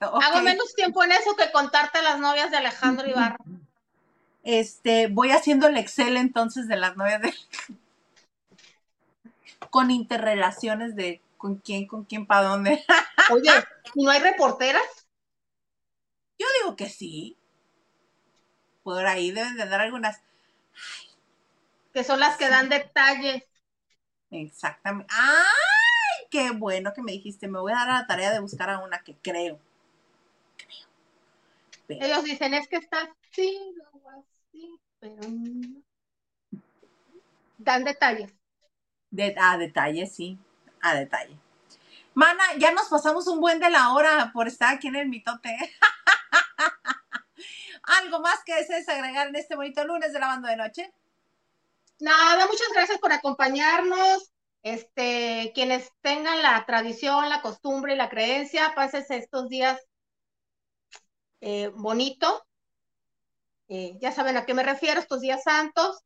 Hago 0.22 0.40
menos 0.42 0.74
tiempo 0.74 1.04
en 1.04 1.12
eso 1.12 1.36
que 1.36 1.52
contarte 1.52 2.02
las 2.02 2.18
novias 2.18 2.50
de 2.50 2.56
Alejandro 2.56 3.06
Ibarra. 3.08 3.36
Este, 4.42 5.08
voy 5.08 5.30
haciendo 5.32 5.66
el 5.66 5.76
Excel 5.76 6.16
entonces 6.16 6.66
de 6.66 6.76
las 6.76 6.96
novias 6.96 7.20
de 7.20 7.34
con 9.68 9.90
interrelaciones 9.90 10.96
de 10.96 11.20
con 11.36 11.56
quién, 11.56 11.86
con 11.86 12.04
quién, 12.04 12.26
para 12.26 12.48
dónde. 12.48 12.84
Oye, 13.30 13.50
¿y 13.94 14.04
no 14.04 14.10
hay 14.10 14.20
reporteras? 14.20 14.82
Yo 16.38 16.46
digo 16.60 16.76
que 16.76 16.88
sí. 16.88 17.36
Por 18.82 19.06
ahí 19.06 19.30
deben 19.30 19.56
de 19.56 19.66
dar 19.66 19.80
algunas. 19.80 20.20
Que 21.92 22.04
son 22.04 22.20
las 22.20 22.36
que 22.36 22.48
dan 22.48 22.68
detalles. 22.68 23.44
Exactamente. 24.30 25.12
¡Ay! 25.16 26.26
Qué 26.30 26.50
bueno 26.50 26.92
que 26.94 27.02
me 27.02 27.12
dijiste. 27.12 27.48
Me 27.48 27.60
voy 27.60 27.72
a 27.72 27.76
dar 27.76 27.90
a 27.90 28.00
la 28.00 28.06
tarea 28.06 28.32
de 28.32 28.40
buscar 28.40 28.70
a 28.70 28.78
una 28.78 29.02
que. 29.02 29.16
Creo. 29.16 29.58
Pero- 31.98 32.06
Ellos 32.06 32.24
dicen, 32.24 32.54
es 32.54 32.68
que 32.68 32.76
está 32.76 32.98
así, 33.30 33.58
luego 33.74 34.10
así, 34.10 34.80
pero. 35.00 35.16
Dan 37.58 37.84
detalles. 37.84 38.32
De, 39.10 39.34
a 39.38 39.58
detalle, 39.58 40.06
sí. 40.06 40.38
A 40.82 40.94
detalle. 40.94 41.36
Mana, 42.14 42.42
ya 42.58 42.72
nos 42.72 42.88
pasamos 42.88 43.26
un 43.26 43.40
buen 43.40 43.58
de 43.58 43.70
la 43.70 43.92
hora 43.92 44.30
por 44.32 44.46
estar 44.46 44.74
aquí 44.74 44.88
en 44.88 44.96
el 44.96 45.08
mitote. 45.08 45.56
¿Algo 47.82 48.20
más 48.20 48.42
que 48.44 48.54
desees 48.54 48.88
agregar 48.88 49.28
en 49.28 49.36
este 49.36 49.56
bonito 49.56 49.84
lunes 49.84 50.12
de 50.12 50.20
la 50.20 50.26
banda 50.28 50.50
de 50.50 50.56
noche? 50.56 50.92
Nada, 51.98 52.46
muchas 52.46 52.68
gracias 52.72 52.98
por 52.98 53.12
acompañarnos. 53.12 54.32
Este, 54.62 55.52
quienes 55.54 55.90
tengan 56.02 56.42
la 56.42 56.64
tradición, 56.66 57.28
la 57.28 57.42
costumbre 57.42 57.94
y 57.94 57.96
la 57.96 58.10
creencia, 58.10 58.72
pásense 58.74 59.16
estos 59.16 59.48
días 59.48 59.80
eh, 61.40 61.70
bonito. 61.74 62.44
Eh, 63.68 63.96
ya 64.00 64.12
saben 64.12 64.36
a 64.36 64.44
qué 64.44 64.54
me 64.54 64.62
refiero, 64.62 65.00
estos 65.00 65.20
días 65.20 65.42
santos. 65.44 66.02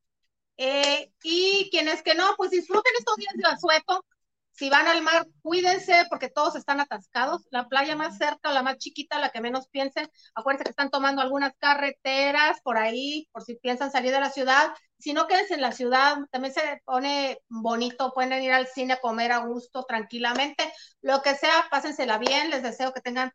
Eh, 0.56 1.12
y 1.22 1.68
quienes 1.70 2.02
que 2.02 2.14
no, 2.14 2.34
pues 2.36 2.50
disfruten 2.50 2.92
estos 2.98 3.16
días 3.16 3.34
de 3.36 3.48
asueto. 3.48 4.04
Si 4.52 4.70
van 4.70 4.86
al 4.86 5.02
mar, 5.02 5.26
cuídense 5.42 6.04
porque 6.08 6.28
todos 6.30 6.54
están 6.54 6.78
atascados. 6.80 7.42
La 7.50 7.68
playa 7.68 7.96
más 7.96 8.18
cerca, 8.18 8.52
la 8.52 8.62
más 8.62 8.78
chiquita, 8.78 9.18
la 9.18 9.30
que 9.30 9.40
menos 9.40 9.68
piensen. 9.68 10.08
Acuérdense 10.34 10.64
que 10.64 10.70
están 10.70 10.90
tomando 10.90 11.22
algunas 11.22 11.54
carreteras 11.58 12.60
por 12.62 12.78
ahí, 12.78 13.28
por 13.32 13.42
si 13.42 13.56
piensan 13.56 13.90
salir 13.90 14.12
de 14.12 14.20
la 14.20 14.30
ciudad. 14.30 14.72
Si 14.98 15.12
no, 15.12 15.26
quédense 15.26 15.54
en 15.54 15.60
la 15.60 15.72
ciudad. 15.72 16.18
También 16.30 16.54
se 16.54 16.80
pone 16.84 17.40
bonito. 17.48 18.12
Pueden 18.14 18.40
ir 18.44 18.52
al 18.52 18.68
cine 18.68 18.92
a 18.94 19.00
comer 19.00 19.32
a 19.32 19.38
gusto, 19.38 19.84
tranquilamente. 19.84 20.72
Lo 21.02 21.20
que 21.22 21.34
sea, 21.34 21.66
pásensela 21.70 22.18
bien. 22.18 22.50
Les 22.50 22.62
deseo 22.62 22.92
que 22.92 23.00
tengan 23.00 23.32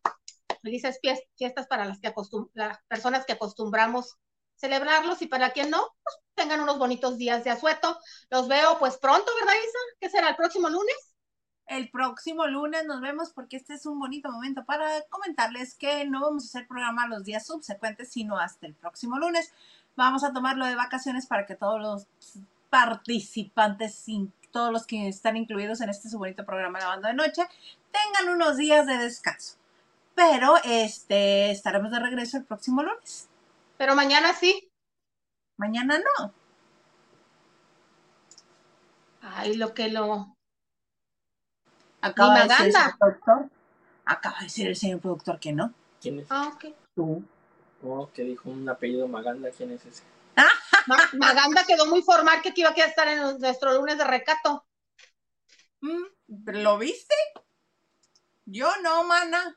felices 0.60 0.98
fies- 1.02 1.26
fiestas 1.36 1.66
para 1.66 1.84
las, 1.84 1.98
que 2.00 2.12
las 2.54 2.78
personas 2.88 3.24
que 3.26 3.32
acostumbramos 3.32 4.16
celebrarlos 4.56 5.22
y 5.22 5.26
para 5.26 5.50
quien 5.50 5.70
no, 5.70 5.80
pues 6.02 6.16
tengan 6.34 6.60
unos 6.60 6.78
bonitos 6.78 7.16
días 7.16 7.44
de 7.44 7.50
asueto. 7.50 7.98
Los 8.28 8.46
veo 8.46 8.78
pues 8.78 8.98
pronto, 8.98 9.30
¿verdad, 9.40 9.54
Isa? 9.54 9.78
¿Qué 10.00 10.10
será 10.10 10.30
el 10.30 10.36
próximo 10.36 10.68
lunes? 10.68 10.96
El 11.66 11.88
próximo 11.90 12.46
lunes 12.46 12.84
nos 12.84 13.00
vemos 13.00 13.32
porque 13.32 13.56
este 13.56 13.74
es 13.74 13.86
un 13.86 13.98
bonito 13.98 14.30
momento 14.30 14.64
para 14.64 15.02
comentarles 15.08 15.76
que 15.76 16.04
no 16.04 16.20
vamos 16.20 16.44
a 16.44 16.46
hacer 16.48 16.68
programa 16.68 17.06
los 17.06 17.24
días 17.24 17.46
subsecuentes, 17.46 18.10
sino 18.12 18.38
hasta 18.38 18.66
el 18.66 18.74
próximo 18.74 19.18
lunes. 19.18 19.52
Vamos 19.96 20.24
a 20.24 20.32
tomarlo 20.32 20.66
de 20.66 20.74
vacaciones 20.74 21.26
para 21.26 21.46
que 21.46 21.54
todos 21.54 21.80
los 21.80 22.06
participantes, 22.70 24.04
todos 24.50 24.72
los 24.72 24.86
que 24.86 25.08
están 25.08 25.36
incluidos 25.36 25.80
en 25.80 25.90
este 25.90 26.08
su 26.08 26.18
bonito 26.18 26.44
programa 26.44 26.80
Lavando 26.80 27.08
de 27.08 27.14
Noche, 27.14 27.46
tengan 27.92 28.34
unos 28.34 28.56
días 28.56 28.86
de 28.86 28.98
descanso. 28.98 29.59
Pero 30.20 30.56
este 30.64 31.50
estaremos 31.50 31.90
de 31.90 31.98
regreso 31.98 32.36
el 32.36 32.44
próximo 32.44 32.82
lunes. 32.82 33.30
Pero 33.78 33.94
mañana 33.94 34.34
sí. 34.34 34.70
Mañana 35.56 35.98
no. 35.98 36.34
Ay, 39.22 39.56
lo 39.56 39.72
que 39.72 39.88
lo... 39.88 40.36
Acaba 42.02 42.34
de 42.34 42.48
decir 42.48 42.66
el 42.66 42.72
Maganda. 42.72 42.84
señor 42.84 42.98
productor. 42.98 43.50
Acaba 44.04 44.36
de 44.40 44.44
decir 44.44 44.66
el 44.66 44.76
señor 44.76 45.00
productor 45.00 45.40
que 45.40 45.52
no. 45.54 45.72
¿Quién 46.02 46.20
es? 46.20 46.26
Ah, 46.28 46.52
ok. 46.54 46.66
Tú. 46.94 47.24
Oh, 47.82 48.10
que 48.12 48.22
dijo 48.22 48.50
un 48.50 48.68
apellido 48.68 49.08
Maganda, 49.08 49.50
¿quién 49.50 49.72
es 49.72 49.86
ese? 49.86 50.02
Ma- 50.86 51.08
Maganda 51.14 51.64
quedó 51.64 51.86
muy 51.86 52.02
formal 52.02 52.42
que 52.42 52.50
aquí 52.50 52.60
iba 52.60 52.70
a 52.70 52.74
estar 52.74 53.08
en 53.08 53.38
nuestro 53.38 53.72
lunes 53.72 53.96
de 53.96 54.04
recato. 54.04 54.66
Mm, 55.80 56.04
¿Lo 56.44 56.76
viste? 56.76 57.14
Yo 58.44 58.70
no, 58.82 59.02
mana. 59.04 59.56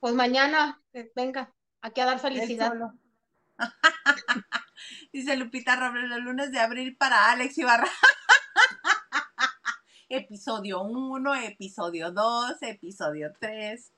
Pues 0.00 0.14
mañana, 0.14 0.82
eh, 0.94 1.12
venga, 1.14 1.52
aquí 1.82 2.00
a 2.00 2.06
dar 2.06 2.18
felicidad. 2.18 2.72
Dice 5.12 5.36
Lupita 5.36 5.76
Robles, 5.76 6.08
los 6.08 6.20
lunes 6.20 6.52
de 6.52 6.58
abril 6.58 6.96
para 6.96 7.30
Alex 7.30 7.58
Ibarra. 7.58 7.86
episodio 10.08 10.82
1, 10.82 11.34
episodio 11.34 12.12
2, 12.12 12.62
episodio 12.62 13.32
3. 13.38 13.92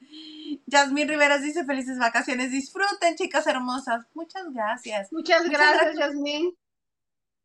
Yasmín 0.66 1.09
Riveras 1.09 1.43
dice 1.43 1.65
felices 1.65 1.99
vacaciones. 1.99 2.51
Disfruten, 2.51 3.15
chicas 3.16 3.47
hermosas. 3.47 4.05
Muchas 4.15 4.53
gracias. 4.53 5.12
Muchas 5.12 5.45
Muchas 5.45 5.59
gracias, 5.59 5.95
gracias. 5.95 5.99
Yasmín. 5.99 6.57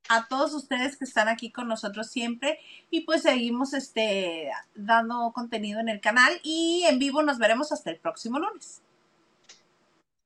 A 0.10 0.28
todos 0.28 0.54
ustedes 0.54 0.98
que 0.98 1.06
están 1.06 1.28
aquí 1.28 1.52
con 1.52 1.68
nosotros 1.68 2.08
siempre 2.10 2.60
y 2.90 3.02
pues 3.02 3.24
seguimos 3.24 3.74
este 3.74 4.50
dando 4.76 5.32
contenido 5.34 5.80
en 5.80 5.90
el 5.90 6.02
canal 6.02 6.40
y 6.44 6.84
en 6.88 7.00
vivo 7.00 7.22
nos 7.24 7.38
veremos 7.38 7.72
hasta 7.72 7.90
el 7.92 7.98
próximo 8.00 8.40
lunes. 8.40 8.82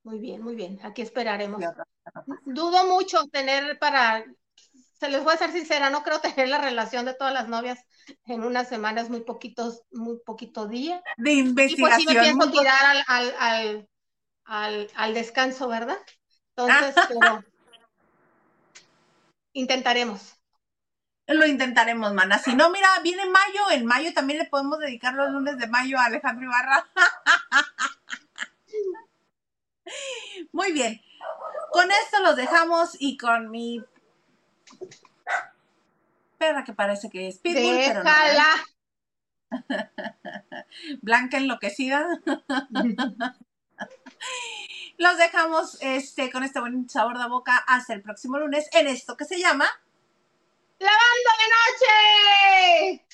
Muy 0.03 0.19
bien, 0.19 0.41
muy 0.41 0.55
bien. 0.55 0.79
Aquí 0.83 1.01
esperaremos. 1.01 1.61
Dudo 2.45 2.85
mucho 2.87 3.27
tener 3.27 3.77
para, 3.79 4.25
se 4.99 5.09
les 5.09 5.23
voy 5.23 5.33
a 5.33 5.37
ser 5.37 5.51
sincera, 5.51 5.89
no 5.91 6.03
creo 6.03 6.19
tener 6.21 6.49
la 6.49 6.57
relación 6.59 7.05
de 7.05 7.13
todas 7.13 7.33
las 7.33 7.47
novias 7.47 7.79
en 8.25 8.43
unas 8.43 8.67
semanas, 8.67 9.09
muy 9.09 9.21
poquitos, 9.21 9.83
muy 9.91 10.17
poquito 10.25 10.67
día. 10.67 11.03
De 11.17 11.33
Y 11.65 11.75
pues 11.75 11.95
sí 11.95 12.05
me 12.07 12.15
investigación. 12.15 12.23
pienso 12.37 12.51
tirar 12.51 12.83
al, 12.83 13.03
al, 13.07 13.35
al, 13.39 13.89
al, 14.45 14.91
al 14.95 15.13
descanso, 15.13 15.67
¿verdad? 15.67 15.97
Entonces, 16.55 16.95
pero 17.07 17.43
intentaremos. 19.53 20.35
Lo 21.27 21.45
intentaremos, 21.45 22.13
mana. 22.13 22.39
Si 22.39 22.55
no, 22.55 22.69
mira, 22.71 22.87
viene 23.03 23.25
mayo. 23.25 23.71
En 23.71 23.85
mayo 23.85 24.13
también 24.13 24.39
le 24.39 24.45
podemos 24.45 24.79
dedicar 24.79 25.13
los 25.13 25.31
lunes 25.31 25.57
de 25.57 25.67
mayo 25.67 25.97
a 25.97 26.05
Alejandro 26.05 26.45
Ibarra. 26.45 26.87
Muy 30.51 30.71
bien. 30.71 31.01
Con 31.71 31.89
esto 31.91 32.19
los 32.21 32.35
dejamos 32.35 32.97
y 32.99 33.17
con 33.17 33.49
mi 33.49 33.83
perra 36.37 36.63
que 36.63 36.73
parece 36.73 37.09
que 37.09 37.27
es 37.27 37.37
Pitbull, 37.37 37.77
pero 37.77 38.03
no, 38.03 38.09
Déjala. 38.09 38.45
Blanca 41.01 41.37
enloquecida. 41.37 42.07
Los 44.97 45.17
dejamos 45.17 45.77
este, 45.81 46.31
con 46.31 46.43
este 46.43 46.59
buen 46.59 46.89
sabor 46.89 47.17
de 47.17 47.27
boca 47.27 47.63
hasta 47.67 47.93
el 47.93 48.01
próximo 48.01 48.37
lunes 48.37 48.69
en 48.73 48.87
esto 48.87 49.17
que 49.17 49.25
se 49.25 49.39
llama 49.39 49.65
¡Lavando 50.79 51.31
de 51.39 52.95
noche! 52.95 53.05